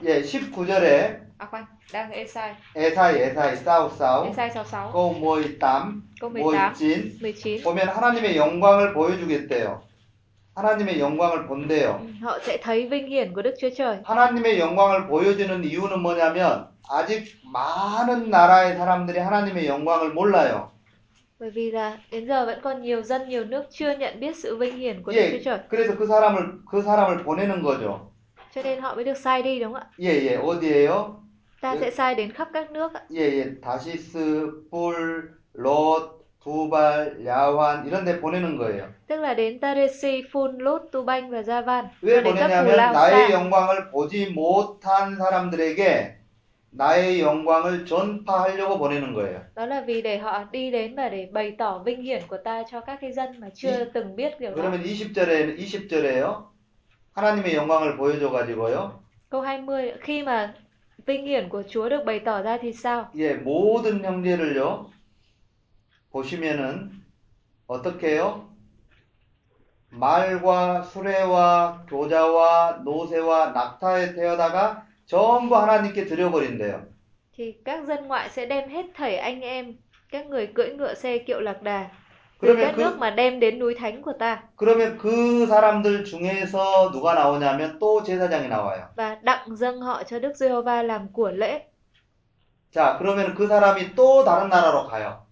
예, 0.04 0.22
19절에 0.22 1.28
À 1.38 1.46
khoan, 1.46 1.64
đang 1.92 2.10
Esai, 2.12 2.56
에사이, 2.74 3.22
에사이, 3.22 3.56
싸우, 3.56 3.90
싸우. 3.90 4.26
Esai 4.26 4.50
66, 4.50 4.92
고 4.92 5.12
모이 5.12 5.58
땀, 5.58 6.02
câu 6.20 6.30
모이 6.30 6.56
18, 6.56 6.74
찐. 6.74 7.18
19. 7.18 7.62
보면 7.62 7.88
하나님의 7.88 8.36
영광을 8.36 8.92
보여주겠대요. 8.92 9.82
하나님의 10.54 10.98
영광을 10.98 11.46
본대요. 11.46 12.00
Họ 12.20 12.38
sẽ 12.42 12.58
thấy 12.58 12.88
vinh 12.88 13.06
hiển 13.06 13.32
của 13.32 13.42
Đức 13.42 13.54
Chúa 13.58 13.70
Trời. 13.70 13.98
하나님의 14.04 14.58
영광을 14.58 15.06
보여주는 15.06 15.64
이유는 15.64 16.00
뭐냐면 16.00 16.68
아직 16.90 17.24
많은 17.52 18.30
나라의 18.30 18.76
사람들이 18.76 19.18
하나님의 19.20 19.66
영광을 19.68 20.12
몰라요. 20.12 20.70
Bởi 21.38 21.50
vì 21.50 21.70
là 21.70 21.98
đến 22.10 22.26
giờ 22.26 22.46
vẫn 22.46 22.58
còn 22.62 22.82
nhiều 22.82 23.02
dân, 23.02 23.28
nhiều 23.28 23.44
nước 23.44 23.64
chưa 23.70 23.90
nhận 23.96 24.20
biết 24.20 24.36
sự 24.36 24.56
vinh 24.56 24.76
hiển 24.76 25.02
của 25.02 25.12
Đức 25.12 25.28
Chúa 25.30 25.38
예, 25.38 25.42
Trời. 25.44 25.58
그래서 25.68 25.96
그 25.96 26.06
사람을 26.06 26.64
그 26.70 26.82
사람을 26.82 27.22
보내는 27.22 27.62
거죠. 27.62 28.10
Cho 28.57 28.61
nên 28.63 28.79
họ 28.81 28.95
mới 28.95 29.03
được 29.03 29.17
sai 29.17 29.41
đi 29.43 29.59
đúng 29.59 29.73
không 29.73 29.81
ạ? 29.81 29.87
예, 29.99 30.09
예, 30.25 30.37
어디에요? 30.37 31.15
ta 31.61 31.75
예. 31.75 31.79
sẽ 31.79 31.91
sai 31.91 32.15
đến 32.15 32.31
khắp 32.31 32.47
các 32.53 32.71
nước 32.71 32.93
ạ. 32.93 33.01
예, 33.11 33.19
예. 33.19 33.61
다시스, 33.61 34.51
뿔, 34.71 35.29
롯, 35.53 36.23
두발, 36.43 37.25
야환 37.25 37.85
이런 37.87 38.03
데 38.05 38.19
보내는 38.19 38.57
거예요. 38.57 38.87
Tức 39.07 39.19
là 39.19 39.33
đến 39.33 39.59
Taresi, 39.59 40.23
Phun, 40.31 40.57
Lốt, 40.57 40.81
Tu 40.91 41.03
Banh 41.03 41.29
và 41.29 41.41
Javan. 41.41 41.85
왜 42.01 42.15
Và 42.15 42.21
đến 42.21 42.35
các 42.35 42.47
cù 42.47 42.53
보내냐면 42.53 42.75
lao 42.75 42.93
나의 42.93 43.11
xa. 43.11 43.31
영광을 43.31 43.91
보지 43.91 44.33
못한 44.33 45.15
사람들에게 45.17 46.17
나의 46.71 47.21
영광을 47.21 47.85
전파하려고 47.85 48.77
보내는 48.77 49.13
거예요. 49.13 49.41
Đó 49.55 49.65
là 49.65 49.81
vì 49.81 50.01
để 50.01 50.17
họ 50.17 50.43
đi 50.51 50.71
đến 50.71 50.95
và 50.95 51.09
để 51.09 51.29
bày 51.31 51.55
tỏ 51.57 51.79
vinh 51.85 52.01
hiển 52.01 52.21
của 52.27 52.37
ta 52.43 52.63
cho 52.71 52.81
các 52.81 52.97
cái 53.01 53.11
dân 53.11 53.39
mà 53.39 53.47
chưa 53.55 53.79
이- 53.85 53.89
từng 53.93 54.15
biết 54.15 54.39
điều 54.39 54.51
đó. 54.51 54.55
그러면 54.57 54.83
20절에 54.83 55.55
20절에요. 55.57 56.43
하나님의 57.18 57.54
영광을 57.54 57.96
보여줘 57.96 58.30
가지고요. 58.30 59.02
Câu 59.30 59.42
20 59.42 59.94
khi 60.00 60.22
mà 60.22 60.54
vinh 61.06 61.26
hiển 61.26 61.48
của 61.48 61.62
Chúa 61.68 61.88
được 61.88 62.04
bày 62.04 62.20
tỏ 62.20 62.42
ra 62.42 62.58
thì 62.58 62.72
sao? 62.72 63.10
예, 63.16 63.34
모든 63.34 64.04
형제를요. 64.04 64.86
보시면은 66.12 66.90
어떻게 67.66 68.14
해요? 68.14 68.48
말과 69.90 70.82
수레와 70.82 71.84
교자와 71.88 72.82
노새와 72.84 73.50
낙타에 73.52 74.14
태워다가 74.14 74.86
전부 75.06 75.56
하나님께 75.56 76.06
드려버린대요. 76.06 76.86
Thì 77.32 77.52
các 77.64 77.84
dân 77.84 78.06
ngoại 78.08 78.28
sẽ 78.30 78.46
đem 78.46 78.68
hết 78.68 78.86
thảy 78.94 79.16
anh 79.16 79.40
em, 79.40 79.76
các 80.10 80.26
người 80.26 80.46
cưỡi 80.46 80.70
ngựa 80.70 80.94
xe 80.94 81.18
kiệu 81.18 81.40
lạc 81.40 81.62
đà 81.62 81.90
그러면 82.40 82.74
그, 82.76 82.96
mà 82.98 83.10
đem 83.10 83.40
đến 83.40 83.58
núi 83.58 83.74
thánh 83.74 84.02
của 84.02 84.12
ta 84.18 84.42
그러면 84.56 84.98
그 84.98 85.46
사람들 85.46 86.04
중에서 86.04 86.90
누가 86.92 87.14
나오냐면 87.14 87.78
또 87.78 88.02
제사장이 88.02 88.48
나와요. 88.48 88.82
và 88.96 89.16
đặng 89.22 89.56
dâng 89.56 89.80
họ 89.80 90.02
cho 90.02 90.18
Đức 90.18 90.36
Giê-hô-va 90.36 90.82
làm 90.82 91.08
của 91.12 91.30
lễ. 91.30 91.60
자, 92.72 92.96
그러면 92.98 93.34
그 93.34 93.46
사람이 93.48 93.94
또 93.96 94.24
다른 94.24 94.48
나라로 94.48 94.86
가요. 94.88 95.26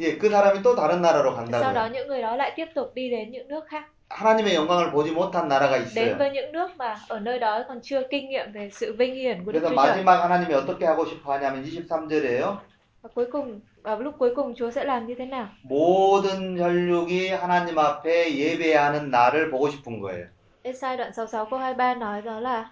예, 0.00 0.16
그 0.18 0.28
사람이 0.28 0.62
또 0.62 0.74
다른 0.74 1.00
나라로 1.00 1.30
Sau 1.34 1.72
đó 1.72 1.82
간다고요. 1.82 1.92
những 1.92 2.08
người 2.08 2.22
đó 2.22 2.36
lại 2.36 2.52
tiếp 2.56 2.66
tục 2.74 2.92
đi 2.94 3.10
đến 3.10 3.30
những 3.30 3.48
nước 3.48 3.64
khác, 3.68 3.84
하나님의 4.08 4.54
영광을 4.54 4.90
보지 4.90 5.12
못한 5.12 5.48
나라가 5.48 5.76
있어요. 5.76 6.18
với 6.18 6.30
những 6.30 6.52
nước 6.52 6.70
mà 6.76 6.96
ở 7.08 7.20
nơi 7.20 7.38
đó 7.38 7.62
còn 7.68 7.80
chưa 7.82 8.02
kinh 8.10 8.28
nghiệm 8.28 8.52
về 8.52 8.70
sự 8.72 8.92
vinh 8.98 9.14
hiển 9.14 9.44
của 9.44 9.52
Đức 9.52 9.60
그래서. 9.60 9.74
마지막 9.74 10.22
하나님이 10.24 10.54
어떻게 10.54 10.86
하고 10.86 11.04
싶어 11.04 11.32
하냐면 11.32 11.62
23절에요. 11.64 12.56
Và 13.02 13.08
cuối 13.14 13.26
cùng 13.32 13.60
vào 13.84 14.00
lúc 14.00 14.14
cuối 14.18 14.34
cùng 14.36 14.54
Chúa 14.54 14.70
sẽ 14.70 14.84
làm 14.84 15.06
như 15.06 15.14
thế 15.18 15.24
nào? 15.26 15.46
모든 15.62 16.56
혈육이 16.58 17.28
하나님 17.30 17.78
앞에 17.78 18.34
예배하는 18.34 19.10
나를 19.10 19.50
보고 19.50 19.68
싶은 19.70 20.00
거예요. 20.00 20.26
Esai 20.64 20.96
đoạn 20.96 21.12
66 21.12 21.50
câu 21.50 21.58
23 21.58 21.94
nói 21.98 22.22
đó 22.22 22.40
là 22.40 22.70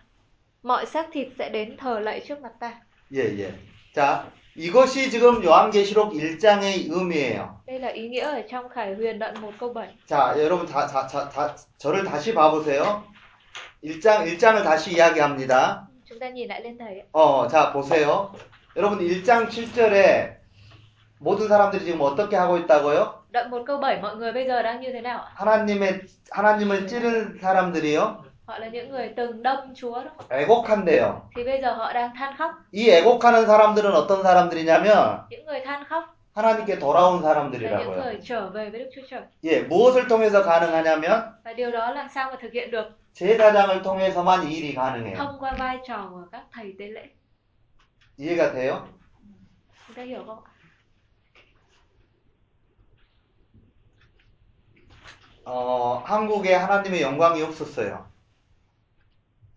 mọi 0.63 0.87
xác 0.87 1.07
thịt 1.13 1.29
sẽ 1.39 1.49
đến 1.49 1.77
thờ 1.77 2.01
lạy 2.01 2.21
trước 2.29 2.41
mặt 2.43 2.53
ta. 2.61 2.73
예, 3.15 3.39
예. 3.39 3.53
자, 3.95 4.25
이것이 4.57 5.11
지금 5.11 5.45
요한계시록 5.45 6.13
1장의 6.15 6.89
의미예요. 6.91 7.61
Đây 7.67 7.79
là 7.81 7.89
ý 7.89 8.09
nghĩa 8.09 8.21
ở 8.25 8.43
trong 8.51 8.69
Khải 8.69 8.95
Huyền 8.95 9.19
đoạn 9.19 9.35
1 9.43 9.53
câu 9.61 9.73
7. 9.75 9.89
자, 10.07 10.35
여러분 10.39 10.67
다, 10.67 10.87
다, 10.87 11.07
다, 11.07 11.29
다, 11.29 11.55
저를 11.79 12.05
다시 12.05 12.33
봐 12.35 12.51
보세요. 12.51 13.05
1장, 13.85 14.25
1장을 14.27 14.65
다시 14.65 14.93
이야기합니다. 14.97 15.89
Chúng 16.09 16.19
ta 16.19 16.31
nhìn 16.31 16.49
lại 16.49 16.63
lên 16.63 16.79
thầy. 16.79 17.03
어, 17.13 17.47
자, 17.49 17.71
보세요. 17.73 18.33
여러분 18.77 18.99
1장 19.01 19.49
7절에 19.49 20.42
모든 21.23 21.47
사람들이 21.49 21.85
지금 21.85 22.01
어떻게 22.01 22.37
하고 22.37 22.59
있다고요? 22.59 23.23
Đoạn 23.33 23.49
1 23.51 23.65
câu 23.65 23.79
7 23.79 24.01
mọi 24.01 24.17
người 24.17 24.33
bây 24.33 24.47
giờ 24.47 24.63
đang 24.63 24.81
như 24.81 24.93
thế 24.93 25.01
nào 25.01 25.19
ạ? 25.19 25.33
하나님의, 25.35 26.01
하나님을 26.31 26.87
찌른 26.89 27.39
사람들이요? 27.41 28.25
Họ 28.47 28.59
là 28.59 28.69
những 28.69 28.91
người 28.91 29.13
từng 29.17 29.43
đâm 29.43 29.75
Chúa 29.75 29.93
không? 29.95 30.27
애곡한대요. 30.29 31.21
Thì 31.37 31.45
bây 31.45 31.61
giờ 31.63 31.73
họ 31.73 31.93
đang 31.93 32.15
than 32.15 32.37
khóc. 32.37 32.51
이 32.73 32.91
애곡하는 32.91 33.47
사람들은 33.47 33.95
어떤 33.95 34.23
사람들이냐면 34.23 35.27
Những 35.31 35.45
người 35.47 35.61
than 35.65 35.85
khóc 35.89 36.05
하나님께 36.35 36.79
돌아온 36.79 37.13
là 37.15 37.21
những 37.21 37.23
사람들이라고요. 37.23 38.03
người 38.03 38.19
trở 38.25 38.49
về 38.51 38.71
với 38.71 38.81
Đức 38.81 38.91
Chúa 38.95 39.03
Trời. 39.11 39.23
예, 39.45 39.61
무엇을 39.69 40.09
통해서 40.09 40.43
가능하냐면 40.43 41.23
Và 41.45 41.53
điều 41.53 41.71
đó 41.71 41.91
làm 41.91 42.09
sao 42.15 42.31
mà 42.31 42.37
thực 42.43 42.53
hiện 42.53 42.71
được? 42.71 42.85
제사장을 43.15 43.83
통해서만 43.83 44.43
이 44.49 44.53
일이 44.53 44.75
가능해요. 44.75 45.17
Thông 45.17 45.39
qua 45.39 45.53
vai 45.59 45.79
trò 45.87 46.09
của 46.11 46.25
các 46.33 46.43
thầy 46.53 46.75
tế 46.79 46.87
lễ. 46.87 47.03
이해가 48.19 48.53
돼요? 48.53 48.89
Chúng 49.87 49.97
ta 49.97 50.03
hiểu 50.03 50.23
không 50.27 50.39
ạ? 50.45 50.52
어, 55.45 56.03
한국에 56.05 56.55
하나님의 56.55 57.03
영광이 57.03 57.43
없었어요. 57.43 58.07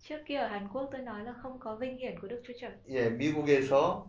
Trước 0.08 0.18
kia 0.26 0.36
ở 0.38 0.46
Hàn 0.46 0.68
Quốc 0.72 0.88
tôi 0.92 1.00
nói 1.00 1.24
là 1.24 1.32
không 1.42 1.58
có 1.60 1.74
vinh 1.74 1.98
hiển 1.98 2.20
của 2.20 2.28
Đức 2.28 2.42
Chúa 2.46 2.52
Trời. 2.60 2.70
예, 2.88 3.10
미국에서, 3.10 4.06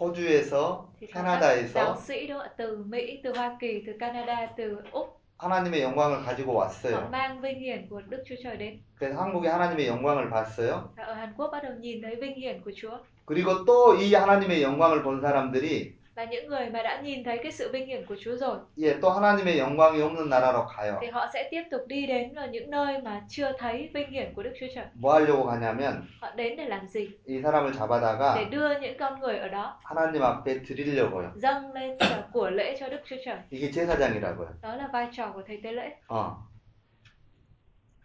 호주에서, 0.00 0.88
Thì 1.00 1.06
các 1.06 1.14
giáo 1.14 1.24
캐나다에서 1.24 1.96
sĩ 2.06 2.26
đó 2.26 2.46
từ 2.56 2.84
Mỹ, 2.86 3.20
từ 3.24 3.32
Hoa 3.36 3.56
Kỳ, 3.60 3.82
từ 3.86 3.92
Canada, 4.00 4.46
từ 4.56 4.76
Úc 4.92 5.20
하나님의 5.38 5.82
영광을 5.82 6.22
가지고 6.24 6.52
họ 6.52 6.68
왔어요. 6.68 7.10
mang 7.10 7.40
vinh 7.40 7.60
hiển 7.60 7.86
của 7.90 8.00
Đức 8.08 8.22
Chúa 8.26 8.36
Trời 8.42 8.56
đến. 8.56 8.78
그래서 8.98 9.18
한국에 9.20 9.48
하나님의 9.48 9.86
영광을 9.88 10.30
봤어요. 10.30 10.92
Và 10.96 11.04
ở 11.04 11.14
Hàn 11.14 11.34
Quốc 11.36 11.48
bắt 11.52 11.62
đầu 11.62 11.72
nhìn 11.80 12.02
thấy 12.02 12.16
vinh 12.16 12.34
hiển 12.34 12.62
của 12.64 12.72
Chúa. 12.76 12.98
그리고 13.26 13.64
또 13.64 13.96
이 13.96 14.14
하나님의 14.14 14.62
영광을 14.62 15.02
본 15.02 15.20
사람들이 15.20 15.94
Và 16.15 16.25
những 16.25 16.47
người 16.47 16.69
mà 16.69 16.83
đã 16.83 17.01
nhìn 17.01 17.23
thấy 17.23 17.37
cái 17.43 17.51
sự 17.51 17.69
vinh 17.73 17.87
hiển 17.87 18.05
của 18.05 18.15
Chúa 18.23 18.35
rồi 18.35 18.57
예, 18.77 18.99
또 18.99 19.09
하나님의 19.09 19.57
영광이 19.59 20.01
없는 20.01 20.29
나라로 20.29 20.65
가요. 20.67 20.97
thì 21.01 21.07
họ 21.07 21.27
sẽ 21.33 21.47
tiếp 21.51 21.63
tục 21.71 21.81
đi 21.87 22.07
đến 22.07 22.33
vào 22.35 22.47
những 22.47 22.69
nơi 22.71 23.01
mà 23.01 23.21
chưa 23.29 23.51
thấy 23.59 23.89
vinh 23.93 24.09
hiển 24.11 24.33
của 24.35 24.43
Đức 24.43 24.51
Chúa 24.59 24.67
Trời. 24.75 24.85
뭐 25.01 25.13
하려고 25.19 25.45
가냐면 25.45 25.93
Họ 26.21 26.29
đến 26.35 26.55
để 26.57 26.65
làm 26.65 26.87
gì? 26.87 27.07
이 27.27 27.41
사람을 27.41 27.71
Để 27.71 27.79
잡아다가 27.79 28.49
đưa 28.51 28.79
những 28.79 28.97
con 28.99 29.19
người 29.19 29.37
ở 29.37 29.47
đó 29.47 29.79
하나님 29.83 30.21
앞에 30.23 30.61
드리려고요. 30.63 31.31
dâng 31.35 31.73
lên 31.73 31.97
và 31.99 32.23
của 32.33 32.49
lễ 32.49 32.77
cho 32.79 32.89
Đức 32.89 32.99
Chúa 33.05 33.17
Trời. 33.25 33.37
이게 33.51 33.71
제사장이라고요. 33.71 34.47
Đó 34.61 34.75
là 34.75 34.87
vai 34.93 35.07
trò 35.11 35.31
của 35.33 35.41
thầy 35.47 35.59
tế 35.63 35.71
lễ. 35.71 35.89
어. 36.07 36.31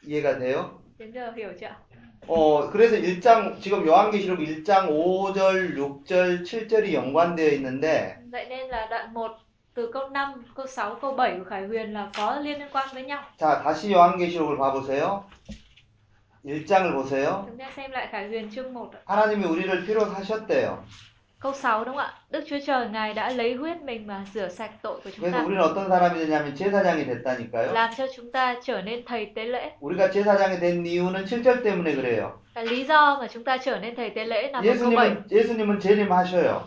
이해가 0.06 0.38
돼요? 0.38 0.70
Đến 0.98 1.12
giờ 1.12 1.32
hiểu 1.36 1.48
chưa? 1.60 1.66
ạ? 1.66 1.76
어, 2.27 2.69
그래서 2.69 2.95
1장, 2.95 3.59
지금 3.61 3.85
요한계시록 3.87 4.39
1장 4.39 4.89
5절, 4.89 5.75
6절, 5.75 6.43
7절이 6.43 6.93
연관되어 6.93 7.49
있는데, 7.53 8.17
Vậy 8.31 8.45
nên 8.49 8.67
là 8.69 8.87
đoạn 8.89 9.13
1 9.13 9.31
từ 9.73 9.89
câu 9.93 10.09
5, 10.09 10.43
câu 10.55 10.67
6, 10.67 10.95
câu 11.01 11.13
7 11.13 11.37
của 11.37 11.43
Khải 11.49 11.67
Huyền 11.67 11.93
là 11.93 12.09
có 12.17 12.39
liên 12.39 12.59
quan 12.73 12.87
với 12.93 13.03
nhau. 13.03 13.23
자, 13.37 13.63
다시 13.63 13.91
요한계시록을 13.93 14.57
봐 14.57 14.71
보세요. 14.73 15.23
1장을 16.45 16.93
보세요. 16.93 17.45
Chúng 17.47 17.57
ta 17.57 17.65
xem 17.75 17.91
lại 17.91 18.07
Khải 18.11 18.27
Huyền 18.27 18.49
chương 18.51 18.73
1 18.73 18.91
ạ. 18.93 18.99
하나님이 19.05 19.45
우리를 19.45 19.85
피로 19.85 20.05
사셨대요. 20.05 20.83
Câu 21.40 21.52
6 21.52 21.84
đúng 21.84 21.96
không 21.96 22.04
ạ? 22.04 22.12
Đức 22.30 22.44
Chúa 22.48 22.56
Trời 22.66 22.88
Ngài 22.88 23.14
đã 23.14 23.30
lấy 23.30 23.54
huyết 23.54 23.76
mình 23.82 24.06
mà 24.06 24.24
rửa 24.34 24.48
sạch 24.48 24.70
tội 24.82 25.00
của 25.04 25.10
chúng 25.16 25.24
그래서 25.24 25.32
ta. 25.38 25.44
우리는 25.44 25.60
어떤 25.62 25.88
사람이 25.88 26.18
되냐면 26.26 26.54
제사장이 26.54 27.04
됐다니까요. 27.06 27.72
Làm 27.72 27.90
cho 27.96 28.06
chúng 28.16 28.32
ta 28.32 28.54
trở 28.64 28.82
nên 28.82 29.04
thầy 29.06 29.26
tế 29.34 29.44
lễ. 29.44 29.70
우리가 29.80 30.10
제사장이 30.10 30.58
된 30.60 30.84
이유는 30.86 31.24
7절 31.24 31.62
때문에 31.62 31.94
그래요. 31.94 32.30
Và 32.54 32.62
lý 32.62 32.84
do 32.84 33.18
mà 33.20 33.26
chúng 33.32 33.44
ta 33.44 33.56
trở 33.58 33.78
nên 33.78 33.94
thầy 33.96 34.10
tế 34.10 34.24
lễ 34.24 34.50
nằm 34.52 34.64
ở 34.64 34.74
câu 34.80 34.90
7. 34.90 35.10
예수님은, 35.10 35.22
예수님은 35.30 35.80
재림하셔요. 35.80 36.60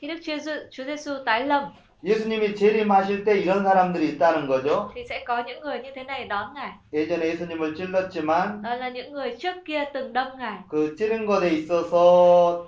Khi 0.00 0.08
Đức 0.08 0.16
Chúa, 0.24 0.36
Giê- 0.36 0.66
Chúa 0.70 0.84
Giêsu 0.84 1.24
tái 1.24 1.46
lâm 1.46 1.64
예수님이 2.04 2.54
재림하실 2.54 3.24
때 3.24 3.38
이런 3.40 3.64
사람들이 3.64 4.08
있다는 4.18 4.46
거죠. 4.46 4.90
thì 4.94 5.02
sẽ 5.08 5.24
có 5.26 5.42
những 5.46 5.60
người 5.60 5.78
như 5.78 5.90
thế 5.94 6.04
này 6.04 6.24
đón 6.28 6.54
Ngài. 6.54 6.70
예전에 6.92 7.26
예수님을 7.36 7.74
찔렀지만 7.74 8.62
Đó 8.62 8.74
là 8.74 8.88
những 8.88 9.12
người 9.12 9.36
trước 9.38 9.54
kia 9.64 9.84
từng 9.94 10.12
đâm 10.12 10.28
Ngài. 10.38 10.58
그 10.68 10.96
찌른 10.98 11.26
것에 11.26 11.50
있어서 11.50 12.66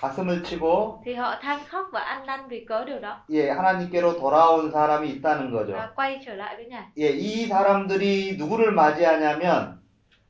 가슴을 0.00 0.42
치고 0.44 1.00
Thì 1.04 1.14
họ 1.14 1.36
than 1.42 1.60
khóc 1.68 1.86
và 1.92 2.00
ăn 2.00 2.26
năn 2.26 2.48
vì 2.48 2.64
cớ 2.64 2.84
điều 2.84 2.98
đó. 3.00 3.20
예, 3.30 3.50
하나님께로 3.50 4.18
돌아온 4.20 4.70
사람이 4.70 5.08
있다는 5.10 5.50
거죠. 5.50 5.72
Và 5.72 5.90
quay 5.96 6.20
trở 6.26 6.34
lại 6.34 6.56
với 6.56 6.66
Ngài. 6.66 6.82
예, 6.98 7.10
이 7.10 7.46
사람들이 7.48 8.36
누구를 8.38 8.72
맞이하냐면 8.72 9.78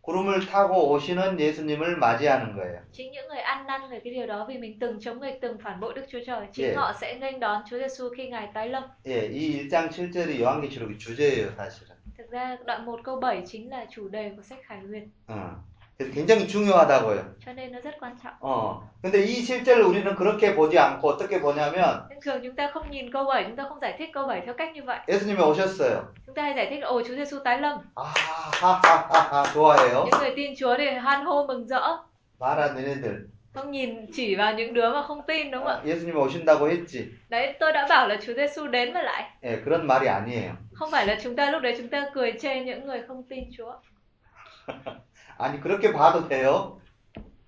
구름을 0.00 0.46
타고 0.46 0.90
오시는 0.92 1.38
예수님을 1.38 1.98
맞이하는 1.98 2.56
거예요. 2.56 2.80
Chính 2.92 3.10
những 3.12 3.28
người 3.28 3.38
ăn 3.40 3.66
năn 3.66 3.90
về 3.90 4.00
cái 4.04 4.12
điều 4.12 4.26
đó 4.26 4.46
vì 4.48 4.58
mình 4.58 4.78
từng 4.80 5.00
chống 5.00 5.20
nghịch, 5.20 5.38
từng 5.40 5.58
phản 5.58 5.80
bội 5.80 5.94
Đức 5.94 6.04
Chúa 6.10 6.18
Trời. 6.26 6.46
Chính 6.52 6.64
Yeah. 6.66 6.76
họ 6.78 6.92
sẽ 7.00 7.14
nghênh 7.20 7.40
đón 7.40 7.62
Chúa 7.70 7.78
Giêsu 7.78 8.08
khi 8.16 8.28
Ngài 8.28 8.48
tái 8.54 8.68
lâm. 8.68 8.82
예, 9.06 9.28
이 9.28 9.68
1장 9.68 9.88
7절이 9.90 10.40
요한계시록의 10.40 10.98
주제예요, 10.98 11.48
사실은. 11.56 11.92
Thực 12.18 12.30
ra 12.30 12.56
đoạn 12.64 12.84
1 12.86 13.00
câu 13.04 13.20
7 13.20 13.42
chính 13.46 13.70
là 13.70 13.86
chủ 13.90 14.08
đề 14.08 14.30
của 14.36 14.42
sách 14.42 14.58
Khải 14.66 14.78
Huyền. 14.80 15.10
어. 15.26 15.50
그래서 15.97 16.13
굉장히 16.13 16.47
중요하다고요. 16.47 17.35
Cho 17.45 17.53
nên 17.53 17.71
nó 17.71 17.79
rất 17.81 17.99
quan 17.99 18.15
trọng. 18.23 18.33
어. 18.41 18.89
근데 19.01 19.23
이 19.25 19.41
실제를 19.43 19.83
우리는 19.83 20.15
그렇게 20.15 20.55
보지 20.55 20.77
않고 20.79 21.07
어떻게 21.07 21.39
보냐면 21.39 22.07
Nhưng 22.09 22.19
thường 22.21 22.41
chúng 22.43 22.55
ta 22.55 22.69
không 22.73 22.89
nhìn 22.91 23.11
câu 23.11 23.25
7, 23.25 23.43
chúng 23.43 23.55
ta 23.55 23.63
không 23.69 23.79
giải 23.81 23.95
thích 23.97 24.09
câu 24.13 24.27
7 24.27 24.41
theo 24.45 24.53
cách 24.53 24.73
như 24.73 24.83
vậy. 24.83 24.99
예수님이 25.07 25.37
오셨어요. 25.41 26.01
Chúng 26.25 26.35
ta 26.35 26.43
hay 26.43 26.53
giải 26.55 26.67
thích 26.69 26.79
là 26.79 26.87
ồ 26.87 27.01
Chúa 27.01 27.15
Giêsu 27.15 27.39
tái 27.43 27.57
lâm. 27.61 27.77
아, 27.95 28.03
하하하하 28.61 29.53
좋아해요. 29.53 30.05
Những 30.05 30.19
người 30.19 30.33
tin 30.35 30.53
Chúa 30.59 30.77
thì 30.77 30.89
hoan 30.89 31.25
hô 31.25 31.45
mừng 31.47 31.67
rỡ. 31.67 31.97
말한 32.39 32.75
너네들. 32.75 33.27
Không 33.53 33.71
nhìn 33.71 34.05
chỉ 34.13 34.35
vào 34.35 34.53
những 34.53 34.73
đứa 34.73 34.93
mà 34.93 35.01
không 35.07 35.21
tin 35.27 35.51
đúng 35.51 35.63
không 35.63 35.73
ạ? 35.73 35.79
아, 35.83 35.87
예수님 35.87 36.15
오신다고 36.15 36.69
했지. 36.69 37.05
Đấy, 37.29 37.53
tôi 37.59 37.71
đã 37.73 37.87
bảo 37.89 38.07
là 38.07 38.17
Chúa 38.25 38.33
Giêsu 38.33 38.67
đến 38.67 38.93
mà 38.93 39.01
lại. 39.01 39.23
예, 39.43 39.61
그런 39.65 39.85
말이 39.87 40.07
아니에요. 40.07 40.51
Không 40.73 40.91
phải 40.91 41.07
là 41.07 41.17
chúng 41.23 41.35
ta 41.35 41.51
lúc 41.51 41.61
đấy 41.61 41.75
chúng 41.77 41.87
ta 41.87 42.09
cười 42.13 42.31
chê 42.41 42.59
những 42.63 42.85
người 42.87 43.01
không 43.07 43.23
tin 43.29 43.43
Chúa. 43.57 43.73
아니 45.38 45.60
그렇게 45.60 45.92
봐도 45.92 46.28
돼요. 46.28 46.78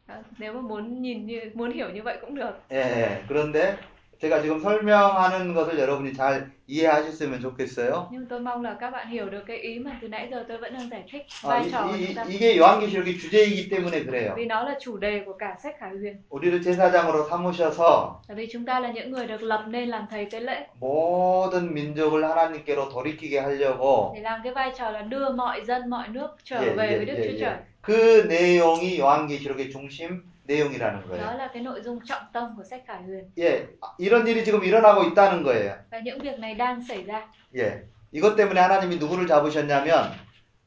Đó, 0.09 0.15
Nếu 0.39 0.53
mà 0.53 0.61
muốn 0.61 1.03
nhìn 1.03 1.27
như 1.27 1.41
muốn 1.55 1.71
hiểu 1.73 1.89
như 1.91 2.03
vậy 2.03 2.19
cũng 2.21 2.35
được. 2.35 2.53
예, 2.73 2.77
예. 2.77 3.25
그런데 3.29 3.77
제가 4.21 4.43
지금 4.43 4.61
설명하는 4.61 5.55
것을 5.55 5.79
여러분이 5.79 6.13
잘 6.13 6.51
이해하셨으면 6.67 7.41
좋겠어요. 7.41 8.09
Nhưng 8.13 8.27
tôi 8.27 8.41
mong 8.41 8.63
là 8.63 8.77
các 8.81 8.91
bạn 8.91 9.09
hiểu 9.09 9.31
được 9.31 9.43
cái 9.47 9.57
ý 9.57 9.79
mà 9.79 9.99
từ 10.03 10.09
nãy 10.09 10.29
giờ 10.31 10.45
tôi 10.49 10.59
vẫn 10.59 10.75
đang 10.75 10.89
giải 10.91 11.05
thích 11.13 11.23
아, 11.43 11.49
vai 11.49 11.65
이, 11.65 11.71
trò 11.71 11.83
của 11.87 11.97
이, 11.97 12.07
chúng 12.07 12.15
ta. 12.15 12.25
이게 12.29 12.59
요한계시록의 12.59 13.19
주제이기 13.19 13.69
때문에 13.69 14.05
그래요. 14.05 14.35
Vì 14.37 14.45
nó 14.47 14.63
là 14.63 14.75
chủ 14.81 14.97
đề 14.97 15.23
của 15.27 15.33
cả 15.39 15.57
sách 15.63 15.75
Khải 15.81 15.91
Huyền. 15.91 16.15
우리를 16.29 16.63
제사장으로 16.63 17.25
삼으셔서 17.29 18.21
Tại 18.29 18.37
vì 18.37 18.47
chúng 18.53 18.65
ta 18.67 18.81
là 18.81 18.91
những 18.91 19.11
người 19.11 19.27
được 19.27 19.43
lập 19.43 19.65
nên 19.69 19.89
làm 19.89 20.07
thầy 20.11 20.25
tế 20.31 20.41
lễ 20.41 20.67
모든 20.81 21.75
민족을 21.75 22.25
하나님께로 22.25 22.89
돌이키게 22.89 23.41
하려고 23.41 24.13
để 24.15 24.21
làm 24.21 24.41
cái 24.45 24.53
vai 24.55 24.73
trò 24.79 24.91
là 24.91 25.03
đưa 25.03 25.31
mọi 25.31 25.65
dân 25.65 25.91
mọi 25.91 26.09
nước 26.09 26.37
trở 26.45 26.61
예, 26.61 26.75
về 26.75 26.87
예, 26.91 26.97
với 26.97 27.07
Đức 27.07 27.15
예, 27.19 27.23
Chúa 27.25 27.33
예. 27.33 27.39
Trời. 27.41 27.55
그 27.81 28.27
내용이 28.29 28.99
요한계시록의 28.99 29.71
중심 29.71 30.23
내용이라는 30.45 31.07
거예요. 31.09 31.37
là 31.39 31.49
cái 31.53 31.63
nội 31.63 31.81
dung 31.83 31.99
trọng 32.05 32.23
tâm 32.33 32.57
của 32.57 32.65
sách 32.65 32.83
Khải 32.87 33.03
Huyền. 33.03 33.25
예, 33.39 33.69
이런 33.99 34.27
일이 34.27 34.45
지금 34.45 34.63
일어나고 34.65 35.05
있다는 35.05 35.43
거예요. 35.43 35.75
Và 35.91 35.99
những 36.01 36.19
việc 36.19 36.39
này 36.39 36.55
đang 36.55 36.83
xảy 36.83 37.05
ra. 37.07 37.23
예, 37.57 37.85
이것 38.13 38.37
때문에 38.37 38.61
하나님이 38.61 38.97
누구를 38.99 39.27
잡으셨냐면 39.27 40.13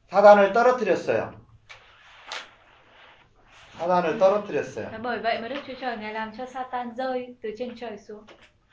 사단을 0.09 0.53
떨어뜨렸어요. 0.53 1.33
사단을 3.77 4.17
떨어뜨렸어요. 4.17 4.89
Và 4.91 4.97
bởi 5.03 5.19
vậy 5.19 5.41
mà 5.41 5.47
Đức 5.47 5.59
Chúa 5.67 5.73
Trời 5.81 5.97
Ngài 5.97 6.13
làm 6.13 6.31
cho 6.37 6.45
Satan 6.45 6.95
rơi 6.95 7.35
từ 7.41 7.49
trên 7.57 7.75
trời 7.75 7.97
xuống. 7.97 8.23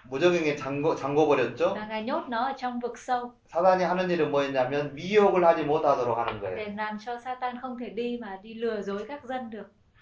무적행에 0.08 0.56
잠궈, 0.56 0.96
vực 2.80 2.96
sâu 2.96 3.34
사단이 3.48 3.84
하는 3.84 4.10
일은 4.10 4.30
뭐였냐면 4.30 4.94
미혹을 4.94 5.44
하지 5.44 5.64
못하도록 5.64 6.16
하는 6.16 6.40
거예요. 6.40 6.56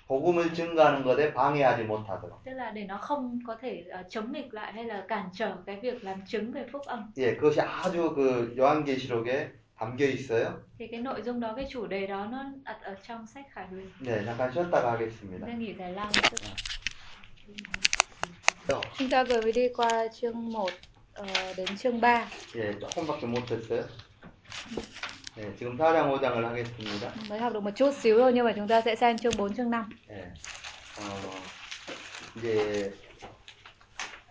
복음을 0.09 0.55
증거하는 0.55 1.05
것에 1.05 1.34
방해하지 1.34 1.84
못하도록. 1.84 2.42
Tức 2.44 2.53
là 2.53 2.70
để 2.70 2.84
nó 2.84 2.96
không 2.96 3.38
có 3.46 3.57
thể 3.61 3.84
ờ, 3.90 4.03
chống 4.09 4.32
nghịch 4.32 4.55
lại 4.55 4.72
hay 4.72 4.84
là 4.84 5.05
cản 5.09 5.28
trở 5.34 5.57
cái 5.66 5.76
việc 5.82 6.05
làm 6.05 6.22
chứng 6.26 6.53
về 6.53 6.64
phúc 6.72 6.82
âm. 6.86 7.12
예, 7.18 7.36
그것이 7.36 7.61
아주 7.61 8.14
그 8.14 8.55
요한계시록에 8.59 9.53
담겨 9.78 10.07
있어요. 10.07 10.61
Thì 10.78 10.86
cái 10.86 11.01
nội 11.01 11.22
dung 11.22 11.40
đó, 11.40 11.53
cái 11.57 11.66
chủ 11.70 11.86
đề 11.86 12.07
đó 12.07 12.26
nó 12.30 12.44
đặt 12.64 12.78
ở 12.82 12.94
trong 13.09 13.26
sách 13.26 13.44
Khải 13.51 13.66
Huyền. 13.66 13.90
네, 14.01 14.24
잠깐 14.24 14.53
쉬었다가 14.53 14.92
하겠습니다. 14.92 15.46
Đang 15.46 15.59
nghỉ 15.59 15.74
giải 15.74 15.92
lao 15.92 16.07
một 16.07 16.22
chút. 16.30 17.88
Chúng 18.97 19.09
ta 19.09 19.23
vừa 19.23 19.41
mới 19.41 19.51
đi 19.51 19.67
qua 19.75 20.07
chương 20.21 20.51
1 20.51 20.69
đến 21.57 21.77
chương 21.77 22.01
3. 22.01 22.27
예, 22.55 22.79
조금밖에 22.79 23.25
못했어요. 23.27 23.84
네, 25.36 25.51
지금 25.57 25.77
4장 25.77 26.11
5장을 26.11 26.41
하겠습니다. 26.43 27.11
Mới 27.29 27.39
học 27.39 27.53
được 27.53 27.59
một 27.63 27.71
chút 27.75 27.93
xíu 28.01 28.17
thôi 28.19 28.31
nhưng 28.36 28.45
mà 28.45 28.53
chúng 28.55 28.67
ta 28.67 28.81
sẽ 28.81 28.95
sang 28.95 29.17
chương 29.17 29.38
4 29.38 29.53
chương 29.55 29.69
5. 29.69 29.89
예, 30.09 30.34
어, 30.99 31.03
이제 32.38 32.93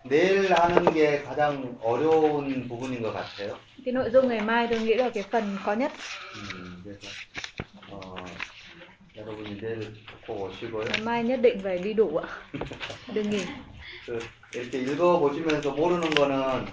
내일 0.05 0.53
하는 0.53 0.93
게 0.93 1.21
가장 1.23 1.77
어려운 1.81 2.67
부분인 2.67 3.01
것 3.01 3.13
같아요. 3.13 3.57
Cái 3.85 3.93
nội 3.93 4.09
dung 4.09 4.27
ngày 4.27 4.41
mai 4.41 4.67
tôi 4.67 4.79
nghĩ 4.79 4.93
là 4.95 5.09
cái 5.09 5.23
phần 5.31 5.57
khó 5.63 5.73
nhất. 5.73 5.91
음, 6.35 6.81
그래서 6.83 7.07
어, 7.91 8.15
여러분이 9.15 9.59
내일 9.61 9.93
꼭 10.27 10.41
오시고요. 10.41 10.85
Ngày 10.89 11.01
mai 11.03 11.23
nhất 11.23 11.39
định 11.41 11.59
phải 11.63 11.77
đi 11.77 11.93
đủ 11.93 12.17
ạ. 12.17 12.27
Đừng 13.13 13.29
nghỉ. 13.29 13.43
그, 14.08 14.18
이렇게 14.54 14.78
읽어 14.80 15.18
보시면서 15.20 15.70
모르는 15.72 16.08
거는 16.10 16.64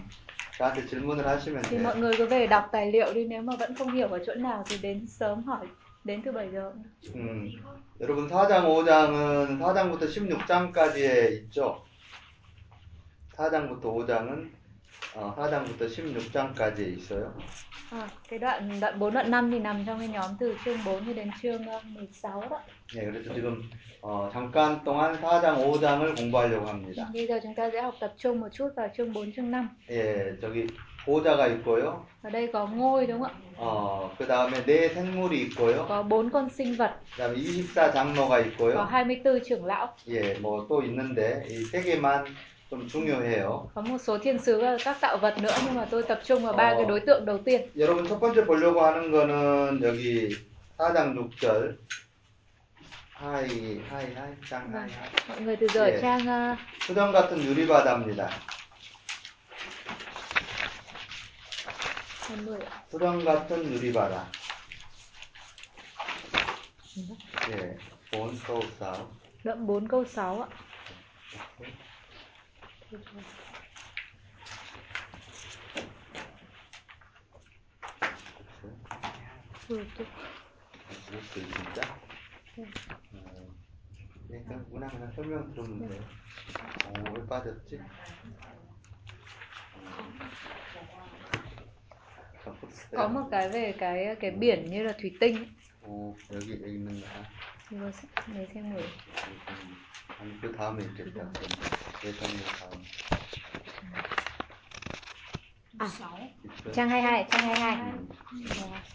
저한테 0.58 0.86
질문을 0.88 1.28
하시면 1.28 1.62
Thì 1.64 1.76
돼요. 1.78 1.84
mọi 1.84 1.96
người 1.98 2.14
cứ 2.18 2.26
về 2.26 2.48
đọc 2.48 2.70
tài 2.72 2.92
liệu 2.92 3.14
đi 3.14 3.26
nếu 3.26 3.42
mà 3.42 3.54
vẫn 3.60 3.76
không 3.76 3.92
hiểu 3.92 4.08
ở 4.08 4.20
chỗ 4.26 4.34
nào 4.36 4.64
thì 4.70 4.78
đến 4.82 5.06
sớm 5.08 5.44
hỏi 5.44 5.68
đến 6.04 6.22
từ 6.26 6.32
7 6.32 6.50
giờ. 6.54 6.72
음, 7.16 7.50
여러분 8.00 8.28
4장 8.30 8.64
5장은 8.64 9.60
4장부터 9.60 10.08
16장까지에 10.08 11.32
있죠. 11.44 11.84
4장부터 13.36 13.82
5장은 13.84 14.50
어, 15.16 15.36
4장부터 15.36 15.88
16장까지에 15.90 16.98
있어요. 16.98 17.34
À, 17.92 18.08
cái 18.30 18.40
đoạn 18.40 18.80
đoạn 18.80 19.00
4 19.00 19.14
đoạn 19.14 19.32
5 19.32 19.52
thì 19.52 19.60
nằm 19.60 19.84
trong 19.86 20.00
cái 20.00 20.08
nhóm 20.08 20.32
từ 20.40 20.58
chương 20.66 20.78
4 20.86 21.06
cho 21.06 21.14
đến 21.14 21.30
chương 21.42 21.68
ờ, 21.68 21.80
16 21.84 22.44
đó. 22.50 22.62
네, 22.94 23.06
그래서 23.06 23.34
지금 23.34 23.62
어, 24.02 24.30
잠깐 24.32 24.84
동안 24.84 25.20
4장 25.20 25.58
5장을 25.66 26.16
공부하려고 26.16 26.68
합니다. 26.68 27.10
Bây 27.12 27.26
giờ 27.28 27.40
chúng 27.42 27.56
ta 27.56 27.70
sẽ 27.72 27.82
học 27.82 27.96
tập 28.00 28.14
trung 28.18 28.40
một 28.40 28.48
chút 28.52 28.70
vào 28.76 28.88
chương 28.98 29.14
4 29.14 29.32
chương 29.36 29.52
5. 29.52 29.70
예, 29.90 30.38
저기 30.42 30.68
보좌가 31.06 31.48
있고요. 31.48 32.06
Ở 32.24 32.30
đây 32.30 32.48
có 32.54 32.68
ngôi 32.68 33.06
đúng 33.08 33.20
không 33.22 33.32
ạ? 33.32 33.34
어, 33.58 34.12
그 34.20 34.26
다음에 34.28 34.64
네 34.66 34.90
생물이 34.90 35.42
있고요. 35.50 35.86
Có 35.88 36.04
bốn 36.04 36.30
con 36.30 36.48
sinh 36.50 36.76
vật, 36.78 36.92
그 37.18 37.24
다음에 37.24 37.36
24 37.36 37.92
장로가 37.92 38.30
có 38.30 38.44
있고요. 38.46 38.86
24 38.88 39.40
trưởng 39.40 39.66
lão, 39.66 39.88
예, 40.08 40.40
뭐 40.42 40.66
또 40.70 40.84
있는데 40.84 41.44
이 41.50 41.64
세 41.72 41.82
개만 41.82 42.26
좀 42.70 42.88
중요해요. 42.88 43.68
có 43.74 43.82
một 43.82 43.98
số 43.98 44.18
thiên 44.18 44.40
sứ 44.40 44.62
và 44.62 44.78
các 44.86 44.98
tạo 45.02 45.18
vật 45.18 45.34
nữa 45.42 45.52
nhưng 45.66 45.76
mà 45.76 45.86
tôi 45.92 46.04
tập 46.04 46.20
trung 46.24 46.44
vào 46.44 46.54
ba 46.54 46.64
Ờ. 46.70 46.76
cái 46.78 46.86
đối 46.86 47.00
tượng 47.00 47.26
đầu 47.26 47.38
tiên. 47.38 47.62
여러분 47.78 48.06
첫 48.08 48.20
번째 48.20 48.46
보려고 48.46 48.82
하는 48.82 49.12
거는 49.12 49.82
여기 49.84 50.30
4장 50.78 51.16
6절 51.16 51.74
하이 53.16 53.80
하이 53.90 54.14
하이 54.14 54.34
장 54.50 54.74
하이 54.74 54.90
하이 54.92 55.10
Mọi 55.28 55.42
người 55.42 55.56
từ 55.58 55.68
giờ 55.68 55.82
ở 55.86 55.92
Dạ. 55.92 56.02
trang 56.02 56.28
ờ, 56.28 56.58
수정 56.82 57.12
같은 57.14 57.38
유리바다입니다. 57.44 58.30
20 62.30 62.60
ạ. 62.66 62.84
수정 62.92 63.24
같은 63.24 63.64
유리바다. 63.72 64.26
예, 67.52 67.78
본 68.12 68.36
소우사우. 68.38 69.08
Đoạn 69.44 69.66
4 69.68 69.88
câu 69.88 70.06
6 70.06 70.42
ạ. 70.42 70.48
Ừ, 79.70 79.86
tôi- 79.98 80.08
못어요 81.12 81.46
진짜? 81.54 81.82
어, 84.26 84.34
예, 84.34 84.42
그냥 84.44 84.66
문화 84.72 84.88
그냥 84.90 85.12
설명 85.16 85.54
들으면 85.54 85.88
돼요. 85.88 86.02
어, 86.86 87.14
왜 87.14 87.26
빠졌지? 87.28 87.80
Có 92.96 93.08
một 93.08 93.28
cái 93.32 93.50
về 93.50 93.74
cái 93.80 94.16
cái 94.20 94.32
biển 94.32 94.70
như 94.70 94.84
là 94.84 94.94
thủy 95.02 95.18
tinh 95.20 95.36
ấy. 95.36 95.48
어, 95.82 96.16
여기 96.34 96.52
여기 96.54 96.74
있는 96.74 97.02
거야. 97.02 97.26
이거 97.72 97.92
세- 97.92 98.08
내 98.34 98.46
생물. 98.54 98.82
아니 100.20 100.42
그 100.42 100.52
다음에 100.56 100.84
있겠다. 100.86 101.30
예상의 102.04 102.38
다음. 102.60 102.86
À, 105.78 105.86
있어요? 105.86 106.72
trang 106.72 106.90
22, 106.90 107.28
trang 107.28 107.52
22. 107.52 108.86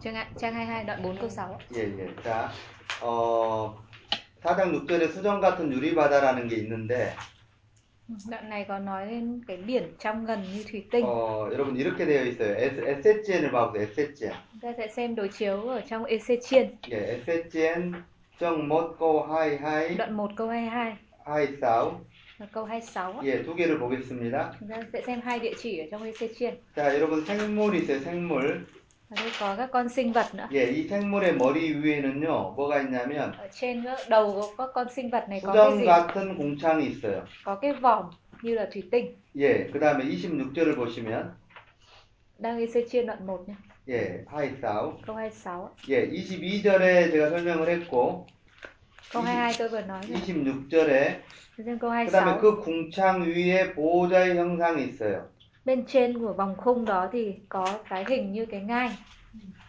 Trang, 0.02 0.14
ạ- 0.14 0.26
trang 0.38 0.54
22 0.54 0.84
đoạn 0.84 1.02
4 1.02 1.16
câu 1.20 1.28
6 1.30 1.52
ạ. 1.52 1.58
예, 1.76 1.80
예. 1.98 2.14
자, 2.24 2.48
어, 3.02 3.74
4장 4.42 4.72
6절에 4.72 5.08
수정 5.12 5.40
같은 5.40 5.72
유리바다라는 5.72 6.48
게 6.48 6.56
있는데, 6.56 7.12
Đoạn 8.30 8.48
này 8.48 8.64
có 8.68 8.78
nói 8.78 9.06
đến 9.06 9.40
cái 9.48 9.56
biển 9.56 9.94
trong 9.98 10.26
gần 10.26 10.42
như 10.42 10.64
thủy 10.72 10.84
tinh. 10.90 11.04
어, 11.04 11.48
여러분 11.52 11.76
이렇게 11.76 12.06
되어 12.06 12.22
있어요. 12.24 12.54
S, 12.56 12.80
SHN을 13.02 13.50
봐보세요. 13.50 13.82
SHN. 13.82 14.32
Chúng 14.52 14.60
ta 14.62 14.72
sẽ 14.78 14.88
xem 14.88 15.14
đối 15.14 15.28
chiếu 15.28 15.68
ở 15.68 15.80
trong 15.80 16.04
EC 16.04 16.40
chiên. 16.42 16.76
예, 16.90 17.20
SHN 17.26 17.92
정 18.38 18.68
못고 18.68 19.22
하이 19.26 19.56
하이 19.58 19.96
Đoạn 19.96 20.12
1 20.16 20.36
câu 20.36 20.48
22 20.48 20.96
하이 21.24 21.46
싸우. 21.60 22.00
và 22.38 22.46
câu 22.52 22.64
26 22.64 23.12
ạ. 23.12 23.20
예, 23.24 23.42
두 23.42 23.56
개를 23.56 23.78
보겠습니다. 23.80 24.52
Chúng 24.60 24.68
ta 24.68 24.76
sẽ 24.92 25.02
xem 25.06 25.20
hai 25.24 25.38
địa 25.40 25.52
chỉ 25.58 25.78
ở 25.78 25.86
trong 25.90 26.04
EC 26.04 26.28
chiên. 26.38 26.54
자, 26.76 26.94
여러분 26.94 27.24
생물이 27.24 27.80
있어요. 27.82 28.00
생물. 28.04 28.66
Đây 29.11 29.29
có 29.39 29.55
các 29.57 29.69
con 29.71 29.89
sinh 29.89 30.13
vật 30.13 30.25
nữa. 30.35 30.47
예, 30.51 30.71
이 30.71 30.87
생물의 30.87 31.35
머리 31.35 31.73
위에는요, 31.83 32.55
뭐가 32.55 32.81
있냐면 32.81 33.31
Ở 33.37 33.47
trên 33.51 33.83
đầu 34.09 34.31
của 34.31 34.47
các 34.57 34.69
con 34.73 34.87
sinh 34.95 35.09
vật 35.09 35.29
này 35.29 35.41
có 35.43 35.53
cái 35.53 35.71
수정 35.71 35.77
gì? 35.79 35.85
같은 35.85 36.37
공창이 36.37 36.79
있어요. 36.89 37.21
Có 37.45 37.55
cái 37.55 37.73
vòm 37.73 38.05
như 38.41 38.53
là 38.55 38.67
thủy 38.73 38.83
tinh. 38.91 39.15
예, 39.35 39.67
그 39.73 39.79
다음에 39.79 40.05
26절을 40.05 40.75
보시면, 40.75 41.31
Đang 42.39 42.59
EC 42.59 42.87
chiên 42.89 43.05
đoạn 43.05 43.25
1 43.27 43.45
nhé. 43.47 43.53
예, 43.89 44.23
하이 44.27 44.49
싸우. 44.61 44.93
Câu 45.05 45.15
26 45.15 45.65
ạ. 45.65 45.69
예, 45.89 46.07
22절에 46.09 47.11
제가 47.11 47.29
설명을 47.29 47.67
했고, 47.69 48.25
Câu 49.13 49.21
22 49.23 49.53
tôi 49.59 49.69
vừa 49.69 49.81
nói 49.87 50.01
rồi. 50.07 50.17
26절에 50.21 51.19
Thế 51.57 51.63
Xem 51.65 51.79
câu 51.79 51.89
그 51.89 51.95
26. 51.95 52.11
다음에 52.11 52.37
그 52.41 52.61
궁창 52.61 53.21
위에 53.23 53.73
보호자의 53.73 54.37
형상이 54.37 54.83
있어요. 54.87 55.27
Bên 55.65 55.85
trên 55.87 56.19
của 56.19 56.33
vòng 56.33 56.55
khung 56.57 56.85
đó 56.85 57.09
thì 57.11 57.33
có 57.49 57.65
cái 57.89 58.05
hình 58.09 58.31
như 58.31 58.45
cái 58.45 58.61
ngai. 58.61 58.89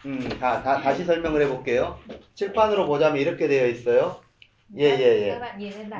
음, 0.05 0.19
다, 0.41 0.61
다, 0.63 0.81
다시 0.81 1.05
설명을 1.05 1.41
해볼게요. 1.43 1.97
칠판으로 2.35 2.87
보자면 2.87 3.21
이렇게 3.21 3.47
되어 3.47 3.67
있어요. 3.67 4.21
예, 4.77 4.85
예, 4.99 5.29
예. 5.29 5.39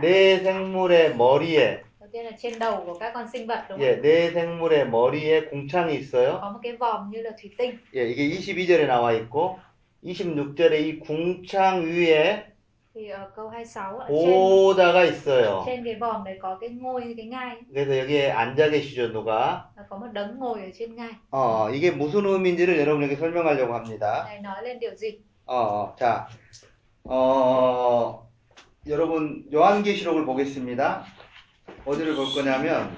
네 0.02 0.40
생물의 0.44 1.16
머리에, 1.16 1.84
Đầu 2.00 2.10
tiên 2.12 2.26
là 2.26 2.32
trên 2.38 2.60
đầu 2.60 2.84
của 2.86 3.00
các 3.00 3.12
con 3.14 3.28
sinh 3.34 3.48
vật 3.48 3.66
đúng 3.70 3.80
không? 3.80 3.88
예, 3.88 4.02
네 4.02 4.32
생물의 4.32 4.90
머리에 4.90 5.46
궁창이 5.50 5.96
있어요. 5.96 6.40
Có 6.42 6.52
một 6.52 6.60
cái 6.64 6.76
vòm 6.78 7.12
như 7.12 7.22
là 7.22 7.32
thủy 7.42 7.52
tinh. 7.58 7.78
예, 7.96 8.08
이게 8.10 8.28
22절에 8.28 8.88
나와 8.88 9.14
있고, 9.14 9.60
26절에 10.04 10.74
이 10.82 11.00
궁창 11.00 11.86
위에 11.86 12.53
thì 12.96 13.10
ở 13.10 13.30
câu 13.36 13.50
26 13.50 13.98
ạ, 14.00 14.08
trên 14.10 14.26
보좌가 14.32 15.04
있어요. 15.06 15.64
trên 15.66 15.84
cái 15.86 15.96
vòm 15.96 16.24
đấy 16.24 16.38
có 16.42 16.58
cái 16.62 16.70
ngôi 16.70 17.14
cái 17.18 17.26
ngai 17.26 17.58
그래서 17.74 17.98
여기에 18.00 18.32
앉아 18.32 18.70
계시죠, 18.70 19.12
누가? 19.12 19.62
và 19.76 19.84
có 19.90 19.98
một 19.98 20.08
đấng 20.14 20.40
ngồi 20.40 20.62
ở 20.62 20.70
trên 20.80 20.96
ngai 20.96 21.12
어, 21.32 21.70
이게 21.74 21.92
무슨 21.92 22.26
의미인지를 22.26 22.78
여러분에게 22.80 23.16
설명하려고 23.16 23.74
합니다. 23.74 24.24
này 24.26 24.42
nói 24.42 24.64
lên 24.64 24.80
điều 24.80 24.96
gì 24.96 25.20
어, 25.46 25.96
자, 26.00 26.28
어, 27.04 28.30
여러분, 28.88 29.44
요한계시록을 29.52 30.26
보겠습니다. 30.26 31.04
어디를 31.86 32.16
볼 32.16 32.28
거냐면, 32.34 32.96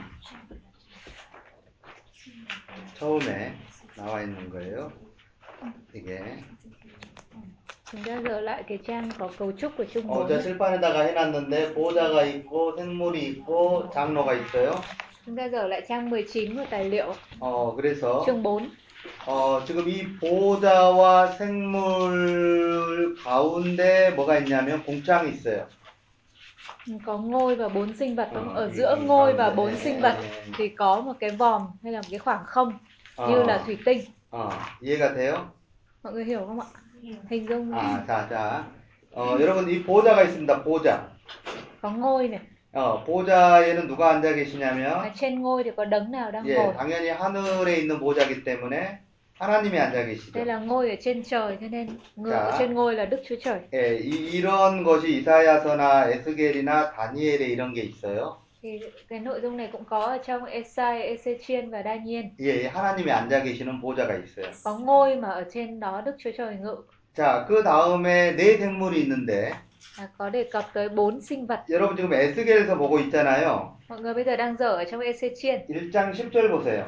처음에 2.95 3.55
나와 3.97 4.21
있는 4.21 4.49
거예요. 4.49 4.91
이게. 5.95 6.43
chúng 7.92 8.02
ta 8.04 8.16
dở 8.24 8.40
lại 8.40 8.62
cái 8.68 8.78
trang 8.86 9.10
có 9.18 9.28
cấu 9.38 9.52
trúc 9.52 9.72
của 9.76 9.84
chương 9.84 10.06
4 10.06 10.18
어, 10.18 10.28
저 10.28 10.40
칠판에다가 10.42 11.02
해놨는데, 11.06 11.74
보좌가 11.74 12.24
있고, 12.24 12.76
생물이 12.76 13.16
있고, 13.30 13.90
장로가 13.94 14.34
있어요. 14.34 14.70
chúng 15.26 15.36
ta 15.36 15.44
dở 15.48 15.66
lại 15.66 15.82
trang 15.88 16.10
19 16.10 16.56
của 16.56 16.64
tài 16.70 16.84
liệu 16.84 17.12
어, 17.40 17.74
그래서, 17.76 18.24
chương 18.26 18.42
4 18.42 18.70
어, 19.26 19.60
지금 19.66 19.88
이 19.88 20.04
보좌와 20.20 21.26
생물 21.38 23.16
가운데 23.24 24.10
뭐가 24.10 24.38
있냐면, 24.38 24.82
공창이 24.84 25.30
있어요. 25.32 25.66
có 27.06 27.18
ngôi 27.18 27.54
và 27.56 27.68
bốn 27.68 27.94
sinh 27.96 28.16
vật 28.16 28.28
đúng 28.34 28.44
không? 28.44 28.54
Ờ, 28.54 28.62
ở 28.64 28.68
thì- 28.68 28.74
giữa 28.78 28.96
thì 29.00 29.06
ngôi 29.06 29.30
còn 29.32 29.36
và 29.36 29.48
để- 29.48 29.54
bốn 29.56 29.76
sinh 29.76 30.00
vật 30.00 30.16
thì 30.58 30.68
có 30.68 31.00
một 31.00 31.12
cái 31.20 31.30
vòm 31.30 31.62
hay 31.82 31.92
là 31.92 32.00
một 32.00 32.06
cái 32.10 32.18
khoảng 32.18 32.44
không 32.46 32.78
như 33.28 33.40
어, 33.42 33.46
là 33.46 33.62
thủy 33.66 33.78
tinh 33.84 34.00
어, 34.30 34.50
이해가 34.82 35.14
돼요? 35.14 35.34
mọi 36.02 36.12
người 36.12 36.24
hiểu 36.24 36.40
không 36.46 36.60
ạ 36.60 36.66
Dung 37.47 37.73
아, 37.73 38.05
자, 38.05 38.27
자. 38.29 38.65
어, 39.13 39.37
여러분, 39.39 39.69
이 39.69 39.83
보좌가 39.83 40.23
있습니다. 40.23 40.63
보좌. 40.63 41.07
có 41.81 41.89
ngôi 41.91 42.27
này 42.29 42.39
어, 42.73 43.03
보좌에는 43.05 43.87
누가 43.87 44.09
앉아 44.11 44.33
계시냐면, 44.35 45.11
trên 45.15 45.41
ngôi 45.41 45.63
thì 45.63 45.71
có 45.77 45.85
đấng 45.85 46.11
nào 46.11 46.31
đang 46.31 46.45
예, 46.45 46.55
ngồi 46.55 46.73
당연히 46.77 47.09
하늘에 47.09 47.77
있는 47.77 47.99
보좌이기 47.99 48.43
때문에 48.43 48.99
하나님이 49.39 49.77
앉아 49.79 50.05
계시죠. 50.05 50.31
đây 50.33 50.45
là 50.45 50.57
ngôi 50.59 50.89
ở 50.89 50.95
trên 51.01 51.23
trời 51.23 51.57
cho 51.61 51.67
nên 51.67 51.87
người 52.15 52.31
Dạ. 52.31 52.37
ở 52.39 52.55
trên 52.59 52.73
ngôi 52.73 52.95
là 52.95 53.05
đức 53.05 53.21
chúa 53.29 53.35
trời 53.43 53.59
예, 53.73 53.97
이, 53.99 54.09
이런 54.31 54.83
것이 54.83 55.17
이사야서나 55.17 56.09
에스겔이나 56.09 56.91
다니엘에 56.91 57.45
이런 57.47 57.73
게 57.73 57.81
있어요. 57.83 58.37
thì 58.61 58.79
cái 59.09 59.19
nội 59.19 59.39
dung 59.43 59.57
này 59.57 59.69
cũng 59.71 59.83
có 59.85 59.99
ở 59.99 60.17
trong 60.17 60.45
Esai, 60.45 61.15
Ezechiel 61.15 61.69
và 61.69 61.83
Daniel 61.83 62.25
예, 62.39 62.67
하나님이 62.67 63.11
앉아 63.11 63.43
계시는 63.43 63.79
보좌가 63.81 64.15
있어요. 64.15 64.51
có 64.63 64.77
ngôi 64.77 65.15
mà 65.15 65.29
ở 65.29 65.43
trên 65.53 65.79
đó 65.79 66.01
đức 66.05 66.15
chúa 66.19 66.31
trời 66.37 66.55
ngự 66.61 66.75
자, 67.15 67.45
그 67.47 67.63
다음에 67.63 68.35
네 68.35 68.57
생물이 68.57 69.01
있는데, 69.03 69.53
à, 69.97 70.07
có 70.17 70.29
đề 70.29 70.43
cập 70.51 70.65
tới 70.73 70.89
bốn 70.89 71.21
sinh 71.21 71.47
vật 71.47 71.59
여러분 71.69 71.95
지금 71.95 72.11
에스겔에서 72.13 72.77
보고 72.77 72.99
있잖아요. 72.99 73.77
mọi 73.87 74.01
người 74.01 74.13
bây 74.13 74.23
giờ 74.23 74.35
đang 74.35 74.57
dở 74.57 74.75
ở 74.75 74.83
trong 74.83 74.99
Ezechiel 74.99 75.65
1장 75.67 76.11
10절 76.13 76.51
보세요. 76.51 76.83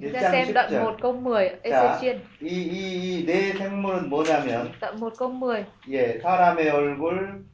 chúng 0.00 0.12
ta 0.12 0.20
1장 0.20 0.30
xem 0.32 0.52
đoạn 0.52 0.70
10절. 0.70 0.84
1 0.84 0.96
câu 1.02 1.12
10 1.12 1.60
자, 1.70 1.98
Ezechiel 1.98 2.18
이, 2.42 2.48
이, 2.48 3.20
이네 3.20 3.52
생물은 3.54 4.10
뭐냐면, 4.10 4.72
đoạn 4.80 5.00
1 5.00 5.16
câu 5.16 5.30
10 5.32 5.66
예, 5.88 6.18
사람의 6.20 6.68
얼굴, 6.68 7.44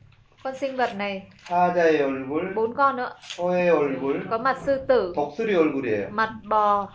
con 0.42 0.54
sinh 0.54 0.76
vật 0.76 0.96
này 0.96 1.28
사자의 1.44 2.02
얼굴, 2.02 2.54
bốn 2.54 2.74
con 2.74 2.96
nữa 2.96 3.10
소의 3.36 3.68
얼굴, 3.70 4.26
có 4.30 4.38
mặt 4.38 4.58
sư 4.66 4.84
tử 4.88 5.12
독수리 5.14 5.54
얼굴이에요. 5.54 6.10
mặt 6.10 6.30
bò 6.48 6.88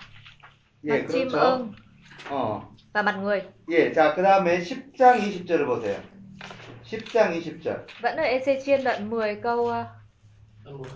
mặt 0.83 0.95
예, 0.95 1.07
chim 1.07 1.29
그렇죠. 1.29 1.39
ưng 1.39 1.71
어, 2.29 2.72
và 2.92 3.02
mặt 3.02 3.16
người 3.22 3.42
예, 3.70 3.92
자, 3.92 4.14
그 4.14 4.22
다음에 4.22 4.60
10장 4.60 5.20
20절을 5.20 5.66
보세요. 5.66 5.96
10장 6.84 7.32
20절. 7.32 7.86
vẫn 8.02 8.16
ở 8.16 8.22
Ezechiel 8.24 8.82
đoạn 8.84 9.10
10 9.10 9.34
câu 9.42 9.60
uh, 9.60 10.86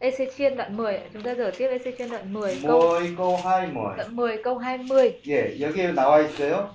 Ezechiel 0.00 0.56
đoạn 0.56 0.76
10 0.76 1.00
chúng 1.12 1.22
ta 1.22 1.34
dở 1.34 1.50
tiếp 1.58 1.68
Ezechiel 1.68 2.08
đoạn 2.10 2.32
10 2.32 2.58
câu 2.62 2.78
뭐이 2.80 3.14
câu 3.16 3.36
hai 3.44 3.66
뭐이. 3.66 3.96
đoạn 3.96 4.16
10 4.16 4.36
câu 4.44 4.58
20 4.58 5.12
예, 5.28 5.60
여기에 5.60 5.92
나와 5.94 6.20
있어요. 6.20 6.68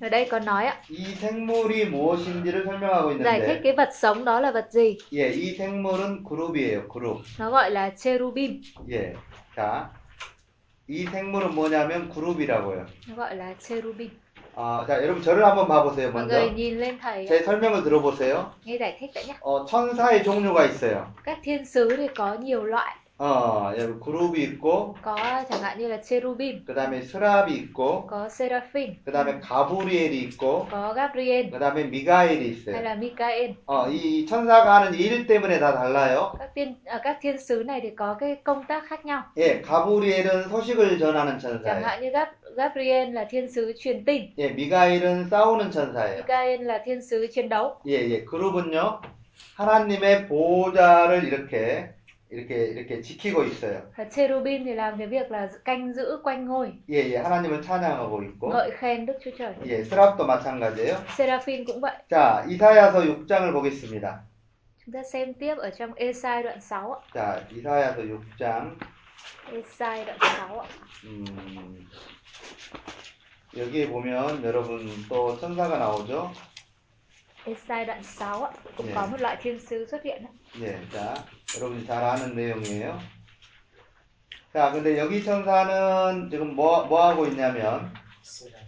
ở 0.00 0.08
đây 0.08 0.28
có 0.30 0.38
nói 0.38 0.66
ạ 0.66 0.76
이 0.88 1.04
생물이 1.20 1.84
무엇인지를 1.90 2.64
설명하고 2.64 3.18
giải 3.22 3.40
thích 3.40 3.46
있는데, 3.46 3.60
cái 3.62 3.72
vật 3.76 3.88
sống 3.94 4.24
đó 4.24 4.40
là 4.40 4.50
vật 4.52 4.66
gì 4.72 4.96
예, 5.12 5.30
이 5.32 5.54
생물은 5.56 6.24
그룹이에요, 6.24 6.88
그룹. 6.88 7.20
nó 7.38 7.50
gọi 7.50 7.70
là 7.70 7.90
cherubim 7.96 8.60
예, 8.90 9.14
자, 9.56 9.90
이 10.87 11.05
생물은 11.05 11.55
뭐냐면 11.55 12.09
그룹이라고요. 12.09 12.85
gọi 13.15 13.37
là 13.37 13.55
cherubim 13.57 14.11
아, 14.55 14.85
자, 14.87 15.01
여러분 15.01 15.23
저를 15.23 15.43
한번 15.45 15.67
봐보세요, 15.67 16.11
mọi 16.11 16.25
먼저. 16.27 16.53
nhìn 16.53 16.77
lên 16.79 16.99
thầy 16.99 17.25
ạ. 17.25 17.27
제 17.27 17.43
설명을 17.43 17.83
들어보세요. 17.83 18.51
nghe 18.65 18.77
giải 18.77 18.97
thích 18.99 19.11
đã 19.15 19.21
nhé 19.21 19.33
어, 19.41 19.65
천사의 19.65 20.23
종류가 20.23 20.65
있어요. 20.65 21.05
các 21.23 21.39
thiên 21.43 21.65
sứ 21.65 21.95
thì 21.97 22.07
có 22.15 22.33
nhiều 22.35 22.63
loại 22.63 22.95
어, 23.25 23.71
여기 23.77 23.93
그룹이 24.01 24.43
있고, 24.43 24.95
có 25.01 25.15
chẳng 25.49 25.61
hạn 25.61 25.79
như 25.79 25.87
là 25.87 25.97
cherubim 26.03 26.65
그 26.67 26.73
다음에 26.73 27.01
스랍이 27.01 27.53
있고, 27.55 28.05
có 28.07 28.25
seraphim 28.25 28.97
그 29.05 29.13
다음에 29.13 29.39
가브리엘이 29.39 30.23
있고, 30.23 30.67
có 30.69 30.93
gabriel 30.93 31.49
그 31.49 31.57
다음에 31.57 31.85
미가엘이 31.85 32.49
있어요. 32.51 32.75
là 32.81 32.95
michael 32.97 33.55
어, 33.65 33.87
이 33.89 34.25
천사가 34.25 34.75
하는 34.75 34.93
일 34.93 35.25
때문에 35.25 35.57
다 35.59 35.73
달라요. 35.73 36.33
các 36.37 36.53
tiên 36.53 36.75
ở 36.85 36.99
các 37.03 37.17
thiên 37.21 37.39
sứ 37.39 37.63
này 37.63 37.79
thì 37.81 37.89
có 37.95 38.15
cái 38.19 38.35
công 38.43 38.63
tác 38.67 38.83
khác 38.89 39.05
nhau 39.05 39.23
예, 39.37 39.61
가브리엘은 39.61 40.49
소식을 40.49 40.99
전하는 40.99 41.39
chẳng 41.39 41.63
천사예요. 41.63 41.81
hạn 41.83 42.01
như 42.01 42.09
Gab, 42.11 42.27
Gabriel 42.57 43.13
là 43.13 43.25
thiên 43.29 43.47
sứ 43.51 43.73
truyền 43.79 44.03
tin 44.05 44.33
예, 44.37 44.49
미가엘은 44.49 45.29
싸우는 45.29 45.71
천사예요. 45.71 46.17
Michael 46.27 46.61
là 46.65 46.79
thiên 46.85 47.01
sứ 47.01 47.27
chiến 47.33 47.47
đấu 47.49 47.75
예, 47.87 47.93
예, 47.93 48.25
그룹은요, 48.25 48.99
하나님의 49.55 50.27
보좌를 50.27 51.23
이렇게, 51.23 51.93
이렇게, 52.33 52.55
이렇게 52.65 53.01
지키고 53.01 53.43
있어요. 53.43 53.81
cherubim 54.11 54.63
thì 54.65 54.73
làm 54.73 54.97
cái 54.97 55.07
việc 55.07 55.31
là 55.31 55.47
canh 55.65 55.93
giữ 55.93 56.19
quanh 56.23 56.45
ngôi 56.45 56.71
예, 56.89 57.11
예, 57.11 57.17
하나님을 57.17 57.61
찬양하고 57.61 58.23
있고, 58.23 58.49
ngợi 58.49 58.71
khen 58.79 59.05
đức 59.05 59.13
chúa 59.23 59.31
trời 59.37 59.53
예, 59.65 59.83
스랍도 59.83 60.25
마찬가지예요. 60.25 60.97
seraphim 61.17 61.65
cũng 61.65 61.79
vậy 61.81 61.93
자, 62.09 62.43
이사야서 62.49 63.01
6장을 63.05 63.53
보겠습니다. 63.53 64.23
chúng 64.85 64.93
ta 64.93 65.01
xem 65.03 65.33
tiếp 65.39 65.55
ở 65.57 65.69
trong 65.69 65.93
Esai 65.93 66.43
đoạn 66.43 66.59
6 66.59 66.91
ạ. 66.91 66.99
자, 67.13 67.41
이사야서 67.51 68.01
6장, 68.01 68.75
Esai 69.53 70.05
đoạn 70.05 70.17
6 70.49 70.59
ạ. 70.59 70.65
음, 71.05 71.87
여기에 73.55 73.89
보면 73.89 74.43
여러분 74.43 74.89
또 75.07 75.37
천사가 75.39 75.77
나오죠? 75.77 76.31
Esai 77.45 77.85
đoạn 77.85 78.03
6 78.03 78.43
ạ. 78.43 78.51
cũng 78.77 78.87
Dạ. 78.87 78.93
có 78.95 79.05
một 79.11 79.21
loại 79.21 79.37
thiên 79.41 79.59
sứ 79.59 79.85
xuất 79.91 80.03
hiện. 80.03 80.23
예, 80.61 80.77
자, 80.93 81.15
여러분이 81.57 81.85
잘 81.87 82.03
아는 82.03 82.35
내용이에요. 82.35 82.99
자, 84.53 84.71
근데 84.71 84.97
여기 84.97 85.23
천사는 85.23 86.29
지금 86.29 86.55
뭐, 86.55 86.85
뭐 86.85 87.07
하고 87.09 87.25
있냐면, 87.27 87.91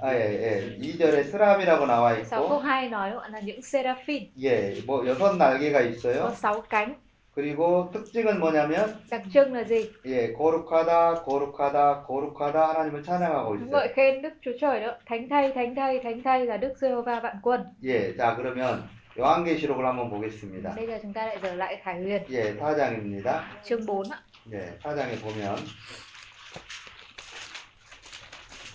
아, 0.01 0.13
예, 0.13 0.19
예, 0.19 0.77
2절에 0.79 1.23
스랍이라고 1.31 1.85
나와 1.85 2.19
6 2.19 2.29
câu 2.29 2.45
있고, 2.45 2.61
2 2.61 2.89
nói 2.89 3.11
gọi 3.13 3.29
là 3.31 3.39
những 3.39 3.59
seraphim 3.61 4.31
예, 4.41 4.81
뭐 4.85 5.05
여섯 5.07 5.37
날개가 5.37 5.81
있어요. 5.81 6.25
6 6.33 6.67
cánh 6.69 6.95
그리고 7.35 7.89
특징은 7.91 8.39
뭐냐면, 8.39 8.97
đặc 9.09 9.21
trưng 9.29 9.51
là 9.51 9.63
gì 9.67 9.91
예, 10.05 10.31
거룩하다, 10.31 11.23
거룩하다, 11.23 12.03
거룩하다 12.07 12.69
하나님을 12.69 13.03
찬양하고 13.03 13.55
있어요. 13.55 13.69
ngợi 13.69 13.93
khen 13.93 14.21
đức 14.21 14.33
chúa 14.41 14.51
trời 14.59 14.79
đó 14.81 14.95
thánh 15.05 15.29
thay 15.29 15.51
thánh 15.51 15.75
thay 15.75 15.99
thánh 16.03 16.23
thay 16.23 16.45
là 16.45 16.57
đức 16.57 16.73
giê-hô-va 16.79 17.19
vạn 17.19 17.35
quân 17.41 17.65
예, 17.83 18.15
자, 18.15 18.35
그러면 18.37 18.87
요한계시록을 19.19 19.85
한번 19.85 20.09
보겠습니다. 20.09 20.75
bây 20.75 20.87
giờ 20.87 20.97
chúng 21.01 21.13
ta 21.13 21.25
lại 21.25 21.37
trở 21.41 21.55
lại 21.55 21.81
khải 21.83 21.95
huyền 21.99 22.23
예, 22.29 22.55
4장입니다. 22.57 23.41
chương 23.63 23.85
4 23.85 24.03
ạ. 24.11 24.19
예, 24.53 24.77
4장에 24.81 25.19
보면. 25.21 25.57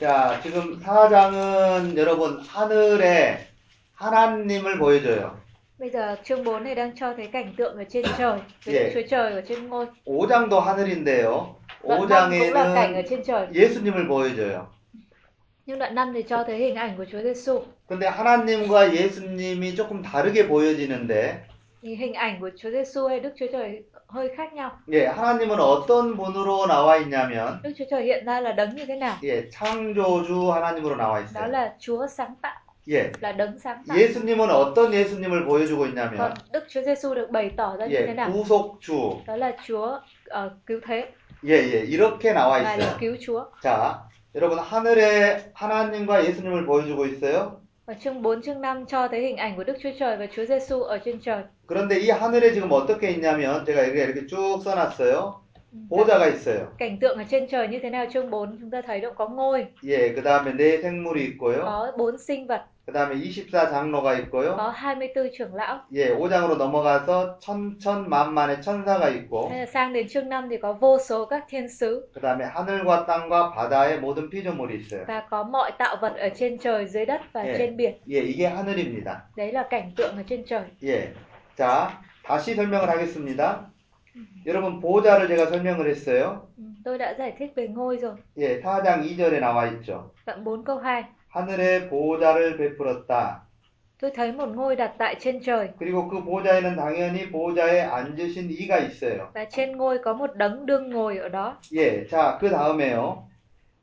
자, 0.00 0.40
지금 0.42 0.78
4장은 0.80 1.96
여러분 1.96 2.40
하늘에 2.40 3.46
하나님을 3.94 4.78
보여줘요. 4.78 5.40
Bây 5.79 5.89
giờ 5.89 6.15
chương 6.23 6.43
4 6.43 6.63
này 6.63 6.75
đang 6.75 6.91
cho 6.95 7.13
thấy 7.17 7.27
cảnh 7.27 7.53
tượng 7.57 7.77
ở 7.77 7.83
trên 7.89 8.05
trời, 8.17 8.39
với 8.65 8.75
Dạ. 8.75 8.83
Đức 8.83 8.89
Chúa 8.93 9.07
Trời 9.09 9.31
ở 9.33 9.41
trên 9.47 9.67
ngôi. 9.69 9.85
5장도 10.05 10.59
하늘인데요. 10.59 11.45
Đoạn 11.83 12.09
5 12.09 12.31
cũng 12.39 12.53
là 12.53 12.71
cảnh 12.75 12.93
ở 12.95 13.01
5장에는 13.01 13.03
trên 13.09 13.23
trời. 13.23 13.47
예수님을 13.53 14.07
보여줘요. 14.07 14.65
Nhưng 15.65 15.79
đoạn 15.79 15.95
5 15.95 16.13
thì 16.13 16.23
cho 16.23 16.43
thấy 16.43 16.57
hình 16.57 16.75
ảnh 16.75 16.97
của 16.97 17.05
Chúa 17.11 17.19
Giêsu. 17.21 17.59
근데 17.87 18.07
하나님과 18.07 18.93
예수님이 18.93 19.75
조금 19.75 20.01
다르게 20.01 20.47
보여지는데, 20.47 21.33
Thì 21.81 21.95
hình 21.95 22.13
ảnh 22.13 22.39
của 22.39 22.49
Chúa 22.57 22.69
Giêsu 22.71 23.07
hay 23.07 23.19
Đức 23.19 23.33
Chúa 23.39 23.45
Trời 23.51 23.83
hơi 24.07 24.29
khác 24.37 24.53
nhau. 24.53 24.71
예, 24.87 25.05
하나님은 25.07 25.59
어떤 25.59 26.15
분으로 26.17 26.67
나와 26.67 26.97
있냐면, 26.97 27.59
Đức 27.63 27.71
Chúa 27.77 27.85
Trời 27.89 28.03
hiện 28.03 28.25
ra 28.25 28.39
là 28.39 28.51
đấng 28.51 28.75
như 28.75 28.85
thế 28.85 28.95
nào? 28.95 29.15
예, 29.23 29.49
창조주 29.49 30.51
하나님으로 30.53 30.95
나와 30.97 31.19
Đó 31.19 31.25
있어요. 31.25 31.47
là 31.51 31.73
Chúa 31.79 32.07
sáng 32.07 32.35
tạo, 32.41 32.55
예, 32.90 33.12
là 33.20 33.32
đấng 33.32 33.58
sáng 33.58 33.82
tạo. 33.88 33.96
예수님은 33.98 34.50
어떤 34.50 34.92
예수님을 34.92 35.44
보여주고 35.46 35.84
Còn 35.84 35.88
있냐면, 35.90 36.34
Đức 36.52 36.64
Chúa 36.68 36.82
Giêsu 36.82 37.14
được 37.14 37.30
bày 37.30 37.50
tỏ 37.56 37.76
ra 37.78 37.86
như 37.86 37.96
thế 37.96 38.06
예, 38.08 38.14
nào? 38.14 38.30
구속주, 38.32 39.22
Đó 39.26 39.36
là 39.36 39.52
Chúa 39.66 39.98
ờ, 40.28 40.50
cứu 40.66 40.80
thế, 40.86 41.08
예, 41.44 41.52
예, 41.72 41.84
이렇게 41.86 42.32
나와 42.32 42.58
Ngài 42.62 42.78
là 42.78 42.86
있어요. 42.86 42.98
cứu 43.00 43.16
Chúa. 43.20 43.44
자, 43.62 44.02
여러분 44.34 44.58
하늘에 44.58 45.38
하나님과 45.54 46.24
예수님을 46.24 46.66
보여주고 46.66 47.06
있어요. 47.06 47.60
Ở 47.86 47.94
chương 48.04 48.22
4 48.22 48.42
chương 48.42 48.60
5 48.60 48.86
cho 48.86 49.08
thấy 49.08 49.20
hình 49.20 49.36
ảnh 49.36 49.56
của 49.56 49.64
Đức 49.64 49.76
Chúa 49.82 49.90
Trời 49.98 50.16
và 50.16 50.26
Chúa 50.36 50.44
Giêsu 50.44 50.82
ở 50.82 50.98
trên 50.98 51.20
trời. 51.20 51.42
그런데 51.66 51.98
이 52.00 52.10
하늘에 52.10 52.52
지금 52.52 52.72
어떻게 52.72 53.10
있냐면 53.10 53.64
제가 53.64 53.88
여기 53.88 53.98
이렇게 54.00 54.26
쭉 54.26 54.60
써놨어요. 54.64 55.39
보좌가 55.89 56.27
있어요. 56.27 56.67
Cảnh 56.77 56.97
tượng 56.99 57.17
ở 57.17 57.23
trên 57.29 57.47
trời 57.47 57.67
như 57.67 57.79
thế 57.83 57.89
nào 57.89 58.05
chương 58.13 58.29
4 58.29 58.57
chúng 58.61 58.71
ta 58.71 58.81
thấy 58.81 59.01
động 59.01 59.13
có 59.17 59.27
ngôi, 59.27 59.65
예, 59.83 60.13
그 60.15 60.23
다음에 60.23 60.53
네 60.55 60.81
생물이 60.81 61.25
있고요. 61.37 61.63
có 61.65 61.91
bốn 61.97 62.17
sinh 62.17 62.47
vật, 62.47 62.61
그 62.87 62.93
다음에 62.93 63.15
24장로가 63.15 64.19
있고요. 64.19 64.55
có 64.57 64.71
24 64.71 65.29
trưởng 65.37 65.55
lão. 65.55 65.79
예, 65.93 66.15
5장으로 66.15 66.55
넘어가서 66.57 67.39
천천만만의 67.39 68.61
천사가 68.61 69.09
있고, 69.09 69.49
Hay 69.49 69.59
là 69.59 69.65
sang 69.65 69.93
đến 69.93 70.07
chương 70.07 70.29
5 70.29 70.49
thì 70.49 70.57
có 70.57 70.73
vô 70.73 70.97
số 70.99 71.25
các 71.25 71.43
thiên 71.49 71.69
sứ 71.69 72.07
그 72.13 72.21
다음에 72.21 72.45
하늘과 72.45 73.05
땅과 73.05 73.53
바다의 73.55 73.99
모든 73.99 74.29
피조물이 74.29 74.79
있어요. 74.79 75.05
và 75.07 75.23
có 75.29 75.43
mọi 75.43 75.71
tạo 75.77 75.97
vật 76.01 76.13
ở 76.17 76.29
trên 76.35 76.57
trời, 76.57 76.85
dưới 76.87 77.05
đất 77.05 77.21
và 77.33 77.41
예. 77.43 77.57
trên 77.57 77.77
biển. 77.77 77.93
예, 78.09 78.21
이게 78.21 78.47
하늘입니다. 78.47 79.15
Đấy 79.37 79.51
là 79.51 79.63
cảnh 79.69 79.91
tượng 79.97 80.15
ở 80.17 80.23
trên 80.27 80.43
trời. 80.45 80.63
예. 80.83 81.07
자, 81.57 81.87
다시 82.23 82.55
설명을 82.55 82.89
하겠습니다. 82.89 83.65
여러분, 84.46 84.80
보좌를 84.80 85.28
제가 85.28 85.46
설명을 85.46 85.88
했어요. 85.88 86.46
Tôi 86.84 86.98
đã 86.98 87.14
giải 87.18 87.32
thích 87.38 87.52
về 87.56 87.68
ngôi 87.68 87.96
rồi. 87.98 88.14
예, 88.38 88.60
4장 88.62 89.02
2절에 89.02 89.40
나와 89.40 89.66
있죠. 89.72 90.10
Đoạn 90.26 90.44
4 90.44 90.64
câu 90.64 90.78
2. 90.78 91.04
하늘에 91.28 91.88
보좌를 91.88 92.56
베풀었다. 92.56 93.42
Tôi 94.00 94.10
thấy 94.10 94.32
một 94.32 94.48
ngôi 94.48 94.76
đặt 94.76 94.92
tại 94.98 95.16
trên 95.20 95.40
trời 95.42 95.68
그리고 95.78 96.08
그 96.08 96.24
보좌에는 96.24 96.76
당연히 96.76 97.30
보좌에 97.30 97.80
앉으신 97.82 98.48
이가 98.50 98.78
있어요. 98.78 99.28
và 99.34 99.44
trên 99.50 99.76
ngôi 99.76 99.98
có 99.98 100.12
một 100.14 100.30
đấng 100.36 100.66
đương 100.66 100.90
ngồi 100.90 101.18
ở 101.18 101.28
đó. 101.28 101.56
예, 101.72 102.06
자, 102.08 102.38
그 102.40 102.50
다음에요. 102.50 103.24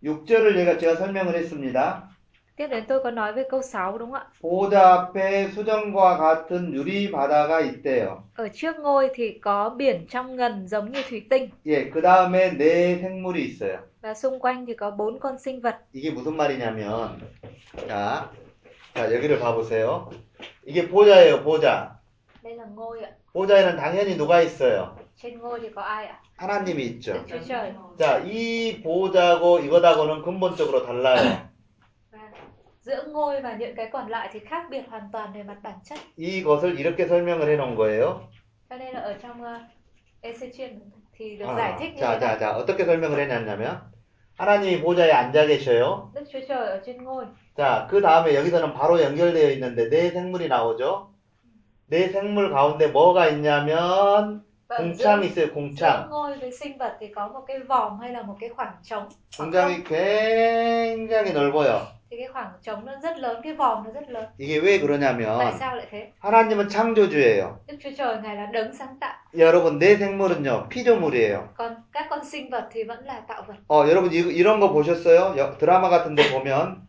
6절을 0.03 0.55
제가, 0.55 0.77
제가 0.80 0.95
설명을 0.95 1.35
했습니다. 1.35 2.09
Tiếp 2.57 2.67
đến 2.67 2.84
tôi 2.88 2.99
có 3.03 3.11
nói 3.11 3.34
về 3.34 3.43
câu 3.49 3.61
6 3.61 3.97
đúng 3.97 4.11
không 4.11 4.19
ạ? 4.19 4.25
보좌 4.41 4.93
앞에 5.13 5.47
수정과 5.51 6.17
같은 6.17 6.73
유리 6.73 7.11
바다가 7.11 7.61
있대요. 7.61 8.17
Ở 8.35 8.47
trước 8.53 8.79
ngôi 8.79 9.09
thì 9.13 9.39
có 9.41 9.69
biển 9.69 10.05
trong 10.09 10.35
ngần 10.35 10.67
giống 10.67 10.91
như 10.91 11.01
thủy 11.09 11.21
tinh 11.29 11.49
예, 11.65 11.89
그 11.91 12.01
다음에 12.01 12.57
네 12.57 12.97
생물이 13.01 13.45
있어요. 13.45 13.77
và 14.01 14.13
xung 14.13 14.39
quanh 14.39 14.65
thì 14.65 14.73
có 14.73 14.91
bốn 14.91 15.19
con 15.19 15.38
sinh 15.39 15.61
vật. 15.61 15.75
이게 15.93 16.11
무슨 16.11 16.35
말이냐면, 16.38 17.19
자, 17.88 18.25
자, 18.95 19.13
여기를 19.13 19.39
봐보세요. 19.39 20.09
이게 20.65 20.88
보좌예요, 20.89 21.43
보좌. 21.43 21.88
Đây 22.43 22.55
là 22.55 22.63
ngôi 22.75 23.01
ạ. 23.03 23.09
보좌에는 23.34 23.77
당연히 23.77 24.17
누가 24.17 24.41
있어요? 24.41 24.95
Trên 25.21 25.39
ngôi 25.39 25.59
thì 25.59 25.69
có 25.75 25.81
ai 25.81 26.05
ạ? 26.07 26.21
하나님이 26.38 26.84
있죠. 26.84 27.13
Đức 27.13 27.23
Chúa 27.29 27.47
Trời. 27.47 27.71
자, 27.99 28.19
이 28.25 28.81
보좌고 28.84 29.59
이거다고는 29.59 30.21
근본적으로 30.23 30.85
달라요. 30.85 31.47
Giữa 32.88 33.03
ngôi 33.07 33.41
và 33.41 33.53
những 33.53 33.76
cái 33.76 33.89
còn 33.93 34.09
lại 34.09 34.30
thì 34.31 34.39
khác 34.39 34.64
biệt 34.69 34.81
hoàn 34.89 35.09
toàn 35.11 35.34
về 35.34 35.43
mặt 35.43 35.57
bản 35.64 35.76
chất. 35.84 35.99
이것을 36.18 36.80
이렇게 36.80 37.05
설명을 37.05 37.49
해 37.49 37.55
놓은 37.57 37.76
거예요. 37.76 38.22
Cho 38.69 38.77
nên 38.77 38.93
là 38.93 38.99
ở 38.99 39.14
trong 39.22 39.41
uh, 39.41 39.61
Ezechiel 40.22 40.69
thì 41.14 41.38
được 41.38 41.45
아, 41.45 41.55
giải 41.57 41.73
thích 41.80 41.91
như 41.95 42.01
자, 42.01 42.18
thế 42.19 42.19
자. 42.19 42.38
자, 42.38 42.55
어떻게 42.55 42.85
설명을 42.85 43.19
했냐면, 43.19 43.81
하나님이 44.38 44.80
보좌에 44.81 45.11
앉아 45.11 45.45
계셔요. 45.45 46.11
Đức 46.14 46.23
Chúa 46.31 46.39
Trời 46.47 46.68
ở 46.68 46.80
trên 46.85 47.03
ngôi. 47.03 47.26
자, 47.57 47.88
그 47.89 47.99
다음에 48.01 48.35
여기서는 48.35 48.73
바로 48.73 49.01
연결되어 49.01 49.49
있는데, 49.49 49.89
네 49.89 50.11
생물이 50.11 50.47
나오죠? 50.47 51.09
네 51.88 52.07
생물 52.07 52.49
가운데 52.49 52.88
뭐가 52.88 53.27
있냐면, 53.27 54.43
궁창이 54.69 55.27
있어요, 55.27 55.47
giữa 55.47 55.53
궁창. 55.53 56.07
ngôi 56.09 56.38
với 56.38 56.51
sinh 56.51 56.77
vật 56.77 56.97
thì 56.99 57.07
có 57.07 57.27
một 57.27 57.41
cái 57.47 57.59
vòm 57.59 57.99
hay 57.99 58.11
là 58.11 58.22
một 58.22 58.35
cái 58.39 58.49
khoảng 58.49 58.73
trống. 58.84 59.09
Hoặc 59.38 59.51
không, 59.51 59.51
궁창이 59.51 59.84
굉장히 59.84 61.34
넓어요. 61.34 61.96
Thì 62.11 62.17
cái 62.17 62.27
khoảng 62.34 62.51
trống 62.63 62.85
nó 62.85 62.93
rất 63.03 63.17
lớn, 63.17 63.41
cái 63.43 63.53
vòm 63.53 63.84
nó 63.84 63.91
rất 63.91 64.09
lớn. 64.09 64.25
이게 64.39 64.59
왜 64.61 64.79
Tại 64.79 64.79
그러냐면, 64.88 65.57
sao 65.59 65.75
lại 65.75 65.88
thế? 65.91 66.11
하나님은 66.19 66.69
창조주예요. 66.69 67.59
Đức 67.67 67.77
Chúa 67.84 67.89
Trời 67.97 68.17
Ngài 68.23 68.35
là 68.35 68.45
đấng 68.53 68.73
sáng 68.73 68.95
tạo. 68.99 69.13
여러분, 69.38 69.79
네 69.79 69.97
생물은요, 69.97 70.67
피조물이에요. 70.69 71.38
Còn 71.57 71.75
các 71.93 72.05
con 72.09 72.19
sinh 72.25 72.49
vật 72.49 72.67
thì 72.71 72.84
vẫn 72.84 73.05
là 73.05 73.19
tạo 73.27 73.43
vật. 73.47 73.55
어, 73.67 73.85
여러분, 73.89 74.11
이, 74.11 74.17
이런 74.35 74.59
거 74.59 74.71
보셨어요? 74.71 75.35
여- 75.38 75.57
드라마 75.57 75.89
같은 75.89 76.15
데 76.15 76.23
보면, 76.31 76.88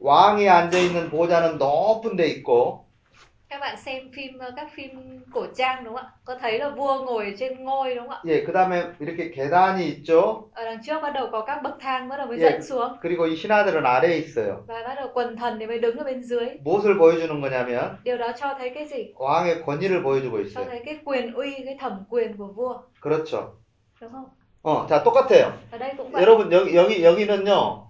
왕이 0.00 0.48
앉아 0.48 0.78
있는 0.78 1.10
보좌는 1.10 1.58
높은 1.58 2.16
데 2.16 2.26
있고, 2.28 2.83
Các 3.54 3.60
bạn 3.60 3.76
xem 3.76 4.10
phim 4.16 4.38
các 4.56 4.68
phim 4.74 4.90
cổ 5.32 5.46
trang 5.56 5.84
đúng 5.84 5.94
không 5.94 6.04
ạ? 6.04 6.10
Có 6.24 6.34
thấy 6.40 6.58
là 6.58 6.68
vua 6.68 7.04
ngồi 7.04 7.34
trên 7.38 7.64
ngôi 7.64 7.94
đúng 7.94 8.08
không 8.08 8.16
ạ? 8.16 8.20
예, 8.26 8.44
그 8.44 8.52
다음에 8.52 8.82
이렇게 9.00 9.30
계단이 9.30 9.78
있죠? 9.94 10.42
Ở 10.54 10.64
đằng 10.64 10.82
trước 10.82 11.00
bắt 11.02 11.10
đầu 11.10 11.28
có 11.32 11.40
các 11.46 11.62
bậc 11.62 11.80
thang 11.80 12.08
bắt 12.08 12.16
đầu 12.16 12.26
mới 12.26 12.38
Yeah. 12.38 12.52
dẫn 12.52 12.62
xuống 12.62 12.98
그리고 13.02 13.26
이 13.26 13.36
신하들은 13.36 13.86
아래에 13.86 14.18
있어요. 14.18 14.64
và 14.66 14.82
bắt 14.88 14.94
đầu 14.94 15.08
quần 15.14 15.36
thần 15.36 15.58
thì 15.58 15.66
mới 15.66 15.78
đứng 15.78 15.96
ở 15.98 16.04
bên 16.04 16.22
dưới. 16.22 16.46
무엇을 16.64 16.98
보여주는 16.98 17.40
거냐면, 17.40 17.96
Điều 18.04 18.16
đó 18.16 18.32
cho 18.40 18.54
thấy 18.58 18.70
cái 18.74 18.86
gì? 18.86 19.12
왕의 19.16 19.62
권위를 19.64 20.02
보여주고 20.02 20.30
Cho 20.32 20.60
있어요. 20.60 20.64
thấy 20.70 20.82
cái 20.84 20.98
quyền 21.04 21.32
uy, 21.34 21.54
cái 21.64 21.76
thẩm 21.80 22.04
quyền 22.10 22.36
của 22.36 22.46
vua, 22.56 22.78
그렇죠. 23.00 23.52
đúng 24.00 24.12
không? 24.12 24.24
어, 24.62 24.86
자, 24.88 25.02
똑같아요. 25.04 25.52
Ở 25.70 25.78
đây 25.78 25.94
cũng 25.96 26.10
vậy. 26.12 26.22
여러분, 26.22 26.50
여기, 26.52 26.74
여기, 26.76 27.04
여기는요, 27.04 27.84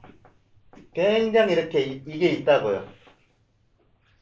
굉장히 0.94 1.52
이렇게 1.54 1.80
이- 1.80 2.02
이게 2.06 2.28
있다고요. 2.30 2.84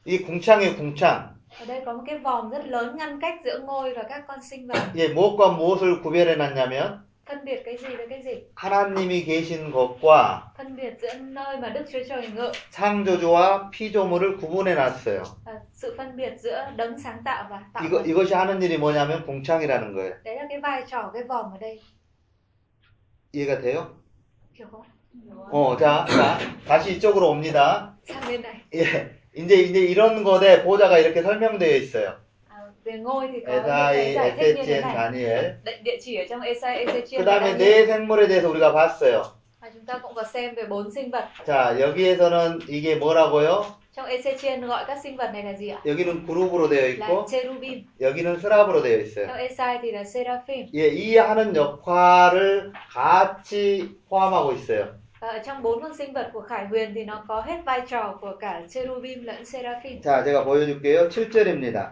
이 0.04 0.18
궁창이에요, 0.18 0.76
궁창. 0.76 1.31
Ở 1.60 1.66
đây 1.66 1.82
có 1.86 1.92
một 1.92 2.02
cái 2.06 2.18
vòm 2.18 2.50
rất 2.50 2.64
lớn 2.66 2.96
ngăn 2.96 3.20
cách 3.20 3.34
giữa 3.44 3.58
ngôi 3.66 3.94
và 3.94 4.02
các 4.02 4.24
con 4.28 4.38
sinh 4.42 4.66
vật. 4.66 4.78
예, 4.94 5.08
무엇과 5.14 5.56
무엇을 5.58 6.02
구별해 6.02 6.36
놨냐면, 6.36 6.98
Phân 7.26 7.44
biệt 7.44 7.62
cái 7.64 7.76
gì 7.76 7.96
với 7.96 8.06
cái 8.08 8.22
gì? 8.22 8.34
하나님이 8.54 9.24
계신 9.24 9.72
것과 9.72 10.40
Phân 10.58 10.76
biệt 10.76 10.94
giữa 11.02 11.14
nơi 11.20 11.56
mà 11.60 11.68
Đức 11.68 11.84
Chúa 11.92 11.98
Trời 12.08 12.28
ngự 12.34 12.52
창조주와 12.72 13.70
피조물을 13.70 14.36
구분해 14.40 14.74
놨어요. 14.74 15.22
và 15.44 15.52
sự 15.72 15.94
phân 15.98 16.16
biệt 16.16 16.32
giữa 16.40 16.70
đấng 16.76 16.98
sáng 16.98 17.22
tạo 17.24 17.46
và 17.50 17.62
tạo 17.74 17.84
이거. 17.84 18.02
이것이 18.04 18.34
하는 18.34 18.60
일이 18.62 18.78
뭐냐면 18.78 19.24
궁창이라는 19.26 19.94
거예요. 19.94 20.12
Đấy 20.24 20.36
là 20.36 20.46
cái 20.48 20.60
vai 20.60 20.82
trò 20.90 21.10
cái 21.14 21.22
vòm 21.24 21.52
ở 21.52 21.58
đây. 21.60 21.80
이해가 23.32 23.60
돼요? 23.60 23.86
Hiểu 24.54 24.66
không? 24.70 24.82
어, 25.52 25.76
자, 25.76 26.04
자, 26.06 26.38
다시 26.66 26.96
이쪽으로 26.96 27.30
옵니다. 27.30 27.94
예, 28.74 28.82
이제, 29.34 29.56
이제 29.56 29.80
이런 29.80 30.24
것에 30.24 30.62
보좌가 30.62 30.98
이렇게 30.98 31.22
설명되어 31.22 31.76
있어요. 31.76 32.16
À, 32.50 32.54
về 32.84 32.98
ngôi 32.98 33.28
thì 33.32 33.40
có 33.46 33.52
những 33.52 33.64
에사이, 33.64 34.16
에세첸. 34.16 34.82
다니엘. 34.82 35.62
Địa, 35.64 35.82
địa 35.84 35.98
chỉ 36.00 36.16
ở 36.16 36.24
trong 36.28 36.40
Esai, 36.42 36.84
Ezechiel 36.84 37.18
그 37.18 37.24
다음에. 37.24 37.56
네 37.56 37.86
생물에 37.86 38.28
대해서 38.28 38.50
우리가 38.50 38.72
봤어요. 38.72 39.22
Và 39.60 39.70
chúng 39.72 39.86
ta 39.86 39.98
cũng 39.98 40.14
có 40.14 40.22
xem 40.34 40.54
về 40.54 40.64
bốn 40.68 40.90
sinh 40.90 41.10
vật. 41.10 41.24
자, 41.46 41.80
여기에서는 41.80 42.60
이게 42.68 42.96
뭐라고요? 42.96 43.64
Trong 43.96 44.06
Ezechiel 44.08 44.66
gọi 44.66 44.84
các 44.86 44.98
sinh 45.02 45.16
vật 45.16 45.30
này 45.32 45.42
là 45.42 45.52
gì 45.52 45.68
ạ? 45.68 45.80
여기는 45.86 46.26
그룹으로 46.26 46.68
되어 46.68 46.88
있고, 46.88 47.26
cherubim. 47.26 47.84
여기는 48.00 48.38
스랍으로 48.40 48.82
되어 48.82 48.98
있어요. 49.00 49.26
Trong 49.26 49.38
Esai 49.38 49.78
thì 49.82 49.92
là 49.92 50.00
seraphim. 50.04 50.68
예, 50.74 50.88
이 50.88 51.16
하는 51.16 51.54
역할을 51.56 52.72
같이 52.92 53.96
포함하고 54.08 54.52
있어요. 54.52 55.00
Và 55.21 55.27
ở 55.27 55.39
trong 55.45 55.61
bốn 55.63 55.81
con 55.81 55.97
sinh 55.97 56.13
vật 56.13 56.29
của 56.33 56.41
Khải 56.41 56.67
Huyền 56.67 56.91
thì 56.95 57.05
nó 57.05 57.25
có 57.27 57.41
hết 57.41 57.61
vai 57.65 57.81
trò 57.89 58.17
của 58.21 58.35
cả 58.39 58.61
cherubim 58.69 59.23
lẫn 59.23 59.45
seraphim. 59.45 60.01
자, 60.01 60.23
제가 60.23 60.43
보여줄게요. 60.45 61.09
7절입니다. 61.09 61.89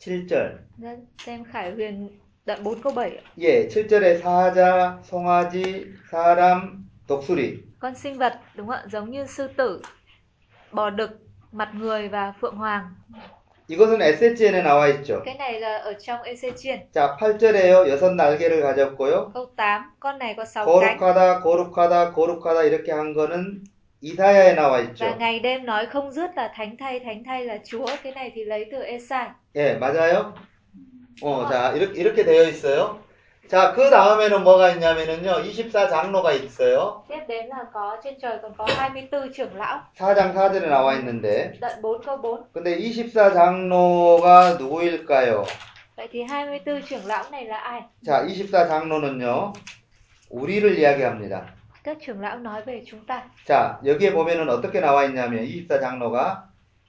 7절. 0.00 0.58
Nên 0.78 1.06
xem 1.18 1.44
Khải 1.44 1.70
Huyền 1.72 2.08
đoạn 2.46 2.62
4 2.64 2.82
câu 2.82 2.92
7. 2.92 3.10
ạ. 3.16 3.22
예, 3.38 3.68
7절에 3.68 4.22
사자, 4.22 4.98
송아지, 5.02 5.86
사람, 6.10 6.84
독수리. 7.06 7.62
Con 7.78 7.94
sinh 7.94 8.18
vật 8.18 8.40
đúng 8.54 8.66
không 8.66 8.76
ạ? 8.76 8.84
Giống 8.90 9.10
như 9.10 9.26
sư 9.26 9.48
tử, 9.56 9.82
bò 10.72 10.90
đực, 10.90 11.10
mặt 11.52 11.70
người 11.74 12.08
và 12.08 12.32
phượng 12.40 12.56
hoàng. 12.56 12.94
이것은 13.71 14.01
SHN에 14.01 14.63
나와 14.63 14.89
있죠. 14.89 15.21
Cái 15.23 15.35
này 15.35 15.59
là 15.61 15.77
ở 15.77 15.93
trong 15.93 16.21
Ezechiel. 16.23 16.79
자, 16.91 17.15
8절에요. 17.17 17.87
여섯 17.87 18.11
날개를 18.15 18.61
가졌고요. 18.61 19.31
Câu 19.33 19.47
8, 19.55 19.91
con 19.97 20.19
này 20.19 20.33
có 20.35 20.43
6 20.43 20.65
cánh. 20.65 20.97
거룩하다, 20.97 21.41
거룩하다, 21.41 22.11
거룩하다 22.11 22.63
이렇게 22.63 22.91
한 22.91 23.13
거는 23.13 23.63
이사야에 24.01 24.55
나와 24.55 24.79
있죠. 24.81 25.15
ngày 25.17 25.39
đêm 25.39 25.65
nói 25.65 25.85
không 25.85 26.11
dứt 26.11 26.31
là 26.35 26.51
thánh 26.55 26.75
thay, 26.77 26.99
thánh 26.99 27.23
thay 27.25 27.45
là 27.45 27.57
Chúa. 27.63 27.85
Cái 28.03 28.13
này 28.13 28.31
thì 28.35 28.43
lấy 28.43 28.65
từ 28.71 28.83
Esai. 28.83 29.29
예, 29.55 29.77
맞아요? 29.79 30.33
어, 31.21 31.47
자, 31.47 31.71
이렇게, 31.73 32.01
이렇게 32.01 32.25
되어 32.25 32.43
있어요. 32.49 32.99
자, 33.51 33.73
그 33.73 33.89
다음에는 33.89 34.45
뭐가 34.45 34.69
있냐면은요, 34.69 35.43
24장로가 35.43 36.31
있어요. 36.41 37.03
Tiếp 37.09 37.19
đến 37.27 37.47
là 37.49 37.65
có 37.73 37.97
trên 38.03 38.13
trời 38.21 38.39
còn 38.41 38.53
có 38.57 38.65
24 38.65 39.27
trưởng 39.33 39.55
lão. 39.57 39.79
4장 39.97 40.33
4절에 40.33 40.69
나와 40.69 40.93
있는데, 40.99 41.51
Đoạn 41.59 41.81
4 41.81 41.99
câu 42.05 42.17
4. 42.21 42.45
근데 42.53 42.77
24장로가 42.77 44.57
누구일까요? 44.57 45.43
Vậy 45.97 46.07
thì 46.11 46.23
24 46.23 46.81
trưởng 46.89 47.05
lão 47.05 47.23
này 47.31 47.45
là 47.45 47.57
ai? 47.57 47.81
자, 48.05 48.23
24장로는요, 48.25 49.53
우리를 50.29 50.79
이야기합니다. 50.79 51.41
Các 51.83 51.97
trưởng 51.99 52.21
lão 52.21 52.37
nói 52.39 52.61
về 52.65 52.83
chúng 52.87 53.05
ta. 53.05 53.23
자, 53.45 53.79
여기에 53.85 54.13
보면은 54.13 54.49
어떻게 54.49 54.79
나와 54.79 55.03
있냐면 55.03 55.43
24장로가 55.43 56.43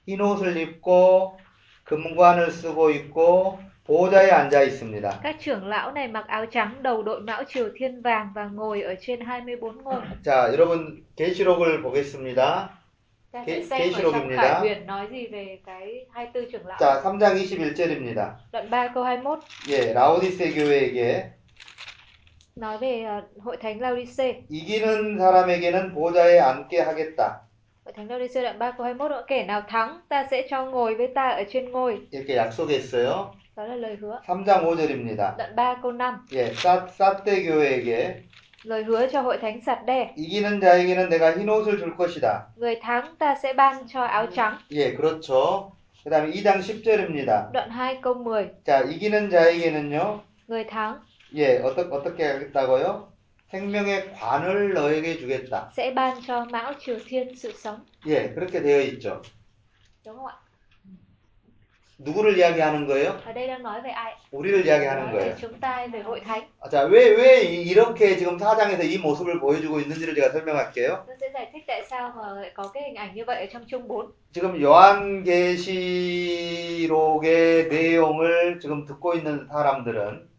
흰 0.07 0.21
옷을 0.21 0.55
입고 0.55 1.37
금관을 1.83 2.51
쓰고 2.51 2.89
있고 2.91 3.59
보좌에 3.86 4.30
앉아 4.30 4.62
있습니다. 4.62 5.20
Các 5.22 5.36
trưởng 5.40 5.66
lão 5.68 5.92
này 5.92 6.08
mặc 6.08 6.24
áo 6.26 6.46
trắng, 6.46 6.74
đầu 6.82 7.02
đội 7.02 7.20
mão 7.20 7.42
triều 7.48 7.68
thiên 7.76 8.02
vàng 8.02 8.28
và 8.34 8.44
ngồi 8.44 8.82
ở 8.82 8.94
trên 9.00 9.20
24 9.20 9.82
ngôi. 9.84 10.00
자, 10.24 10.52
여러분 10.52 11.02
계시록을 11.16 11.82
보겠습니다. 11.82 12.68
Ta 13.32 13.44
Kế- 13.46 13.62
sẽ 13.62 13.62
xem 13.62 13.78
kế 13.78 13.84
ở 13.84 13.96
siro 13.96 14.10
trong 14.12 14.20
Biblia. 14.28 14.36
Khải 14.36 14.60
Huyền 14.60 14.86
nói 14.86 15.06
gì 15.10 15.26
về 15.26 15.58
cái 15.66 16.06
24 16.14 16.50
trưởng 16.52 16.66
lão. 16.66 16.78
자, 16.78 17.02
3장 17.02 17.34
21절입니다. 17.34 18.30
Đoạn 18.52 18.70
3 18.70 18.88
câu 18.94 19.04
21 19.04 19.38
예, 19.68 19.92
라오디세 19.92 20.50
교회에게 20.54 21.22
nói 22.56 22.78
về 22.78 23.02
ờ, 23.04 23.22
hội 23.44 23.56
thánh 23.56 23.80
Laodice. 23.80 24.42
이기는 24.50 25.18
사람에게는 25.18 25.94
보좌에 25.94 26.38
앉게 26.40 26.80
하겠다. 26.80 27.40
Hội 27.84 27.92
thánh 27.96 28.06
Laodice 28.10 28.42
đoạn 28.42 28.58
3 28.58 28.70
câu 28.70 28.84
21 28.84 29.10
nữa, 29.10 29.24
kẻ 29.26 29.44
nào 29.44 29.62
thắng 29.68 30.00
ta 30.08 30.26
sẽ 30.30 30.46
cho 30.50 30.64
ngồi 30.64 30.94
với 30.94 31.06
ta 31.14 31.28
ở 31.28 31.44
trên 31.50 31.70
ngôi. 31.72 31.98
이렇게 32.10 32.36
약속했어요. 32.36 33.30
Đó 33.55 33.63
là 33.65 33.75
lời 33.75 33.97
hứa. 34.01 34.19
3장 34.25 34.65
5절입니다. 34.65 35.37
Đoạn 35.37 35.53
3 35.55 35.81
câu 35.81 35.91
5 35.91 36.25
예, 36.33 36.53
사, 36.53 36.87
사떼 36.87 37.43
교회에게 37.43 38.23
lời 38.63 38.83
hứa 38.83 39.07
cho 39.11 39.21
hội 39.21 39.37
thánh 39.37 39.59
Sạt 39.61 39.85
Đe. 39.85 40.13
이기는 40.15 40.59
자에게는 40.61 41.09
내가 41.09 41.33
흰 41.37 41.49
옷을 41.49 41.77
줄 41.77 41.95
것이다. 41.97 42.47
Người 42.57 42.79
thắng 42.81 43.15
ta 43.19 43.35
sẽ 43.35 43.53
ban 43.53 43.87
cho 43.87 44.01
áo 44.01 44.27
trắng. 44.31 44.57
예, 44.71 44.93
그렇죠. 44.93 45.71
그 46.03 46.09
다음에 46.09 46.31
2장 46.31 46.59
10절입니다. 46.61 47.51
Đoạn 47.51 47.69
2 47.69 48.01
câu 48.01 48.23
10 48.23 48.63
자, 48.65 48.81
이기는 48.81 49.29
자에게는요, 49.29 50.21
người 50.47 50.65
thắng 50.67 50.99
예, 51.35 51.59
어떠, 51.59 51.81
어떻게 51.91 52.23
하겠다고요? 52.25 53.11
생명의 53.51 54.13
관을 54.13 54.73
너에게 54.73 55.17
주겠다. 55.19 55.69
sẽ 55.77 55.93
ban 55.93 56.19
cho 56.21 56.45
mão 56.49 56.73
triều 56.79 56.97
thiên 57.05 57.35
sự 57.35 57.51
sống. 57.53 57.77
예, 58.07 58.33
그렇게 58.33 58.61
되어 58.61 58.81
있죠. 58.81 59.21
Đúng 60.05 60.15
không 60.17 60.25
ạ? 60.27 60.42
누구를 61.99 62.37
이야기하는 62.37 62.87
거예요? 62.87 63.17
우리를 64.31 64.65
이야기하는 64.65 65.11
거예요. 65.11 65.35
자, 66.71 66.83
왜, 66.83 67.09
왜 67.09 67.41
이- 67.43 67.63
이렇게 67.69 68.17
지금 68.17 68.37
사장에서 68.39 68.83
이 68.83 68.97
모습을 68.97 69.39
보여주고 69.39 69.79
있는지를 69.79 70.15
제가 70.15 70.31
설명할게요. 70.31 71.05
Tôi 71.05 71.15
sẽ 71.19 71.29
giải 71.33 71.49
thích 71.53 71.63
tại 71.67 71.83
sao 71.89 72.11
mà 72.15 72.33
lại 72.41 72.51
có 72.55 72.67
cái 72.73 72.83
hình 72.83 72.95
ảnh 72.95 73.13
như 73.15 73.23
vậy 73.25 73.39
ở 73.39 73.45
trong 73.53 73.65
chương 73.67 73.87
4. 73.87 74.11
지금 74.33 74.59
요한계시록의 74.61 75.67
내용을 77.69 78.59
지금 78.59 78.85
듣고 78.85 79.13
있는 79.13 79.47
사람들은 79.47 80.33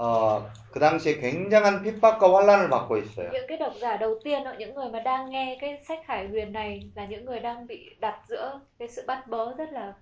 어, 0.00 0.46
그 0.70 0.78
당시에 0.78 1.18
굉장한 1.18 1.82
핍박과 1.82 2.32
환란을 2.34 2.70
받고 2.70 2.98
있어요. 2.98 3.30
Những 3.32 3.46
cái 3.48 3.58
độc 3.58 3.72
giả 3.80 3.96
đầu 3.96 4.18
tiên, 4.24 4.44
đó, 4.44 4.52
những 4.58 4.74
người 4.74 4.88
mà 4.90 5.00
đang 5.00 5.30
nghe 5.30 5.58
cái 5.60 5.82
sách 5.88 5.98
Khải 6.06 6.26
Huyền 6.28 6.52
này 6.52 6.90
là 6.94 7.04
những 7.06 7.24
người 7.24 7.40
đang 7.40 7.66
bị 7.66 7.90
đặt 8.00 8.18
giữa 8.28 8.60
cái 8.78 8.88
sự 8.88 9.02
bắt 9.06 9.26
bớ 9.26 9.52
rất 9.58 9.72
là 9.72 9.80
ghê 9.80 9.82
gớm. 9.82 9.92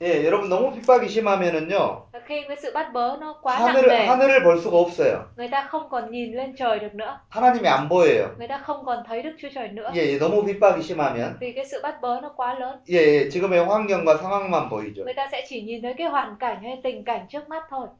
예, 0.00 0.24
여러분 0.24 0.48
너무 0.48 0.72
핍박이 0.72 1.08
심하면은요. 1.08 2.06
하늘을 3.66 3.88
하늘을 4.08 4.42
볼 4.44 4.58
수가 4.58 4.78
없어요. 4.78 5.28
하나님이 7.30 7.66
안 7.68 7.88
보여요. 7.88 8.36
예, 9.94 10.12
예, 10.12 10.18
너무 10.18 10.44
핍박이 10.44 10.82
심하면 10.82 11.38
예, 12.90 12.94
예, 13.24 13.28
지금의 13.28 13.64
환경과 13.66 14.18
상황만 14.18 14.68
보이죠. 14.68 15.04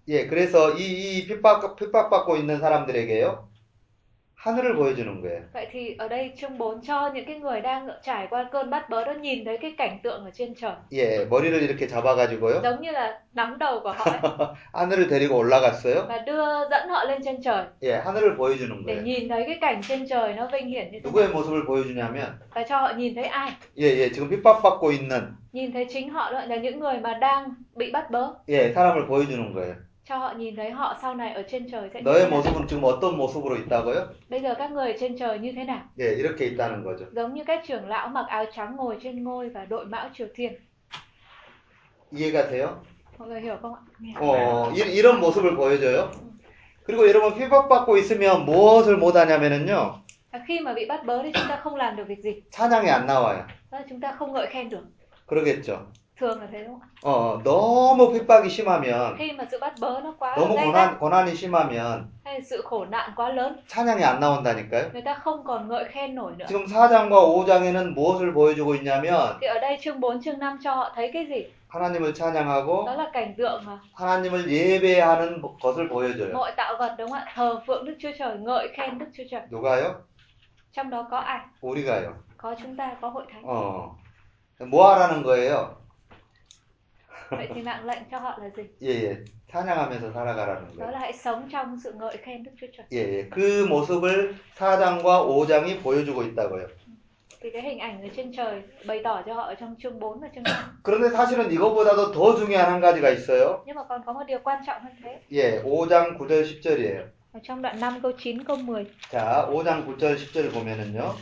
예, 0.08 0.26
그래서 0.28 0.70
이, 0.78 1.18
이 1.18 1.26
핍박 1.26 1.74
핍박받고 1.76 2.36
있는 2.36 2.60
사람들에게요. 2.60 3.48
하늘을 4.43 4.75
보여주는 4.75 5.21
거예요. 5.21 5.41
Vậy 5.53 5.67
thì 5.71 5.95
ở 5.97 6.07
đây 6.07 6.31
chương 6.37 6.57
4 6.57 6.81
cho 6.81 7.11
những 7.13 7.25
cái 7.25 7.39
người 7.39 7.61
đang 7.61 7.87
trải 8.03 8.27
qua 8.29 8.49
cơn 8.51 8.69
bắt 8.69 8.89
bớ 8.89 9.05
đó 9.05 9.13
nhìn 9.13 9.45
thấy 9.45 9.57
cái 9.57 9.73
cảnh 9.77 9.99
tượng 10.03 10.23
ở 10.25 10.31
trên 10.33 10.53
trời. 10.55 10.71
예, 10.93 11.25
머리를 11.29 11.61
이렇게 11.63 11.87
잡아가지고요. 11.87 12.61
Giống 12.63 12.81
như 12.81 12.91
là 12.91 13.19
nắm 13.33 13.57
đầu 13.57 13.79
của 13.83 13.91
họ 13.91 14.05
ấy, 14.11 14.47
하늘을 14.73 15.07
데리고 15.09 15.37
올라갔어요. 15.37 16.05
và 16.07 16.17
đưa 16.17 16.69
dẫn 16.69 16.89
họ 16.89 17.03
lên 17.05 17.21
trên 17.25 17.41
trời 17.41 17.63
예, 17.83 17.91
하늘을 18.05 18.37
보여주는 18.37 18.85
để 18.85 18.95
거예요. 18.95 19.03
nhìn 19.03 19.29
thấy 19.29 19.43
cái 19.47 19.57
cảnh 19.61 19.81
trên 19.87 20.07
trời 20.09 20.33
nó 20.33 20.47
vinh 20.53 20.67
hiển 20.67 20.91
như 20.91 20.99
thế 21.03 21.11
nào. 21.11 21.11
누구의 21.11 21.29
모습을 21.33 21.65
보여주냐면, 21.65 22.25
Và 22.55 22.63
cho 22.69 22.77
họ 22.77 22.93
nhìn 22.97 23.15
thấy 23.15 23.23
ai? 23.25 23.51
예, 23.77 23.83
예, 23.97 24.09
지금 24.11 24.29
핍박받고 24.29 24.91
있는, 24.91 25.21
Nhìn 25.53 25.71
thấy 25.73 25.85
chính 25.89 26.09
họ 26.09 26.31
đó 26.31 26.41
là 26.45 26.55
những 26.55 26.79
người 26.79 26.97
mà 26.99 27.13
đang 27.21 27.49
bị 27.75 27.91
bắt 27.91 28.11
bớ. 28.11 28.27
예, 28.49 28.71
사람을 28.73 29.07
보여주는 29.07 29.53
거예요. 29.53 29.75
Cho 30.09 30.17
họ 30.17 30.33
nhìn 30.37 30.55
thấy 30.55 30.71
họ 30.71 30.97
sau 31.01 31.15
này 31.15 31.33
ở 31.33 31.43
trên 31.49 31.71
trời 31.71 31.89
sẽ 31.93 31.99
như 32.01 32.05
너의 32.11 32.23
thế 32.25 32.29
nào. 32.29 32.41
모습은 32.41 32.67
지금 32.67 32.83
어떤 32.83 33.17
모습으로 33.17 33.55
있다고요? 33.57 34.07
Bây 34.29 34.41
giờ 34.41 34.55
các 34.57 34.71
người 34.71 34.91
ở 34.91 34.97
trên 34.99 35.17
trời 35.17 35.39
như 35.39 35.51
thế 35.55 35.63
nào? 35.63 35.79
예, 35.99 36.15
이렇게 36.17 36.45
있다는 36.45 36.83
거죠. 36.83 37.05
Giống 37.13 37.33
như 37.33 37.43
các 37.43 37.61
trưởng 37.67 37.87
lão 37.87 38.07
mặc 38.07 38.25
áo 38.29 38.45
trắng 38.55 38.75
ngồi 38.75 38.97
trên 39.03 39.23
ngôi 39.23 39.49
và 39.49 39.65
đội 39.65 39.85
mão 39.85 40.09
triều 40.13 40.27
thiên. 40.35 40.53
이해가 42.11 42.47
돼요? 42.49 42.81
Mọi 43.17 43.27
người 43.27 43.41
hiểu 43.41 43.57
không 43.61 43.73
ạ? 43.73 43.79
어, 44.19 44.71
이, 44.75 44.79
이런 44.79 45.19
모습을 45.19 45.55
보여줘요. 45.55 46.11
그리고 46.85 47.07
여러분 47.07 47.35
핍박받고 47.35 47.97
있으면 47.97 48.45
무엇을 48.45 48.97
못하냐면은요, 48.97 49.99
Và 50.31 50.39
khi 50.47 50.59
mà 50.59 50.73
bị 50.73 50.85
bắt 50.85 51.05
bớ 51.05 51.23
thì 51.23 51.31
chúng 51.33 51.47
ta 51.49 51.59
không 51.63 51.75
làm 51.75 51.95
được 51.95 52.03
việc 52.07 52.19
gì. 52.23 52.41
찬양이 52.51 52.89
안 52.89 53.05
나와요. 53.05 53.43
Đó 53.71 53.77
là 53.79 53.85
chúng 53.89 54.01
ta 54.01 54.11
không 54.19 54.33
ngợi 54.33 54.47
khen 54.47 54.69
được. 54.69 54.83
그러겠죠. 55.27 55.77
Thường? 56.18 56.38
어, 57.02 57.42
너무 57.42 58.12
핍박이 58.12 58.48
심하면, 58.48 59.16
Khi 59.18 59.32
mà 59.32 59.44
sự 59.50 59.58
bắt 59.60 59.74
bớ 59.80 60.00
nó 60.04 60.14
quá 60.18 60.36
너무 60.36 60.54
gay 60.54 60.66
고난, 60.66 60.98
고난이 60.98 61.34
심하면 61.34 62.04
hay 62.24 62.34
là 62.34 62.40
sự 62.50 62.62
khổ 62.64 62.84
nạn 62.84 63.10
quá 63.16 63.28
lớn, 63.28 63.56
찬양이 63.68 64.04
안 64.04 64.20
나온다니까요. 64.20 64.90
người 64.92 65.02
ta 65.02 65.14
không 65.14 65.44
còn 65.44 65.68
ngợi 65.68 65.84
khen 65.84 66.14
nổi 66.14 66.32
nữa. 66.38 66.46
지금 66.48 66.66
4장과 66.66 67.10
5장에는 67.10 67.94
무엇을 67.94 68.32
보여주고 68.32 68.74
있냐면, 68.76 69.38
Thì 69.40 69.46
ở 69.46 69.58
đây 69.60 69.78
chương 69.82 70.00
4, 70.00 70.22
chương 70.22 70.38
5 70.38 70.58
cho 70.64 70.74
họ 70.74 70.92
thấy 70.94 71.10
cái 71.12 71.26
gì? 71.26 71.44
하나님을 71.68 72.14
찬양하고 72.14 72.84
Đó 72.86 72.94
là 72.94 73.10
cảnh 73.12 73.34
tượng 73.38 73.64
mà 73.66 73.78
하나님을 73.94 74.48
예배하는 74.48 75.42
것을 75.60 75.88
보여줘요. 75.88 76.32
mọi 76.32 76.52
tạo 76.56 76.76
vật 76.78 76.94
đúng 76.98 77.10
không 77.10 77.18
ạ? 77.18 77.32
Thờ 77.34 77.60
phượng 77.66 77.84
Đức 77.84 77.94
Chúa 77.98 78.10
Trời, 78.18 78.36
ngợi 78.38 78.68
khen 78.76 78.98
Đức 78.98 79.06
Chúa 79.16 79.24
Trời. 79.30 79.42
누가요? 79.50 79.92
Trong 80.72 80.90
đó 80.90 81.06
có 81.10 81.18
ai? 81.18 81.38
우리가요. 81.60 82.12
Có 82.36 82.54
chúng 82.62 82.76
ta, 82.76 82.96
có 83.00 83.08
hội 83.08 83.24
thánh. 83.32 83.42
어. 83.46 83.96
뭐 84.60 84.94
하라는 84.94 85.22
거예요? 85.24 85.68
Vậy 87.30 87.48
thì 87.54 87.62
mạng 87.62 87.84
lệnh 87.86 88.02
cho 88.10 88.18
họ 88.18 88.38
là 88.42 88.48
gì? 88.56 88.62
예, 88.82 88.88
예. 89.04 89.24
찬양하면서 89.50 90.12
살아가라는 90.12 90.62
Đó 90.78 90.86
거예요. 90.86 90.90
là 90.90 90.98
hãy 90.98 91.12
sống 91.12 91.48
trong 91.52 91.76
sự 91.84 91.92
ngợi 91.92 92.16
khen 92.16 92.42
Đức 92.42 92.50
Chúa 92.60 92.66
Trời. 92.76 92.86
예, 92.92 92.98
예. 93.18 93.28
그 93.30 93.64
모습을 93.68 94.34
4장과 94.56 95.02
5장이 95.26 95.82
보여주고 95.82 96.22
있다고요. 96.22 96.66
Thì 97.40 97.50
cái 97.50 97.62
hình 97.62 97.78
ảnh 97.78 98.02
ở 98.02 98.08
trên 98.16 98.32
trời 98.36 98.62
bày 98.86 99.00
tỏ 99.04 99.22
cho 99.26 99.34
họ 99.34 99.42
ở 99.42 99.54
trong 99.54 99.74
chương 99.82 100.00
4 100.00 100.20
và 100.20 100.28
chương 100.34 100.42
5. 100.44 100.80
그런데 100.82 101.08
사실은 101.10 101.50
이거보다도 101.52 102.12
더 102.12 102.36
중요한 102.36 102.72
한 102.72 102.80
가지가 102.80 103.10
있어요. 103.10 103.62
Nhưng 103.66 103.76
mà 103.76 103.82
còn 103.88 104.00
có 104.06 104.12
một 104.12 104.24
điều 104.26 104.38
quan 104.44 104.62
trọng 104.66 104.82
hơn 104.82 104.92
thế. 105.04 105.18
예, 105.32 105.62
5장 105.62 106.18
9절 106.18 106.44
10절이에요. 106.44 107.02
Ở 107.32 107.40
trong 107.42 107.62
đoạn 107.62 107.80
5 107.80 108.00
câu 108.00 108.12
9 108.18 108.44
câu 108.44 108.56
10. 108.56 108.86
자, 109.10 109.46
5장 109.50 109.86
9절 109.86 110.16
10절 110.16 110.50
보면은요. 110.52 111.14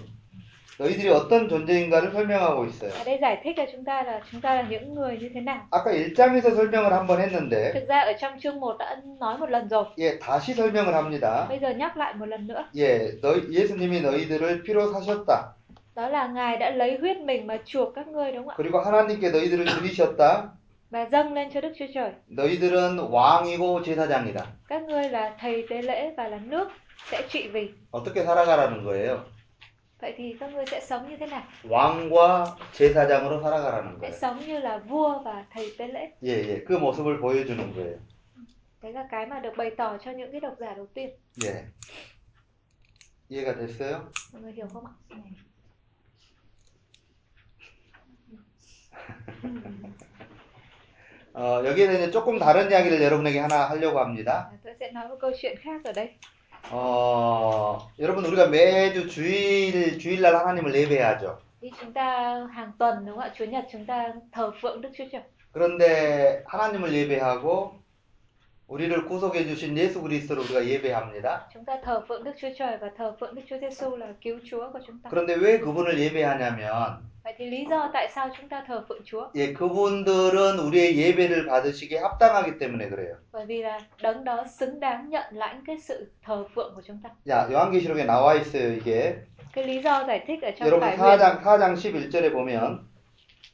너희들이 0.79 1.09
어떤 1.11 1.49
존재인가를 1.49 2.13
설명하고 2.13 2.65
있어요. 2.67 2.91
Ở 2.99 3.05
đây 3.05 3.19
giải 3.23 3.41
thích 3.45 3.55
cho 3.57 3.65
chúng 3.73 3.85
ta 3.85 4.03
là 4.03 4.21
chúng 4.33 4.41
ta 4.41 4.55
là 4.55 4.63
những 4.63 4.95
người 4.95 5.19
như 5.19 5.29
thế 5.35 5.41
nào. 5.41 5.61
아까 5.71 5.91
1장에서 5.93 6.55
설명을 6.55 6.93
한번 6.93 7.21
했는데 7.21 7.73
Thực 7.75 7.89
ra 7.89 8.01
ở 8.01 8.13
trong 8.21 8.41
chương 8.41 8.61
1 8.61 8.77
đã 8.79 8.97
nói 9.21 9.39
một 9.39 9.51
lần 9.51 9.69
rồi. 9.69 9.85
예, 9.99 10.19
다시 10.19 10.55
설명을 10.55 10.95
합니다. 10.95 11.47
Bây 11.49 11.59
giờ 11.59 11.71
nhắc 11.71 11.97
lại 11.97 12.15
một 12.15 12.27
lần 12.27 12.47
nữa. 12.47 12.65
예, 12.77 13.21
너 13.21 13.35
예수님이 13.51 14.01
너희들을 14.03 14.63
피로 14.63 14.93
사셨다. 14.93 15.55
Đó 15.95 16.09
là 16.09 16.27
Ngài 16.27 16.57
đã 16.57 16.71
lấy 16.71 16.99
huyết 17.01 17.17
mình 17.19 17.47
mà 17.47 17.57
chuộc 17.65 17.95
các 17.95 18.07
ngươi 18.09 18.33
đúng 18.33 18.47
không 18.47 18.49
ạ? 18.49 18.57
그리고 18.59 18.81
하나님께 18.81 19.31
너희들을 19.31 19.65
드리셨다. 19.67 20.43
Và 20.91 21.07
dâng 21.13 21.33
lên 21.33 21.49
cho 21.55 21.61
Đức 21.61 21.73
Chúa 21.79 21.87
Trời. 21.95 22.11
너희들은 22.29 22.99
왕이고 23.11 23.83
제사장이다. 23.85 24.43
Các 24.69 24.83
ngươi 24.83 25.09
là 25.09 25.33
thầy 25.41 25.67
tế 25.71 25.83
lễ 25.83 26.11
và 26.17 26.29
là 26.29 26.39
nước 26.45 26.69
sẽ 27.11 27.23
trị 27.29 27.49
vì. 27.53 27.69
어떻게 27.91 28.25
살아가라는 28.25 28.85
거예요? 28.85 29.19
Vậy 30.02 30.14
thì 30.18 30.36
các 30.40 30.54
ngươi 30.54 30.66
sẽ 30.66 30.80
sống 30.82 31.10
như 31.10 31.18
thế 31.18 31.26
nào? 31.28 31.44
왕과 31.64 32.56
제사장으로 32.74 33.42
살아가라는 33.42 34.00
Sẽ 34.02 34.10
거예요. 34.10 34.20
sống 34.22 34.40
như 34.48 34.60
là 34.60 34.78
vua 34.78 35.20
và 35.26 35.46
thầy 35.54 35.72
tế 35.78 35.88
lễ. 35.88 36.12
예, 36.24 36.30
예. 36.50 36.64
그 36.64 36.74
모습을 36.74 37.20
보여주는 37.20 37.74
거예요. 37.76 37.98
Đấy 38.82 38.94
là 38.94 39.08
cái 39.12 39.26
mà 39.26 39.40
được 39.40 39.54
bày 39.58 39.72
tỏ 39.78 39.98
cho 39.98 40.12
những 40.12 40.32
cái 40.32 40.42
độc 40.42 40.54
giả 40.60 40.74
đầu 40.74 40.86
tiên. 40.94 41.10
예. 41.46 41.66
이해가 43.30 43.56
됐어요? 43.56 44.10
Mọi 44.34 44.42
người 44.42 44.52
hiểu 44.54 44.68
không 44.74 44.86
ạ? 44.86 44.94
어, 51.34 51.64
여기에서 51.66 51.94
이제 51.94 52.12
조금 52.12 52.40
다른 52.40 52.70
이야기를 52.72 53.02
여러분에게 53.02 53.40
하나 53.40 53.70
하려고 53.70 54.00
합니다. 54.00 54.50
À, 54.52 54.58
Tôi 54.64 54.74
sẽ 54.80 54.92
nói 54.92 55.08
một 55.08 55.16
câu 55.20 55.32
chuyện 55.42 55.56
khác 55.62 55.82
ở 55.84 55.92
đây. 55.94 56.10
어, 56.71 57.89
여러분 57.99 58.25
우리가 58.25 58.47
매주 58.49 59.09
주일 59.09 59.99
주일날 59.99 60.35
하나님을 60.37 60.75
예배하죠. 60.75 61.39
Thì 61.61 61.71
chúng 61.81 61.93
ta 61.93 62.47
hàng 62.53 62.73
tuần 62.79 63.07
đúng 63.07 63.15
không 63.17 63.25
ạ? 63.25 63.31
Chúa 63.39 63.45
Nhật 63.45 63.65
chúng 63.73 63.87
ta 63.87 64.13
thờ 64.33 64.53
phượng 64.61 64.81
Đức 64.81 64.91
Chúa 64.99 65.05
Trời. 65.13 65.23
그런데 65.53 66.43
하나님을 66.47 66.93
예배하고 66.93 67.75
우리를 68.69 69.05
구속해 69.07 69.45
주신 69.45 69.77
예수 69.77 70.01
그리스도를 70.03 70.43
우리가 70.45 70.65
예배합니다. 70.67 71.49
Chúng 71.53 71.65
ta 71.65 71.77
thờ 71.85 72.03
phượng 72.09 72.25
Đức 72.25 72.33
Chúa 72.41 72.51
Trời 72.59 72.79
và 72.81 72.91
thờ 72.97 73.15
phượng 73.21 73.35
Đức 73.35 73.43
Chúa 73.49 73.59
Giêsu 73.59 73.97
là 73.97 74.07
cứu 74.21 74.39
Chúa 74.51 74.73
của 74.73 74.81
chúng 74.87 74.99
ta. 75.03 75.11
그런데 75.11 75.35
왜 75.35 75.61
그분을 75.61 75.99
예배하냐면 75.99 77.03
Vậy 77.25 77.35
thì 77.39 77.51
lý 77.51 77.67
do 77.71 77.91
tại 77.93 78.09
sao 78.15 78.29
chúng 78.39 78.49
ta 78.49 78.65
thờ 78.69 78.85
phượng 78.89 79.03
Chúa? 79.05 79.31
예, 79.35 79.53
그분들은 79.53 80.59
우리의 80.59 80.97
예배를 80.97 81.47
받으시기에 81.47 81.99
합당하기 81.99 82.59
때문에 82.59 82.89
그래요. 82.89 83.15
Bởi 83.33 83.47
vì 83.47 83.63
là 83.63 83.81
đấng 84.03 84.25
đó 84.25 84.45
xứng 84.59 84.81
đáng 84.81 85.11
nhận 85.11 85.25
lãnh 85.33 85.63
cái 85.67 85.77
sự 85.79 86.11
thờ 86.25 86.45
phượng 86.55 86.73
của 86.75 86.83
chúng 86.87 86.99
ta. 87.03 87.11
자, 87.27 87.49
요한계시록에 87.51 88.05
나와 88.05 88.35
있어요, 88.35 88.77
이게. 88.77 89.15
Cái 89.53 89.65
lý 89.65 89.83
do 89.83 90.05
giải 90.07 90.25
thích 90.27 90.43
ở 90.43 90.51
trong 90.51 90.69
여러분 90.69 90.81
bài 90.81 90.97
huyền 90.97 91.19
4장 91.19 91.43
4장 91.43 91.75
11절에 91.77 92.33
보면 92.33 92.79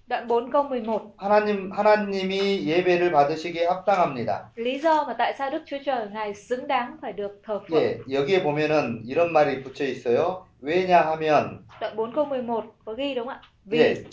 đoạn 0.06 0.26
4 0.28 0.50
câu 0.50 0.62
11. 0.62 1.14
하나님 1.18 1.70
하나님이 1.72 2.64
예배를 2.66 3.12
받으시기에 3.12 3.66
합당합니다. 3.66 4.50
Lý 4.56 4.78
do 4.78 5.04
mà 5.04 5.14
tại 5.18 5.34
sao 5.38 5.50
Đức 5.50 5.62
Chúa 5.66 5.78
Trời 5.84 6.06
ngài 6.12 6.34
xứng 6.34 6.66
đáng 6.66 6.96
phải 7.02 7.12
được 7.12 7.40
thờ 7.44 7.60
phượng. 7.68 7.82
예, 7.82 7.98
여기에 8.10 8.42
보면은 8.42 9.02
이런 9.04 9.32
말이 9.32 9.62
붙여 9.62 9.84
있어요. 9.84 10.46
왜냐하면 10.62 11.58
Đoạn 11.80 11.96
4 11.96 12.12
câu 12.14 12.24
11 12.24 12.64
có 12.84 12.92
ghi 12.94 13.14
đúng 13.14 13.26
không 13.26 13.34
ạ? 13.34 13.40
Vì 13.70 13.78
예, 13.78 14.04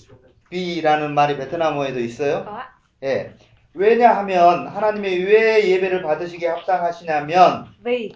비라는 0.50 1.14
말이 1.14 1.38
베트남어에도 1.38 2.00
있어요. 2.00 2.46
ạ. 2.48 2.68
예. 3.04 3.32
왜냐하면 3.74 4.68
하나님의 4.68 5.24
왜 5.26 5.70
예배를 5.70 6.02
받으시기에 6.02 6.48
합당하시냐면 6.50 7.66
Vì 7.84 8.12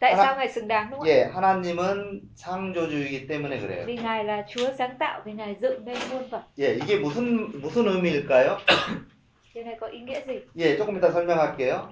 tại 0.00 0.14
Ha나- 0.14 0.24
sao 0.24 0.36
ngài 0.36 0.48
xứng 0.48 0.68
đáng 0.68 0.90
đúng 0.90 1.00
không 1.00 1.08
ạ? 1.08 1.10
예, 1.10 1.22
하나님은 1.24 2.20
창조주이기 2.34 3.26
때문에 3.26 3.58
그래요. 3.60 3.84
Vì 3.86 3.96
ngài 3.96 4.24
là 4.24 4.42
Chúa 4.48 4.70
sáng 4.78 4.96
tạo, 4.98 5.20
vì 5.24 5.32
ngài 5.32 5.56
dựng 5.60 5.84
nên 5.84 5.96
muôn 6.10 6.28
vật. 6.30 6.42
예, 6.58 6.74
이게 6.76 6.96
무슨 6.96 7.50
무슨 7.60 7.86
의미일까요? 7.88 8.56
예, 10.56 10.76
조금 10.76 10.96
이따 10.96 11.10
설명할게요. 11.10 11.88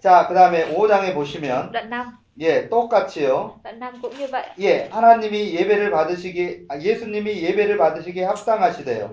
자, 0.00 0.26
그 0.26 0.34
다음에 0.34 0.74
5장에 0.74 1.14
보시면 1.14 1.70
Đoạn 1.72 1.92
5, 1.92 2.12
예, 2.40 2.68
똑같이요. 2.68 3.60
đoạn 3.62 3.78
5 3.80 4.00
cũng 4.02 4.10
như 4.16 4.26
vậy. 4.30 4.42
예, 4.58 4.88
하나님이 4.90 5.54
예배를 5.54 5.90
받으시기 5.92 6.66
아, 6.68 6.78
예수님이 6.80 7.42
예배를 7.42 7.76
받으시기에 7.78 8.24
합당하시대요. 8.24 9.10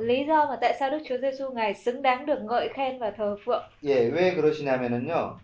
예, 3.84 3.94
왜 4.08 4.34
그러시냐면은요. 4.36 5.38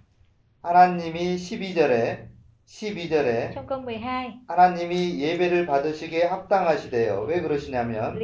하나님이 0.64 1.35
12절에 1.35 2.34
12절에 2.65 3.53
trong 3.53 3.68
câu 3.68 3.84
12. 3.84 4.39
하나님이 4.47 5.19
예배를 5.22 5.65
받으시기에 5.68 6.23
합당하시대요. 6.23 7.26
왜 7.27 7.41
그러시냐면 7.41 8.18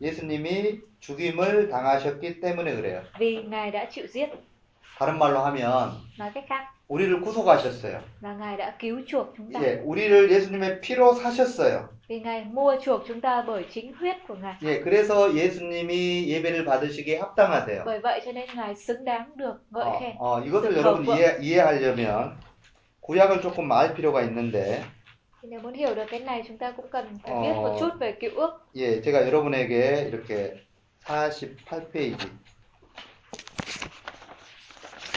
예수님이 0.00 0.80
죽임을 1.06 1.68
당하셨기 1.68 2.40
때문에 2.40 2.74
그래요. 2.76 3.02
vì 3.18 3.44
ngài 3.48 3.70
đã 3.70 3.84
chịu 3.90 4.06
giết. 4.06 4.28
다른 4.98 5.18
말로 5.18 5.40
하면 5.40 5.92
Nói 6.18 6.30
cách 6.34 6.44
khác 6.48 6.64
우리를 6.88 7.20
구속하셨어요. 7.20 8.00
là 8.22 8.34
ngài 8.34 8.56
đã 8.56 8.74
cứu 8.78 9.00
chuộc 9.06 9.34
chúng 9.36 9.52
ta. 9.52 9.60
예, 9.62 9.82
우리를 9.84 10.30
예수님의 10.30 10.80
피로 10.80 11.12
사셨어요. 11.14 11.88
Vì 12.08 12.20
ngài 12.20 12.44
mua 12.44 12.76
chuộc 12.82 13.04
chúng 13.08 13.20
ta 13.20 13.42
bởi 13.46 13.64
chính 13.70 13.92
huyết 14.00 14.16
của 14.28 14.34
ngài. 14.34 14.54
예, 14.62 14.80
그래서 14.80 15.34
예수님이 15.34 16.26
예배를 16.28 16.64
받으시기에 16.64 17.18
합당하세요. 17.20 17.82
Bởi 17.84 17.98
vậy 18.00 18.20
cho 18.24 18.32
nên 18.32 18.46
ngài 18.54 18.74
xứng 18.74 19.04
đáng 19.04 19.30
được 19.36 19.54
ngợi 19.70 19.84
어, 19.84 19.98
khen. 20.00 20.12
어, 20.18 20.40
이것을 20.40 20.70
그 20.70 20.76
여러분 20.76 21.04
거- 21.04 21.16
이해, 21.16 21.36
이해하려면 21.40 22.36
구약을 23.00 23.42
조금 23.42 23.70
알 23.72 23.94
필요가 23.94 24.22
있는데 24.22 24.80
nếu 25.42 25.60
muốn 25.60 25.74
hiểu 25.74 25.94
được 25.94 26.04
cái 26.10 26.20
này 26.20 26.42
chúng 26.48 26.58
ta 26.58 26.70
cũng 26.70 26.86
cần 26.90 27.18
phải 27.22 27.32
biết 27.42 27.52
một 27.54 27.76
chút 27.80 27.90
về 28.00 28.12
cựu 28.12 28.30
ước. 28.36 28.50
예, 28.76 29.00
제가 29.02 29.26
여러분에게 29.26 30.08
이렇게 30.08 30.63
48페이지 31.04 32.28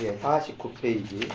예, 0.01 0.17
49페이지 0.19 1.29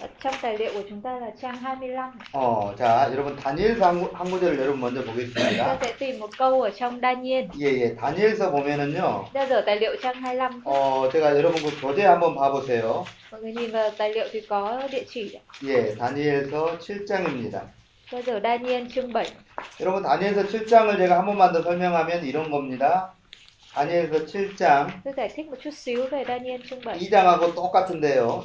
Ở 0.00 0.08
Trong 0.20 0.34
tài 0.42 0.58
liệu 0.58 0.72
của 0.74 0.82
chúng 0.88 1.00
ta 1.02 1.10
là 1.20 1.30
trang 1.42 1.56
25. 1.56 2.12
어, 2.32 2.74
자, 2.76 3.08
여러분 3.12 3.36
다니엘서 3.36 3.84
한, 3.86 4.00
구- 4.02 4.10
한 4.14 4.30
구절을 4.30 4.58
여러분 4.58 4.80
먼저 4.80 5.02
보겠습니다. 5.04 5.78
sẽ 5.80 5.92
tìm 5.98 6.18
một 6.18 6.30
câu 6.38 6.62
ở 6.62 6.70
trong 6.70 7.00
Daniel. 7.00 7.48
예, 7.60 7.66
예, 7.80 7.94
다니엘서 7.96 8.50
보면은요. 8.50 9.24
Ra 9.34 9.46
dở 9.46 9.62
tài 9.66 9.78
liệu 9.80 9.96
trang 10.02 10.20
25. 10.20 10.62
어, 10.64 11.08
제가 11.12 11.36
여러분 11.36 11.62
그 11.62 11.70
교재 11.80 12.04
한번 12.04 12.34
봐 12.34 12.50
보세요. 12.52 13.04
Mọi 13.30 13.40
người 13.42 13.52
nhìn 13.52 13.70
vào 13.70 13.90
tài 13.98 14.12
liệu 14.14 14.28
thì 14.32 14.40
có 14.40 14.82
địa 14.90 15.04
chỉ. 15.08 15.38
예, 15.62 15.94
다니엘서 15.94 16.78
7장입니다. 16.78 17.60
Ra 18.10 18.18
dở 18.22 18.40
Daniel 18.42 18.88
chương 18.88 19.12
7. 19.12 19.26
여러분 19.80 20.02
다니엘서 20.02 20.42
7장을 20.42 20.96
제가 20.98 21.18
한 21.18 21.26
번만 21.26 21.52
더 21.52 21.62
설명하면 21.62 22.24
이런 22.24 22.50
겁니다. 22.50 23.14
다니엘서 23.74 24.26
7장 24.26 24.88
Tôi 25.04 25.14
giải 25.16 25.28
thích 25.34 25.46
một 25.46 25.56
chút 25.62 25.70
xíu 25.74 26.06
về 26.10 26.24
Daniel 26.28 26.60
chương 26.68 26.80
7. 26.84 26.98
2장하고 26.98 27.54
똑같은데요. 27.54 28.44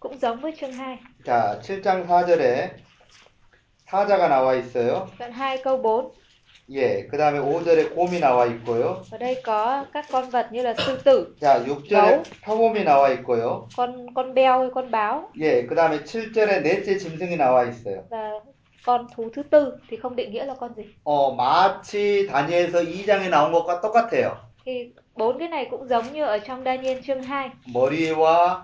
Cũng 0.00 0.18
giống 0.18 0.40
với 0.40 0.52
chương 0.60 0.72
2. 0.72 0.98
자, 1.24 1.58
7장 1.62 2.06
4절에 2.06 2.70
사자가 3.86 4.28
나와 4.28 4.54
있어요. 4.56 5.08
Đoạn 5.18 5.32
2 5.32 5.62
câu 5.62 5.76
4. 5.82 6.12
예, 6.71 7.05
그 7.07 7.17
다음에 7.17 7.39
5절에 7.39 7.93
곰이 7.93 8.19
나와 8.19 8.45
있고요. 8.45 9.03
Ở 9.11 9.17
đây 9.17 9.41
có 9.43 9.85
các 9.93 10.05
con 10.11 10.29
vật 10.29 10.47
như 10.51 10.61
là 10.61 10.73
sư 10.77 10.97
tử, 11.03 11.35
자, 11.41 11.59
6절에 11.65 11.89
gấu, 11.89 12.23
표범이 12.45 12.83
나와 12.83 13.09
있고요. 13.17 13.67
con 13.75 14.05
con 14.15 14.33
beo 14.33 14.59
hay 14.61 14.69
con 14.73 14.91
báo 14.91 15.29
예, 15.39 15.65
그 15.67 15.75
다음에 15.75 16.03
7절에 16.03 16.61
넷째 16.63 16.97
짐승이 16.97 17.35
나와 17.37 17.65
있어요. 17.69 18.03
và 18.09 18.31
con 18.85 19.07
thú 19.15 19.29
thứ 19.33 19.43
tư 19.43 19.73
thì 19.89 19.97
không 19.97 20.15
định 20.15 20.31
nghĩa 20.31 20.45
là 20.45 20.53
con 20.59 20.73
gì. 20.75 20.83
어, 21.03 21.35
마치 21.35 22.27
다니엘서 22.27 22.83
2장에 22.83 23.29
나온 23.29 23.51
것과 23.51 23.81
똑같아요. 23.81 24.31
Thì 24.65 24.93
bốn 25.15 25.39
cái 25.39 25.47
này 25.47 25.67
cũng 25.71 25.87
giống 25.87 26.13
như 26.13 26.23
ở 26.25 26.39
trong 26.39 26.63
Daniel 26.63 26.97
chương 27.03 27.23
2 27.23 27.49
머리와 27.73 28.59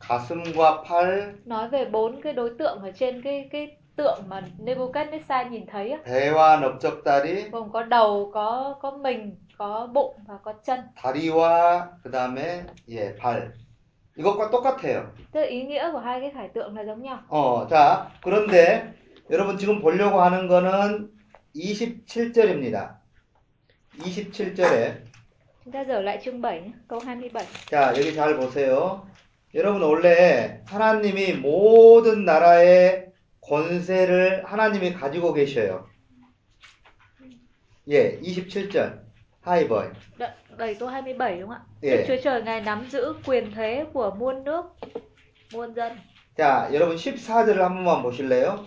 가슴과 0.00 0.82
팔, 0.88 1.34
nói 1.44 1.68
về 1.68 1.84
bốn 1.84 2.20
cái 2.22 2.32
đối 2.32 2.50
tượng 2.58 2.78
ở 2.82 2.90
trên 2.98 3.22
cái 3.22 3.48
cái 3.52 3.76
tượng 4.01 4.23
mà 4.29 4.41
Nebuchadnezzar 4.65 5.49
nhìn 5.49 5.65
thấy 5.71 5.95
배와 6.05 6.59
넓적다리, 6.61 7.49
gồm 7.51 7.71
có 7.71 7.83
đầu, 7.83 8.31
có 8.33 8.75
có 8.81 8.91
mình, 8.91 9.35
có 9.57 9.87
bụng 9.93 10.15
và 10.27 10.35
có 10.43 10.53
chân. 10.65 10.79
다리와 11.03 11.89
그 12.03 12.11
다음에 12.11 12.65
예, 12.89 13.15
발. 13.17 13.51
이것과 14.17 14.49
똑같아요. 14.51 15.03
Ý 15.49 15.63
nghĩa 15.63 15.91
của 15.91 15.99
hai 15.99 16.21
cái 16.21 16.31
khải 16.33 16.49
tượng 16.53 16.75
là 16.77 16.83
giống 16.83 17.01
nhau. 17.01 17.17
어, 17.29 17.67
자, 17.69 18.07
그런데 18.23 18.83
여러분 19.29 19.57
지금 19.57 19.81
보려고 19.81 20.21
하는 20.21 20.47
거는 20.47 21.09
27절입니다. 21.55 22.89
27절에 23.99 24.91
Chúng 25.63 25.73
ta 25.73 25.81
dở 25.83 26.01
lại 26.01 26.19
chương 26.23 26.41
7 26.41 26.61
nhé, 26.61 26.71
câu 26.87 26.99
27. 26.99 27.45
자, 27.69 27.93
여기 27.97 28.15
잘 28.15 28.35
보세요. 28.37 29.05
여러분 29.53 29.81
원래 29.83 30.61
하나님이 30.65 31.33
모든 31.33 32.25
나라의 32.25 33.10
권세를 33.61 34.43
하나님이 34.45 34.93
가지고 34.93 35.33
계셔요. 35.33 35.85
예, 37.89 38.17
27절. 38.21 39.01
하이버이. 39.41 39.89
Đoạn 40.17 40.31
7 40.57 40.77
câu 40.79 40.87
27 40.89 41.39
đúng 41.41 41.49
không 41.49 41.57
ạ? 41.57 41.61
예. 41.83 41.97
Đức 41.97 42.03
Chúa 42.07 42.21
Trời 42.23 42.41
Ngài 42.43 42.61
nắm 42.61 42.85
giữ 42.89 43.13
quyền 43.25 43.51
thế 43.55 43.85
của 43.93 44.11
muôn 44.11 44.43
nước, 44.43 44.61
muôn 45.53 45.73
dân. 45.75 45.97
자, 46.37 46.69
여러분 46.73 46.95
14절을 46.95 47.57
한 47.61 47.75
번만 47.75 48.01
보실래요? 48.03 48.63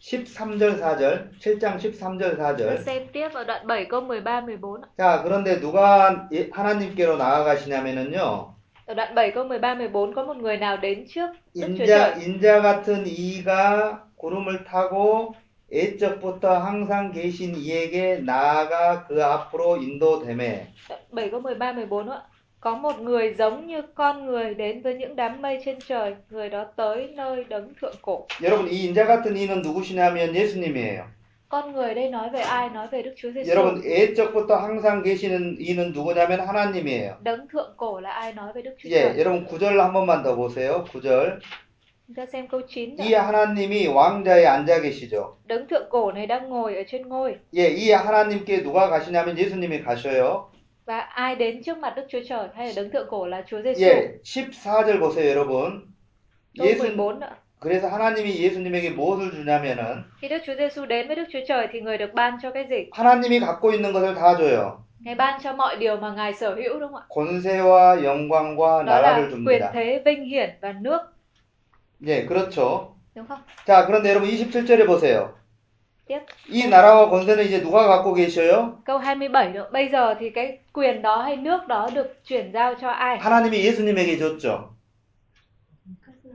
13절 0.00 0.78
4절. 0.80 1.30
7장 1.40 1.78
13절 1.78 2.36
Tôi 2.36 2.36
4절. 2.36 2.82
xem 2.86 3.06
tiếp 3.12 3.28
vào 3.32 3.44
đoạn 3.44 3.66
7 3.66 3.84
câu 3.88 4.00
13 4.00 4.46
14 4.46 4.82
ạ. 4.82 4.88
자, 4.96 5.22
그런데 5.24 5.58
누가 5.60 6.28
예- 6.32 6.50
하나님께로 6.52 7.16
나아가시냐면은요. 7.16 8.54
Ở 8.85 8.93
đoạn 8.93 9.15
7 9.15 9.31
câu 9.31 9.43
13 9.43 9.75
14 9.75 10.13
có 10.15 10.23
một 10.25 10.37
người 10.37 10.57
nào 10.57 10.77
đến 10.77 11.05
trước 11.09 11.27
Đức 11.55 11.67
Chúa 11.77 11.83
인자, 11.85 11.87
Trời. 11.87 12.25
인자 12.25 12.61
같은 12.61 13.05
이가 13.07 13.99
구름을 14.17 14.63
타고 14.65 15.33
애적부터 15.73 16.57
항상 16.59 17.11
계신 17.11 17.55
이에게 17.55 18.19
나아가 18.25 19.05
그 19.07 19.23
앞으로 19.23 19.77
인도됨에. 19.77 20.67
Đoạn 20.89 20.99
7 21.11 21.29
câu 21.29 21.39
13 21.41 21.75
14 21.75 22.09
ạ. 22.09 22.21
Có 22.59 22.75
một 22.75 22.99
người 22.99 23.33
giống 23.37 23.67
như 23.67 23.81
con 23.95 24.25
người 24.25 24.53
đến 24.53 24.81
với 24.81 24.95
những 24.95 25.15
đám 25.15 25.41
mây 25.41 25.61
trên 25.65 25.77
trời, 25.87 26.15
người 26.29 26.49
đó 26.49 26.65
tới 26.75 27.09
nơi 27.15 27.43
đấng 27.49 27.73
thượng 27.81 27.95
cổ. 28.01 28.27
여러분, 28.41 28.67
이 28.69 28.87
인자 28.87 29.05
같은 29.07 29.35
이는 29.37 29.61
누구시냐면 29.61 30.35
예수님이에요. 30.35 31.03
Con 31.48 31.72
người 31.72 31.94
đây 31.94 32.10
nói 32.10 32.30
về 32.30 32.40
ai? 32.40 32.70
Nói 32.70 32.86
về 32.90 33.02
Đức 33.02 33.14
Chúa 33.16 33.30
Giêsu. 33.30 33.50
여러분, 33.50 33.82
애적부터 33.84 34.56
항상 34.56 35.02
계시는 35.02 35.56
이는 35.60 35.92
누구냐면 35.92 36.40
하나님이에요. 36.40 37.18
Đấng 37.22 37.48
thượng 37.48 37.74
cổ 37.76 38.00
là 38.00 38.10
ai 38.10 38.32
nói 38.32 38.52
về 38.54 38.62
Đức 38.62 38.74
Chúa 38.78 38.90
예? 38.90 39.14
여러분 39.18 39.46
9절 39.46 39.78
한 39.78 39.92
번만 39.92 40.22
더 40.24 40.34
보세요. 40.34 40.84
9절. 40.84 41.38
Chúng 42.08 42.14
ta 42.16 42.26
xem 42.26 42.48
câu 42.48 42.60
9 42.66 42.96
이 42.98 43.14
하나님이 43.14 43.86
왕자에 43.86 44.44
앉아 44.46 44.80
계시죠. 44.80 45.36
Đấng 45.48 45.68
thượng 45.68 45.88
cổ 45.90 46.12
này 46.12 46.26
đang 46.26 46.48
ngồi 46.48 46.76
ở 46.76 46.82
trên 46.88 47.08
ngôi 47.08 47.36
예, 47.56 47.68
이 47.68 47.92
하나님께 47.92 48.62
누가 48.62 48.88
가시냐면 48.88 49.36
예수님이 49.38 49.84
가셔요. 49.84 50.50
và 50.86 50.98
ai 51.00 51.34
đến 51.36 51.62
trước 51.62 51.78
mặt 51.78 51.92
Đức 51.96 52.06
Chúa 52.08 52.20
Trời 52.28 52.48
hay 52.54 52.66
là 52.66 52.72
đấng 52.76 52.90
thượng 52.90 53.06
cổ 53.10 53.26
là 53.26 53.42
Chúa 53.46 53.62
Giêsu. 53.62 53.80
예, 53.86 54.18
14절 54.24 55.00
보세요, 55.00 55.30
여러분. 55.30 55.82
Câu 56.58 56.66
예수 56.66 56.82
14 56.96 57.20
nữa. 57.20 57.28
그래서 57.58 57.88
하나님이 57.88 58.36
예수님에게 58.38 58.90
무엇을 58.90 59.30
주냐면은 59.32 60.04
Khi 60.20 60.28
Đức 60.28 60.42
Chúa 60.44 60.54
Giêsu 60.56 60.86
đến 60.86 61.06
với 61.06 61.16
Đức 61.16 61.24
Chúa 61.32 61.40
Trời 61.48 61.68
thì 61.72 61.80
người 61.80 61.98
được 61.98 62.14
ban 62.14 62.38
cho 62.42 62.50
cái 62.50 62.64
gì? 62.70 62.90
하나님이 62.92 63.40
갖고 63.40 63.72
있는 63.72 63.92
것을 63.92 64.14
다 64.14 64.36
줘요. 64.36 64.78
Ngài 65.00 65.14
ban 65.14 65.40
cho 65.42 65.52
mọi 65.52 65.76
điều 65.76 65.96
mà 65.96 66.12
Ngài 66.14 66.34
sở 66.34 66.54
hữu 66.54 66.80
đúng 66.80 66.92
không 66.92 67.00
ạ? 67.00 67.06
권세와 67.08 68.02
영광과 68.04 68.82
Đó 68.84 69.00
là 69.00 69.18
나라를 69.18 69.30
quyền 69.30 69.60
줍니다. 69.60 69.70
thế, 69.72 70.02
vinh 70.04 70.24
hiển 70.24 70.50
và 70.60 70.72
nước, 70.72 71.00
예, 72.06 72.26
그렇죠. 72.26 72.94
đúng 73.14 73.26
không? 73.26 73.40
자, 73.66 73.86
그런데 73.86 74.10
여러분 74.10 74.28
27절에 74.28 74.86
보세요. 74.86 75.28
Tiếp 76.08 76.20
이 76.48 76.68
나라와 76.68 77.08
권세는 77.10 77.44
이제 77.44 77.60
누가 77.62 77.86
갖고 77.86 78.14
계셔요? 78.14 78.78
câu 78.84 78.98
27 78.98 79.52
nữa. 79.52 79.68
Bây 79.72 79.88
giờ 79.88 80.14
thì 80.20 80.30
cái 80.30 80.58
quyền 80.72 81.02
đó 81.02 81.22
hay 81.22 81.36
nước 81.36 81.66
đó 81.68 81.88
được 81.94 82.16
chuyển 82.24 82.52
giao 82.52 82.74
cho 82.80 82.88
ai? 82.88 83.18
하나님이 83.18 83.64
예수님에게 83.64 84.18
줬죠. 84.18 84.38
cho 84.40 84.52
dân 84.52 84.74
dân 85.84 85.94
thánh 86.06 86.25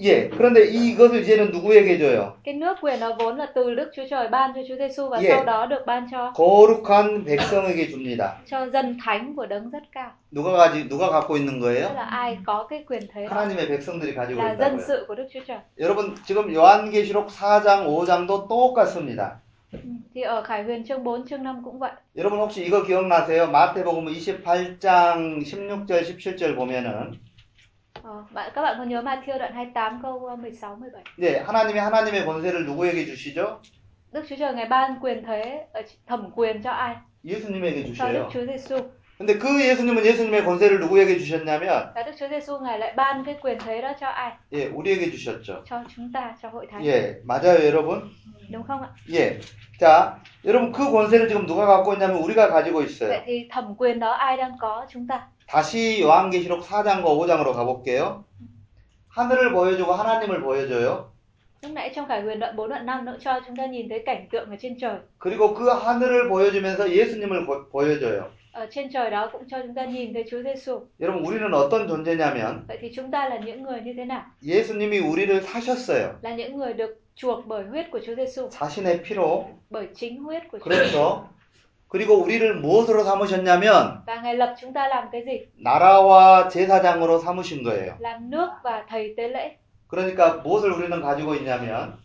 예, 0.00 0.28
그런데 0.28 0.64
이것을 0.66 1.22
이제는 1.22 1.50
누구에게 1.50 1.98
줘요? 1.98 2.36
Cái 2.44 2.54
nước 2.54 2.76
quyền 2.80 3.00
đó 3.00 3.16
vốn 3.18 3.36
là 3.36 3.46
từ 3.54 3.74
Đức 3.74 3.90
Chúa 3.96 4.02
Trời 4.10 4.28
ban 4.28 4.52
cho 4.54 4.60
Chúa 4.68 4.76
Giêsu 4.76 5.08
và 5.08 5.18
Yeah. 5.18 5.30
sau 5.36 5.44
đó 5.44 5.66
được 5.66 5.86
ban 5.86 6.06
cho 6.10 6.32
거룩한 6.34 7.24
백성에게 7.24 7.88
줍니다. 7.90 8.32
cho 8.50 8.66
dân 8.70 8.98
thánh 9.04 9.34
của 9.36 9.46
đấng 9.46 9.70
rất 9.70 9.82
cao. 9.92 10.10
누가 10.32 10.52
가지 10.52 10.88
누가 10.88 11.10
갖고 11.10 11.36
있는 11.36 11.60
Tức 11.60 11.66
거예요? 11.66 11.94
là 11.94 12.02
ai 12.02 12.38
có 12.46 12.66
cái 12.70 12.84
quyền 12.88 13.02
thế 13.12 13.26
đó 13.26 13.36
하나님의 13.36 13.68
백성들이 13.68 14.14
가지고 14.14 14.36
là 14.42 14.54
dân 14.56 14.76
있다고요. 14.78 14.80
sự 14.86 15.04
của 15.08 15.14
Đức 15.14 15.26
Chúa 15.32 15.40
Trời. 15.46 15.58
여러분 15.78 16.14
지금 16.26 16.54
요한계시록 16.54 17.28
4장 17.28 17.86
5장도 17.86 18.48
똑같습니다. 18.48 19.40
Thì 20.14 20.22
ở 20.22 20.42
Khải 20.42 20.62
Huyền 20.64 20.84
chương 20.84 21.04
4 21.04 21.26
chương 21.26 21.42
5 21.42 21.62
cũng 21.64 21.78
vậy. 21.78 21.90
여러분 22.16 22.38
혹시 22.38 22.64
이거 22.64 22.82
기억나세요? 22.86 23.46
마태복음 23.50 24.06
28장 24.06 25.42
16절 25.44 26.02
17절 26.04 26.56
보면은 26.56 27.18
Ờ, 28.03 28.23
bạn 28.31 28.51
các 28.55 28.61
bạn 28.61 28.75
có 28.77 28.83
nhớ 28.83 29.01
Matthew 29.01 29.37
đoạn 29.39 29.53
28 29.53 29.99
câu 30.03 30.37
16 30.37 30.75
17. 30.75 31.03
네, 31.17 31.39
하나님이 31.45 31.79
하나님의 31.79 32.25
권세를 32.25 32.65
누구에게 32.65 33.05
주시죠? 33.05 33.59
Đức 34.13 34.25
Chúa 34.29 34.35
Trời 34.39 34.53
ngài 34.53 34.65
ban 34.65 34.99
quyền 35.01 35.23
thế 35.25 35.65
ở 35.73 35.81
thẩm 36.07 36.31
quyền 36.35 36.61
cho 36.63 36.71
ai? 36.71 36.95
예수님에게 37.23 37.83
Cho 37.83 37.87
Đức 37.87 37.93
주셔요. 37.93 38.29
Chúa 38.33 38.45
Giêsu. 38.45 38.91
근데 39.17 39.37
그 39.37 39.47
예수님은 39.61 40.05
예수님의 40.05 40.43
권세를 40.43 40.79
누구에게 40.79 41.17
주셨냐면 41.17 41.93
Và 41.95 42.03
Đức 42.03 42.11
Chúa 42.19 42.27
Giêsu 42.27 42.59
ngài 42.59 42.79
lại 42.79 42.93
ban 42.97 43.23
cái 43.25 43.35
quyền 43.41 43.57
thế 43.59 43.81
đó 43.81 43.93
cho 43.99 44.07
ai? 44.07 44.31
예, 44.51 44.65
우리에게 44.67 45.11
주셨죠. 45.11 45.63
Cho 45.65 45.83
chúng 45.95 46.11
ta, 46.13 46.35
cho 46.41 46.49
hội 46.49 46.67
thánh. 46.71 46.81
예, 46.83 47.21
맞아요, 47.23 47.63
여러분. 47.65 48.01
Đúng 48.51 48.63
không 48.63 48.81
ạ? 48.81 48.89
예. 49.13 49.39
자, 49.79 50.17
여러분 50.45 50.71
그 50.71 50.91
권세를 50.91 51.27
지금 51.29 51.45
누가 51.47 51.65
갖고 51.65 51.93
있냐면 51.93 52.17
우리가 52.17 52.49
가지고 52.49 52.81
있어요. 52.83 53.09
Vậy 53.09 53.21
thì 53.25 53.47
thẩm 53.49 53.75
quyền 53.77 53.99
đó 53.99 54.11
ai 54.11 54.37
đang 54.37 54.57
có? 54.59 54.85
Chúng 54.89 55.07
ta. 55.07 55.27
다시 55.58 56.00
요한계시록 56.02 56.62
4장과 56.62 57.04
5장으로 57.04 57.54
가볼게요. 57.54 58.24
하늘을 59.08 59.52
보여주고 59.52 59.92
하나님을 59.92 60.42
보여줘요. 60.42 61.08
Lúc 61.62 61.72
nãy 61.72 61.90
trong 61.94 62.06
Khải 62.06 62.22
Huyền 62.22 62.38
đoạn 62.38 62.56
4 62.56 62.68
đoạn 62.68 62.86
5 62.86 63.04
nữa 63.04 63.16
cho 63.20 63.40
chúng 63.46 63.56
ta 63.56 63.66
nhìn 63.66 63.88
thấy 63.88 64.02
cảnh 64.06 64.26
tượng 64.30 64.50
ở 64.50 64.56
trên 64.60 64.78
trời. 64.78 64.98
그리고 65.18 65.54
그 65.54 65.68
하늘을 65.70 66.28
보여주면서 66.28 66.90
예수님을 66.90 67.46
보, 67.46 67.68
보여줘요. 67.72 68.22
Ở 68.52 68.66
trên 68.70 68.90
trời 68.92 69.10
đó 69.10 69.28
cũng 69.32 69.48
cho 69.48 69.58
chúng 69.62 69.74
ta 69.74 69.84
nhìn 69.84 70.14
thấy 70.14 70.24
Chúa 70.30 70.42
Giêsu. 70.42 70.80
여러분 71.00 71.24
우리는 71.24 71.54
어떤 71.54 71.88
존재냐면 71.88 72.64
Vậy 72.68 72.78
thì 72.80 72.92
chúng 72.94 73.10
ta 73.10 73.28
là 73.28 73.38
những 73.38 73.62
người 73.62 73.80
như 73.80 73.92
thế 73.96 74.04
nào? 74.04 74.22
예수님이 74.42 74.98
우리를 75.00 75.40
사셨어요. 75.42 76.12
Là 76.22 76.34
những 76.36 76.56
người 76.56 76.72
được 76.72 77.00
chuộc 77.16 77.46
bởi 77.46 77.64
huyết 77.64 77.90
của 77.90 78.00
Chúa 78.06 78.14
Giêsu, 78.14 78.48
자신의 78.50 79.02
피로. 79.02 79.44
bởi 79.70 79.86
chính 79.94 80.22
huyết 80.22 80.42
của 80.52 80.58
Chúa. 80.58 80.64
그렇죠. 80.70 81.24
그리고 81.88 82.14
우리를 82.22 82.56
무엇으로 82.60 83.02
삼으셨냐면? 83.04 84.04
나라와 85.56 86.48
제사장으로 86.48 87.18
삼으신 87.18 87.62
거예요. 87.62 87.96
그러니까 89.88 90.34
무엇을 90.36 90.70
우리는 90.70 91.00
가지고 91.00 91.34
있냐면 91.34 91.96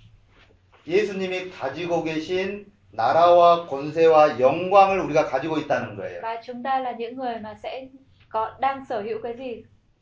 예수님이 0.88 1.50
가지고 1.52 2.04
계신 2.04 2.66
나라와 2.92 3.66
권세와 3.68 4.40
영광을 4.40 5.00
우리가 5.02 5.26
가지고 5.26 5.58
있다는 5.58 5.96
거예요. 5.98 6.22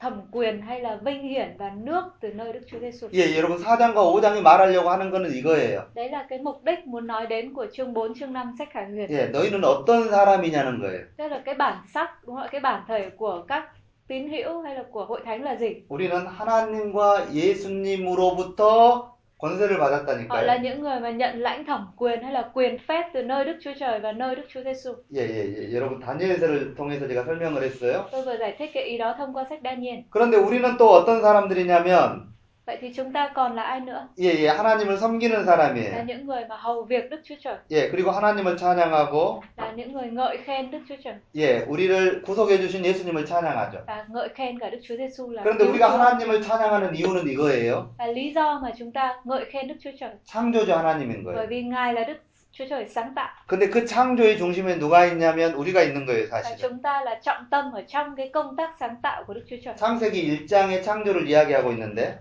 Và 0.01 0.11
chúng 0.11 0.21
ta 0.21 0.39
là 0.39 0.41
những 0.41 0.41
người 0.41 0.53
mà 0.53 0.61
sẽ 0.61 0.61
có 0.61 0.61
đang 0.61 0.61
sở 0.61 0.61
hữu 0.61 0.61
cái 0.61 0.61
gì? 0.61 0.61
Thẩm 0.61 0.61
quyền 0.61 0.61
hay 0.61 0.81
là 0.81 0.97
vinh 1.05 1.23
hiển 1.23 1.57
và 1.59 1.73
nước 1.77 2.05
từ 2.21 2.33
nơi 2.33 2.53
Đức 2.53 2.61
Chúa 2.67 2.79
Giêsu. 2.79 3.09
예, 3.13 3.37
여러분 3.37 3.63
4장과 3.63 3.95
5장이 3.95 4.43
말하려고 4.43 4.91
하는 4.91 5.11
거는 5.11 5.31
이거예요. 5.33 5.81
Đấy 5.95 6.09
là 6.11 6.27
cái 6.29 6.39
mục 6.39 6.65
đích 6.65 6.87
muốn 6.87 7.07
nói 7.07 7.27
đến 7.27 7.55
của 7.55 7.67
chương 7.73 7.95
4 7.95 8.15
chương 8.15 8.33
5 8.33 8.55
sách 8.59 8.69
Khải 8.73 8.85
Huyền. 8.85 9.11
예, 9.11 9.31
너희는 9.33 9.65
어떤 9.65 10.11
사람이냐는 10.11 10.81
거예요. 10.83 11.05
Tức 11.17 11.29
là 11.29 11.43
cái 11.45 11.55
bản 11.55 11.77
sắc, 11.95 12.27
đúng 12.27 12.37
không 12.37 12.45
ạ? 12.45 12.49
Cái 12.53 12.61
bản 12.61 12.83
thể 12.89 13.11
của 13.11 13.45
các 13.49 13.69
tín 14.09 14.29
hữu 14.29 14.63
hay 14.63 14.75
là 14.75 14.85
của 14.91 15.05
hội 15.05 15.21
thánh 15.25 15.43
là 15.43 15.57
gì? 15.57 15.75
우리는 15.89 16.27
하나님과 16.27 17.27
예수님으로부터 17.33 19.17
권세를 19.41 19.77
Họ 19.79 19.79
là 19.79 20.05
받았다니까요. 20.07 20.63
những 20.63 20.81
người 20.81 21.01
mà 21.01 21.11
nhận 21.11 21.39
lãnh 21.41 21.65
thẩm 21.67 21.87
quyền 21.97 22.23
hay 22.23 22.33
là 22.33 22.51
quyền 22.55 22.79
phép 22.89 23.05
từ 23.15 23.23
nơi 23.23 23.45
Đức 23.45 23.57
Chúa 23.61 23.73
Trời 23.81 24.01
và 24.01 24.13
nơi 24.13 24.35
Đức 24.35 24.43
Chúa 24.49 24.63
Giêsu. 24.63 24.95
예, 25.15 25.21
예, 25.21 25.55
예. 25.59 25.75
여러분 25.75 26.01
다니엘서를 26.01 26.75
통해서 26.75 27.07
제가 27.09 27.25
설명을 27.25 27.63
했어요. 27.63 28.07
Tôi 28.13 28.23
vừa 28.23 28.37
giải 28.39 28.57
thích 28.59 28.71
cái 28.75 28.83
ý 28.85 28.99
đó 28.99 29.15
thông 29.19 29.33
qua 29.37 29.45
sách 29.49 29.61
Daniel. 29.63 30.05
그런데 30.11 30.37
우리는 30.39 30.77
또 30.79 30.91
어떤 30.91 31.21
사람들이냐면 31.23 32.30
Vậy 32.68 32.78
thì 32.82 32.94
chúng 32.96 33.14
ta 33.14 33.32
còn 33.36 33.56
là 33.56 33.64
ai 33.64 33.80
nữa? 33.80 34.08
예, 34.20 34.24
예, 34.44 34.48
하나님을 34.50 34.98
섬기는 34.98 35.32
Là 35.32 35.44
사람이에요. 35.46 36.06
những 36.06 36.26
người 36.28 36.46
mà 36.50 36.56
hầu 36.58 36.84
việc 36.84 37.10
Đức 37.10 37.22
Chúa 37.24 37.36
Trời, 37.44 37.56
예, 37.72 37.90
그리고 37.92 38.12
하나님을 38.12 38.56
찬양하고 38.58 39.42
là 39.58 39.72
những 39.76 39.94
người 39.94 40.08
ngợi 40.12 40.38
khen 40.46 40.72
Đức 40.72 40.80
Chúa 40.90 40.96
Trời 41.04 41.14
예, 41.36 41.66
우리를 41.68 42.22
구속해 42.22 42.60
주신 42.60 42.86
예수님을 42.86 43.26
찬양하죠. 43.26 43.78
và 43.88 44.06
ngợi 44.10 44.30
khen 44.36 44.60
cả 44.60 44.70
Đức 44.70 44.80
Chúa 44.84 44.96
Giêsu 44.98 45.32
là 45.32 45.44
그런데 45.44 45.66
cứu 45.66 45.74
우리가 45.74 45.88
Chúa. 45.90 45.98
하나님을 45.98 46.42
찬양하는 46.42 46.96
이유는 46.96 47.24
이거예요. 47.28 47.86
Và 47.98 48.06
lý 48.08 48.32
do 48.36 48.60
mà 48.64 48.70
chúng 48.78 48.92
ta 48.92 49.16
ngợi 49.24 49.46
khen 49.52 49.68
Đức 49.68 49.76
Chúa 49.84 49.92
Trời 50.00 50.12
창조주 50.26 50.72
하나님인 50.74 51.24
bởi 51.24 51.34
거예요. 51.36 51.48
vì 51.50 51.64
Ngài 51.64 51.94
là 51.94 52.04
Đức 52.04 52.18
Chúa 52.52 52.66
Trời 52.70 52.86
sáng 52.90 53.14
tạo 53.16 53.30
근데 53.48 53.70
그 53.70 53.86
창조의 53.86 54.38
중심에 54.38 54.78
누가 54.80 55.06
있냐면 55.06 55.54
우리가 55.54 55.82
있는 55.82 56.06
거예요, 56.06 56.28
và 56.32 56.42
사실은. 56.42 56.58
chúng 56.70 56.82
ta 56.84 57.02
là 57.02 57.20
trọng 57.24 57.46
tâm 57.52 57.72
ở 57.74 57.82
trong 57.88 58.16
cái 58.18 58.30
công 58.34 58.56
tác 58.56 58.70
sáng 58.80 58.96
tạo 59.04 59.24
của 59.28 59.34
Đức 59.34 59.44
Chúa 59.50 59.58
Trời. 59.66 59.74
창세기 59.78 60.46
1장의 60.48 60.84
창조를 60.84 61.28
이야기하고 61.28 61.72
있는데 61.72 62.20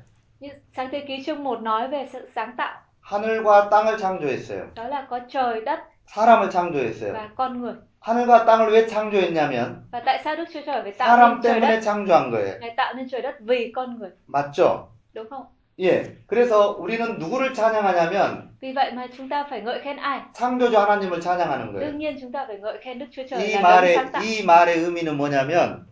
sáng 0.77 0.89
thế 0.93 1.01
ký 1.09 1.23
chương 1.27 1.45
1 1.45 1.63
nói 1.63 1.89
về 1.89 2.07
sự 2.13 2.29
sáng 2.35 2.55
tạo, 2.57 2.75
하늘과 3.01 3.69
땅을 3.71 3.97
창조했어요. 3.99 4.67
đó 4.75 4.89
là 4.89 5.07
có 5.11 5.21
trời 5.29 5.61
đất 5.61 5.81
사람을 6.07 6.51
창조했어요. 6.51 7.13
và 7.13 7.29
con 7.37 7.61
người. 7.63 7.75
하늘과 8.01 8.45
땅을 8.47 8.71
왜 8.73 8.87
창조했냐면 8.87 9.75
Và 9.93 10.01
tại 10.01 10.21
sao 10.25 10.37
Đức 10.37 10.45
Chúa 10.55 10.61
Trời 10.67 10.83
phải 10.83 10.93
tạo 10.93 11.09
사람 11.09 11.31
nên 11.35 11.43
trời 11.43 11.61
đất? 11.61 11.67
때문에 11.69 11.81
창조한 11.81 12.31
거예요. 12.31 12.59
Ngài 12.61 12.75
tạo 12.77 12.95
nên 12.95 13.09
trời 13.09 13.23
đất 13.23 13.35
vì 13.41 13.73
con 13.75 13.99
người, 13.99 14.11
맞죠? 14.27 14.89
đúng 15.15 15.29
không? 15.31 15.45
예. 15.79 16.05
그래서 16.27 16.77
우리는 16.79 17.19
누구를 17.19 17.55
찬양하냐면 17.55 18.51
Vì 18.61 18.73
vậy 18.73 18.93
mà 18.93 19.07
chúng 19.19 19.29
ta 19.29 19.45
phải 19.51 19.61
ngợi 19.61 19.81
khen 19.81 19.97
ai? 19.97 20.21
창조주 20.35 20.79
하나님을 20.79 21.21
찬양하는 21.21 21.73
거예요. 21.73 21.81
Đương 21.81 21.99
nhiên 21.99 22.17
chúng 22.21 22.33
ta 22.33 22.45
phải 22.47 22.59
ngợi 22.59 22.79
khen 22.83 22.99
Đức 22.99 23.07
Chúa 23.13 23.23
Trời 23.31 23.41
이 23.41 23.55
là 23.55 23.61
đấng 23.61 23.63
말의 23.63 23.95
sáng 23.97 24.13
tạo. 24.13 24.23
이 24.23 24.45
말의 24.45 24.77
의미는 24.79 25.17
뭐냐면 25.17 25.87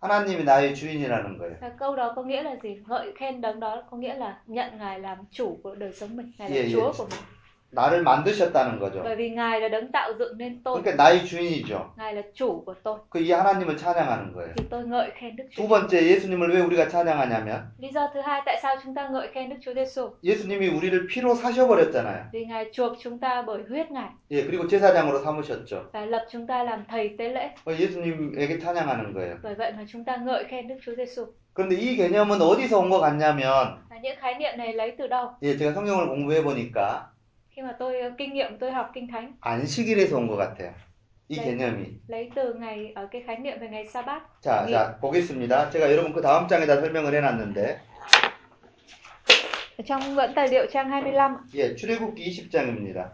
하나님이 0.00 0.44
나의 0.44 0.74
주인이라는 0.74 1.38
거예요. 1.38 1.56
Và 1.60 1.68
câu 1.78 1.96
đó 1.96 2.12
có 2.16 2.22
nghĩa 2.22 2.42
là 2.42 2.56
gì? 2.62 2.82
Ngợi 2.86 3.12
khen 3.16 3.40
đấng 3.40 3.60
đó 3.60 3.82
có 3.90 3.96
nghĩa 3.96 4.14
là 4.14 4.38
nhận 4.46 4.78
Ngài 4.78 5.00
làm 5.00 5.18
chủ 5.30 5.58
của 5.62 5.74
đời 5.74 5.92
sống 5.92 6.16
mình, 6.16 6.32
Ngài 6.38 6.50
là 6.50 6.56
Yeah, 6.56 6.68
Chúa 6.72 6.82
yeah. 6.82 6.94
của 6.98 7.06
mình. 7.10 7.20
나를 7.71 8.01
만드셨다는 8.03 8.79
거죠. 8.79 9.03
Bởi 9.03 9.15
vì 9.15 9.29
Ngài 9.29 9.61
là 9.61 9.69
đấng 9.69 9.91
tạo 9.91 10.13
dựng 10.19 10.37
nên 10.37 10.63
tôi, 10.63 10.81
그러니까 10.81 10.95
나의 11.03 11.25
주인이죠. 11.25 11.93
Ngài 11.97 12.13
là 12.15 12.21
chủ 12.33 12.63
của 12.65 12.73
tôi. 12.83 12.97
그 13.09 13.19
이 13.19 13.31
하나님을 13.31 13.77
찬양하는 13.77 14.33
거예요. 14.33 14.53
Thì 14.57 14.63
tôi 14.69 14.83
ngợi 14.87 15.11
khen 15.19 15.35
Đức 15.35 15.43
Chúa. 15.51 15.63
두 15.63 15.67
번째 15.67 16.01
예수님을 16.03 16.49
왜 16.49 16.61
우리가 16.61 16.87
찬양하냐면 16.87 17.61
Lý 17.79 17.91
do 17.93 18.09
thứ 18.13 18.21
hai 18.21 18.41
tại 18.45 18.57
sao 18.61 18.75
chúng 18.83 18.93
ta 18.95 19.07
ngợi 19.09 19.27
khen 19.33 19.49
Đức 19.49 19.55
Chúa 19.61 19.73
Giêsu? 19.73 20.09
예수님이 20.23 20.67
우리를 20.69 21.07
피로 21.07 21.35
사셔 21.35 21.67
버렸잖아요. 21.67 22.23
Vì 22.33 22.45
Ngài 22.45 22.65
chuộc 22.73 22.97
chúng 22.99 23.19
ta 23.19 23.41
bởi 23.47 23.61
huyết 23.69 23.91
Ngài 23.91 24.09
예, 24.31 24.43
그리고 24.45 24.67
제사장으로 24.67 25.21
삼으셨죠. 25.23 25.83
và 25.93 26.05
lập 26.05 26.25
chúng 26.31 26.47
ta 26.47 26.63
làm 26.63 26.85
thầy 26.89 27.15
tế 27.17 27.29
lễ. 27.29 27.49
어, 27.65 27.71
예수님에게 27.73 28.57
찬양하는 28.59 29.13
거예요. 29.13 29.35
Bởi 29.43 29.55
vậy 29.55 29.71
mà 29.77 29.83
chúng 29.87 30.03
ta 30.05 30.15
ngợi 30.17 30.43
khen 30.49 30.67
Đức 30.67 30.75
Chúa 30.85 30.95
Giêsu. 30.95 31.25
그런데 31.53 31.75
이 31.75 31.95
개념은 31.97 32.41
어디서 32.41 32.79
온 32.79 32.89
것 32.89 32.99
같냐면? 32.99 33.77
예, 35.41 35.57
제가 35.57 35.73
성경을 35.73 36.07
공부해 36.07 36.41
보니까 36.43 37.11
Khi 37.59 37.63
mà 37.63 37.75
tôi 37.79 37.95
kinh 38.17 38.33
nghiệm 38.33 38.57
tôi 38.59 38.71
học 38.71 38.91
kinh 38.93 39.07
thánh 39.11 39.33
안식일에서 39.41 40.17
온 40.17 40.27
것 40.27 40.37
같아요. 40.37 40.71
이 41.27 41.35
네. 41.35 41.43
개념이. 41.43 41.99
lấy 42.07 42.29
từ 42.35 42.53
ngày 42.53 42.91
ở 42.95 43.07
cái 43.11 43.23
khái 43.27 43.37
niệm 43.37 43.59
về 43.59 43.67
ngày 43.67 43.87
sa 43.87 44.01
bát 44.01 44.21
자, 44.41 44.65
예. 44.67 44.71
자, 44.71 44.97
보겠습니다. 45.01 45.69
제가 45.69 45.91
여러분 45.91 46.13
그 46.13 46.21
다음 46.21 46.47
장에다 46.47 46.79
설명을 46.79 47.13
해놨는데, 47.13 47.77
ở 49.77 49.83
trong 49.85 50.15
vẫn 50.15 50.33
tài 50.35 50.47
liệu 50.47 50.65
trang 50.71 50.89
25 50.89 51.37
예, 51.55 51.75
출애굽기 51.75 52.29
20장입니다. 52.31 53.09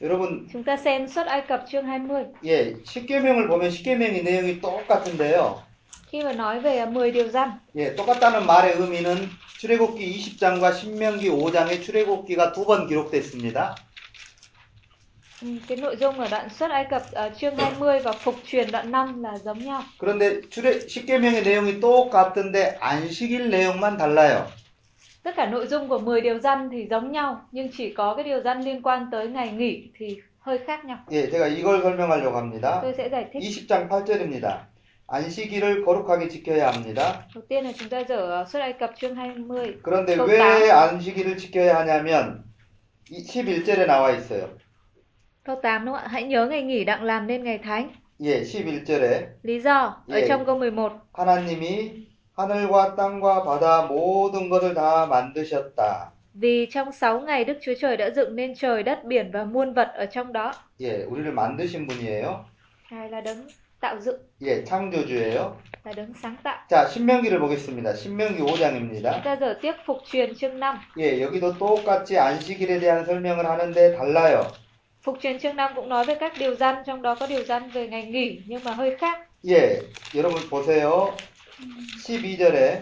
여러분, 0.00 0.48
chúng 0.52 0.64
ta 0.64 0.76
xem 0.76 1.06
xuất 1.06 1.26
Ai 1.26 1.42
Cập 1.46 1.64
chương 1.68 1.86
20 1.86 2.34
예, 2.44 2.74
십계명을 2.84 3.46
보면 3.46 3.70
십계명의 3.70 4.24
내용이 4.24 4.60
똑같은데요. 4.60 5.67
Khi 6.08 6.22
mà 6.22 6.32
nói 6.32 6.60
về 6.60 6.86
10 6.86 7.10
điều 7.10 7.28
răn 7.28 7.50
예, 7.76 7.94
똑같다는 7.94 8.46
말의 8.46 8.74
의미는 8.80 9.28
출애굽기 9.58 10.00
20장과 10.38 10.72
신명기 10.74 11.30
5장에 11.30 11.82
출애굽기가 11.82 12.52
두 12.52 12.64
번 12.64 12.86
기록됐습니다. 12.86 13.74
cái 15.68 15.76
nội 15.78 15.96
dung 15.96 16.18
ở 16.20 16.28
đoạn 16.30 16.48
xuất 16.48 16.70
Ai 16.70 16.84
Cập 16.90 17.02
ở 17.12 17.30
chương 17.38 17.56
20 17.56 17.98
và 18.00 18.12
phục 18.12 18.34
truyền 18.46 18.70
đoạn 18.70 18.90
5 18.92 19.22
là 19.22 19.38
giống 19.44 19.58
nhau 19.64 19.82
그런데 19.98 20.40
출애 20.50 20.80
십계명의 20.88 21.42
내용이 21.42 21.80
똑같은데 21.80 22.76
안식일 22.80 23.50
내용만 23.50 23.96
달라요. 23.96 24.46
tất 25.22 25.32
cả 25.36 25.46
nội 25.46 25.66
dung 25.66 25.88
của 25.88 25.98
10 25.98 26.20
điều 26.20 26.38
răn 26.38 26.68
thì 26.72 26.86
giống 26.90 27.12
nhau 27.12 27.40
nhưng 27.52 27.68
chỉ 27.76 27.92
có 27.92 28.14
cái 28.14 28.24
điều 28.24 28.40
răn 28.42 28.60
liên 28.62 28.82
quan 28.82 29.06
tới 29.12 29.28
ngày 29.28 29.48
nghỉ 29.52 29.82
thì 29.98 30.16
hơi 30.40 30.58
khác 30.66 30.84
nhau. 30.84 30.96
예, 31.10 31.30
제가 31.30 31.46
이걸 31.48 31.82
설명하려고 31.82 32.36
합니다. 32.36 32.80
Tôi 32.82 32.94
sẽ 32.98 33.08
giải 33.08 33.26
thích. 33.32 33.42
20장 33.42 33.88
8절입니다. 33.88 34.56
안식일을 35.10 35.84
거룩하게 35.86 36.28
지켜야 36.28 36.68
합니다. 36.70 37.26
Đầu 37.34 37.42
tiên 37.48 37.64
là 37.64 37.72
chúng 37.72 37.88
ta 37.88 38.04
dở 38.04 38.44
xuất 38.48 38.60
Ai 38.60 38.72
Cập 38.78 38.94
chương 38.98 39.14
20. 39.16 39.80
그런데 39.82 40.16
또 40.16 40.24
왜. 40.24 40.70
안식일을 40.70 41.38
지켜야 41.38 41.78
하냐면 41.78 42.44
이 43.10 43.24
11절에 43.24 43.86
나와 43.86 44.10
있어요. 44.12 44.50
Câu 45.44 45.60
8 45.62 45.84
đúng 45.86 45.94
không 45.94 46.04
ạ? 46.04 46.08
Hãy 46.08 46.22
nhớ 46.24 46.46
ngày 46.46 46.62
nghỉ 46.62 46.84
đặng 46.84 47.02
làm 47.04 47.26
nên 47.26 47.44
ngày 47.44 47.58
thánh. 47.58 47.90
예, 48.20 48.42
11절에 48.42 49.26
Lý 49.42 49.60
do 49.60 49.96
ở 50.08 50.18
예. 50.20 50.28
trong 50.28 50.44
câu 50.44 50.58
11. 50.58 50.92
하나님이 51.12 52.06
하늘과 52.36 52.94
땅과 52.96 53.42
바다 53.44 53.86
mo든 53.88 54.50
것을 54.50 54.74
다 54.74 55.06
만드셨다. 55.06 56.10
Vì 56.34 56.66
trong 56.70 56.92
6 56.92 57.20
ngày 57.20 57.44
Đức 57.44 57.58
Chúa 57.62 57.72
Trời 57.80 57.96
đã 57.96 58.10
dựng 58.10 58.36
nên 58.36 58.54
trời, 58.54 58.82
đất, 58.82 59.04
biển 59.04 59.30
và 59.32 59.44
muôn 59.44 59.72
vật 59.72 59.88
ở 59.94 60.06
trong 60.06 60.32
đó. 60.32 60.52
예, 60.80 61.04
우리를 61.06 61.32
만드신 61.32 61.86
분이에요. 61.86 62.44
Ngài 62.90 63.08
là 63.10 63.20
đấng 63.20 63.46
tạo 63.80 64.00
dựng, 64.00 64.18
예, 64.42 64.64
창조주예요. 64.64 65.56
là 65.84 65.92
đấng 65.92 66.12
sáng 66.22 66.36
tạo. 66.42 66.56
자, 66.68 66.88
신명기를 66.88 67.38
보겠습니다. 67.38 67.94
신명기 67.94 68.42
5장입니다. 68.42 69.12
Chúng 69.12 69.22
ta 69.24 69.36
dở 69.36 69.54
tiếp 69.62 69.72
phục 69.86 69.98
truyền 70.10 70.34
chương 70.34 70.58
5. 70.60 70.80
예, 70.98 71.20
여기도 71.22 71.56
똑같이 71.58 72.18
안식일에 72.18 72.80
대한 72.80 73.04
설명을 73.04 73.46
하는데 73.46 73.96
달라요. 73.96 74.42
Phục 75.02 75.20
truyền 75.20 75.38
chương 75.38 75.56
5 75.56 75.74
cũng 75.74 75.88
nói 75.88 76.04
về 76.04 76.14
các 76.14 76.32
điều 76.38 76.54
răn, 76.54 76.76
trong 76.86 77.02
đó 77.02 77.14
có 77.14 77.26
điều 77.26 77.44
răn 77.44 77.70
về 77.70 77.86
ngày 77.88 78.04
nghỉ 78.06 78.40
nhưng 78.46 78.64
mà 78.64 78.72
hơi 78.72 78.96
khác. 78.96 79.18
예, 79.48 79.78
여러분 80.14 80.42
보세요. 80.50 81.12
12절에 82.06 82.80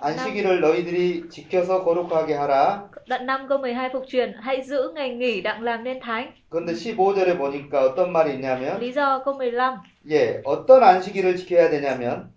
안식일을 0.00 0.60
너희들이 0.60 1.28
지켜서 1.30 1.84
거룩하게 1.84 2.34
하라. 2.34 2.90
Đoạn 3.08 3.26
5 3.26 3.48
câu 3.48 3.58
12 3.58 3.90
phục 3.92 4.04
truyền, 4.08 4.32
hãy 4.40 4.62
giữ 4.62 4.92
ngày 4.94 5.10
nghỉ 5.10 5.40
đặng 5.40 5.62
làm 5.62 5.84
nên 5.84 6.00
thánh. 6.00 6.32
그런데 6.50 6.72
15절에 6.72 7.38
보니까 7.38 7.80
어떤 7.84 8.12
말이 8.12 8.34
있냐면 8.34 8.78
Lý 8.80 8.92
do 8.92 9.22
câu 9.24 9.34
15, 9.38 9.78
예, 10.10 10.40
어떤 10.44 10.82
안식일을 10.82 11.36
지켜야 11.36 11.70
되냐면 11.70 12.32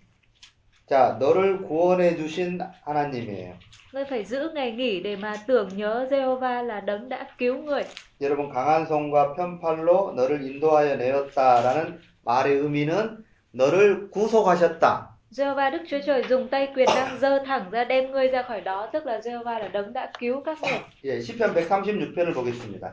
자, 0.87 1.17
너를 1.19 1.61
구원해 1.61 2.15
주신 2.15 2.59
하나님이에요. 2.83 3.53
ngươi 3.93 4.05
phải 4.05 4.23
giữ 4.25 4.51
ngày 4.53 4.71
nghỉ 4.71 4.99
để 4.99 5.15
mà 5.15 5.35
tưởng 5.47 5.69
nhớ 5.75 6.07
Jehovah 6.11 6.63
là 6.65 6.81
đấng 6.81 7.09
đã 7.09 7.27
cứu 7.37 7.57
người. 7.57 7.83
여러분 8.21 8.49
강한 8.49 8.85
손과 8.85 9.33
편팔로 9.35 10.13
너를 10.15 10.41
인도하여 10.43 10.95
내었다라는 10.97 11.99
말의 12.23 12.57
의미는 12.57 13.23
너를 13.51 14.09
구속하셨다. 14.11 15.08
Jehovah 15.31 15.71
Đức 15.71 15.79
Chúa 15.89 15.97
Trời 16.05 16.23
dùng 16.29 16.47
tay 16.47 16.67
quyền 16.75 16.89
năng 16.95 17.19
dơ 17.19 17.39
thẳng 17.45 17.71
ra 17.71 17.83
đem 17.83 18.11
ngươi 18.11 18.27
ra 18.27 18.41
khỏi 18.41 18.61
đó, 18.61 18.89
tức 18.93 19.05
là 19.05 19.19
Jehovah 19.19 19.59
là 19.59 19.67
đấng 19.67 19.93
đã 19.93 20.11
cứu 20.19 20.41
các 20.45 20.57
người. 20.61 20.79
예, 21.03 21.21
시편 21.21 21.53
136편을 21.53 22.33
보겠습니다. 22.33 22.89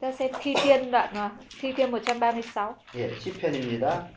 Ta 0.00 0.12
xem 0.12 0.30
Thi 0.40 0.54
Thiên 0.54 0.90
đoạn 0.90 1.30
Thi 1.60 1.72
Thiên 1.72 1.90
136, 1.90 2.74
예, 2.94 3.10
시편입니다. 3.18 4.08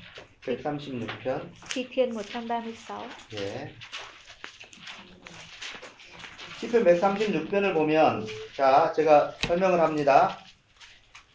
136편. 0.46 1.40
Thi 1.70 1.88
Thiên 1.94 2.14
136. 2.14 3.08
예. 3.34 3.70
시편 6.60 6.84
136편을 6.84 7.74
보면 7.74 8.26
자, 8.56 8.94
제가 8.96 9.32
설명을 9.48 9.80
합니다. 9.80 10.38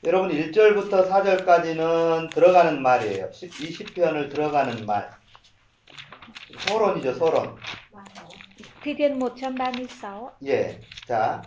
여러분 0.04 0.30
1절부터 0.30 1.10
4절까지는 1.10 2.30
들어가는 2.30 2.80
말이에요. 2.82 3.32
시- 3.32 3.46
이 3.46 3.72
시편을 3.72 4.28
들어가는 4.28 4.86
말. 4.86 5.15
서론이죠, 6.54 7.14
서론. 7.14 7.56
Thiên 8.82 9.18
136. 9.18 10.30
예. 10.44 10.78
자, 11.08 11.42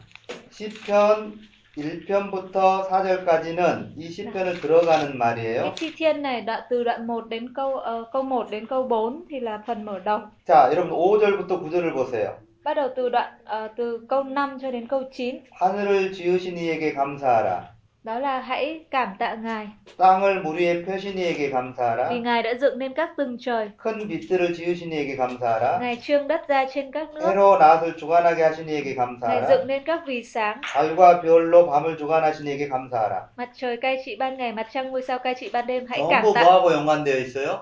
시편 0.52 1.40
1편부터 1.78 2.90
4절까지는 2.90 3.94
이 3.98 4.10
시편을 4.10 4.60
들어가는 4.60 5.08
Cái 5.08 5.18
말이에요. 5.18 5.74
Thi 5.76 5.94
Thiên 5.96 6.22
này 6.22 6.42
đoạn 6.42 6.64
từ 6.70 6.84
đoạn 6.84 7.08
1 7.08 7.30
đến 7.30 7.54
câu 7.56 7.78
ờ, 7.78 8.06
câu 8.12 8.24
1 8.24 8.50
đến 8.52 8.66
câu 8.66 8.84
4 8.84 9.26
thì 9.30 9.40
là 9.40 9.64
phần 9.68 9.86
mở 9.86 10.00
đầu. 10.00 10.20
자, 10.46 10.70
여러분 10.70 10.92
5절부터 10.92 11.48
9절을 11.48 11.94
보세요. 11.94 12.32
Bắt 12.64 12.74
đầu 12.74 12.90
từ 12.96 13.10
đoạn 13.10 13.34
ờ, 13.46 13.68
từ 13.78 14.06
câu 14.10 14.24
5 14.24 14.58
cho 14.62 14.72
đến 14.72 14.88
câu 14.88 15.04
9. 15.14 15.36
하늘을 15.52 16.12
지으신 16.14 16.58
이에게 16.58 16.94
감사하라. 16.94 17.79
Đó 18.05 18.19
là 18.19 18.41
hãy 18.41 18.85
cảm 18.91 19.09
tạ 19.19 19.35
Ngài 19.35 19.67
땅을 19.97 20.43
물 20.43 20.57
위에 20.59 20.85
펴신 20.85 21.17
이에게 21.17 21.51
감사하라. 21.51 22.09
vì 22.11 22.21
Ngài 22.21 22.43
đã 22.43 22.55
dựng 22.55 22.79
nên 22.79 22.93
các 22.95 23.11
tầng 23.17 23.37
trời. 23.41 23.71
큰 23.79 24.09
빛들을 24.09 24.53
지으신 24.55 24.91
이에게 24.93 25.17
감사하라. 25.17 25.79
Ngài 25.81 25.97
trương 26.03 26.29
đất 26.29 26.49
ra 26.49 26.65
trên 26.75 26.91
các 26.91 27.09
nước. 27.15 27.21
해로 27.29 27.59
낫을 27.59 27.97
주관하게 27.97 28.43
하신 28.43 28.67
이에게 28.69 28.95
Ngài 28.95 28.97
감사하라. 28.97 29.49
dựng 29.49 29.67
nên 29.67 29.85
các 29.85 30.01
vì 30.07 30.23
sáng. 30.23 30.61
달과 30.75 31.23
별로 31.23 31.67
밤을 31.67 31.97
주관하신 31.99 32.47
이에게 32.47 32.69
감사하라. 32.69 33.21
Mặt 33.37 33.49
trời 33.57 33.77
cai 33.77 33.97
trị 34.05 34.17
ban 34.17 34.37
ngày, 34.37 34.53
mặt 34.53 34.67
trăng 34.73 34.91
ngôi 34.91 35.03
sao 35.03 35.19
cai 35.19 35.35
trị 35.35 35.51
ban 35.53 35.67
đêm. 35.67 35.87
Hãy 35.89 36.01
cảm 36.11 36.25
전부 36.25 36.33
tạ. 36.35 36.43
뭐하고 36.45 36.73
연관되어 36.73 37.17
있어요? 37.25 37.59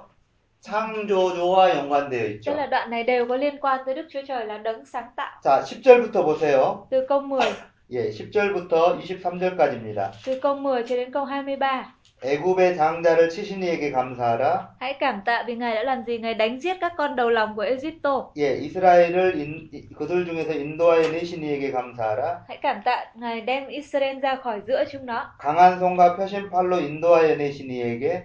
창조주와 0.61 1.71
연관되어 1.77 2.23
Tức 2.23 2.35
있죠. 2.41 2.55
là 2.57 2.67
đoạn 2.67 2.91
này 2.91 3.03
đều 3.05 3.27
có 3.29 3.37
liên 3.37 3.59
quan 3.61 3.81
tới 3.87 3.95
Đức 3.95 4.07
Chúa 4.11 4.21
Trời 4.29 4.47
là 4.47 4.59
đấng 4.59 4.85
sáng 4.87 5.05
tạo. 5.17 5.41
자, 5.45 5.63
10절부터 5.65 6.25
보세요. 6.25 6.87
Từ 6.91 7.07
câu 7.09 7.21
10, 7.21 7.41
예, 7.90 8.10
10절부터 8.10 9.00
23절까지입니다. 9.00 10.12
từ 10.26 10.40
câu 10.42 10.56
10 10.56 10.84
cho 10.88 10.96
đến 10.96 11.12
câu 11.12 11.24
23. 11.26 11.94
애굽의 12.24 12.76
장자를 12.76 13.30
치신 13.30 13.62
이에게 13.64 13.92
감사하라. 13.92 14.76
Hãy 14.80 14.94
cảm 15.00 15.22
tạ 15.26 15.44
vì 15.48 15.56
Ngài 15.56 15.76
đã 15.76 15.84
làm 15.84 16.04
gì? 16.08 16.18
Ngài 16.18 16.34
đánh 16.34 16.60
giết 16.60 16.78
các 16.82 16.94
con 16.98 17.16
đầu 17.16 17.30
lòng 17.30 17.56
của 17.56 17.62
Egypto. 17.62 18.32
예, 18.38 18.58
이스라엘을 18.58 19.36
인, 19.38 19.70
이- 19.72 19.88
그들 19.96 20.26
중에서 20.26 20.52
인도하여 20.54 21.12
내신 21.12 21.44
이에게 21.44 21.72
감사하라. 21.72 22.44
Hãy 22.50 22.58
cảm 22.62 22.82
tạ 22.84 23.06
Ngài 23.16 23.42
đem 23.42 23.68
Israel 23.68 24.20
ra 24.22 24.36
khỏi 24.44 24.62
giữa 24.68 24.84
chúng 24.92 25.06
nó. 25.06 25.26
강한 25.40 25.80
손과 25.80 26.18
펴신 26.18 26.50
팔로 26.50 26.80
인도하여 26.80 27.36
내신 27.38 27.70
이에게 27.70 28.24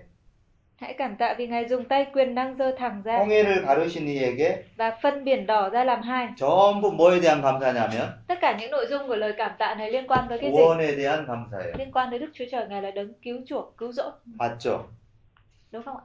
Hãy 0.81 0.93
cảm 0.97 1.15
tạ 1.15 1.35
vì 1.37 1.47
Ngài 1.47 1.67
dùng 1.67 1.85
tay 1.85 2.05
quyền 2.13 2.35
năng 2.35 2.57
dơ 2.57 2.71
thẳng 2.77 3.01
ra 3.05 3.17
홍해를 3.19 3.65
가르신 3.65 4.05
이에게 4.05 4.55
và 4.77 4.97
phân 5.01 5.23
biển 5.23 5.45
đỏ 5.45 5.69
ra 5.69 5.83
làm 5.83 6.01
hai. 6.01 6.27
전부 6.37 6.91
뭐에 6.91 7.19
대한 7.19 7.41
감사냐면 7.41 8.07
Tất 8.27 8.35
cả 8.41 8.57
những 8.59 8.71
nội 8.71 8.85
dung 8.89 9.07
của 9.07 9.15
lời 9.15 9.33
cảm 9.37 9.51
tạ 9.59 9.75
này 9.75 9.91
liên 9.91 10.07
quan 10.07 10.25
tới 10.29 10.37
cái 10.39 10.51
gì? 10.51 10.57
구원에 10.57 10.95
대한 10.95 11.25
감사예요. 11.27 11.73
Liên 11.77 11.91
quan 11.91 12.09
tới 12.09 12.19
Đức 12.19 12.29
Chúa 12.33 12.45
Trời 12.51 12.67
Ngài 12.69 12.81
là 12.81 12.91
đấng 12.91 13.13
cứu 13.21 13.37
chuộc, 13.47 13.77
cứu 13.77 13.91
rỗi, 13.91 14.11
맞죠? 14.39 14.77
đúng 15.71 15.83
không 15.83 15.97
ạ? 15.97 16.03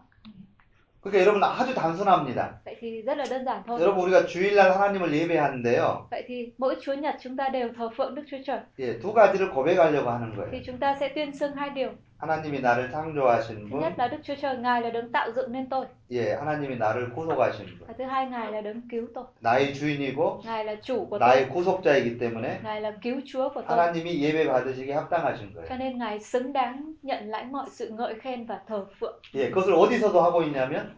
그러니까 1.02 1.20
여러분 1.20 1.42
아주 1.42 1.74
단순합니다. 1.74 2.60
Vậy 2.64 2.76
thì 2.80 3.02
rất 3.02 3.18
là 3.18 3.24
đơn 3.30 3.44
giản 3.44 3.62
thôi. 3.66 3.80
여러분 3.80 4.04
우리가 4.04 4.26
주일날 4.26 4.70
하나님을 4.70 5.12
예배하는데요. 5.12 6.06
Vậy 6.10 6.24
thì 6.26 6.52
mỗi 6.58 6.76
Chúa 6.80 6.94
Nhật 6.94 7.14
chúng 7.22 7.36
ta 7.36 7.48
đều 7.48 7.68
thờ 7.76 7.88
phượng 7.96 8.14
Đức 8.14 8.22
Chúa 8.30 8.36
Trời. 8.46 8.58
예, 8.78 8.98
두 9.00 9.12
가지를 9.12 9.50
고백하려고 9.50 10.10
하는 10.10 10.30
Thì 10.30 10.36
거예요. 10.36 10.62
chúng 10.66 10.78
ta 10.78 10.96
sẽ 11.00 11.08
tuyên 11.08 11.32
xưng 11.36 11.52
hai 11.54 11.70
điều. 11.70 11.90
하나님이 12.18 12.60
나를 12.60 12.90
창조하신 12.92 13.68
Thứ 13.68 13.70
분, 13.70 13.80
nhất 13.80 13.92
là 13.98 14.08
Đức 14.08 14.18
Chúa 14.22 14.34
Trời 14.42 14.56
Ngài 14.56 14.82
là 14.82 14.90
đấng 14.90 15.12
tạo 15.12 15.32
dựng 15.32 15.52
nên 15.52 15.68
tôi. 15.68 15.86
예, 16.10 16.34
하나님이 16.34 16.78
나를 16.78 17.12
구속하신 17.14 17.66
분. 17.78 17.86
Và 17.88 17.94
thứ 17.98 18.04
hai 18.04 18.26
Ngài 18.26 18.52
là 18.52 18.60
đấng 18.60 18.80
cứu 18.90 19.06
tôi. 19.14 19.24
나의 19.40 19.74
주인이고 19.74 20.40
Ngài 20.44 20.64
là 20.64 20.74
chủ 20.82 21.06
của 21.10 21.18
tôi. 21.18 21.28
나의 21.28 21.48
구속자이기 21.48 22.18
때문에 22.18 22.60
Ngài 22.62 22.80
là 22.80 22.92
cứu 23.02 23.20
Chúa 23.26 23.48
của 23.54 23.62
tôi. 23.68 23.76
하나님이 23.78 24.22
예배 24.22 24.46
받으시기 24.46 24.90
합당하신 24.92 25.54
Cho 25.54 25.60
거예요. 25.62 25.78
nên 25.78 25.98
Ngài 25.98 26.20
xứng 26.20 26.52
đáng 26.52 26.92
nhận 27.02 27.28
lãnh 27.30 27.52
mọi 27.52 27.66
sự 27.70 27.88
ngợi 27.90 28.14
khen 28.20 28.46
và 28.46 28.60
thờ 28.68 28.86
phượng. 29.00 29.18
예, 29.34 29.50
그것을 29.50 29.74
어디서도 29.74 30.20
하고 30.20 30.42
있냐면 30.42 30.94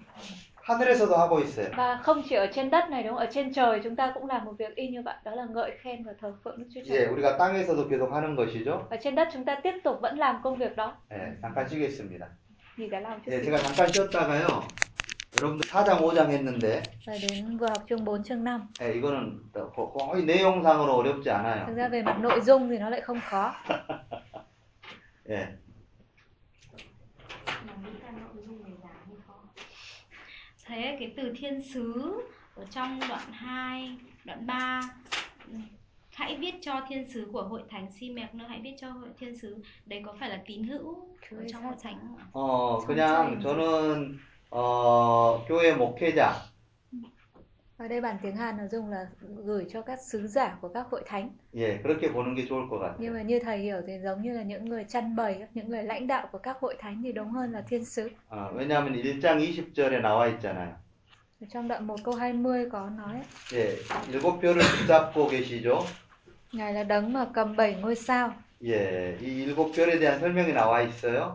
하늘에서도 0.69 1.15
하고 1.17 1.41
있어요. 1.41 1.71
Và 1.77 1.97
không 2.03 2.23
chỉ 2.29 2.35
ở 2.37 2.47
trên 2.53 2.71
đất 2.71 2.91
này 2.91 3.03
đúng 3.03 3.13
không? 3.13 3.19
Ở 3.21 3.27
trên 3.31 3.53
trời 3.53 3.81
chúng 3.85 3.97
ta 3.97 4.11
cũng 4.15 4.27
làm 4.27 4.45
một 4.45 4.53
việc 4.59 4.75
y 4.77 4.89
như 4.89 5.03
vậy. 5.05 5.15
Đó 5.25 5.33
là 5.35 5.45
ngợi 5.51 5.71
khen 5.83 6.05
và 6.05 6.13
thờ 6.21 6.35
phượng 6.45 6.59
Đức 6.59 6.65
Chúa 6.75 6.81
Trời. 6.89 6.99
예, 6.99 7.07
우리가 7.07 7.37
땅에서도 7.39 7.89
계속 7.89 8.13
하는 8.13 8.37
것이죠. 8.37 8.87
Ở 8.91 8.97
trên 9.03 9.15
đất 9.15 9.29
chúng 9.33 9.45
ta 9.45 9.61
tiếp 9.63 9.75
tục 9.85 9.99
vẫn 10.03 10.19
làm 10.19 10.41
công 10.43 10.57
việc 10.57 10.77
đó. 10.77 10.93
예, 11.11 11.17
잠깐 11.43 11.69
쉬겠습니다. 11.69 12.27
Nghỉ 12.77 12.89
cả 12.89 13.01
lòng 13.01 13.21
chút 13.25 13.31
예, 13.33 13.41
xíu. 13.43 13.45
제가 13.45 13.59
잠깐 13.59 13.93
쉬었다가요. 13.93 14.63
여러분들 15.37 15.67
4장 15.69 15.99
5장 16.01 16.29
했는데 16.31 16.83
Và 17.07 17.13
đến 17.29 17.57
vừa 17.59 17.67
học 17.69 17.83
chương 17.89 18.05
4 18.05 18.23
chương 18.25 18.45
5. 18.45 18.69
예, 18.83 18.93
이거는 18.95 19.41
또 19.53 19.71
거- 19.73 19.93
거의 19.93 20.25
내용상으로 20.25 20.93
어렵지 20.95 21.25
Thực 21.25 21.33
않아요. 21.35 21.75
ra 21.77 21.89
về 21.89 22.03
mặt 22.03 22.19
nội 22.21 22.41
dung 22.41 22.69
thì 22.71 22.79
nó 22.79 22.89
lại 22.91 23.01
không 23.01 23.21
khó. 23.31 23.55
예. 25.31 25.47
Thế 30.69 30.97
cái 31.01 31.13
từ 31.17 31.33
thiên 31.37 31.63
sứ 31.63 32.15
ở 32.55 32.65
trong 32.71 33.01
đoạn 33.09 33.33
2, 33.33 33.97
đoạn 34.25 34.47
3 34.47 34.81
Hãy 36.15 36.37
viết 36.37 36.55
cho 36.63 36.81
thiên 36.89 37.11
sứ 37.11 37.29
của 37.33 37.43
hội 37.43 37.63
thánh 37.71 37.87
si 38.01 38.11
mẹc 38.11 38.35
nữa 38.35 38.45
Hãy 38.49 38.61
viết 38.63 38.75
cho 38.81 38.91
hội 38.91 39.09
thiên 39.19 39.39
sứ 39.39 39.57
Đấy 39.87 40.03
có 40.07 40.15
phải 40.21 40.29
là 40.29 40.43
tín 40.47 40.65
hữu 40.65 41.09
ở 41.31 41.45
trong 41.53 41.65
hội 41.65 41.75
thánh 41.83 41.99
không 42.01 42.17
ạ? 42.17 42.25
어, 42.33 42.81
그냥 42.87 43.41
저는 43.41 44.19
어, 44.51 45.45
교회 45.49 45.73
목회자 45.75 46.48
Ở 47.79 47.89
đây 47.89 48.01
bản 48.01 48.17
tiếng 48.23 48.37
Hàn 48.37 48.57
nó 48.57 48.65
dùng 48.71 48.91
là 48.91 49.07
gửi 49.45 49.67
cho 49.73 49.83
các 49.83 49.99
sứ 50.13 50.27
giả 50.27 50.57
của 50.61 50.69
các 50.69 50.87
hội 50.91 51.03
thánh. 51.07 51.29
예, 51.55 51.83
그렇게 51.83 52.13
보는 52.13 52.35
게 52.35 52.47
좋을 52.49 52.69
것 52.69 52.79
Nhưng 52.99 53.13
같아요. 53.13 53.15
mà 53.15 53.23
như 53.23 53.39
thầy 53.45 53.59
hiểu 53.59 53.77
thì 53.87 53.93
giống 54.05 54.23
như 54.23 54.33
là 54.33 54.43
những 54.43 54.65
người 54.65 54.85
chăn 54.89 55.17
bày, 55.17 55.47
những 55.55 55.69
người 55.71 55.83
lãnh 55.83 56.07
đạo 56.07 56.29
của 56.33 56.39
các 56.39 56.57
hội 56.61 56.77
thánh 56.79 57.03
thì 57.05 57.13
đúng 57.13 57.31
hơn 57.31 57.53
là 57.53 57.63
thiên 57.69 57.85
sứ. 57.85 58.09
어, 58.31 58.51
왜냐하면 58.55 58.93
1장 58.93 59.39
20절에 59.39 60.01
나와 60.01 60.27
있잖아요. 60.39 60.73
Ở 61.41 61.47
trong 61.53 61.69
đoạn 61.69 61.87
1 61.87 61.97
câu 62.05 62.15
20 62.15 62.71
có 62.71 62.91
nói 62.91 63.21
예, 63.53 63.77
일곱 64.13 64.41
표를 64.41 64.61
붙잡고 64.63 65.29
계시죠. 65.29 65.83
Ngài 66.53 66.73
là 66.73 66.83
đấng 66.85 67.13
mà 67.13 67.27
cầm 67.35 67.57
bảy 67.57 67.75
ngôi 67.75 67.95
sao. 67.95 68.33
예, 68.65 69.17
이 69.21 69.45
일곱 69.45 69.73
별에 69.73 69.99
대한 69.99 70.21
설명이 70.21 70.53
나와 70.53 70.83
있어요. 70.89 71.31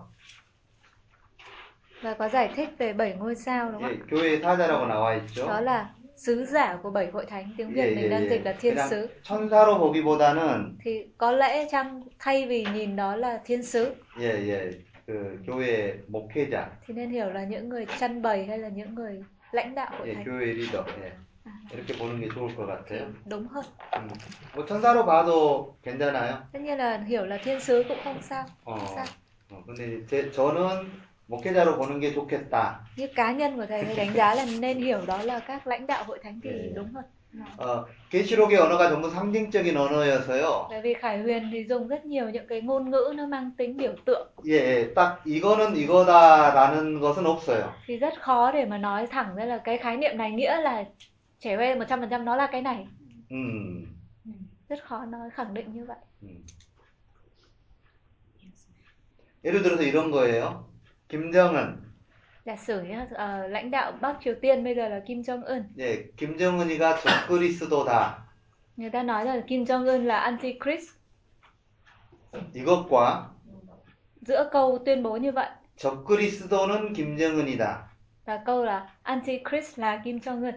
và 2.02 2.14
có 2.14 2.30
giải 2.30 2.50
thích 2.56 2.70
về 2.78 2.94
bảy 2.94 3.14
ngôi 3.14 3.36
sao 3.36 3.72
đúng 3.72 3.82
không 3.82 3.92
예, 3.92 3.98
교회의 4.10 4.42
사자라고 4.42 4.88
나와 4.88 5.06
ạ? 5.14 5.20
있죠. 5.28 5.48
Đó 5.48 5.60
là 5.62 5.90
sứ 6.24 6.46
giả 6.46 6.78
của 6.84 6.90
bảy 6.92 7.08
hội 7.12 7.26
thánh. 7.26 7.50
Tiếng 7.58 7.74
Việt 7.74 7.82
예, 7.82 7.96
mình 7.96 8.06
예, 8.06 8.10
đang 8.10 8.26
예. 8.26 8.30
dịch 8.30 8.46
là 8.46 8.54
thiên 8.60 8.74
그냥 8.76 8.90
sứ. 8.90 9.08
천사로 9.24 9.80
보기보다는 9.80 10.78
Thì 10.84 11.04
có 11.18 11.32
lẽ 11.32 11.68
chăng 11.72 12.04
thay 12.20 12.48
vì 12.48 12.66
nhìn 12.74 12.96
đó 12.96 13.16
là 13.16 13.42
thiên 13.46 13.64
sứ 13.64 13.96
예, 14.20 14.26
예, 14.50 14.72
그 15.08 15.42
교회 15.46 16.04
목회자, 16.08 16.70
thì 16.88 16.94
nên 16.94 17.10
hiểu 17.10 17.30
là 17.30 17.44
những 17.44 17.70
người 17.70 17.86
chăn 18.00 18.22
bày 18.22 18.46
hay 18.46 18.58
là 18.58 18.70
những 18.70 18.96
người 18.96 19.24
lãnh 19.52 19.76
đạo 19.76 19.92
hội 19.98 20.08
예, 20.08 20.14
thánh 20.14 20.26
교회 20.26 20.54
리더, 20.54 20.86
예. 21.02 21.18
이렇게 21.74 21.94
보는 21.98 22.20
게 22.20 22.28
좋을 22.30 22.56
것 22.56 22.66
thì 22.66 22.96
같아요. 22.96 23.14
đúng 23.26 23.48
hơn. 23.48 23.66
음, 23.98 24.08
뭐 24.56 24.66
천사로 24.66 25.06
봐도 25.06 25.78
괜찮아요. 25.82 26.44
Tất 26.54 26.60
nhiên 26.62 26.78
là 26.78 26.98
hiểu 26.98 27.26
là 27.26 27.38
thiên 27.38 27.60
sứ 27.60 27.84
cũng 27.90 27.98
không 28.04 28.22
sao. 28.22 28.46
어, 28.66 28.76
Không 28.78 28.88
sao. 28.96 29.06
어, 29.52 29.64
근데 29.66 29.88
이제 29.88 30.06
제, 30.06 30.32
저는 30.32 31.02
목회자로 31.28 31.78
보는 31.78 32.00
게 32.00 32.14
좋겠다. 32.14 32.80
Như 32.98 33.08
cá 33.16 33.32
nhân 33.32 33.56
của 33.58 33.66
thầy 33.66 33.84
thầy 33.84 33.96
đánh 33.96 34.14
giá 34.16 34.36
là 34.36 34.46
nên 34.60 34.78
hiểu 34.78 35.00
đó 35.08 35.22
là 35.24 35.40
các 35.40 35.68
lãnh 35.68 35.88
đạo 35.88 36.04
hội 36.08 36.20
thánh 36.24 36.40
thì 36.44 36.50
예. 36.50 36.74
đúng 36.76 36.94
hơn. 36.94 37.04
어, 37.58 37.86
계시록의 38.10 38.58
언어가 38.58 38.90
전부 38.90 39.10
상징적인 39.12 39.78
언어여서요. 39.78 40.68
Bởi 40.70 40.82
vì 40.82 40.94
Khải 40.94 41.22
Huyền 41.22 41.50
thì 41.52 41.66
dùng 41.70 41.88
rất 41.88 42.06
nhiều 42.06 42.30
những 42.30 42.48
cái 42.48 42.62
ngôn 42.62 42.90
ngữ 42.90 43.14
nó 43.16 43.26
mang 43.28 43.52
tính 43.58 43.78
biểu 43.78 43.94
tượng 44.06 44.28
예, 44.48 44.54
예, 44.58 44.94
딱 44.96 45.22
이거는 45.26 45.76
이거다라는 45.76 47.00
것은 47.00 47.24
없어요. 47.26 47.70
thì 47.86 47.98
rất 47.98 48.14
khó 48.22 48.52
để 48.52 48.66
mà 48.66 48.78
nói 48.78 49.08
thẳng 49.08 49.36
ra 49.36 49.46
là 49.46 49.58
cái 49.58 49.78
khái 49.78 49.98
niệm 49.98 50.18
này 50.18 50.32
nghĩa 50.32 50.62
là 50.62 50.84
trẻ 51.40 51.58
em 51.58 51.80
100% 51.80 52.24
nó 52.24 52.36
là 52.36 52.48
cái 52.48 52.62
này. 52.62 52.88
음, 53.30 53.86
Rất 54.70 54.84
khó 54.84 55.06
nói 55.06 55.30
khẳng 55.30 55.54
định 55.54 55.74
như 55.74 55.86
vậy. 55.86 55.98
음. 56.22 56.44
예를 59.44 59.62
들어서 59.64 59.84
이런 59.84 60.12
거예요. 60.12 60.66
김정은, 61.14 61.78
Giả 62.46 62.56
sử 62.56 62.82
nhá, 62.84 63.08
ờ, 63.14 63.48
lãnh 63.48 63.72
đạo 63.72 63.92
Bắc 64.02 64.16
Triều 64.24 64.36
Tiên 64.42 64.64
bây 64.64 64.76
giờ 64.76 64.90
là 64.90 65.00
Kim 65.08 65.22
Jong 65.22 65.44
Un. 65.46 65.64
예, 65.78 66.10
김정은이가 66.18 66.98
적그리스도다. 66.98 68.16
Người 68.78 68.90
ta 68.90 69.04
nói 69.04 69.26
là 69.26 69.42
Kim 69.48 69.64
Jong 69.64 69.86
Un 69.86 70.06
là 70.06 70.20
Antichrist. 70.20 70.90
이것과 72.54 73.30
Giữa 74.22 74.50
câu 74.52 74.80
tuyên 74.86 75.04
bố 75.04 75.18
như 75.18 75.32
vậy 75.32 75.50
적그리스도는 75.78 76.94
김정은이다. 76.94 77.78
và 78.26 78.38
câu 78.46 78.64
là 78.64 78.88
Antichrist 79.04 79.80
là 79.80 80.02
Kim 80.04 80.18
Jong 80.18 80.44
Un. 80.44 80.54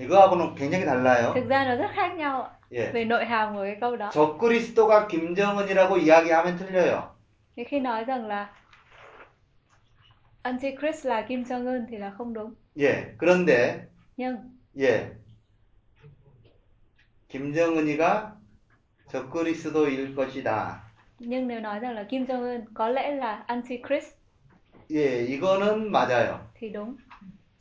이거하고는 0.00 0.54
굉장히 0.54 0.84
달라요. 0.84 1.32
Thực 1.34 1.48
ra 1.48 1.64
nó 1.64 1.76
rất 1.76 1.90
khác 1.94 2.14
nhau 2.16 2.42
ạ, 2.42 2.50
예. 2.72 2.90
về 2.92 3.04
nội 3.04 3.24
hàm 3.24 3.54
của 3.54 3.62
cái 3.64 3.76
câu 3.80 3.96
đó. 3.96 4.10
적그리스도가 4.12 5.06
김정은이라고 5.08 5.98
이야기하면 5.98 6.56
틀려요. 6.56 7.13
Thế 7.56 7.64
khi 7.64 7.80
nói 7.80 8.04
rằng 8.04 8.26
là 8.26 8.52
Antichrist 10.42 11.06
là 11.06 11.22
Kim 11.28 11.42
Jong 11.42 11.66
Un 11.66 11.86
thì 11.90 11.96
là 11.98 12.10
không 12.18 12.32
đúng. 12.34 12.54
예. 12.78 13.14
그런데 13.18 13.88
Nhưng 14.16 14.36
예. 14.78 15.16
김정은이가 17.28 18.36
적그리스도일 19.08 20.14
것이다. 20.14 20.82
nhưng 21.18 21.48
nếu 21.48 21.60
nói 21.60 21.78
rằng 21.80 21.94
là 21.94 22.04
Kim 22.04 22.24
Jong 22.26 22.42
Un 22.42 22.64
có 22.74 22.88
lẽ 22.88 23.10
là 23.12 23.44
Antichrist 23.46 24.14
예, 24.90 25.24
이거는 25.26 25.90
맞아요. 25.90 26.40
thì 26.54 26.68
đúng. 26.70 26.96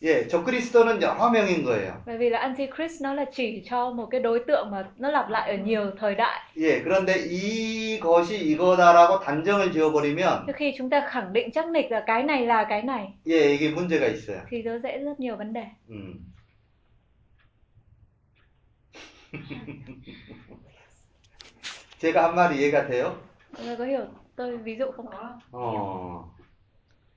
예, 0.03 0.27
적그리스도는 0.27 1.01
여러 1.01 1.29
명인 1.29 1.63
거예요. 1.65 2.01
Bởi 2.05 2.17
vì 2.17 2.29
là 2.29 2.39
Antichrist 2.39 3.01
nó 3.01 3.13
là 3.13 3.25
chỉ 3.33 3.63
cho 3.69 3.91
một 3.91 4.05
cái 4.11 4.21
đối 4.21 4.39
tượng 4.39 4.71
mà 4.71 4.87
nó 4.97 5.11
lặp 5.11 5.29
lại 5.29 5.49
ở 5.49 5.57
nhiều 5.57 5.91
thời 5.99 6.15
đại. 6.15 6.39
예, 6.57 6.83
그런데 6.83 7.13
이것이 7.27 8.37
이거다라고 8.55 9.19
단정을 9.19 9.71
지어버리면 9.73 10.45
Thế 10.47 10.53
khi 10.53 10.73
chúng 10.77 10.89
ta 10.89 11.07
khẳng 11.09 11.33
định 11.33 11.51
chắc 11.51 11.67
nịch 11.67 11.91
là 11.91 12.03
cái 12.07 12.23
này 12.23 12.45
là 12.45 12.63
cái 12.69 12.81
này 12.83 13.13
예, 13.27 13.57
이게 13.57 13.71
문제가 13.75 14.07
있어요. 14.07 14.41
thì 14.49 14.61
nó 14.63 14.77
dễ 14.79 14.97
rất 14.97 15.19
nhiều 15.19 15.35
vấn 15.37 15.53
đề. 15.53 15.65
음. 15.89 16.13
제가 21.99 22.23
한 22.23 22.35
말이 22.35 22.57
이해가 22.59 22.87
돼요? 22.87 23.17
Mọi 23.53 23.65
người 23.65 23.75
có 23.77 23.83
hiểu 23.85 24.05
tôi 24.35 24.57
ví 24.57 24.75
dụ 24.75 24.85
không? 24.95 25.05
어. 25.51 26.31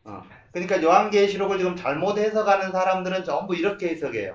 어. 0.04 0.22
그러니까 0.52 0.82
요한계시록을 0.82 1.58
지금 1.58 1.76
잘못 1.76 2.18
해석하는 2.18 2.72
사람들은 2.72 3.24
전부 3.24 3.54
이렇게 3.54 3.88
해석해요. 3.90 4.34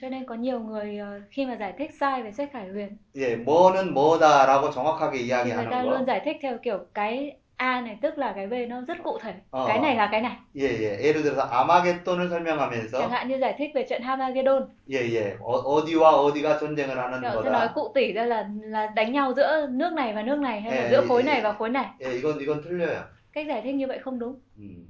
Cho 0.00 0.08
nên 0.08 0.24
có 0.26 0.34
nhiều 0.34 0.60
người 0.60 0.98
ờ, 0.98 1.20
khi 1.30 1.46
mà 1.46 1.56
giải 1.56 1.72
thích 1.78 1.90
sai 2.00 2.22
về 2.22 2.32
sách 2.32 2.50
Khải 2.52 2.68
Huyền 2.68 2.96
예, 3.16 3.36
뭐는 3.36 3.94
뭐다라고 3.94 4.70
정확하게 4.70 5.18
thì 5.18 5.26
người 5.28 5.28
ta 5.30 5.44
이야기하는 5.44 5.82
luôn 5.90 5.98
거. 5.98 6.04
giải 6.06 6.20
thích 6.24 6.36
theo 6.42 6.58
kiểu 6.62 6.78
cái 6.94 7.36
A 7.56 7.80
này 7.80 7.98
tức 8.02 8.18
là 8.18 8.32
cái 8.36 8.46
B 8.46 8.52
nó 8.68 8.80
rất 8.88 8.96
cụ 9.04 9.18
thể. 9.22 9.34
Ờ. 9.50 9.64
Cái 9.68 9.78
này 9.80 9.94
là 9.96 10.08
cái 10.12 10.20
này. 10.20 10.36
예, 10.56 10.62
예. 10.62 11.00
예를 11.00 11.22
들어서 11.22 11.42
아마겟돈을 11.42 12.28
설명하면서 12.28 12.98
Chẳng 12.98 13.10
hạn 13.10 13.28
như 13.28 13.38
giải 13.38 13.54
thích 13.58 13.70
về 13.74 13.86
trận 13.88 14.02
Hamagedon, 14.02 14.62
예, 14.90 14.96
예. 15.14 15.36
어, 15.40 15.52
어디와 15.52 16.10
어디가 16.10 16.58
전쟁을 16.58 16.98
하는 16.98 17.20
Kiểu 17.20 17.42
sẽ 17.42 17.50
nói 17.50 17.68
거다. 17.68 17.72
cụ 17.74 17.92
tỉ 17.94 18.12
ra 18.12 18.24
là 18.24 18.48
là 18.62 18.86
đánh 18.96 19.12
nhau 19.12 19.32
giữa 19.36 19.66
nước 19.70 19.92
này 19.92 20.12
và 20.12 20.22
nước 20.22 20.38
này 20.38 20.60
hay 20.60 20.72
là 20.76 20.82
Ê, 20.82 20.90
giữa 20.90 21.00
ê, 21.00 21.06
khối 21.08 21.22
ê. 21.22 21.26
này 21.26 21.40
và 21.42 21.52
khối 21.52 21.68
này. 21.70 21.86
예, 22.04 22.12
이건 22.20 22.38
이건 22.40 22.60
틀려요. 22.62 23.00
Cách 23.32 23.46
giải 23.48 23.60
thích 23.64 23.74
như 23.74 23.86
vậy 23.86 23.98
không 23.98 24.18
đúng. 24.18 24.40
음. 24.58 24.86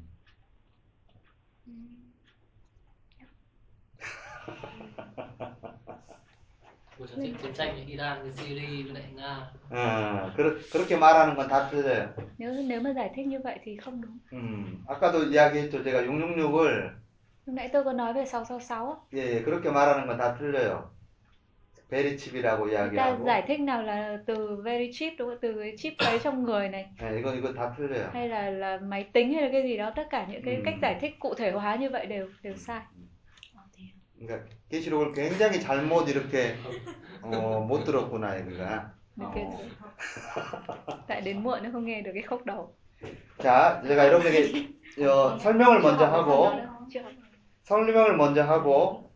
Của 7.00 7.06
giải 7.06 7.16
thích 7.26 7.34
chiến 7.42 7.52
tranh 7.54 7.74
với 7.74 7.84
Iran 7.86 8.22
với 8.22 8.32
Syria 8.34 8.82
với 8.82 8.94
lại 8.94 9.12
Nga 9.16 9.50
어, 9.70 10.30
그렇, 10.36 10.50
그렇게 10.72 10.96
말하는 10.96 11.36
건 11.36 11.48
다 11.48 11.68
틀려요. 11.70 12.06
Nếu 12.38 12.50
nếu 12.68 12.80
mà 12.80 12.90
giải 12.92 13.10
thích 13.14 13.26
như 13.26 13.38
vậy 13.44 13.58
thì 13.64 13.76
không 13.76 14.00
đúng. 14.02 14.18
음, 14.32 14.84
아까도 14.88 15.24
이야기했죠. 15.24 15.82
제가 15.84 16.02
666을 16.02 16.90
Lúc 17.46 17.54
nãy 17.54 17.68
tôi 17.72 17.84
có 17.84 17.92
nói 17.92 18.12
về 18.12 18.24
666 18.24 18.90
á. 18.90 18.96
예, 19.14 19.18
예, 19.36 19.42
그렇게 19.42 19.70
말하는 19.70 20.06
건 20.06 20.16
다 20.18 20.34
틀려요. 20.38 20.90
베리칩이라고 21.90 22.66
Người 22.66 22.74
ta 22.96 23.10
이야기하고 23.16 23.24
giải 23.24 23.42
thích 23.46 23.60
nào 23.60 23.82
là 23.82 24.18
từ 24.26 24.56
very 24.64 24.90
chip 24.92 25.12
đúng 25.18 25.28
không? 25.28 25.38
Từ 25.42 25.54
cái 25.60 25.74
chip 25.78 25.92
ấy 25.98 26.18
trong 26.18 26.44
người 26.44 26.68
này 26.68 26.86
예, 27.02 27.18
이거 27.20 27.34
이거 27.34 27.52
다 27.54 27.74
틀려요. 27.76 28.10
hay 28.12 28.28
là 28.28 28.50
là 28.50 28.78
máy 28.82 29.04
tính 29.12 29.32
hay 29.34 29.42
là 29.42 29.48
cái 29.52 29.62
gì 29.62 29.76
đó 29.76 29.92
tất 29.96 30.06
cả 30.10 30.26
những 30.30 30.42
cái 30.44 30.54
Ừ. 30.54 30.60
cách 30.64 30.74
giải 30.82 30.96
thích 31.00 31.14
cụ 31.18 31.34
thể 31.34 31.50
hóa 31.50 31.76
như 31.76 31.90
vậy 31.90 32.06
đều 32.06 32.28
đều 32.42 32.54
sai. 32.56 32.80
그러니까 34.21 34.47
계시록을 34.69 35.13
굉장히 35.13 35.59
잘못 35.59 36.07
이렇게 36.07 36.55
어, 37.21 37.59
못 37.67 37.83
들었구나 37.83 38.35
Tại 41.07 41.21
đến 41.21 41.43
muộn 41.43 41.63
nó 41.63 41.69
không 41.71 41.85
nghe 41.85 42.01
được 42.01 42.11
cái 42.13 42.23
khúc 42.23 42.45
đầu. 42.45 42.73
자, 43.39 43.81
제가 43.87 44.07
여러분에게 44.07 44.69
어, 45.07 45.37
설명을 45.39 45.81
먼저 45.81 46.05
하고. 46.05 46.51
설명을 47.63 48.15
먼저 48.17 48.43
하고 48.43 49.11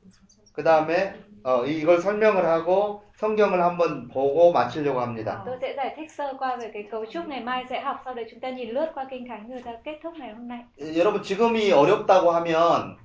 그 0.53 0.64
다음에 0.64 1.15
어, 1.44 1.65
이걸 1.65 2.02
설명을 2.02 2.45
하고 2.45 3.03
성경을 3.18 3.61
한번 3.64 4.07
보고 4.10 4.52
마치려고 4.52 4.99
합니다. 5.02 5.44
Tôi 5.45 5.57
sẽ 5.61 5.73
giải 5.76 5.94
thích 5.95 6.11
sơ 6.11 6.34
qua 6.40 6.56
về 6.57 6.72
cái 6.73 6.84
cấu 6.91 7.06
trúc 7.06 7.27
ngày 7.27 7.41
mai 7.41 7.64
sẽ 7.69 7.82
học 7.82 8.02
sau 8.06 8.14
đấy 8.14 8.26
chúng 8.32 8.40
ta 8.40 8.49
nhìn 8.49 8.69
lướt 8.69 8.91
qua 8.94 9.06
kinh 9.10 9.27
thánh 9.27 9.49
rồi 9.49 9.61
ta 9.65 9.72
kết 9.84 9.99
thúc 10.03 10.14
ngày 10.18 10.34
hôm 10.34 10.48
nay. 10.48 10.60
예, 10.82 10.98
여러분 10.98 11.22
지금이 11.23 11.72
어렵다고 11.72 12.32
하면 12.32 12.98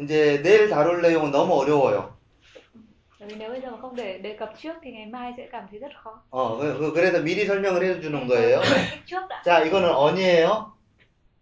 이제 0.00 0.40
내일 0.42 0.68
다룰 0.68 1.00
내용은 1.02 1.30
너무 1.30 1.54
어려워요. 1.54 2.16
Bởi 3.18 3.28
vì 3.28 3.34
nếu 3.38 3.50
bây 3.50 3.60
giờ 3.60 3.70
mà 3.70 3.76
không 3.80 3.96
để 3.96 4.18
đề 4.18 4.36
cập 4.36 4.52
trước 4.62 4.72
thì 4.82 4.90
ngày 4.92 5.06
mai 5.06 5.32
sẽ 5.36 5.46
cảm 5.52 5.66
thấy 5.70 5.78
rất 5.80 5.88
khó. 6.04 6.10
어, 6.30 6.58
그- 6.58 6.78
그- 6.78 6.92
그래서 6.94 7.18
미리 7.22 7.46
설명을 7.46 7.82
해주는 7.82 8.12
Nên 8.12 8.28
거예요. 8.28 8.60
자, 9.44 9.60
이거는 9.64 9.88
언이에요. 9.94 10.72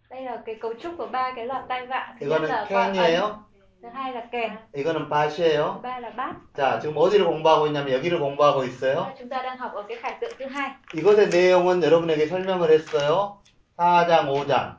Đây 0.09 0.21
là 0.21 0.37
cái 0.45 0.55
cấu 0.61 0.73
trúc 0.81 0.93
của 0.97 1.07
ba 1.07 1.33
cái 1.35 1.45
loạt 1.45 1.63
tai 1.69 1.87
vạ. 1.87 2.15
Thứ 2.19 2.27
nhất 2.27 2.41
이거는 2.41 2.49
là 2.49 2.65
qua 2.69 2.83
ấn, 2.85 2.93
캔이에요. 2.93 3.39
thứ 3.81 3.89
hai 3.93 4.13
là 4.13 4.21
kèn, 4.31 4.49
이거는 4.73 5.09
밭이에요. 5.09 5.81
ba 5.81 5.99
là 5.99 6.09
bát. 6.15 6.33
자, 6.55 6.79
지금 6.79 6.95
어디를 6.97 7.25
공부하고 7.25 7.67
있냐면 7.67 7.91
여기를 7.93 8.19
공부하고 8.19 8.63
있어요. 8.63 8.95
là 8.95 9.13
Chúng 9.19 9.29
ta 9.29 9.41
đang 9.43 9.57
học 9.57 9.71
ở 9.73 9.83
cái 9.87 9.97
khải 10.01 10.15
tượng 10.21 10.31
thứ 10.39 10.45
hai. 10.45 10.69
이것의 10.93 11.29
내용은 11.29 11.83
여러분에게 11.83 12.27
설명을 12.27 12.69
했어요. 12.71 13.37
4장, 13.77 14.27
5장. 14.29 14.75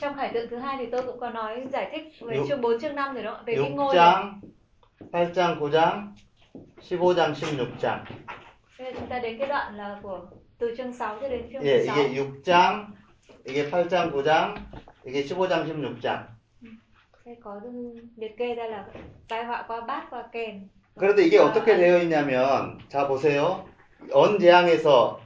Trong 0.00 0.16
khải 0.16 0.30
tượng 0.34 0.50
thứ 0.50 0.58
hai 0.58 0.76
thì 0.78 0.86
tôi 0.92 1.02
cũng 1.02 1.20
có 1.20 1.30
nói 1.30 1.66
giải 1.72 1.88
thích 1.92 2.12
về 2.20 2.36
Lục- 2.36 2.48
chương 2.48 2.60
4 2.60 2.80
chương 2.80 2.94
5 2.94 3.14
rồi 3.14 3.24
đó 3.24 3.42
về 3.46 3.54
cái 3.56 3.70
ngôi 3.70 3.94
này. 3.94 4.04
6장, 4.04 4.40
8장, 5.12 5.56
9장, 5.58 6.12
15장, 6.88 7.32
16장. 7.34 7.98
Bây 8.78 8.92
giờ 8.92 8.98
chúng 9.00 9.08
ta 9.08 9.18
đến 9.18 9.38
cái 9.38 9.48
đoạn 9.48 9.76
là 9.76 9.98
của 10.02 10.20
từ 10.58 10.74
chương 10.76 10.92
6 10.92 11.16
cho 11.20 11.28
đến 11.28 11.42
chương 11.52 11.62
예, 11.62 11.84
16. 11.84 11.96
이게 11.96 12.14
6장, 12.14 12.84
이게 13.44 13.70
8장, 13.70 14.10
9장, 14.12 14.54
이게 15.04 15.22
15장, 15.22 15.66
16장. 15.66 16.18
Sẽ 17.24 17.34
có 17.42 17.60
liệt 18.16 18.36
kê 18.38 18.54
ra 18.54 18.64
là 18.66 18.84
tai 19.28 19.44
họa 19.44 19.64
qua 19.68 19.80
bát 19.80 20.10
qua 20.10 20.22
kèn. 20.32 20.68
그런데 20.96 21.22
이게 21.22 21.38
아, 21.38 21.44
어떻게 21.44 21.76
되어 21.76 21.98
있냐면, 22.02 22.78
자, 22.88 23.06
보세요. 23.08 23.64
언재앙에서 24.12 25.20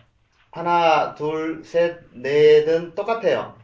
하나, 0.53 1.15
둘, 1.15 1.62
셋, 1.65 1.97
넷은 2.12 2.95
똑같아요. 2.95 3.57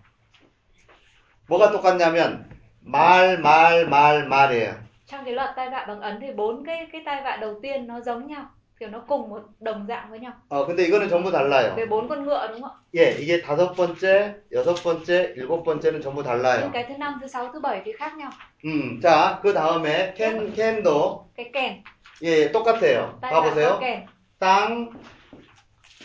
뭐가 1.47 1.71
똑같냐면, 1.71 2.49
말, 2.81 3.39
말, 3.39 3.85
말, 3.87 4.27
말이에요. 4.27 4.75
Trong 5.05 5.25
cái 5.25 5.33
loạt 5.33 5.55
tai 5.55 5.69
vạ 5.69 5.85
bằng 5.87 6.01
ấn 6.01 6.19
thì 6.21 6.31
bốn 6.31 6.65
cái 6.65 6.87
cái 6.91 7.01
tai 7.05 7.21
vạ 7.23 7.37
đầu 7.41 7.59
tiên 7.61 7.87
nó 7.87 8.01
giống 8.01 8.27
nhau. 8.27 8.45
kiểu 8.79 8.89
nó 8.89 8.99
cùng 9.07 9.29
một 9.29 9.43
đồng 9.59 9.85
dạng 9.87 10.09
với 10.09 10.19
nhau 10.19 10.33
어, 10.49 10.65
근데 10.67 10.85
이거는 10.85 11.07
전부 11.09 11.31
달라요. 11.31 11.75
về 11.75 11.85
bốn 11.85 12.09
con 12.09 12.25
ngựa 12.25 12.47
đúng 12.47 12.61
không 12.61 12.71
ạ 12.71 12.75
예, 12.95 13.15
이게 13.19 13.41
다섯 13.41 13.73
번째, 13.73 14.35
여섯 14.51 14.75
번째, 14.83 15.33
일곱 15.35 15.63
번째는 15.63 16.01
전부 16.01 16.21
nhưng 16.21 16.25
달라요. 16.25 16.69
cái 16.73 16.85
thứ 16.89 16.97
năm 16.97 17.19
thứ 17.21 17.27
sáu 17.27 17.49
thứ 17.53 17.59
bảy 17.59 17.81
thì 17.85 17.91
khác 17.97 18.17
nhau 18.17 18.31
음, 18.65 18.99
자, 19.01 19.39
그 19.41 19.53
다음에 19.53 20.13
캔, 20.13 20.53
캔도, 20.53 21.29
cái 21.35 21.51
kèn 21.53 21.83
예, 22.21 22.51
똑같아요. 22.51 23.17
tai 23.21 23.31
vạ 23.33 23.39
có 23.39 23.41
봐보세요. 23.41 23.79
kèn 23.79 24.05
땅, 24.39 24.89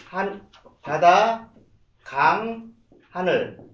한, 0.09 0.41
바다, 0.83 1.49
강, 2.05 2.73
하늘. 3.11 3.70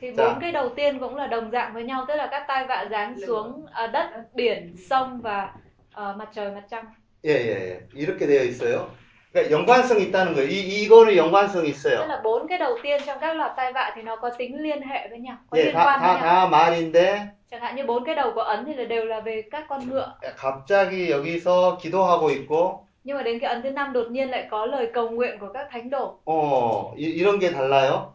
thì 0.00 0.12
Dạ. 0.12 0.24
bốn 0.28 0.40
cái 0.40 0.52
đầu 0.52 0.68
tiên 0.68 0.98
cũng 0.98 1.16
là 1.16 1.26
đồng 1.26 1.50
dạng 1.50 1.74
với 1.74 1.84
nhau 1.84 2.04
tức 2.08 2.16
là 2.16 2.26
các 2.26 2.44
tai 2.48 2.66
vạ 2.66 2.86
giáng 2.90 3.16
xuống 3.26 3.66
à, 3.72 3.86
đất 3.86 4.06
biển 4.34 4.74
sông 4.90 5.20
và 5.22 5.50
ờ, 5.92 6.14
mặt 6.18 6.28
trời 6.34 6.50
mặt 6.50 6.62
trăng 6.70 6.84
예, 7.24 7.30
예, 7.30 7.50
예. 7.68 7.80
이렇게 7.94 8.26
되어 8.26 8.42
있어요. 8.42 8.90
그러니까 9.32 9.50
연관성이 9.56 10.02
있다는 10.06 10.34
거예요. 10.34 10.48
이, 10.48 10.82
이거는 10.82 11.16
연관성이 11.16 11.72
tức 11.72 11.74
있어요. 11.74 12.06
là 12.08 12.20
bốn 12.24 12.48
cái 12.48 12.58
đầu 12.58 12.78
tiên 12.82 13.00
trong 13.06 13.18
các 13.20 13.36
loạt 13.36 13.52
tai 13.56 13.72
vạ 13.72 13.92
thì 13.96 14.02
nó 14.02 14.16
có 14.16 14.30
tính 14.38 14.62
liên 14.62 14.82
hệ 14.82 15.08
với 15.08 15.18
nhau 15.18 15.36
có 15.50 15.58
예, 15.58 15.64
liên 15.64 15.74
다, 15.74 15.84
quan 15.84 16.00
với 16.00 16.08
다, 16.08 16.20
nhau 16.20 16.22
다 16.22 16.50
말인데, 16.50 17.18
chẳng 17.50 17.60
hạn 17.60 17.76
như 17.76 17.84
bốn 17.86 18.04
cái 18.04 18.14
đầu 18.14 18.32
của 18.34 18.40
ấn 18.40 18.64
thì 18.64 18.74
là 18.74 18.84
đều 18.84 19.04
là 19.04 19.20
về 19.20 19.42
các 19.50 19.64
con 19.68 19.88
ngựa 19.90 20.12
갑자기 20.36 21.10
여기서 21.10 21.78
기도하고 21.78 22.30
있고, 22.30 22.78
nhưng 23.04 23.16
mà 23.16 23.22
đến 23.22 23.38
cái 23.38 23.50
ấn 23.50 23.62
thứ 23.62 23.70
năm 23.70 23.92
đột 23.92 24.06
nhiên 24.10 24.30
lại 24.30 24.46
có 24.50 24.66
lời 24.66 24.90
cầu 24.94 25.10
nguyện 25.10 25.38
của 25.38 25.48
các 25.54 25.68
thánh 25.70 25.90
đồ 25.90 26.18
어, 26.24 26.94
이, 26.96 27.04
이런 27.04 27.38
게 27.38 27.50
달라요. 27.52 28.14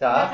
자, 0.00 0.30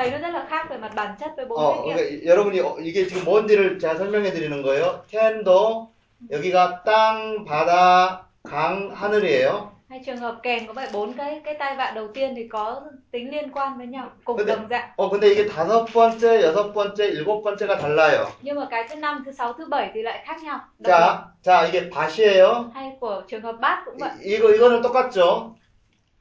어, 1.48 1.82
그러니까 1.82 2.24
여러분이 2.24 2.60
어, 2.60 2.76
이게 2.78 3.06
지금 3.08 3.24
뭔지를 3.24 3.80
제가 3.80 3.96
설명해 3.96 4.30
드리는 4.32 4.62
거예요. 4.62 5.02
캔도, 5.08 5.90
여기가 6.30 6.84
땅, 6.84 7.44
바다, 7.44 8.28
강, 8.44 8.92
하늘이에요. 8.94 9.74
hay 9.90 10.00
trường 10.04 10.16
hợp 10.16 10.36
kèn 10.42 10.66
có 10.66 10.72
vậy 10.72 10.88
bốn 10.92 11.12
cái 11.12 11.40
cái 11.44 11.54
tai 11.58 11.76
vạ 11.76 11.92
đầu 11.94 12.08
tiên 12.14 12.32
thì 12.36 12.48
có 12.48 12.80
tính 13.10 13.30
liên 13.30 13.50
quan 13.52 13.78
với 13.78 13.86
nhau 13.86 14.10
cùng 14.24 14.36
근데- 14.36 14.46
đồng 14.56 14.68
dạng 14.70 14.88
어, 14.96 15.08
근데 15.10 15.28
이게 15.34 15.46
다섯 15.46 15.84
번째, 15.92 16.42
여섯 16.42 16.72
번째, 16.72 17.06
일곱 17.06 17.42
번째가 17.44 17.78
달라요. 17.78 18.26
nhưng 18.42 18.56
mà 18.56 18.66
cái 18.70 18.84
thứ 18.88 18.94
năm 18.96 19.22
thứ 19.26 19.32
sáu 19.32 19.52
thứ 19.52 19.66
bảy 19.70 19.90
thì 19.94 20.02
lại 20.02 20.22
khác 20.26 20.42
nhau 20.42 20.58
Đặc 20.78 20.88
biệt. 20.88 20.92
자, 20.92 21.24
자, 21.42 21.68
이게 21.70 21.90
밭이에요. 21.90 22.70
hay 22.74 22.92
của 23.00 23.22
trường 23.28 23.42
hợp 23.42 23.56
bát 23.60 23.82
cũng 23.86 23.96
vậy 23.98 24.10
이, 24.22 24.30
이거, 24.36 24.48
이거는 24.54 24.82
똑같죠? 24.82 25.54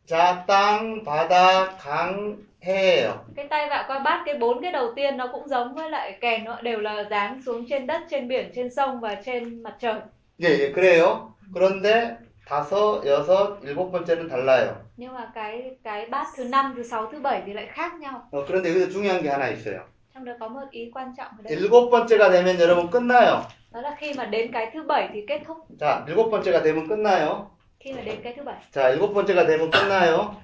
자, 0.07 0.45
땅, 0.47 1.03
바다, 1.03 1.67
강, 1.77 2.35
해예요. 2.64 3.12
cái 3.36 3.46
tay 3.50 3.68
vạ 3.70 3.84
qua 3.88 3.98
bát 3.98 4.22
cái 4.26 4.34
bốn 4.34 4.62
cái 4.62 4.72
đầu 4.72 4.92
tiên 4.96 5.16
nó 5.16 5.26
cũng 5.32 5.48
giống 5.48 5.74
với 5.74 5.90
lại 5.90 6.18
kèn 6.20 6.44
nó 6.44 6.60
đều 6.62 6.80
là 6.80 7.04
giáng 7.10 7.42
xuống 7.46 7.66
trên 7.68 7.86
đất 7.86 8.00
trên 8.10 8.28
biển 8.28 8.50
trên 8.54 8.70
sông 8.74 9.00
và 9.00 9.14
trên 9.24 9.62
mặt 9.62 9.76
trời 9.80 10.00
예, 10.42 10.48
예, 10.48 10.72
그래요. 10.72 11.34
그런데 11.54 12.16
다섯, 12.46 13.02
여섯, 13.06 13.60
일곱 13.62 13.92
번째는 13.92 14.28
달라요. 14.28 14.74
nhưng 14.96 15.14
mà 15.14 15.30
cái 15.34 15.70
cái 15.84 16.06
bát 16.06 16.26
thứ 16.36 16.44
năm 16.44 16.72
thứ 16.76 16.82
sáu 16.82 17.06
thứ 17.12 17.20
bảy 17.20 17.42
thì 17.46 17.52
lại 17.52 17.66
khác 17.66 17.94
nhau 18.00 18.28
어, 18.30 18.44
그런데 18.46 18.70
여기서 18.70 18.90
중요한 18.92 19.22
게 19.22 19.28
하나 19.30 19.48
있어요. 19.48 19.80
trong 20.14 20.24
đó 20.24 20.32
có 20.40 20.48
một 20.48 20.70
ý 20.70 20.90
quan 20.94 21.12
trọng 21.16 21.28
ở 21.38 21.42
đây 21.42 21.56
일곱 21.56 21.90
번째가 21.90 22.30
되면 22.30 22.58
여러분 22.58 22.90
끝나요. 22.90 23.42
đó 23.72 23.80
là 23.80 23.96
khi 23.98 24.12
mà 24.14 24.24
đến 24.24 24.52
cái 24.52 24.70
thứ 24.74 24.82
bảy 24.82 25.08
thì 25.12 25.24
kết 25.26 25.40
thúc 25.46 25.56
자, 25.78 26.04
일곱 26.06 26.30
번째가 26.30 26.62
되면 26.62 26.88
끝나요. 26.88 27.44
khi 27.80 27.92
mà 27.92 28.00
đến 28.04 28.16
cái 28.22 28.34
thứ 28.36 28.42
bảy 28.42 28.56
자, 28.72 28.90
일곱 28.90 29.14
번째가 29.14 29.46
되면 29.46 29.70
끝나요. 29.70 30.34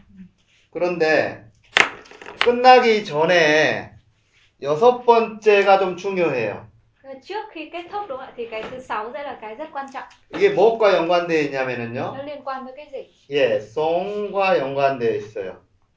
그런데 0.73 1.45
끝나기 2.44 3.06
전에 3.06 3.92
여섯 4.64 5.06
번째가 5.06 5.80
좀 5.80 5.96
중요해요. 5.98 6.68
Trước 7.24 7.50
khi 7.52 7.70
kết 7.70 7.84
thúc 7.92 8.06
đúng 8.08 8.18
không 8.18 8.28
ạ 8.28 8.34
thì 8.38 8.46
cái 8.52 8.64
thứ 8.72 8.80
sáu 8.80 9.12
sẽ 9.14 9.24
là 9.24 9.38
cái 9.42 9.56
rất 9.56 9.70
quan 9.74 9.86
trọng 9.94 10.04
이게 10.34 10.50
무엇과 10.56 10.94
연관되어 10.98 11.42
있냐면은요. 11.42 12.16
nó 12.18 12.24
liên 12.24 12.42
quan 12.44 12.66
với 12.66 12.74
cái 12.78 12.88
gì 12.92 13.10
예, 13.30 13.60
송과 13.60 14.58
연관되어 14.60 15.12
있어요. 15.20 15.52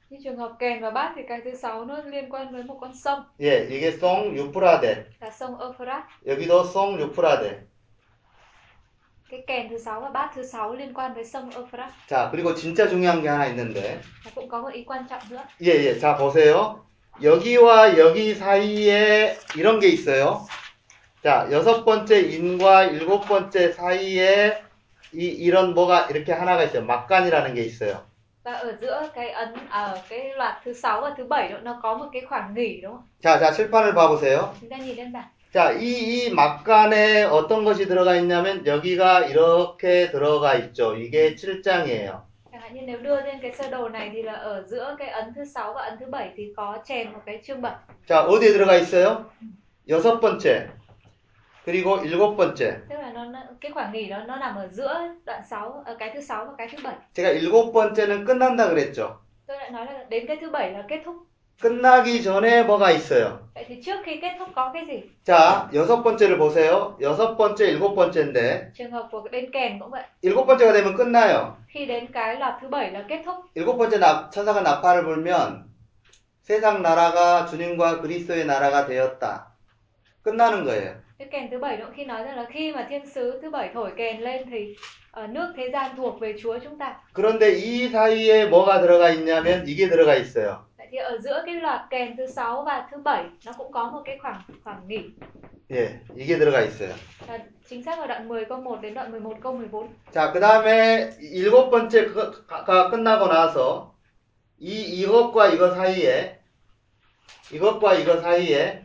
như 0.09 0.17
trường 0.23 0.37
hợp 0.37 0.51
kèn 0.59 0.81
và 0.81 0.89
bát 0.91 1.13
thì 1.15 1.21
cái 1.27 1.41
thứ 1.45 1.55
sáu 1.55 1.85
nó 1.85 1.97
liên 2.05 2.29
quan 2.29 2.51
với 2.51 2.63
một 2.63 2.77
con 2.81 2.91
sông 2.93 3.23
예, 3.41 3.67
이게 3.69 3.91
송 3.91 4.35
유프라데. 4.35 4.95
là 5.21 5.29
sông 5.31 5.59
Euphrates 5.59 6.03
여기도 6.27 6.63
송 6.63 6.99
유프라데. 6.99 7.65
Cái 9.29 9.43
kèn 9.47 9.69
thứ 9.69 9.77
sáu 9.77 10.01
và 10.01 10.09
bát 10.09 10.31
thứ 10.35 10.43
sáu 10.43 10.73
liên 10.75 10.93
quan 10.93 11.13
với 11.13 11.25
sông 11.25 11.49
Euphrates 11.49 11.93
자, 12.09 12.31
그리고 12.31 12.53
진짜 12.55 12.87
중요한 12.87 13.21
게 13.21 13.29
하나 13.29 13.45
있는데. 13.47 13.97
cũng 14.35 14.49
có 14.49 14.61
một 14.61 14.73
ý 14.73 14.83
quan 14.83 15.03
trọng 15.09 15.21
nữa 15.29 15.43
예, 15.61 15.69
예. 15.85 15.99
자, 15.99 16.17
보세요. 16.17 16.85
여기와 17.23 17.97
여기 17.97 18.35
사이에 18.35 19.37
이런 19.55 19.79
게 19.79 19.87
있어요. 19.87 20.45
자, 21.23 21.47
여섯 21.51 21.83
번째 21.85 22.19
인과 22.21 22.83
일곱 22.85 23.21
번째 23.27 23.71
사이에 23.71 24.61
이, 25.13 25.25
이런 25.25 25.73
뭐가 25.73 26.07
이렇게 26.07 26.33
하나가 26.33 26.63
있어요. 26.63 26.85
막간이라는 26.85 27.55
게 27.55 27.63
있어요. 27.63 28.05
và 28.43 28.53
ở 28.53 28.77
giữa 28.81 29.09
cái 29.15 29.29
ấn 29.29 29.53
ở 29.69 29.97
cái 30.09 30.29
loạt 30.37 30.55
thứ 30.65 30.73
sáu 30.73 31.01
và 31.01 31.13
thứ 31.17 31.23
bảy 31.25 31.49
đó, 31.49 31.57
nó 31.63 31.79
có 31.83 31.97
một 31.97 32.05
cái 32.13 32.21
khoảng 32.29 32.53
nghỉ 32.53 32.81
đúng 32.81 32.91
không 32.93 33.03
자, 33.21 33.39
자, 33.39 33.51
칠판을 33.51 33.93
봐 33.95 34.07
보세요. 34.07 34.53
chúng 34.61 34.69
ta 34.69 34.77
nhìn 34.77 34.95
lên 34.95 35.13
bảng 35.13 35.27
자, 35.55 35.71
이, 35.71 35.85
이 36.25 36.29
막간에 36.31 37.23
어떤 37.23 37.63
것이 37.63 37.87
들어가 37.87 38.17
있냐면 38.17 38.65
여기가 38.67 39.21
이렇게 39.27 40.11
들어가 40.11 40.53
있죠. 40.55 40.97
이게 40.97 41.33
7장이에요. 41.33 42.25
chẳng 42.51 42.61
hạn 42.61 42.73
như 42.73 42.81
nếu 42.85 42.97
đưa 43.01 43.21
lên 43.21 43.39
cái 43.41 43.51
sơ 43.51 43.69
đồ 43.69 43.89
này 43.89 44.09
thì 44.13 44.21
là 44.21 44.33
ở 44.33 44.63
giữa 44.67 44.95
cái 44.99 45.07
ấn 45.07 45.33
thứ 45.35 45.45
sáu 45.45 45.73
và 45.73 45.81
ấn 45.81 45.99
thứ 45.99 46.05
bảy 46.11 46.29
thì 46.35 46.53
có 46.57 46.77
chèn 46.85 47.11
một 47.13 47.19
cái 47.25 47.39
chương 47.47 47.61
bảy 47.61 47.73
자, 48.07 48.25
어디에 48.27 48.51
들어가 48.51 48.75
있어요? 48.75 49.23
여섯 49.89 50.19
번째. 50.19 50.67
그리고 51.65 52.03
일곱 52.03 52.35
번째. 52.35 52.73
tức 52.89 52.95
là 53.01 53.11
nó 53.13 53.25
nó- 53.25 53.39
cái 53.61 53.71
khoảng 53.71 53.91
nghỉ 53.93 54.09
đó 54.09 54.17
nó 54.27 54.35
nằm 54.35 54.55
ở 54.55 54.67
giữa 54.71 54.99
đoạn 55.25 55.41
6 55.49 55.83
ở 55.85 55.95
cái 55.99 56.11
thứ 56.13 56.21
sáu 56.21 56.45
và 56.45 56.53
cái 56.57 56.67
thứ 56.71 56.77
bảy 56.83 56.95
제가 57.13 57.29
일곱 57.31 57.71
번째는 57.73 58.25
끝난다 58.25 58.69
그랬죠. 58.69 59.07
tôi 59.47 59.57
lại 59.57 59.71
nói 59.71 59.85
là 59.85 60.03
đến 60.09 60.25
cái 60.27 60.37
thứ 60.41 60.49
bảy 60.49 60.71
là 60.71 60.83
kết 60.87 61.01
thúc 61.05 61.15
끝나기 61.61 62.21
전에 62.21 62.63
뭐가 62.63 62.91
있어요? 62.91 63.47
자, 65.23 65.69
여섯 65.73 66.03
번째를 66.03 66.37
보세요. 66.37 66.97
여섯 67.01 67.35
번째, 67.37 67.69
일곱 67.69 67.95
번째인데, 67.95 68.73
일곱 70.21 70.45
번째가 70.45 70.73
되면 70.73 70.95
끝나요. 70.95 71.57
일곱 73.55 73.77
번째 73.77 73.97
나, 73.99 74.29
천사가 74.29 74.61
나팔을 74.61 75.05
불면 75.05 75.65
세상 76.41 76.81
나라가 76.81 77.45
주님과 77.45 78.01
그리스도의 78.01 78.45
나라가 78.45 78.85
되었다. 78.85 79.53
끝나는 80.21 80.63
거예요. 80.63 81.05
cái 81.19 81.27
kèn 81.31 81.49
thứ 81.51 81.59
bảy 81.59 81.77
cũng 81.77 81.93
khi 81.95 82.05
nói 82.05 82.23
rằng 82.23 82.37
là 82.37 82.45
khi 82.49 82.71
mà 82.71 82.87
thiên 82.89 83.05
sứ 83.05 83.39
thứ 83.41 83.49
bảy 83.49 83.69
thổi 83.73 83.91
kèn 83.97 84.21
lên 84.21 84.43
thì 84.51 84.75
ở 85.11 85.27
nước 85.27 85.53
thế 85.57 85.69
gian 85.73 85.95
thuộc 85.97 86.19
về 86.19 86.33
Chúa 86.43 86.59
chúng 86.59 86.77
ta 86.77 86.93
그런데 87.13 87.53
이 87.55 87.87
사이에 87.89 88.45
뭐가 88.49 88.81
들어가 88.81 89.09
있냐면 89.09 89.65
이게 89.67 89.87
들어가 89.87 90.15
있어요. 90.15 90.65
vậy 90.84 90.86
thì 90.90 90.96
ở 90.98 91.18
giữa 91.18 91.42
cái 91.46 91.54
loạt 91.54 91.80
kèn 91.90 92.16
thứ 92.16 92.26
sáu 92.26 92.62
và 92.66 92.88
thứ 92.90 92.96
bảy 92.98 93.24
nó 93.46 93.52
cũng 93.58 93.72
có 93.72 93.90
một 93.90 94.02
cái 94.04 94.18
khoảng 94.22 94.42
khoảng 94.64 94.88
nghỉ 94.88 95.00
예, 95.72 96.00
이게 96.16 96.36
들어가 96.38 96.62
있어요. 96.62 96.92
là 97.28 97.38
chính 97.68 97.82
xác 97.82 97.98
ở 97.98 98.06
đoạn 98.06 98.28
10 98.28 98.44
câu 98.44 98.60
1 98.60 98.80
đến 98.82 98.94
đoạn 98.94 99.10
11 99.10 99.36
câu 99.42 99.52
14 99.52 99.88
자, 100.12 100.32
그 100.32 100.40
다음에 100.40 101.10
일곱 101.20 101.70
번째 101.70 102.06
그가 102.06 102.90
끝나고 102.90 103.28
나서 103.28 103.94
이, 104.58 104.82
이것과 105.00 105.48
이거 105.48 105.74
사이에, 105.74 106.38
이것과 107.52 107.94
이거 107.94 108.20
사이에, 108.20 108.82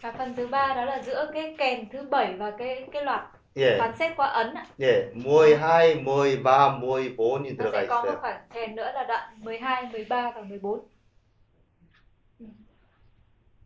và 0.00 0.12
phần 0.18 0.34
thứ 0.36 0.46
ba 0.46 0.74
đó 0.74 0.84
là 0.84 1.02
giữa 1.02 1.30
cái 1.34 1.54
kèn 1.58 1.88
thứ 1.92 2.02
bảy 2.10 2.34
và 2.38 2.50
cái 2.58 2.88
cái 2.92 3.04
loạt 3.04 3.20
예, 3.57 3.77
xét 3.99 4.15
qua 4.17 4.25
ấn 4.33 4.53
ạ. 4.55 4.65
예, 4.81 5.11
모이 5.13 5.53
하이, 5.53 6.01
모이 6.01 6.41
바, 6.41 6.69
모이 6.81 7.15
본이 7.15 7.55
nó 7.55 7.63
들어가 7.63 7.81
sẽ 7.81 7.87
có 7.87 8.01
một 8.01 8.07
있어요. 8.09 8.21
khoảng 8.21 8.39
chèn 8.53 8.75
nữa 8.75 8.91
là 8.93 9.03
đoạn 9.03 9.23
12, 9.43 9.89
13 9.91 10.31
và 10.35 10.41
14 10.41 10.81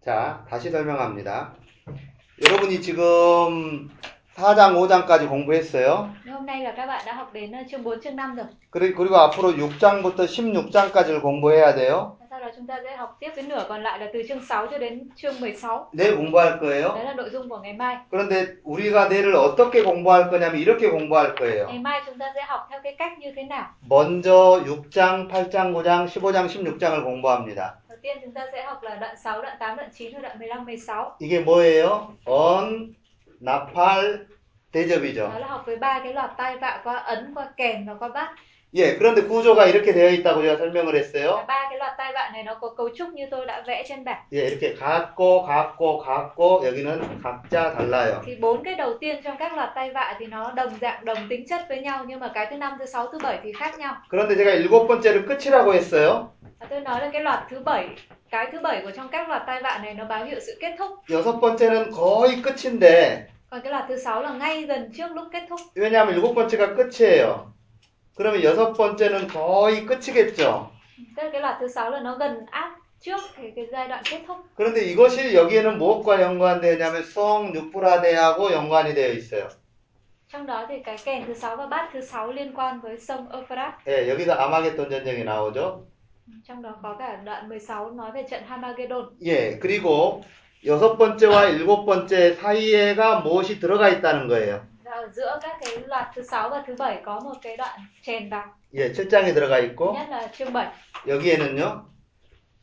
자, 0.04 0.46
다시 0.50 0.70
설명합니다. 0.72 1.54
여러분이 2.46 2.82
지금 2.82 3.90
4장, 4.36 4.74
5장까지 4.76 5.28
공부했어요. 5.30 6.14
nhưng 6.26 6.34
hôm 6.34 6.46
nay 6.46 6.62
là 6.64 6.74
các 6.78 6.86
bạn 6.86 7.04
đã 7.06 7.14
học 7.14 7.34
đến 7.34 7.52
ờ, 7.52 7.60
chương 7.72 7.84
4, 7.84 8.00
chương 8.02 8.16
5 8.16 8.36
rồi 8.36 8.46
그리- 8.72 8.94
그리고 8.96 9.16
앞으로 9.18 9.52
6장부터 9.54 10.26
16장까지를 10.28 11.22
공부해야 11.22 11.74
돼요. 11.76 12.18
Đó 12.48 12.54
chúng 12.56 12.68
ta 12.68 12.80
sẽ 12.84 12.96
học 12.96 13.18
tiếp 13.20 13.30
cái 13.36 13.46
nửa 13.48 13.66
còn 13.70 13.84
lại 13.84 14.00
là 14.00 14.08
từ 14.14 14.24
chương 14.30 14.46
6 14.46 14.68
cho 14.68 14.78
đến 14.78 15.10
chương 15.16 15.40
16 15.40 15.90
내일 15.94 16.16
공부할 16.16 16.60
거예요. 16.60 16.96
đấy 16.96 17.06
là 17.06 17.14
nội 17.14 17.30
dung 17.30 17.50
của 17.50 17.58
ngày 17.58 17.74
mai 17.74 17.96
그런데 18.12 18.46
우리가 18.64 19.10
내일을 19.10 19.36
어떻게 19.36 19.84
공부할 19.84 20.30
거냐면 20.30 20.56
이렇게 20.62 20.90
공부할 20.90 21.36
거예요. 21.36 21.68
ngày 21.68 21.80
mai 21.80 22.02
chúng 22.06 22.18
ta 22.18 22.26
sẽ 22.36 22.42
học 22.48 22.68
theo 22.70 22.80
cái 22.84 22.96
cách 23.00 23.20
như 23.20 23.32
thế 23.36 23.44
nào 23.44 23.66
먼저 23.90 24.60
6장, 24.66 25.28
8장, 25.30 25.74
9장, 25.74 26.08
15장, 26.08 26.48
16장을 26.48 27.04
공부합니다. 27.04 27.74
đầu 27.90 27.98
tiên 28.02 28.18
chúng 28.22 28.34
ta 28.34 28.48
sẽ 28.52 28.64
học 28.64 28.84
là 28.84 28.96
đoạn 28.96 29.16
6, 29.24 29.42
đoạn 29.42 29.58
8, 29.60 29.78
đoạn 29.78 29.90
9 29.94 30.14
và 30.14 30.20
đoạn 30.20 30.40
15, 30.40 30.66
16 30.66 31.16
이게 31.20 31.40
뭐예요? 31.46 32.08
언, 32.26 32.94
나팔, 33.40 34.26
대접이죠. 34.77 35.29
đó 35.29 35.39
là 35.39 35.47
học 35.47 35.63
với 35.67 35.77
ba 35.77 36.01
cái 36.05 36.13
loạt 36.13 36.31
tai 36.37 36.59
vạ 36.59 36.81
qua 36.85 36.97
ấn 36.97 37.35
qua 37.35 37.47
kèn 37.57 37.87
và 37.87 37.95
qua 37.95 38.09
bát 38.09 38.29
예, 38.75 38.97
그런데 38.97 39.29
구조가 39.29 39.67
이렇게 39.67 39.93
되어 39.93 40.09
있다고 40.09 40.41
제가 40.41 40.57
설명을 40.57 40.95
Và 40.95 40.99
했어요. 40.99 41.45
ba 41.47 41.69
cái 41.69 41.79
loạt 41.79 41.93
tai 41.99 42.13
vạ 42.13 42.31
này 42.33 42.43
nó 42.43 42.55
có 42.55 42.69
cấu 42.77 42.89
trúc 42.97 43.09
như 43.09 43.27
tôi 43.31 43.47
đã 43.47 43.63
vẽ 43.67 43.85
trên 43.89 44.05
bảng. 44.05 44.19
예, 44.33 44.49
이렇게 44.49 44.75
같고, 44.75 45.43
같고, 45.47 45.99
같고, 45.99 46.65
여기는 46.65 47.01
각자 47.23 47.75
달라요. 47.77 48.21
Thì 48.27 48.37
bốn 48.41 48.65
cái 48.65 48.75
đầu 48.75 48.95
tiên 49.01 49.21
trong 49.25 49.37
các 49.39 49.57
loạt 49.57 49.71
tai 49.75 49.91
vạ 49.91 50.17
thì 50.19 50.27
nó 50.27 50.53
đồng 50.57 50.73
dạng 50.81 51.05
đồng 51.05 51.29
tính 51.29 51.45
chất 51.49 51.61
với 51.69 51.81
nhau 51.81 52.05
nhưng 52.07 52.21
mà 52.21 52.31
cái 52.35 52.47
thứ 52.51 52.57
năm, 52.57 52.73
thứ 52.79 52.87
sáu, 52.87 53.07
thứ 53.13 53.19
bảy 53.23 53.39
thì 53.43 53.53
khác 53.53 53.79
nhau. 53.79 53.95
그런데 54.11 54.37
제가 54.37 54.55
일곱 54.55 54.89
번째를 54.89 55.27
끝이라고 55.27 55.75
했어요. 55.75 56.29
Và 56.61 56.67
tôi 56.71 56.81
nói 56.81 57.01
là 57.01 57.11
cái 57.13 57.23
loạt 57.23 57.39
thứ 57.51 57.61
bảy, 57.65 57.89
cái 58.31 58.47
thứ 58.53 58.59
bảy 58.63 58.81
của 58.85 58.91
trong 58.91 59.09
các 59.09 59.29
loạt 59.29 59.43
tai 59.47 59.61
vạ 59.63 59.81
này 59.83 59.95
nó 59.95 60.05
báo 60.05 60.25
hiệu 60.25 60.39
sự 60.47 60.57
kết 60.61 60.75
thúc. 60.79 60.91
여섯 61.11 61.41
번째는 61.41 61.91
거의 61.91 62.43
끝인데, 62.43 63.27
Còn 63.51 63.61
cái 63.61 63.73
loạt 63.73 63.85
thứ 63.89 63.97
sáu 63.99 64.23
là 64.23 64.33
ngay 64.33 64.63
gần 64.63 64.91
trước 64.97 65.13
lúc 65.15 65.25
kết 65.33 65.43
thúc. 65.49 65.61
왜냐하면 65.75 66.15
일곱 66.15 66.35
번째가 66.35 66.75
끝이에요. 66.75 67.53
그러면 68.17 68.43
여섯 68.45 68.73
번째는 68.73 69.29
거의 69.29 69.87
끝이겠죠. 69.87 70.71
Tức 71.17 71.23
là 71.23 71.31
cái 71.33 71.41
loạt 71.41 71.57
thứ 71.61 71.69
sáu 71.69 71.91
là 71.91 72.01
nó 72.01 72.17
gần 72.17 72.47
áp 72.51 72.77
trước 73.01 73.21
cái, 73.37 73.53
cái 73.57 73.67
giai 73.73 73.89
đoạn 73.89 74.03
kết 74.11 74.21
thúc. 74.27 74.37
그런데 74.57 74.85
이것이 74.85 75.35
여기에는 75.35 75.79
무엇과 75.79 76.23
연관되냐면 76.23 77.03
송 77.03 77.55
유프라데하고 77.55 78.53
연관이 78.53 78.95
되어 78.95 79.13
있어요. 79.13 79.49
Trong 80.33 80.47
đó 80.47 80.67
thì 80.69 80.75
cái 80.85 80.97
kèn 81.05 81.27
thứ 81.27 81.35
sáu 81.35 81.57
và 81.57 81.67
bát 81.67 81.91
thứ 81.93 82.01
sáu 82.01 82.33
liên 82.33 82.53
quan 82.55 82.81
với 82.81 82.99
sông 82.99 83.29
Euphrates. 83.33 83.75
예, 83.87 84.09
여기서 84.09 84.33
아마겟돈 84.35 84.91
전쟁이 84.91 85.25
나오죠. 85.25 85.85
Trong 86.45 86.63
đó 86.63 86.75
có 86.83 86.97
cả 86.99 87.17
đoạn 87.25 87.49
16 87.49 87.91
nói 87.93 88.13
về 88.13 88.23
trận 88.31 88.43
Hamagedon. 88.49 89.05
예, 89.27 89.59
그리고 89.59 90.23
여섯 90.66 90.98
번째와 90.98 91.46
일곱 91.46 91.86
번째 91.86 92.34
사이에가 92.34 93.20
무엇이 93.22 93.60
들어가 93.60 93.90
있다는 93.90 94.28
거예요. 94.28 94.62
Và 94.84 94.92
ở 94.92 95.08
giữa 95.14 95.40
các 95.42 95.58
cái 95.62 95.84
loạt 95.88 96.08
thứ 96.16 96.22
sáu 96.24 96.50
và 96.50 96.64
thứ 96.68 96.76
bảy 96.78 97.02
có 97.06 97.20
một 97.20 97.34
cái 97.42 97.58
đoạn 97.58 97.80
chèn 98.04 98.30
vào. 98.30 98.44
예, 98.74 98.92
7장에 98.92 99.34
들어가 99.34 99.60
있고 99.60 99.94
nhất 99.94 100.10
là 100.10 100.28
chương 100.38 100.54
7. 100.54 100.72
여기에는요. 101.08 101.86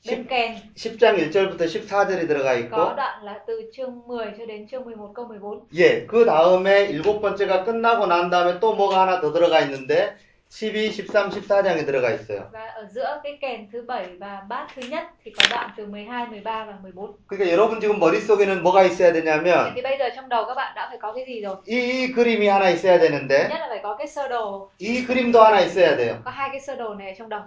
Bên 0.06 0.26
kèn 0.28 0.56
10장 0.76 1.16
1절부터 1.16 1.58
14절이 1.58 2.28
들어가 2.28 2.54
있고 2.54 2.94
đoạn 2.96 3.24
là 3.24 3.38
từ 3.46 3.70
chương 3.72 4.02
10 4.08 4.34
cho 4.38 4.46
đến 4.46 4.68
chương 4.68 4.84
11 4.84 5.12
câu 5.14 5.26
14. 5.26 5.66
예, 5.74 6.06
그 6.06 6.24
다음에 6.24 6.84
일곱 6.86 7.20
번째가 7.20 7.64
끝나고 7.64 8.06
난 8.06 8.30
다음에 8.30 8.60
또 8.60 8.74
뭐가 8.74 9.00
하나 9.02 9.20
더 9.20 9.32
들어가 9.32 9.60
있는데 9.60 10.16
12, 10.54 10.92
13, 10.92 11.30
14장에 11.30 11.84
들어가 11.84 12.10
있어요. 12.12 12.48
Và 12.52 12.66
ở 12.66 12.86
giữa 12.94 13.20
cái 13.22 13.38
kèn 13.40 13.68
thứ 13.72 13.82
bảy 13.88 14.06
và 14.20 14.42
bát 14.48 14.66
thứ 14.76 14.82
nhất 14.88 15.02
thì 15.24 15.30
có 15.30 15.42
đoạn 15.50 15.70
từ 15.76 15.86
12, 15.86 16.26
13 16.26 16.64
và 16.64 16.78
14. 16.82 17.14
그러니까 17.26 17.50
여러분 17.52 17.80
지금 17.80 17.98
머릿속에는 17.98 18.62
뭐가 18.62 18.84
있어야 18.84 19.12
되냐면 19.12 19.72
thì 19.74 19.82
bây 19.82 19.98
giờ 19.98 20.08
trong 20.16 20.28
đầu 20.28 20.44
các 20.48 20.54
bạn 20.54 20.72
đã 20.76 20.86
phải 20.88 20.98
có 21.00 21.12
cái 21.12 21.24
gì 21.26 21.40
rồi? 21.40 21.56
이, 21.66 21.74
이 21.74 22.12
그림이 22.12 22.46
하나 22.46 22.70
있어야 22.70 22.98
되는데 22.98 23.48
nhất 23.48 23.58
là 23.60 23.66
phải 23.68 23.80
có 23.82 23.96
cái 23.96 24.06
sơ 24.06 24.28
đồ, 24.28 24.70
이 24.78 25.04
그림도 25.06 25.42
하나 25.42 25.60
있어야 25.60 25.96
돼요. 25.96 26.14
có 26.24 26.30
hai 26.30 26.48
cái 26.52 26.60
sơ 26.60 26.76
đồ 26.76 26.94
này 26.94 27.08
ở 27.08 27.14
trong 27.18 27.28
đầu. 27.28 27.42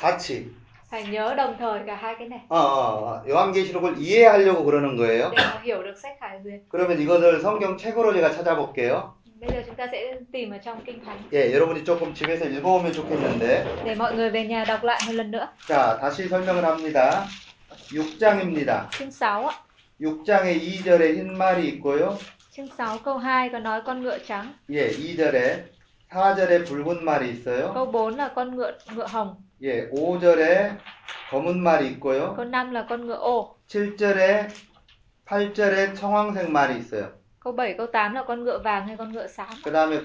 같이. 0.00 0.44
Phải 0.90 1.04
nhớ 1.04 1.34
đồng 1.34 1.56
thời 1.58 1.80
cả 1.86 1.94
hai 1.96 2.14
cái 2.18 2.28
này 2.28 2.40
어, 2.48 2.58
어, 2.58 3.22
요한계시록을 3.28 3.94
이해하려고 3.98 4.64
그러는 4.64 4.96
거예요. 4.96 5.30
để 5.30 5.36
mà 5.36 5.60
hiểu 5.62 5.82
được 5.82 5.94
sách 6.02 6.16
Khải 6.20 6.38
Huyền. 6.38 6.60
그러면 6.68 7.00
이것을 7.00 7.40
성경 7.40 7.76
책으로 7.76 8.12
제가 8.14 8.30
찾아볼게요. 8.32 9.14
Bây 9.40 9.50
giờ 9.50 9.62
chúng 9.66 9.74
ta 9.74 9.86
sẽ 9.92 10.14
tìm 10.32 10.50
ở 10.50 10.58
trong 10.58 10.80
kinh 10.84 11.04
thánh 11.04 11.18
예, 11.32 11.52
여러분이 11.54 11.84
조금 11.84 12.14
집에서 12.14 12.44
읽어오면 12.44 12.92
좋겠는데. 12.92 13.64
để 13.84 13.94
mọi 13.94 14.14
người 14.14 14.30
về 14.30 14.44
nhà 14.46 14.64
đọc 14.64 14.84
lại 14.84 15.00
một 15.06 15.12
lần 15.12 15.30
nữa. 15.30 15.48
자, 15.68 15.98
다시 16.00 16.28
설명을 16.28 16.64
합니다. 16.64 17.24
6장입니다. 17.92 18.88
Chương 18.90 19.10
6 19.10 19.48
ạ. 19.48 19.54
6장에 20.00 20.60
2절에 20.60 21.14
흰 21.16 21.36
말이 21.38 21.68
있고요. 21.68 22.18
Chương 22.50 22.68
6 22.78 22.98
câu 23.04 23.18
2 23.18 23.48
có 23.52 23.58
nói 23.58 23.80
con 23.86 24.02
ngựa 24.02 24.18
trắng, 24.18 24.52
예, 24.70 24.88
2절에 24.90 25.56
4절에 26.10 26.66
붉은 26.66 27.04
말이 27.04 27.30
있어요. 27.30 27.72
câu 27.74 27.86
4 27.92 28.16
là 28.16 28.28
con 28.34 28.56
ngựa 28.56 28.72
ngựa 28.94 29.06
hồng, 29.06 29.34
예, 29.62 29.88
5절에 29.90 30.70
검은 31.30 31.62
말이 31.62 31.88
있고요. 31.88 32.34
câu 32.36 32.44
5 32.44 32.72
là 32.72 32.86
con 32.88 33.06
ngựa 33.06 33.18
ô, 33.18 33.56
7절에 33.68 34.48
8절에 35.26 35.94
청황색 35.94 36.50
말이 36.50 36.78
있어요. 36.78 37.19
câu 37.39 37.53
7 37.53 37.73
câu 37.77 37.87
8 37.87 38.13
là 38.13 38.23
con 38.23 38.43
ngựa 38.43 38.59
vàng 38.59 38.87
hay 38.87 38.97
con 38.97 39.13
ngựa 39.13 39.27
xám. 39.27 39.47
그 39.63 39.71
다음에 39.71 40.01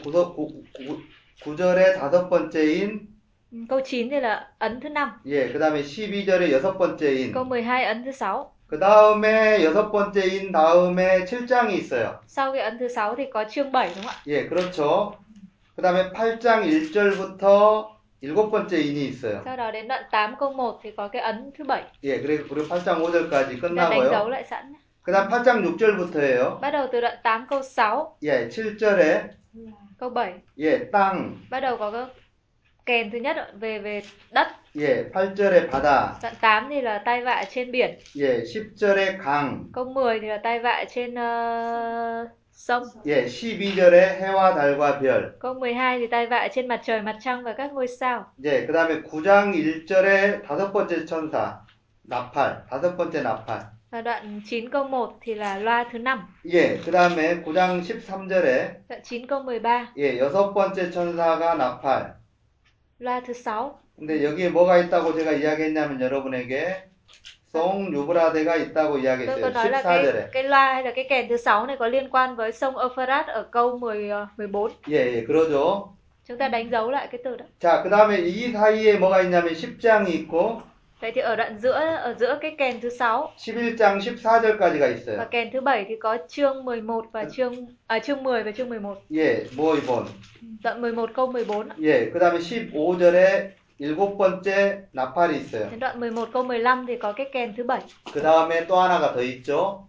9, 1.45 1.57
절에 1.57 1.95
다섯 1.99 2.29
번째인 2.29 3.09
Ừ, 3.53 3.59
Câu 3.69 3.81
9 3.85 4.11
thì 4.11 4.21
là 4.21 4.49
ấn 4.59 4.81
thứ 4.81 4.89
5, 4.89 5.21
예, 5.27 5.53
그 5.53 5.59
다음에 5.59 5.83
12절에 5.83 6.53
여섯 6.53 6.79
번째인 6.79 7.33
câu 7.33 7.45
12 7.45 7.85
ấn 7.85 8.05
thứ 8.05 8.13
6. 8.13 8.47
그 8.69 8.79
다음에 8.79 9.65
여섯 9.65 9.91
번째인 9.91 10.53
다음에 10.53 11.25
7장이 11.25 11.71
있어요. 11.73 12.21
Sau 12.29 12.53
cái 12.53 12.63
ấn 12.63 12.79
thứ 12.79 12.89
6 12.89 13.15
thì 13.17 13.25
có 13.33 13.45
chương 13.51 13.73
7 13.73 13.89
đúng 13.97 14.05
không 14.05 14.13
ạ? 14.13 14.23
예, 14.27 14.49
그렇죠. 14.49 15.13
그 15.77 15.83
다음에 15.83 16.13
8장 16.13 16.63
1절부터 16.63 17.87
일곱 18.21 18.51
번째 18.51 18.79
인이 18.79 19.09
있어요. 19.09 19.43
Sau 19.45 19.57
đó 19.57 19.71
đến 19.71 19.89
đoạn 19.89 20.05
8 20.11 20.37
câu 20.39 20.53
1 20.53 20.81
thì 20.83 20.91
có 20.97 21.09
cái 21.09 21.23
ấn 21.23 21.51
thứ 21.59 21.65
7. 21.65 21.83
예, 22.05 22.21
그리고 22.23 22.45
그리고 22.49 22.69
8장 22.69 23.01
5절까지 23.03 23.61
Chúng 23.61 23.77
ta 23.77 23.89
đánh 23.91 24.11
dấu 24.11 24.29
끝나고요. 24.29 24.29
lại 24.31 24.45
sẵn. 24.45 24.75
nhé. 25.05 25.05
그 25.05 25.13
다음 25.13 25.29
8장 25.29 25.63
6절부터예요. 25.65 26.61
Bắt 26.61 26.71
đầu 26.71 26.87
từ 26.93 27.01
đoạn 27.01 27.17
8 27.23 27.47
câu 27.47 27.63
6, 27.63 28.17
예, 28.23 28.49
7절에 28.49 29.23
câu 29.99 30.11
7. 30.11 30.33
예, 30.59 30.91
땅. 30.91 31.37
Bắt 31.51 31.61
đầu 31.61 31.77
có 31.77 31.91
cái 31.91 32.05
kèn 32.87 33.11
thứ 33.11 33.19
nhất 33.19 33.37
ạ, 33.37 33.47
về 33.61 33.79
về 33.79 34.03
đất. 34.31 34.49
예, 34.77 35.05
8절에 35.13 35.71
바다. 35.71 36.13
Đoạn 36.23 36.35
8 36.41 36.69
thì 36.71 36.81
là 36.81 36.99
tai 37.05 37.23
vạ 37.25 37.45
trên 37.51 37.71
biển. 37.73 37.99
예, 38.17 38.45
10절에 38.45 39.19
강. 39.25 39.65
Câu 39.73 39.85
10 39.85 40.21
thì 40.21 40.27
là 40.29 40.41
tai 40.43 40.59
vạ 40.59 40.85
trên 40.95 41.15
ờ, 41.15 42.27
sông. 42.53 42.83
예, 43.07 43.27
12절에 43.27 44.21
해와 44.21 44.55
달과 44.55 45.01
별. 45.01 45.23
Câu 45.41 45.55
12 45.55 45.99
thì 45.99 46.07
tai 46.07 46.27
vạ 46.27 46.49
trên 46.53 46.69
mặt 46.69 46.81
trời, 46.85 47.03
mặt 47.03 47.17
trăng 47.21 47.43
và 47.43 47.53
các 47.53 47.73
ngôi 47.73 47.87
sao. 48.01 48.25
예, 48.45 48.67
그 48.67 48.73
다음에 48.73 49.03
9장 49.03 49.53
1절에 49.53 50.43
다섯 50.47 50.73
번째 50.73 51.07
천사. 51.07 51.61
나팔. 52.03 52.67
다섯 52.71 52.97
번째 52.97 53.23
나팔. 53.23 53.74
Và 53.91 54.01
đoạn 54.01 54.41
9 54.47 54.71
câu 54.71 54.85
1 54.85 55.19
thì 55.21 55.35
là 55.35 55.59
loa 55.59 55.85
thứ 55.93 55.99
5. 55.99 56.29
예, 56.53 56.79
그 56.85 56.91
다음에 56.93 57.43
9장 57.45 57.81
13절에 57.83 58.71
Đoạn 58.89 59.03
9 59.03 59.27
câu 59.27 59.43
13, 59.43 59.89
예, 59.99 60.19
여섯 60.19 60.53
번째 60.55 60.91
천사가 60.91 61.55
나팔. 61.55 62.15
loa 63.01 63.21
thứ 63.21 63.33
6. 63.33 63.81
근데 63.99 64.25
여기에 64.25 64.49
뭐가 64.51 64.79
있다고 64.79 65.13
제가 65.15 65.33
이야기했냐면 65.33 66.01
여러분에게 66.01 66.89
송 67.53 67.93
유브라데가 67.93 68.57
있다고 68.57 68.95
Tôi 68.95 69.03
có 69.03 69.51
이야기했어요. 69.51 69.53
nói 69.53 69.71
là 69.71 69.83
cái 69.83 70.05
14절에. 70.05 70.29
cái 70.33 70.43
loa 70.45 70.73
hay 70.75 70.83
là 70.85 70.91
cái 70.97 71.07
kèn 71.11 71.29
thứ 71.29 71.37
6 71.37 71.67
này 71.67 71.77
có 71.79 71.87
liên 71.89 72.09
quan 72.11 72.37
với 72.37 72.53
sông 72.53 72.77
Euphrates 72.79 73.27
ở 73.35 73.43
câu 73.51 73.79
10 73.79 74.09
ờ, 74.11 74.27
14. 74.37 74.71
예, 74.89 75.15
예, 75.17 75.27
그러죠. 75.27 75.89
Chúng 76.29 76.39
ta 76.39 76.49
đánh 76.49 76.71
dấu 76.71 76.91
lại 76.91 77.09
cái 77.11 77.21
từ 77.25 77.37
đó. 77.37 77.45
자, 77.61 77.83
그 77.83 77.91
다음에 77.91 78.19
이 78.21 78.53
사이에 78.53 78.99
뭐가 78.99 79.21
있냐면 79.23 79.53
10장이 79.55 80.09
있고 80.11 80.63
Vậy 81.01 81.13
thì 81.15 81.21
ở 81.21 81.37
đoạn 81.37 81.59
giữa 81.59 81.73
ở 82.03 82.15
giữa 82.21 82.39
cái 82.41 82.55
kèn 82.59 82.81
thứ 82.81 82.91
6 82.99 83.33
11장 83.39 83.99
14절까지가 83.99 84.81
và 84.81 84.87
있어요. 84.89 85.27
kèn 85.31 85.51
thứ 85.53 85.61
7 85.61 85.85
thì 85.89 85.95
có 86.01 86.19
chương 86.29 86.65
11 86.65 87.05
và 87.13 87.25
chương 87.33 87.55
à 87.87 87.99
chương 87.99 88.23
10 88.23 88.43
và 88.43 88.53
chương 88.53 88.69
11. 88.69 88.99
예, 89.17 89.45
모이본. 89.57 90.05
Đoạn 90.63 90.81
11 90.81 91.11
câu 91.15 91.27
14. 91.27 91.69
ạ. 91.69 91.77
예, 91.83 92.11
그 92.13 92.19
다음에 92.19 92.39
15절에 92.39 93.51
일곱 93.79 94.19
번째 94.19 94.83
나팔이 94.93 95.37
있어요. 95.41 95.71
Đến 95.71 95.81
đoạn 95.81 96.01
11 96.01 96.29
câu 96.33 96.45
15 96.45 96.87
thì 96.87 96.97
có 96.97 97.13
cái 97.13 97.27
kèn 97.33 97.55
thứ 97.57 97.65
7. 97.65 97.81
그 98.13 98.23
다음에 98.23 98.67
또 98.67 98.77
하나가 98.77 99.15
더 99.15 99.23
있죠. 99.23 99.87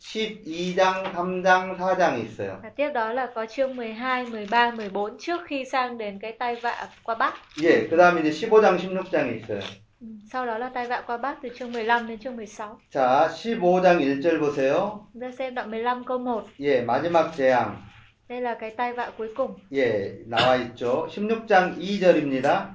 12장, 0.00 1.12
3장, 1.14 1.76
4장이 1.76 2.24
있어요. 2.24 2.58
Và 2.62 2.70
tiếp 2.76 2.90
đó 2.94 3.12
là 3.12 3.26
có 3.34 3.46
chương 3.46 3.76
12, 3.76 4.26
13, 4.26 4.70
14 4.70 5.18
trước 5.18 5.40
khi 5.46 5.64
sang 5.72 5.98
đến 5.98 6.18
cái 6.18 6.32
tai 6.32 6.56
vạ 6.56 6.88
qua 7.04 7.14
Bắc. 7.14 7.34
예, 7.62 7.88
그 7.88 7.96
다음에 7.96 8.20
이제 8.20 8.30
15장, 8.48 8.78
16장이 8.78 9.40
있어요. 9.40 9.60
Ừ, 10.00 10.06
Sau 10.32 10.46
đó 10.46 10.58
là 10.58 10.68
tai 10.74 10.86
vạ 10.86 11.02
qua 11.06 11.16
Bắc 11.16 11.36
từ 11.42 11.48
chương 11.58 11.72
15 11.72 12.06
đến 12.08 12.18
chương 12.18 12.36
16. 12.36 12.78
자, 12.92 13.28
15장 13.28 13.98
1절 14.00 14.40
보세요. 14.40 14.98
Chúng 15.12 15.22
ta 15.22 15.30
xem 15.38 15.54
đoạn 15.54 15.70
15 15.70 16.04
câu 16.04 16.18
1. 16.18 16.44
예, 16.60 16.80
마지막 16.86 17.30
재앙. 17.36 17.76
Đây 18.28 18.40
là 18.40 18.54
cái 18.54 18.70
tai 18.70 18.92
vạ 18.92 19.10
cuối 19.18 19.28
cùng. 19.36 19.54
예, 19.72 20.14
나와 20.26 20.56
있죠. 20.56 21.06
16장 21.08 21.78
2절입니다. 21.78 22.66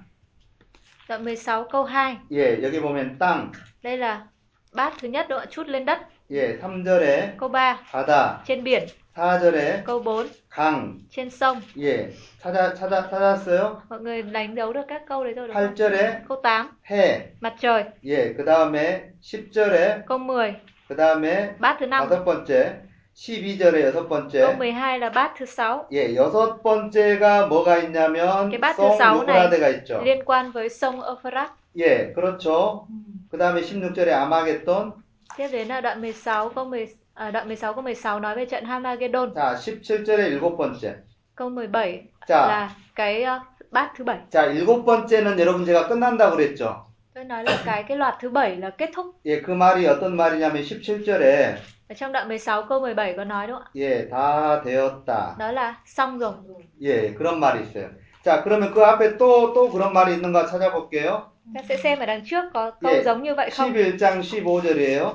Đoạn 1.10 1.24
16 1.24 1.64
câu 1.72 1.84
2. 1.84 2.18
예, 2.32 2.62
여기 2.64 2.80
보면 2.82 3.18
땅. 3.20 3.52
Đây 3.84 3.98
là 3.98 4.28
bát 4.74 4.94
thứ 5.02 5.08
nhất 5.08 5.26
độ 5.30 5.40
chút 5.52 5.68
lên 5.68 5.86
đất. 5.86 5.99
예, 6.33 6.59
3절에 6.59 7.37
Câu 7.37 7.49
3 7.51 7.79
바다. 7.93 8.41
trên 8.47 8.65
biển. 8.65 8.87
4절에 9.15 9.83
Câu 9.85 10.01
4 10.03 10.27
강. 10.49 10.99
trên 11.11 11.29
sông. 11.31 11.61
예, 11.79 12.11
찾아, 12.43 12.73
찾아, 12.75 13.09
찾았어요? 13.11 13.83
Mọi 13.89 14.01
người 14.01 14.23
đánh 14.23 14.55
dấu 14.57 14.73
được 14.73 14.81
các 14.89 15.03
câu 15.09 15.25
đấy 15.25 15.33
rồi 15.35 15.49
đúng 15.49 15.55
không? 15.57 15.75
8절에 15.75 16.13
Câu 16.29 16.41
8 16.43 16.67
해. 16.91 17.21
mặt 17.41 17.55
trời. 17.61 17.85
예, 18.05 18.33
그 18.37 18.45
다음에 18.45 19.11
10절에, 19.23 20.03
Câu 20.07 20.19
10 20.19 20.55
그 20.89 20.97
다음에 20.97 21.55
bát 21.61 21.77
thứ 21.81 21.87
5. 21.87 22.09
다섯 22.09 22.25
번째, 22.25 22.81
12절에 23.15 23.83
여섯 23.85 23.93
Câu 23.93 24.09
번째. 24.09 24.57
12 24.59 24.99
là 24.99 25.11
bát 25.11 25.35
thứ 25.37 25.45
6 25.45 25.89
예, 25.93 26.15
여섯 26.17 26.63
번째가 26.63 27.47
뭐가 27.49 27.77
있냐면, 27.79 28.51
bát 28.61 28.77
thứ 28.77 28.83
송 28.83 28.99
sáu 28.99 29.25
này 29.25 29.37
유브라데가 29.37 29.69
있죠. 29.69 30.01
liên 30.03 30.25
quan 30.25 30.51
với 30.53 30.69
sông 30.71 31.03
Euphrates. 31.03 31.51
예, 31.77 32.13
그렇죠. 32.15 32.87
그 33.31 33.37
다음에 33.37 33.61
16절에 33.61 34.09
아마겟돈. 34.13 35.03
Tiếp 35.38 35.48
đến 35.52 35.68
là 35.68 35.82
đoạn 35.82 36.02
16 36.02 36.49
câu 36.49 36.66
10 36.66 36.88
à, 37.14 37.32
đoạn 37.32 37.48
16 37.48 37.74
câu 37.74 37.84
16 37.84 38.20
nói 38.20 38.36
về 38.36 38.45
trận 38.45 38.66
Hamagedon. 38.66 39.34
자, 39.34 39.56
17절에 39.56 40.30
일곱 40.30 40.58
번째. 40.58 40.94
Câu 41.36 41.49
17 41.49 42.02
자, 42.28 42.48
là 42.48 42.76
cái 42.95 43.24
ờ, 43.24 43.40
bát 43.72 43.91
thứ 43.98 44.04
bảy. 44.04 44.18
자, 44.32 44.45
일곱 44.45 44.86
번째는 44.86 45.38
여러분 45.40 45.66
제가 45.66 45.88
끝난다고 45.88 46.36
그랬죠. 46.36 46.88
Tôi 47.16 47.24
nói 47.24 47.44
là 47.44 47.58
cái 47.66 47.84
cái 47.84 47.98
loạt 47.98 48.16
thứ 48.22 48.30
bảy 48.30 48.56
là 48.56 48.70
kết 48.70 48.90
thúc. 48.95 49.06
예, 49.26 49.41
그 49.41 49.52
말이 49.52 49.88
어떤 49.88 50.16
말이냐면 50.16 50.64
17절에 50.64 51.54
Ở 51.90 51.95
trong 51.95 52.12
đoạn 52.12 52.28
16 52.28 52.66
câu 52.70 52.80
17 52.80 53.14
có 53.18 53.24
nói 53.24 53.48
đúng 53.48 53.58
không 53.58 53.68
예, 53.76 54.10
다 54.10 54.62
되었다. 54.64 55.14
ạ? 55.14 55.36
Đó 55.40 55.52
là 55.52 55.76
xong 55.86 56.20
rồi. 56.20 56.34
예, 56.82 57.14
그런 57.14 57.40
말이 57.40 57.62
있어요. 57.62 57.90
자, 58.24 58.44
그러면 58.44 58.74
그 58.74 58.84
앞에 58.86 59.18
또, 59.18 59.54
또 59.54 59.70
그런 59.70 59.94
말이 59.94 60.14
있는가 60.14 60.45
찾아볼게요. 60.45 61.31
Ta 61.56 61.62
sẽ 61.70 61.78
xem 61.78 61.99
ở 61.99 62.06
đằng 62.06 62.26
trước 62.26 62.44
có 62.54 62.72
câu 62.82 62.91
예, 62.94 63.04
giống 63.04 63.24
như 63.24 63.36
vậy 63.36 63.49
không? 63.49 63.74
11장 63.74 64.22
15절이에요. 64.22 65.12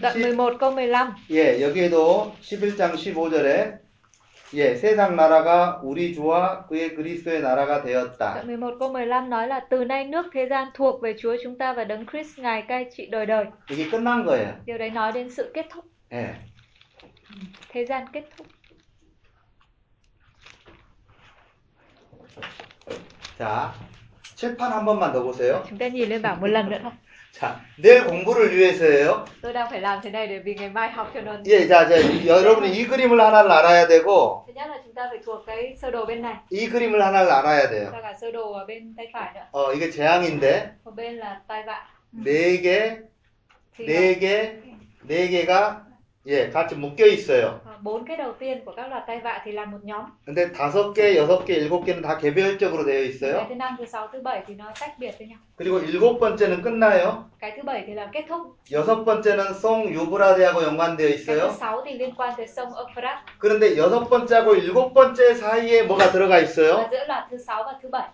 Đoạn 0.00 0.14
시- 0.16 0.22
11 0.36 0.58
câu 0.58 0.70
15. 0.70 1.14
예, 1.30 1.60
여기에도 1.62 2.32
11장 2.42 2.94
15절에 2.96 3.72
예, 4.54 4.74
세상 4.74 5.16
나라가 5.16 5.80
우리 5.82 6.14
주와 6.14 6.66
그의 6.68 6.94
그리스도의 6.94 7.40
나라가 7.42 7.82
되었다. 7.82 8.34
Đoạn 8.34 8.46
11 8.46 8.78
câu 8.78 8.88
15 8.92 9.28
nói 9.28 9.48
là 9.48 9.60
từ 9.70 9.84
nay 9.84 10.04
nước 10.04 10.26
thế 10.32 10.46
gian 10.50 10.68
thuộc 10.74 11.02
về 11.02 11.14
Chúa 11.18 11.36
chúng 11.42 11.58
ta 11.58 11.72
và 11.72 11.84
đấng 11.84 12.06
Christ 12.06 12.38
ngài 12.38 12.62
cai 12.62 12.86
trị 12.96 13.06
đời 13.10 13.26
đời. 13.26 13.44
이게 13.70 13.90
끝난 13.90 14.24
거예요. 14.24 14.52
Điều 14.66 14.78
đấy 14.78 14.90
nói 14.90 15.12
đến 15.12 15.30
sự 15.30 15.50
kết 15.54 15.66
thúc, 15.70 15.84
예. 16.12 16.34
thế 17.68 17.84
gian 17.86 18.04
kết 18.12 18.24
thúc. 18.36 18.46
자, 23.38 23.72
칠판 24.37 24.71
한 24.71 24.85
번만 24.85 25.11
더 25.11 25.23
보세요. 25.23 25.63
Chúng 25.69 25.77
ta 25.77 25.87
nhìn 25.87 26.09
lên 26.09 26.21
bảng 26.21 26.41
một 26.41 26.47
lần 26.47 26.69
nữa 26.69 26.77
thôi. 26.83 26.91
자, 27.39 27.55
내일 27.77 28.03
공부를 28.07 28.51
위해서예요. 28.57 29.25
Tôi 29.41 29.53
đang 29.53 29.69
phải 29.69 29.81
làm 29.81 29.99
thế 30.03 30.09
này 30.09 30.27
để 30.27 30.39
vì 30.39 30.55
ngày 30.55 30.69
mai 30.69 30.89
học 30.89 31.11
cho 31.13 31.21
nó. 31.21 31.33
예, 31.45 31.67
자, 31.67 31.87
자, 31.89 31.97
이- 31.97 32.27
여러분이 32.27 32.71
이 32.71 32.87
그림을 32.87 33.19
하나를 33.21 33.51
알아야 33.51 33.87
되고, 33.87 34.43
Thứ 34.47 34.53
nhất 34.53 34.67
là 34.69 34.77
chúng 34.85 34.93
ta 34.93 35.07
phải 35.09 35.19
thuộc 35.25 35.43
cái 35.47 35.75
sơ 35.81 35.91
đồ 35.91 36.05
bên 36.05 36.21
này, 36.21 36.35
이 36.49 36.69
그림을 36.69 37.01
하나를 37.01 37.31
알아야 37.31 37.69
돼요. 37.69 37.89
và 37.91 38.01
cả 38.01 38.13
sơ 38.21 38.31
đồ 38.31 38.51
ở 38.53 38.65
bên 38.65 38.93
tay 38.97 39.07
phải 39.13 39.31
nữa. 39.33 39.45
어, 39.51 39.73
이게 39.73 39.89
재앙인데, 39.91 40.65
Một 40.85 40.95
bên 40.95 41.17
là 41.17 41.41
tai 41.47 41.63
vạ. 41.63 41.77
네 42.25 42.61
개, 42.61 42.97
Thì 43.77 43.85
네 43.85 44.19
개, 44.19 44.53
네 45.07 45.27
개가, 45.29 45.81
예, 46.27 46.49
같이 46.49 46.75
묶여 46.75 47.05
있어요. 47.05 47.61
ờ, 47.65 47.71
bốn 47.81 48.05
cái 48.05 48.17
đầu 48.17 48.33
tiên 48.39 48.65
của 48.65 48.71
các 48.71 48.87
loạt 48.87 49.03
tai 49.07 49.19
vạ 49.19 49.41
thì 49.45 49.51
là 49.51 49.65
một 49.65 49.77
nhóm. 49.83 50.05
근데 50.25 50.51
다섯 50.51 50.93
개, 50.93 51.15
여섯 51.15 51.45
개, 51.45 51.53
일곱 51.53 51.85
개는 51.85 52.01
다 52.01 52.17
개별적으로 52.17 52.83
되어 52.83 53.01
있어요. 53.03 53.45
thứ 53.49 53.55
năm, 53.55 53.75
thứ 53.77 53.85
sáu, 53.85 54.07
thứ 54.13 54.21
bảy 54.21 54.43
thì 54.47 54.53
nó 54.55 54.65
tách 54.79 54.99
biệt 54.99 55.15
với 55.19 55.27
nhau. 55.27 55.39
그리고 55.55 55.79
일곱 55.79 56.19
번째는 56.19 56.61
끝나요. 56.61 57.29
Cái 57.39 57.53
thứ 57.57 57.63
bảy 57.63 57.83
thì 57.87 57.93
là 57.93 58.09
kết 58.13 58.25
thúc. 58.29 58.57
여섯 58.71 59.05
번째는 59.05 59.53
송 59.53 59.93
유브라데하고 59.93 60.63
연관되어 60.63 61.07
있어요. 61.07 61.51
sáu 61.59 61.81
thì 61.85 61.97
liên 61.97 62.15
quan 62.15 62.33
tới 62.37 62.47
sông 62.47 62.73
Euphrates. 62.75 63.23
그런데 63.39 63.77
여섯 63.77 64.09
번째하고 64.09 64.55
일곱 64.55 64.93
번째 64.93 65.33
사이에 65.33 65.83
뭐가 65.83 66.11
들어가 66.11 66.39
있어요? 66.39 66.89
giữa 66.91 67.05
loạt 67.07 67.23
thứ 67.31 67.37
sáu 67.37 67.63
và 67.63 67.73
thứ 67.81 67.89
bảy 67.89 68.07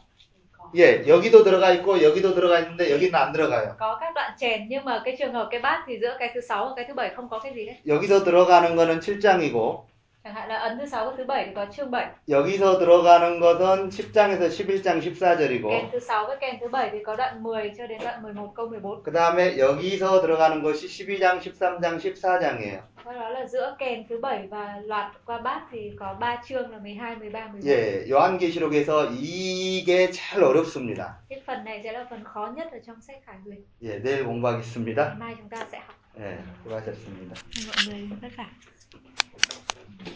예, 0.76 1.08
여기도 1.08 1.44
들어가 1.44 1.72
있고 1.72 2.02
여기도 2.02 2.34
들어가 2.34 2.60
있는데 2.60 2.92
여기는 2.92 3.14
안 3.14 3.32
들어가요. 3.32 3.76
có 3.80 3.98
các 4.02 4.14
đoạn 4.16 4.32
chèn 4.38 4.68
nhưng 4.68 4.86
mà 4.86 5.02
cái 5.06 5.16
trường 5.20 5.34
hợp 5.34 5.48
cái 5.52 5.60
bát 5.60 5.84
thì 5.88 5.98
giữa 6.02 6.16
cái 6.20 6.32
thứ 6.36 6.42
sáu 6.42 6.66
và 6.66 6.74
cái 6.76 6.86
thứ 6.88 6.94
bảy 6.94 7.10
không 7.16 7.30
có 7.30 7.40
cái 7.40 7.54
gì 7.54 7.66
hết. 7.66 7.76
여기서 7.86 8.24
들어가는 8.24 8.76
거는 8.76 9.00
7장이고 9.00 9.86
Chẳng 10.24 10.34
hạn 10.34 10.50
là 10.50 10.56
ấn 10.58 10.80
thứ 10.80 10.86
sáu 10.86 11.06
và 11.06 11.14
thứ 11.18 11.24
bảy 11.26 11.46
thì 11.46 11.52
có 11.56 11.66
chương 11.66 11.92
7. 11.92 12.08
여기서 12.28 12.80
들어가는 12.80 13.40
것은 13.40 13.90
10장에서 13.90 14.48
11장 14.50 15.02
Kèn 15.02 15.14
14절이고 15.14 15.92
thứ 15.92 16.00
sáu 16.00 16.26
với 16.28 16.38
kèn 16.42 16.56
thứ 16.62 16.68
bảy 16.68 16.90
thì 16.92 16.98
có 17.06 17.16
đoạn 17.16 17.44
10 17.44 17.72
cho 17.78 17.88
đến 17.88 18.00
đoạn 18.04 18.22
11 18.22 18.54
câu 18.56 18.68
14. 18.68 19.04
그 19.04 19.12
다음에 19.12 19.58
여기서 19.58 20.22
들어가는 20.22 20.64
것이 20.64 20.88
12장, 20.88 21.40
13장, 21.40 22.00
14장이에요. 22.00 22.80
Sau 23.04 23.14
đó 23.14 23.30
là 23.30 23.46
giữa 23.48 23.76
kèn 23.80 24.08
thứ 24.10 24.20
bảy 24.22 24.48
và 24.48 24.80
loạt 24.84 25.12
qua 25.26 25.38
bát 25.42 25.62
thì 25.72 25.92
có 26.00 26.16
3 26.20 26.42
chương 26.48 26.72
là 26.72 26.78
12, 26.80 27.16
13, 27.16 27.48
14. 27.48 27.68
예, 27.68 28.06
요한계시록에서 28.10 29.12
이게 29.12 30.10
잘 30.12 30.44
어렵습니다. 30.44 31.20
Cái 31.30 31.42
phần 31.46 31.64
này 31.64 31.82
sẽ 31.84 31.92
là 31.92 32.06
phần 32.10 32.24
khó 32.24 32.52
nhất 32.56 32.68
ở 32.72 32.80
trong 32.88 33.02
sách 33.02 33.18
Khải 33.26 33.36
Huyền. 33.46 33.62
예, 33.82 34.00
내일 34.04 34.24
공부하겠습니다. 34.26 34.96
Ngày 34.96 35.16
mai 35.20 35.36
chúng 35.38 35.50
ta 35.50 35.66
sẽ 35.72 35.80
học. 35.80 35.96
예, 36.20 36.38
수고하셨습니다. 36.64 37.36
Mọi 37.68 37.76
người 37.88 38.10
vất 38.22 38.32
vả. 38.38 38.46